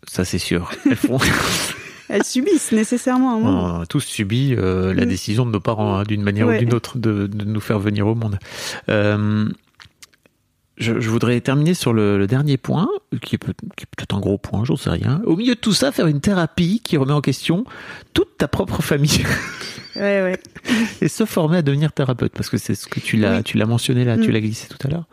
Ça, 0.06 0.24
c'est 0.24 0.38
sûr. 0.38 0.70
Elles 0.86 0.96
font. 0.96 1.18
Elles 2.10 2.24
subissent 2.24 2.72
nécessairement 2.72 3.34
un 3.36 3.38
moment. 3.40 3.78
On 3.78 3.80
a 3.80 3.86
tous 3.86 4.00
subi 4.04 4.54
euh, 4.56 4.92
la 4.92 5.06
Mm. 5.06 5.08
décision 5.08 5.46
de 5.46 5.50
nos 5.50 5.60
parents, 5.60 5.96
hein, 5.96 6.02
d'une 6.04 6.22
manière 6.22 6.46
Ouais. 6.46 6.56
ou 6.56 6.58
d'une 6.60 6.74
autre, 6.74 6.98
de, 6.98 7.26
de 7.26 7.44
nous 7.44 7.60
faire 7.60 7.78
venir 7.78 8.06
au 8.06 8.14
monde. 8.14 8.38
Euh, 8.90 9.48
je, 10.76 11.00
je 11.00 11.08
voudrais 11.08 11.40
terminer 11.40 11.72
sur 11.72 11.92
le, 11.92 12.18
le 12.18 12.26
dernier 12.26 12.56
point, 12.58 12.88
qui 13.22 13.36
est, 13.36 13.38
peut, 13.38 13.54
peut-être 13.96 14.14
un 14.14 14.20
gros 14.20 14.38
point, 14.38 14.64
j'en 14.64 14.76
sais 14.76 14.90
rien. 14.90 15.22
Au 15.24 15.34
milieu 15.36 15.54
de 15.54 15.60
tout 15.60 15.72
ça, 15.72 15.92
faire 15.92 16.06
une 16.08 16.20
thérapie 16.20 16.80
qui 16.84 16.96
remet 16.96 17.12
en 17.12 17.20
question 17.22 17.64
toute 18.12 18.36
ta 18.38 18.48
propre 18.48 18.82
famille. 18.82 19.24
Ouais, 19.96 20.22
ouais. 20.22 20.38
et 21.00 21.08
se 21.08 21.24
former 21.24 21.58
à 21.58 21.62
devenir 21.62 21.92
thérapeute, 21.92 22.32
parce 22.32 22.50
que 22.50 22.56
c'est 22.58 22.74
ce 22.74 22.86
que 22.88 23.00
tu 23.00 23.16
l'as, 23.16 23.36
Oui. 23.38 23.42
tu 23.44 23.58
l'as 23.58 23.66
mentionné 23.66 24.04
là, 24.04 24.16
tu 24.18 24.28
Mm. 24.28 24.32
l'as 24.32 24.40
glissé 24.40 24.66
tout 24.68 24.78
à 24.86 24.90
l'heure. 24.90 25.06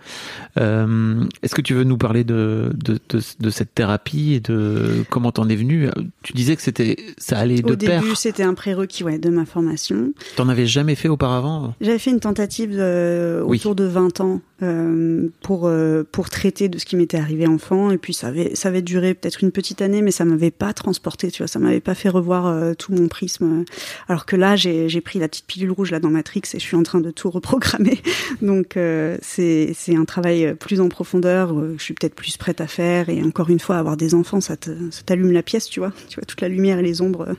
Euh, 0.60 1.24
est-ce 1.44 1.56
que 1.56 1.62
tu 1.62 1.74
veux 1.74 1.84
nous 1.84 1.98
parler 1.98 2.24
de, 2.24 2.72
de, 2.74 3.00
de, 3.10 3.20
de 3.40 3.50
cette 3.50 3.74
thérapie 3.76 4.34
et 4.34 4.40
de 4.40 5.04
comment 5.10 5.32
t'en 5.32 5.48
es 5.50 5.56
venu? 5.56 5.90
Tu 6.24 6.34
disais 6.34 6.56
que 6.56 6.62
c'était, 6.62 6.96
ça 7.18 7.38
allait 7.38 7.62
de 7.62 7.74
Au 7.74 7.78
pair. 7.78 8.02
début, 8.02 8.16
c'était 8.16 8.44
un 8.44 8.54
prérequis 8.54 9.04
ouais, 9.04 9.18
de 9.20 9.30
ma 9.30 9.46
formation. 9.46 10.14
T'en 10.36 10.50
avais 10.50 10.66
jamais 10.66 10.96
fait 10.96 11.10
auparavant? 11.10 11.74
J'avais 11.82 12.00
fait 12.00 12.12
une 12.12 12.20
tentative 12.20 12.76
euh, 12.78 13.42
Oui. 13.44 13.58
autour 13.58 13.76
de 13.76 13.84
20 13.86 14.20
ans 14.22 14.42
euh, 14.64 15.28
pour 15.42 15.70
pour 16.12 16.30
traiter 16.30 16.70
de 16.70 16.78
ce 16.78 16.86
qui 16.86 16.96
m'était 16.96 17.18
arrivé 17.18 17.48
enfant 17.48 17.90
et 17.92 17.98
puis 17.98 18.14
ça 18.14 18.28
avait 18.28 18.54
ça 18.56 18.70
avait 18.70 18.82
duré 18.84 19.14
peut-être 19.16 19.44
une 19.44 19.52
petite 19.52 19.82
année 19.82 20.02
mais 20.04 20.12
ça 20.12 20.24
m'avait 20.24 20.52
pas 20.52 20.72
transporté 20.74 21.32
tu 21.32 21.42
vois 21.42 21.48
ça 21.48 21.58
m'avait 21.58 21.80
pas 21.80 21.96
fait 21.96 22.10
revoir 22.10 22.76
tout 22.76 22.94
mon 22.94 23.08
prisme 23.08 23.66
alors 24.08 24.26
que 24.28 24.36
là 24.36 24.56
j'ai 24.56 24.71
j'ai 24.88 25.02
pris 25.02 25.20
la 25.20 25.28
petite 25.28 25.46
pilule 25.46 25.72
rouge 25.72 25.92
là 25.92 26.00
dans 26.00 26.10
Matrix 26.10 26.42
et 26.54 26.60
je 26.60 26.64
suis 26.64 26.76
en 26.76 26.84
train 26.84 27.00
de 27.02 27.12
tout 27.12 27.30
reprogrammer 27.30 28.02
donc 28.42 28.78
euh, 28.78 29.18
c'est 29.22 29.74
c'est 29.76 29.96
un 29.96 30.06
travail 30.06 30.56
plus 30.60 30.82
en 30.82 30.90
profondeur 30.90 31.58
euh, 31.58 31.76
je 31.78 31.84
suis 31.84 31.94
peut-être 31.94 32.16
plus 32.16 32.38
prête 32.38 32.62
à 32.62 32.68
faire 32.68 33.10
et 33.10 33.22
encore 33.24 33.50
une 33.50 33.60
fois 33.60 33.78
avoir 33.78 33.98
des 33.98 34.14
enfants 34.14 34.42
ça 34.42 34.56
t'allume 35.06 35.32
la 35.32 35.44
pièce 35.44 35.66
tu 35.68 35.80
vois 35.80 35.92
tu 36.10 36.16
vois 36.16 36.26
toute 36.26 36.42
la 36.42 36.48
lumière 36.50 36.80
et 36.80 36.84
les 36.84 37.02
ombres 37.02 37.36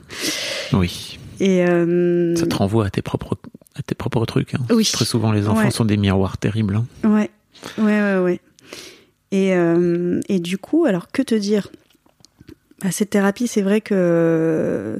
Oui. 0.73 1.19
et 1.39 1.65
euh, 1.65 2.35
Ça 2.35 2.45
te 2.47 2.55
renvoie 2.55 2.85
à 2.85 2.89
tes 2.89 3.01
propres, 3.01 3.37
à 3.75 3.81
tes 3.81 3.95
propres 3.95 4.25
trucs. 4.25 4.53
hein. 4.55 4.59
Oui. 4.71 4.89
Très 4.91 5.05
souvent, 5.05 5.31
les 5.31 5.47
enfants 5.47 5.63
Ouais. 5.65 5.71
sont 5.71 5.85
des 5.85 5.97
miroirs 5.97 6.37
terribles. 6.37 6.75
hein. 7.03 7.09
Ouais, 7.09 7.29
ouais, 7.77 8.01
ouais, 8.01 8.17
ouais. 8.19 8.39
Et, 9.31 9.55
euh, 9.55 10.19
et 10.29 10.39
du 10.39 10.57
coup, 10.59 10.85
alors 10.85 11.11
que 11.11 11.21
te 11.23 11.33
dire? 11.35 11.69
Bah, 12.83 12.91
Cette 12.91 13.09
thérapie, 13.11 13.47
c'est 13.47 13.61
vrai 13.63 13.81
que 13.81 14.99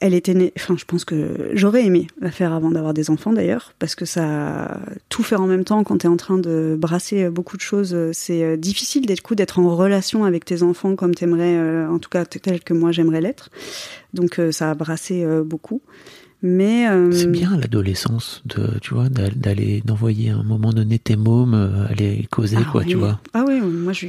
elle 0.00 0.14
était 0.14 0.34
née. 0.34 0.52
Enfin, 0.56 0.76
je 0.78 0.84
pense 0.84 1.04
que 1.04 1.50
j'aurais 1.54 1.84
aimé 1.84 2.06
la 2.20 2.30
faire 2.30 2.52
avant 2.52 2.70
d'avoir 2.70 2.94
des 2.94 3.10
enfants 3.10 3.32
d'ailleurs, 3.32 3.74
parce 3.78 3.94
que 3.94 4.04
ça, 4.04 4.80
tout 5.08 5.22
faire 5.22 5.40
en 5.40 5.46
même 5.46 5.64
temps 5.64 5.82
quand 5.84 5.98
tu 5.98 6.06
es 6.06 6.08
en 6.08 6.16
train 6.16 6.38
de 6.38 6.76
brasser 6.78 7.28
beaucoup 7.30 7.56
de 7.56 7.62
choses, 7.62 7.96
c'est 8.12 8.42
euh, 8.42 8.56
difficile 8.56 9.06
du 9.06 9.20
coup 9.20 9.34
d'être 9.34 9.58
en 9.58 9.74
relation 9.76 10.24
avec 10.24 10.44
tes 10.44 10.62
enfants 10.62 10.94
comme 10.96 11.14
t'aimerais, 11.14 11.56
euh, 11.56 11.88
en 11.90 11.98
tout 11.98 12.08
cas 12.10 12.24
tel 12.24 12.60
que 12.60 12.74
moi 12.74 12.92
j'aimerais 12.92 13.20
l'être. 13.20 13.50
Donc 14.14 14.38
euh, 14.38 14.52
ça 14.52 14.70
a 14.70 14.74
brassé 14.74 15.24
euh, 15.24 15.42
beaucoup. 15.42 15.82
Mais 16.40 16.88
euh, 16.88 17.10
C'est 17.10 17.26
bien 17.32 17.56
l'adolescence 17.56 18.42
de, 18.46 18.78
tu 18.80 18.94
vois, 18.94 19.08
d'a- 19.08 19.28
d'aller, 19.30 19.82
d'envoyer 19.84 20.30
à 20.30 20.36
un 20.36 20.44
moment 20.44 20.72
donné 20.72 21.00
tes 21.00 21.16
mômes, 21.16 21.54
euh, 21.54 21.88
aller 21.88 22.28
causer, 22.30 22.56
Ah 22.60 22.68
quoi, 22.70 22.82
oui. 22.82 22.86
tu 22.92 22.96
vois. 22.96 23.20
Ah 23.34 23.44
oui, 23.46 23.60
moi 23.60 23.92
je, 23.92 24.06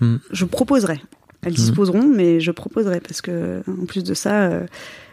Hmm. 0.00 0.18
je 0.30 0.44
proposerais. 0.44 1.00
Elles 1.42 1.54
disposeront, 1.54 2.04
mais 2.06 2.38
je 2.38 2.50
proposerais 2.50 3.00
parce 3.00 3.20
que 3.22 3.62
en 3.66 3.84
plus 3.86 4.04
de 4.04 4.14
ça, 4.14 4.42
euh, 4.50 4.66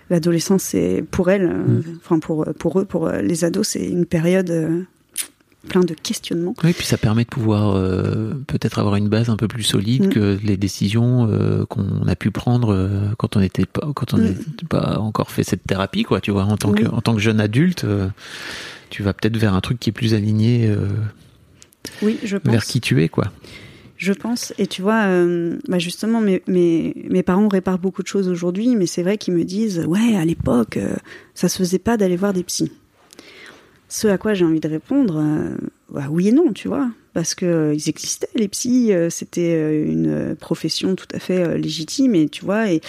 l'adolescence 0.09 0.63
c'est 0.63 1.03
pour 1.11 1.29
elles, 1.29 1.45
euh, 1.45 1.81
enfin 1.97 2.19
pour 2.19 2.45
pour 2.59 2.79
eux, 2.79 2.85
pour 2.85 3.07
euh, 3.07 3.21
les 3.21 3.43
ados, 3.45 3.67
c'est 3.69 3.85
une 3.85 4.05
période 4.05 4.49
euh, 4.49 4.81
plein 5.69 5.81
de 5.81 5.93
questionnements. 5.93 6.53
Oui, 6.63 6.73
puis 6.73 6.85
ça 6.85 6.97
permet 6.97 7.23
de 7.23 7.29
pouvoir 7.29 7.75
euh, 7.77 8.33
peut-être 8.47 8.79
avoir 8.79 8.97
une 8.97 9.07
base 9.07 9.29
un 9.29 9.37
peu 9.37 9.47
plus 9.47 9.63
solide 9.63 10.07
Mm. 10.07 10.09
que 10.09 10.37
les 10.43 10.57
décisions 10.57 11.27
euh, 11.31 11.65
qu'on 11.65 12.05
a 12.07 12.15
pu 12.17 12.31
prendre 12.31 12.73
euh, 12.73 13.07
quand 13.17 13.37
on 13.37 13.39
n'était 13.39 13.65
pas, 13.65 13.87
quand 13.95 14.13
on 14.13 14.17
Mm. 14.17 14.23
n'était 14.23 14.65
pas 14.69 14.97
encore 14.99 15.31
fait 15.31 15.43
cette 15.43 15.63
thérapie, 15.63 16.03
quoi, 16.03 16.19
tu 16.19 16.31
vois. 16.31 16.43
En 16.43 16.57
tant 16.57 16.73
que, 16.73 16.85
en 16.85 16.99
tant 17.01 17.13
que 17.15 17.21
jeune 17.21 17.39
adulte, 17.39 17.85
tu 18.89 19.03
vas 19.03 19.13
peut-être 19.13 19.37
vers 19.37 19.53
un 19.53 19.61
truc 19.61 19.79
qui 19.79 19.89
est 19.89 19.93
plus 19.93 20.13
aligné 20.13 20.69
Oui, 22.01 22.17
je 22.23 22.37
pense. 22.37 22.51
vers 22.51 22.65
qui 22.65 22.81
tu 22.81 23.01
es, 23.01 23.07
quoi. 23.09 23.31
Je 23.97 24.13
pense. 24.13 24.53
Et 24.57 24.67
tu 24.67 24.81
vois, 24.81 25.03
euh, 25.05 25.57
bah 25.67 25.79
justement, 25.79 26.19
mes, 26.19 26.41
mes, 26.47 27.23
parents 27.23 27.47
réparent 27.47 27.79
beaucoup 27.79 28.01
de 28.01 28.07
choses 28.07 28.27
aujourd'hui, 28.27 28.75
mais 28.75 28.85
c'est 28.85 29.03
vrai 29.03 29.17
qu'ils 29.17 29.33
me 29.33 29.43
disent 29.43 29.85
Ouais, 29.87 30.15
à 30.15 30.25
l'époque, 30.25 30.77
euh, 30.77 30.95
ça 31.33 31.47
se 31.47 31.57
faisait 31.57 31.79
pas 31.79 31.95
d'aller 31.97 32.17
voir 32.17 32.33
des 32.33 32.43
psys. 32.43 32.71
Ce 33.89 34.07
à 34.07 34.17
quoi 34.17 34.33
j'ai 34.33 34.45
envie 34.45 34.59
de 34.59 34.67
répondre 34.67 35.19
euh, 35.19 35.55
bah, 35.89 36.07
oui 36.09 36.29
et 36.29 36.31
non, 36.31 36.51
tu 36.53 36.67
vois. 36.67 36.89
Parce 37.13 37.35
que 37.35 37.45
euh, 37.45 37.73
existaient, 37.73 38.27
les 38.33 38.47
psys, 38.47 38.91
c'était 39.11 39.83
une 39.85 40.35
profession 40.39 40.95
tout 40.95 41.07
à 41.13 41.19
fait 41.19 41.57
légitime, 41.59 42.15
et 42.15 42.27
tu 42.27 42.43
vois, 42.43 42.71
et, 42.71 42.81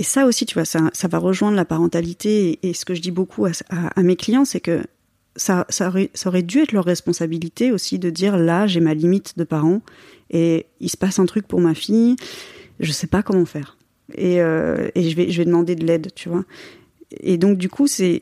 ça 0.00 0.24
aussi, 0.24 0.46
tu 0.46 0.54
vois, 0.54 0.64
ça, 0.64 0.80
ça 0.94 1.08
va 1.08 1.18
rejoindre 1.18 1.56
la 1.56 1.66
parentalité. 1.66 2.58
Et, 2.62 2.72
ce 2.72 2.86
que 2.86 2.94
je 2.94 3.02
dis 3.02 3.10
beaucoup 3.10 3.44
à 3.44 4.02
mes 4.02 4.16
clients, 4.16 4.46
c'est 4.46 4.60
que 4.60 4.80
ça, 5.36 5.66
ça, 5.68 5.88
aurait, 5.88 6.42
dû 6.42 6.60
être 6.60 6.72
leur 6.72 6.84
responsabilité 6.84 7.72
aussi 7.72 7.98
de 7.98 8.10
dire 8.10 8.36
là, 8.36 8.66
j'ai 8.66 8.80
ma 8.80 8.94
limite 8.94 9.38
de 9.38 9.44
parent, 9.44 9.82
et 10.30 10.66
il 10.80 10.90
se 10.90 10.96
passe 10.96 11.18
un 11.18 11.26
truc 11.26 11.46
pour 11.46 11.60
ma 11.60 11.74
fille, 11.74 12.16
je 12.80 12.92
sais 12.92 13.06
pas 13.06 13.22
comment 13.22 13.44
faire. 13.44 13.76
Et, 14.14 14.40
euh, 14.40 14.88
je, 14.96 15.14
vais, 15.14 15.44
demander 15.44 15.74
de 15.74 15.84
l'aide, 15.84 16.08
tu 16.14 16.28
vois. 16.28 16.44
Et 17.20 17.38
donc 17.38 17.56
du 17.56 17.68
coup, 17.68 17.86
c'est 17.86 18.20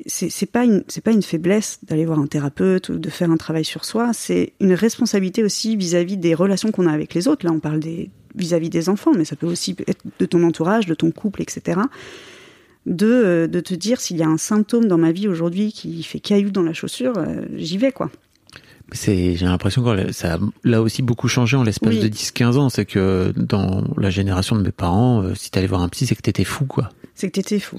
pas 0.52 0.64
une 0.64 0.84
pas 1.02 1.10
une 1.10 1.22
faiblesse 1.22 1.78
d'aller 1.84 2.04
voir 2.04 2.18
un 2.18 2.26
thérapeute 2.26 2.90
ou 2.90 2.98
de 2.98 3.08
faire 3.08 3.30
un 3.30 3.38
travail 3.38 3.64
sur 3.64 3.84
soi. 3.84 4.12
C'est 4.12 4.52
une 4.60 4.74
responsabilité 4.74 5.42
aussi 5.42 5.74
vis-à-vis 5.76 6.18
des 6.18 6.34
relations 6.34 6.70
qu'on 6.70 6.86
a 6.86 6.92
avec 6.92 7.14
les 7.14 7.26
autres. 7.26 7.46
Là, 7.46 7.52
on 7.52 7.60
parle 7.60 7.80
vis-à-vis 8.34 8.68
des 8.68 8.90
enfants, 8.90 9.12
mais 9.16 9.24
ça 9.24 9.36
peut 9.36 9.46
aussi 9.46 9.74
être 9.86 10.04
de 10.18 10.26
ton 10.26 10.42
entourage, 10.44 10.84
de 10.84 10.94
ton 10.94 11.10
couple, 11.12 11.40
etc. 11.40 11.80
De 12.86 13.06
euh, 13.06 13.46
de 13.46 13.60
te 13.60 13.72
dire 13.74 14.00
s'il 14.00 14.18
y 14.18 14.22
a 14.22 14.28
un 14.28 14.36
symptôme 14.36 14.86
dans 14.86 14.98
ma 14.98 15.10
vie 15.12 15.26
aujourd'hui 15.28 15.72
qui 15.72 16.02
fait 16.02 16.20
caillou 16.20 16.50
dans 16.50 16.62
la 16.62 16.74
chaussure, 16.74 17.14
euh, 17.16 17.42
j'y 17.56 17.78
vais 17.78 17.92
quoi. 17.92 18.10
C'est, 18.92 19.34
j'ai 19.36 19.46
l'impression 19.46 19.82
que 19.82 20.12
ça 20.12 20.34
a 20.34 20.38
là 20.62 20.82
aussi 20.82 21.00
beaucoup 21.00 21.26
changé 21.26 21.56
en 21.56 21.62
l'espace 21.62 21.94
Oui. 21.94 22.00
de 22.00 22.08
10-15 22.08 22.58
ans. 22.58 22.68
C'est 22.68 22.84
que 22.84 23.32
dans 23.34 23.82
la 23.96 24.10
génération 24.10 24.54
de 24.56 24.62
mes 24.62 24.70
parents, 24.72 25.22
euh, 25.22 25.34
si 25.34 25.50
t'allais 25.50 25.66
voir 25.66 25.80
un 25.82 25.88
psy, 25.88 26.04
c'est 26.06 26.14
que 26.14 26.20
t'étais 26.20 26.44
fou, 26.44 26.66
quoi. 26.66 26.90
C'est 27.14 27.28
que 27.28 27.32
t'étais 27.32 27.58
fou. 27.60 27.78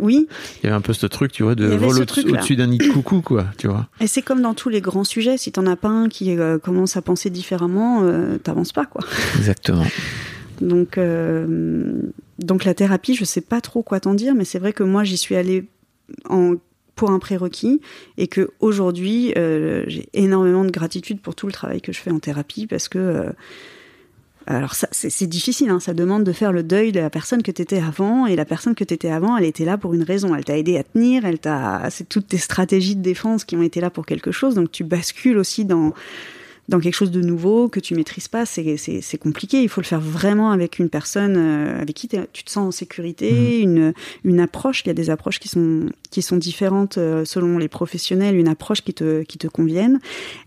Oui, 0.00 0.26
Il 0.62 0.64
y 0.64 0.66
avait 0.66 0.74
un 0.76 0.80
peu 0.80 0.92
ce 0.94 1.06
truc, 1.06 1.30
tu 1.30 1.42
vois, 1.44 1.54
de 1.54 1.66
vol 1.66 1.98
au- 1.98 2.00
au-dessus 2.02 2.56
d'un 2.56 2.66
nid 2.66 2.78
de 2.78 2.88
coucou, 2.88 3.20
quoi, 3.20 3.46
tu 3.58 3.68
vois. 3.68 3.86
Et 4.00 4.06
c'est 4.08 4.22
comme 4.22 4.40
dans 4.42 4.54
tous 4.54 4.70
les 4.70 4.80
grands 4.80 5.04
sujets, 5.04 5.36
si 5.38 5.52
t'en 5.52 5.66
as 5.66 5.76
pas 5.76 5.88
un 5.88 6.08
qui 6.08 6.36
euh, 6.36 6.58
commence 6.58 6.96
à 6.96 7.02
penser 7.02 7.30
différemment, 7.30 8.00
euh, 8.02 8.38
t'avances 8.38 8.72
pas 8.72 8.86
quoi. 8.86 9.02
Exactement. 9.38 9.84
Donc, 10.62 10.98
euh, 10.98 11.92
donc 12.40 12.64
la 12.64 12.74
thérapie, 12.74 13.14
je 13.14 13.24
sais 13.24 13.40
pas 13.40 13.60
trop 13.60 13.82
quoi 13.82 14.00
t'en 14.00 14.14
dire, 14.14 14.34
mais 14.34 14.44
c'est 14.44 14.58
vrai 14.58 14.72
que 14.72 14.82
moi 14.82 15.04
j'y 15.04 15.16
suis 15.16 15.36
allée 15.36 15.68
pour 16.96 17.10
un 17.10 17.18
prérequis 17.18 17.80
et 18.18 18.26
que 18.26 18.50
aujourd'hui 18.60 19.32
euh, 19.36 19.84
j'ai 19.86 20.08
énormément 20.12 20.64
de 20.64 20.70
gratitude 20.70 21.20
pour 21.20 21.34
tout 21.34 21.46
le 21.46 21.52
travail 21.52 21.80
que 21.80 21.92
je 21.92 22.00
fais 22.00 22.10
en 22.10 22.18
thérapie 22.18 22.66
parce 22.66 22.88
que 22.88 22.98
euh, 22.98 23.30
alors 24.46 24.74
ça 24.74 24.88
c'est 24.90 25.10
c'est 25.10 25.26
difficile, 25.26 25.70
hein, 25.70 25.80
ça 25.80 25.94
demande 25.94 26.24
de 26.24 26.32
faire 26.32 26.52
le 26.52 26.62
deuil 26.62 26.92
de 26.92 27.00
la 27.00 27.10
personne 27.10 27.42
que 27.42 27.50
t'étais 27.50 27.80
avant 27.80 28.26
et 28.26 28.36
la 28.36 28.44
personne 28.44 28.74
que 28.74 28.84
t'étais 28.84 29.10
avant, 29.10 29.36
elle 29.36 29.44
était 29.44 29.64
là 29.64 29.78
pour 29.78 29.94
une 29.94 30.02
raison, 30.02 30.34
elle 30.34 30.44
t'a 30.44 30.58
aidé 30.58 30.76
à 30.78 30.82
tenir, 30.82 31.24
elle 31.24 31.38
t'a 31.38 31.88
c'est 31.90 32.08
toutes 32.08 32.28
tes 32.28 32.38
stratégies 32.38 32.96
de 32.96 33.02
défense 33.02 33.44
qui 33.44 33.56
ont 33.56 33.62
été 33.62 33.80
là 33.80 33.90
pour 33.90 34.06
quelque 34.06 34.32
chose, 34.32 34.54
donc 34.54 34.72
tu 34.72 34.82
bascules 34.82 35.38
aussi 35.38 35.64
dans 35.64 35.94
dans 36.70 36.78
quelque 36.78 36.94
chose 36.94 37.10
de 37.10 37.20
nouveau 37.20 37.68
que 37.68 37.80
tu 37.80 37.94
maîtrises 37.96 38.28
pas, 38.28 38.46
c'est 38.46 39.18
compliqué. 39.18 39.60
Il 39.60 39.68
faut 39.68 39.80
le 39.80 39.86
faire 39.86 40.00
vraiment 40.00 40.52
avec 40.52 40.78
une 40.78 40.88
personne 40.88 41.36
euh, 41.36 41.82
avec 41.82 41.96
qui 41.96 42.08
tu 42.08 42.44
te 42.44 42.50
sens 42.50 42.68
en 42.68 42.70
sécurité, 42.70 43.60
une 43.60 43.92
une 44.24 44.38
approche. 44.38 44.82
Il 44.84 44.86
y 44.86 44.90
a 44.90 44.94
des 44.94 45.10
approches 45.10 45.40
qui 45.40 45.48
sont 45.48 45.86
qui 46.10 46.22
sont 46.22 46.36
différentes 46.36 46.96
euh, 46.96 47.24
selon 47.24 47.58
les 47.58 47.68
professionnels, 47.68 48.36
une 48.36 48.48
approche 48.48 48.82
qui 48.82 48.94
te 48.94 49.22
qui 49.22 49.36
te 49.36 49.48
convienne. 49.48 49.98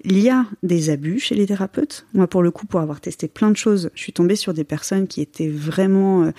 Il 0.06 0.18
y 0.18 0.30
a 0.30 0.46
des 0.64 0.90
abus 0.90 1.20
chez 1.20 1.36
les 1.36 1.46
thérapeutes. 1.46 2.06
Moi, 2.14 2.28
pour 2.28 2.42
le 2.42 2.52
coup, 2.52 2.66
pour 2.66 2.80
avoir 2.80 3.02
testé 3.02 3.28
plein 3.28 3.52
de 3.52 3.58
choses, 3.58 3.92
je 3.94 4.02
suis 4.02 4.14
tombée 4.14 4.38
sur 4.38 4.54
des 4.54 4.64
personnes 4.64 5.08
qui 5.08 5.22
étaient 5.22 5.50
vraiment, 5.50 6.24
euh, 6.24 6.32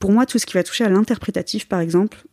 pour 0.00 0.10
moi, 0.10 0.26
tout 0.26 0.38
ce 0.38 0.46
qui 0.46 0.54
va 0.54 0.64
toucher 0.64 0.84
à 0.84 0.88
l'interprétatif, 0.88 1.68
par 1.68 1.78
exemple, 1.78 2.24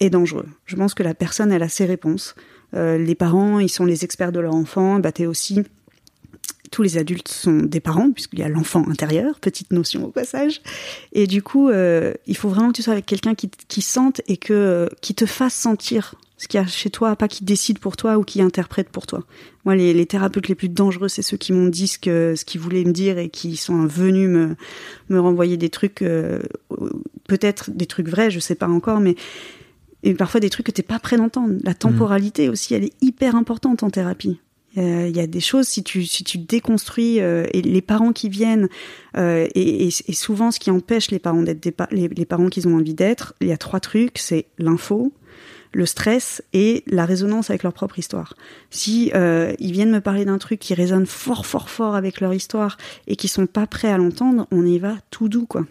est 0.00 0.10
dangereux. 0.10 0.46
Je 0.66 0.74
pense 0.74 0.94
que 0.94 1.04
la 1.04 1.14
personne, 1.14 1.52
elle 1.52 1.62
a 1.62 1.68
ses 1.68 1.84
réponses. 1.84 2.34
Euh, 2.74 2.98
les 2.98 3.14
parents, 3.14 3.60
ils 3.60 3.68
sont 3.68 3.84
les 3.84 4.04
experts 4.04 4.32
de 4.32 4.40
leur 4.40 4.54
enfant. 4.54 4.98
Bah, 4.98 5.12
t'es 5.12 5.26
aussi 5.26 5.62
tous 6.70 6.82
les 6.82 6.98
adultes 6.98 7.28
sont 7.28 7.62
des 7.62 7.80
parents, 7.80 8.10
puisqu'il 8.10 8.38
y 8.38 8.42
a 8.42 8.48
l'enfant 8.48 8.88
intérieur, 8.88 9.38
petite 9.40 9.72
notion 9.72 10.04
au 10.04 10.08
passage. 10.08 10.60
Et 11.12 11.26
du 11.26 11.42
coup, 11.42 11.68
euh, 11.68 12.14
il 12.26 12.36
faut 12.36 12.48
vraiment 12.48 12.68
que 12.68 12.76
tu 12.76 12.82
sois 12.82 12.92
avec 12.92 13.06
quelqu'un 13.06 13.34
qui, 13.34 13.50
qui 13.68 13.82
sente 13.82 14.20
et 14.28 14.36
que, 14.36 14.88
qui 15.00 15.14
te 15.14 15.26
fasse 15.26 15.54
sentir 15.54 16.14
ce 16.38 16.46
qu'il 16.46 16.60
y 16.60 16.62
a 16.62 16.66
chez 16.66 16.88
toi, 16.88 17.16
pas 17.16 17.26
qui 17.26 17.44
décide 17.44 17.80
pour 17.80 17.96
toi 17.96 18.16
ou 18.16 18.22
qui 18.22 18.40
interprète 18.40 18.90
pour 18.90 19.06
toi. 19.06 19.24
Moi, 19.64 19.74
les, 19.74 19.92
les 19.92 20.06
thérapeutes 20.06 20.46
les 20.48 20.54
plus 20.54 20.68
dangereux, 20.68 21.08
c'est 21.08 21.22
ceux 21.22 21.36
qui 21.36 21.52
m'ont 21.52 21.66
dit 21.66 21.88
ce 21.88 22.44
qu'ils 22.44 22.60
voulaient 22.60 22.84
me 22.84 22.92
dire 22.92 23.18
et 23.18 23.28
qui 23.28 23.56
sont 23.56 23.86
venus 23.86 24.28
me, 24.28 24.56
me 25.08 25.20
renvoyer 25.20 25.56
des 25.56 25.68
trucs, 25.68 26.02
euh, 26.02 26.38
peut-être 27.26 27.70
des 27.72 27.86
trucs 27.86 28.08
vrais, 28.08 28.30
je 28.30 28.38
sais 28.38 28.54
pas 28.54 28.68
encore, 28.68 29.00
mais 29.00 29.16
et 30.04 30.14
parfois 30.14 30.38
des 30.38 30.48
trucs 30.48 30.66
que 30.66 30.70
t'es 30.70 30.82
pas 30.82 31.00
prêt 31.00 31.16
d'entendre. 31.16 31.54
La 31.64 31.74
temporalité 31.74 32.48
aussi, 32.48 32.72
elle 32.72 32.84
est 32.84 32.94
hyper 33.02 33.34
importante 33.34 33.82
en 33.82 33.90
thérapie. 33.90 34.38
Il 34.78 34.84
y 34.84 34.90
a- 34.90 35.08
il 35.08 35.16
y 35.16 35.20
a 35.20 35.26
des 35.26 35.40
choses, 35.40 35.66
si 35.66 35.82
tu, 35.82 36.04
si 36.04 36.24
tu 36.24 36.38
déconstruis, 36.38 37.20
euh, 37.20 37.44
et 37.52 37.62
les 37.62 37.82
parents 37.82 38.12
qui 38.12 38.28
viennent, 38.28 38.68
euh, 39.16 39.48
et, 39.54 39.90
souvent 40.12 40.50
ce 40.50 40.60
qui 40.60 40.70
empêche 40.70 41.10
les 41.10 41.18
parents 41.18 41.42
d'être 41.42 41.88
les, 41.90 42.24
parents 42.24 42.48
qu'ils 42.48 42.68
ont 42.68 42.76
envie 42.76 42.94
d'être, 42.94 43.34
il 43.40 43.48
y 43.48 43.52
a 43.52 43.56
trois 43.56 43.80
trucs, 43.80 44.18
c'est 44.18 44.46
l'info, 44.58 45.12
le 45.72 45.86
stress 45.86 46.42
et 46.52 46.82
la 46.86 47.04
résonance 47.04 47.50
avec 47.50 47.62
leur 47.62 47.72
propre 47.72 47.98
histoire. 47.98 48.34
Si 48.70 49.10
euh, 49.14 49.52
ils 49.58 49.72
viennent 49.72 49.90
me 49.90 50.00
parler 50.00 50.24
d'un 50.24 50.38
truc 50.38 50.60
qui 50.60 50.74
résonne 50.74 51.06
fort 51.06 51.44
fort 51.44 51.68
fort 51.68 51.94
avec 51.94 52.20
leur 52.20 52.32
histoire 52.32 52.78
et 53.06 53.16
qui 53.16 53.28
sont 53.28 53.46
pas 53.46 53.66
prêts 53.66 53.90
à 53.90 53.98
l'entendre, 53.98 54.46
on 54.50 54.64
y 54.64 54.78
va 54.78 54.94
tout 55.10 55.28
doux 55.28 55.46
quoi. 55.46 55.66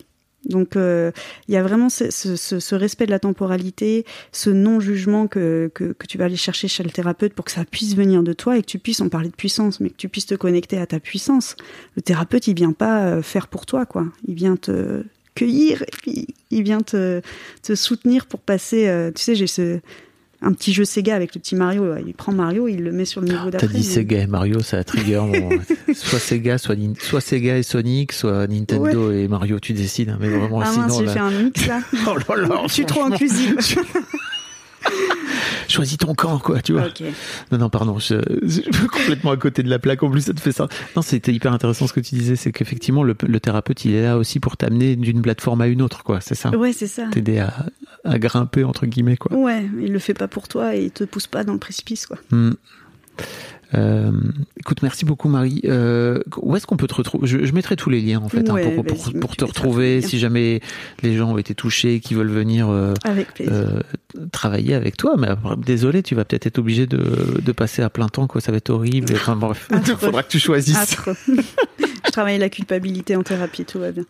Donc 0.48 0.76
euh, 0.76 1.12
il 1.48 1.54
y 1.54 1.58
a 1.58 1.64
vraiment 1.64 1.90
ce, 1.90 2.10
ce, 2.12 2.76
respect 2.76 3.06
de 3.06 3.12
la 3.12 3.20
temporalité, 3.20 4.06
ce 4.32 4.50
non-jugement 4.50 5.28
que, 5.28 5.70
que, 5.74 5.94
que, 5.94 6.08
tu 6.08 6.18
vas 6.18 6.26
aller 6.26 6.36
chercher 6.36 6.68
chez 6.68 6.84
le 6.84 6.90
thérapeute 6.90 7.34
pour 7.34 7.46
que 7.46 7.52
ça 7.52 7.66
puisse 7.66 7.96
venir 7.96 8.24
de 8.24 8.34
toi 8.34 8.58
et 8.58 8.62
que 8.62 8.68
tu 8.68 8.80
puisses 8.80 9.02
en 9.02 9.10
parler 9.10 9.30
de 9.30 9.36
puissance, 9.36 9.80
mais 9.80 9.90
que 9.90 9.98
tu 9.98 10.10
puisses 10.10 10.26
te 10.26 10.36
connecter 10.36 10.78
à 10.78 10.86
ta 10.86 11.00
puissance. 11.00 11.56
Le 11.96 12.02
thérapeute, 12.02 12.48
il 12.48 12.56
vient 12.56 12.74
pas 12.74 13.06
euh, 13.06 13.22
faire 13.22 13.48
pour 13.48 13.66
toi, 13.66 13.86
quoi. 13.86 14.06
Il 14.28 14.36
vient 14.36 14.56
te 14.56 15.04
cueillir 15.36 15.84
et 15.84 15.92
puis 15.92 16.28
il 16.50 16.64
vient 16.64 16.82
te, 16.82 17.22
te 17.62 17.76
soutenir 17.76 18.26
pour 18.26 18.40
passer. 18.40 18.88
Euh, 18.88 19.12
tu 19.12 19.22
sais, 19.22 19.36
j'ai 19.36 19.48
ce 19.48 19.80
un 20.42 20.54
petit 20.54 20.72
jeu 20.74 20.86
Sega 20.86 21.16
avec 21.16 21.34
le 21.34 21.42
petit 21.42 21.56
Mario. 21.56 21.96
Il 22.06 22.14
prend 22.14 22.32
Mario, 22.32 22.68
il 22.68 22.84
le 22.84 22.92
met 22.92 23.06
sur 23.06 23.22
le 23.22 23.28
niveau 23.28 23.50
d'après. 23.50 23.68
T'as 23.68 23.74
dit 23.74 23.84
Sega 23.84 24.20
et 24.20 24.28
Mario, 24.28 24.62
ça 24.62 24.78
a 24.78 24.84
trigger. 24.84 25.24
soit 25.94 26.20
Sega, 26.20 26.58
soit, 26.58 26.76
soit 27.00 27.22
Sega 27.22 27.58
et 27.58 27.64
Sonic, 27.64 28.14
soit 28.14 28.48
Nintendo 28.48 29.12
et 29.12 29.28
Mario, 29.28 29.60
tu 29.60 29.74
décides. 29.74 30.10
Hein, 30.10 30.18
mais 30.20 30.30
vraiment, 30.30 30.62
ah 30.62 30.72
sinon, 30.72 30.88
mince, 30.88 31.00
j'ai 31.00 31.08
fait 31.08 31.20
un 31.20 31.32
mix 31.32 31.68
là. 31.68 31.82
oh 32.08 32.18
là 32.18 32.48
là, 32.48 32.62
je 32.68 32.74
suis 32.74 32.86
trop 32.86 33.04
inclusive. 33.04 33.58
choisis 35.68 35.98
ton 35.98 36.16
camp, 36.16 36.40
quoi, 36.40 36.62
tu 36.62 36.74
vois. 36.74 36.88
Non, 37.52 37.58
non, 37.58 37.70
pardon, 37.70 38.00
je, 38.00 38.16
suis 38.48 38.64
complètement 38.92 39.32
à 39.32 39.38
côté 39.38 39.64
de 39.64 39.70
la 39.70 39.80
plaque. 39.80 40.04
En 40.04 40.10
plus, 40.10 40.22
ça 40.22 40.34
te 40.34 40.40
fait 40.40 40.52
ça. 40.52 40.68
Non, 40.96 41.02
c'était 41.02 41.34
hyper 41.34 41.54
intéressant 41.54 41.88
ce 41.88 41.94
que 41.94 42.00
tu 42.00 42.16
disais, 42.16 42.36
c'est 42.36 42.52
qu'effectivement, 42.52 43.04
le, 43.04 43.16
thérapeute, 43.40 43.86
il 43.86 43.96
est 43.96 44.04
là 44.04 44.18
aussi 44.18 44.40
pour 44.40 44.58
t'amener 44.58 44.96
d'une 44.96 45.22
plateforme 45.22 45.62
à 45.62 45.68
une 45.68 45.82
autre, 45.82 46.04
quoi. 46.04 46.22
C'est 46.22 46.36
ça. 46.36 46.50
Ouais, 46.56 46.74
c'est 46.74 46.88
ça. 46.88 47.08
T'aider 47.12 47.40
à, 47.40 47.54
à, 48.04 48.20
grimper 48.20 48.64
entre 48.64 48.86
guillemets, 48.86 49.18
quoi. 49.18 49.36
Ouais, 49.36 49.66
il 49.80 49.92
le 49.92 50.00
fait 50.00 50.14
pas 50.14 50.28
pour 50.28 50.48
toi 50.48 50.76
et 50.76 50.86
il 50.86 50.92
te 50.92 51.04
pousse 51.04 51.28
pas 51.28 51.44
dans 51.44 51.54
le 51.54 51.60
précipice, 51.60 52.06
quoi. 52.08 52.18
Hmm. 52.32 52.54
Euh, 53.76 54.12
écoute, 54.60 54.82
merci 54.82 55.06
beaucoup 55.06 55.28
Marie. 55.28 55.62
Euh, 55.66 56.20
où 56.38 56.56
est-ce 56.56 56.66
qu'on 56.66 56.78
peut 56.78 56.88
te 56.88 56.94
retrouver? 56.94 57.28
Je, 57.28 57.52
mettrai 57.54 57.76
tous 57.76 57.90
les 57.90 58.02
liens 58.02 58.20
en 58.20 58.30
fait 58.30 58.50
hein, 58.50 58.56
pour, 58.86 59.12
pour, 59.20 59.36
te 59.36 59.46
retrouver 59.46 60.02
si 60.02 60.20
jamais 60.20 60.62
les 61.04 61.16
gens 61.18 61.32
ont 61.32 61.38
été 61.38 61.54
touchés, 61.54 62.00
qui 62.00 62.14
veulent 62.14 62.30
venir 62.30 62.70
euh, 62.70 62.94
euh 63.42 63.82
travailler 64.32 64.74
avec 64.74 64.98
toi. 64.98 65.16
Mais 65.18 65.28
désolé, 65.58 66.02
tu 66.02 66.16
vas 66.16 66.26
peut-être 66.26 66.48
être 66.48 66.60
obligé 66.60 66.88
de, 66.88 67.42
de, 67.42 67.52
passer 67.52 67.82
à 67.82 67.90
plein 67.90 68.08
temps, 68.08 68.28
quoi. 68.28 68.42
Ça 68.42 68.52
va 68.52 68.58
être 68.58 68.70
horrible. 68.70 69.14
Enfin 69.14 69.36
bref, 69.36 69.68
il 69.72 69.96
faudra 69.98 70.24
que 70.24 70.30
tu 70.30 70.40
choisisses. 70.40 70.98
Je 72.08 72.12
travaille 72.12 72.38
la 72.38 72.50
culpabilité 72.50 73.16
en 73.16 73.24
thérapie, 73.24 73.66
tout 73.66 73.80
va 73.80 73.92
bien. 73.92 74.04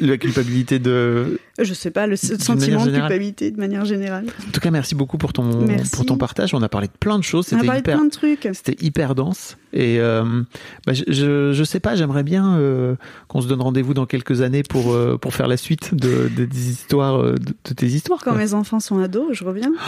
la 0.00 0.16
culpabilité 0.16 0.78
de. 0.78 1.38
Je 1.58 1.74
sais 1.74 1.90
pas, 1.90 2.06
le 2.06 2.16
sentiment 2.16 2.84
de 2.86 2.90
culpabilité 2.90 3.50
de 3.50 3.58
manière 3.58 3.84
générale. 3.84 4.26
En 4.48 4.50
tout 4.50 4.60
cas, 4.60 4.70
merci 4.70 4.94
beaucoup 4.94 5.18
pour 5.18 5.32
ton 5.32 5.66
pour 5.92 6.06
ton 6.06 6.16
partage. 6.16 6.54
On 6.54 6.62
a 6.62 6.68
parlé 6.68 6.88
de 6.88 6.92
plein 6.98 7.18
de 7.18 7.24
choses. 7.24 7.52
On 7.52 7.60
a 7.60 7.64
parlé 7.64 7.80
de 7.80 7.90
plein 7.90 8.04
de 8.04 8.10
trucs. 8.10 8.48
C'était 8.52 8.82
hyper 8.84 9.14
dense. 9.14 9.56
Et 9.74 9.98
euh, 9.98 10.42
bah, 10.86 10.92
je, 10.94 11.52
je, 11.52 11.64
sais 11.64 11.80
pas, 11.80 11.96
j'aimerais 11.96 12.22
bien 12.22 12.56
euh, 12.58 12.94
qu'on 13.26 13.40
se 13.40 13.48
donne 13.48 13.60
rendez-vous 13.60 13.92
dans 13.92 14.06
quelques 14.06 14.40
années 14.40 14.62
pour, 14.62 14.92
euh, 14.92 15.18
pour 15.18 15.34
faire 15.34 15.48
la 15.48 15.56
suite 15.56 15.96
de, 15.96 16.28
des 16.28 16.70
histoires, 16.70 17.20
de, 17.20 17.74
tes 17.74 17.86
histoires. 17.86 18.20
Quand 18.22 18.36
mes 18.36 18.54
enfants 18.54 18.78
sont 18.78 19.00
ados, 19.00 19.32
je 19.32 19.44
reviens. 19.44 19.72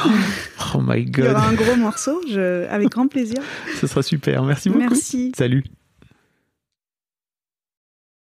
Oh 0.74 0.80
my 0.84 1.04
god. 1.04 1.24
Il 1.24 1.28
y 1.28 1.30
aura 1.30 1.48
un 1.48 1.54
gros 1.54 1.76
morceau, 1.76 2.20
je, 2.28 2.66
avec 2.68 2.88
grand 2.88 3.06
plaisir. 3.06 3.38
Ce 3.80 3.86
sera 3.86 4.02
super. 4.02 4.42
Merci 4.42 4.68
beaucoup. 4.68 4.80
Merci. 4.80 5.32
Salut. 5.36 5.64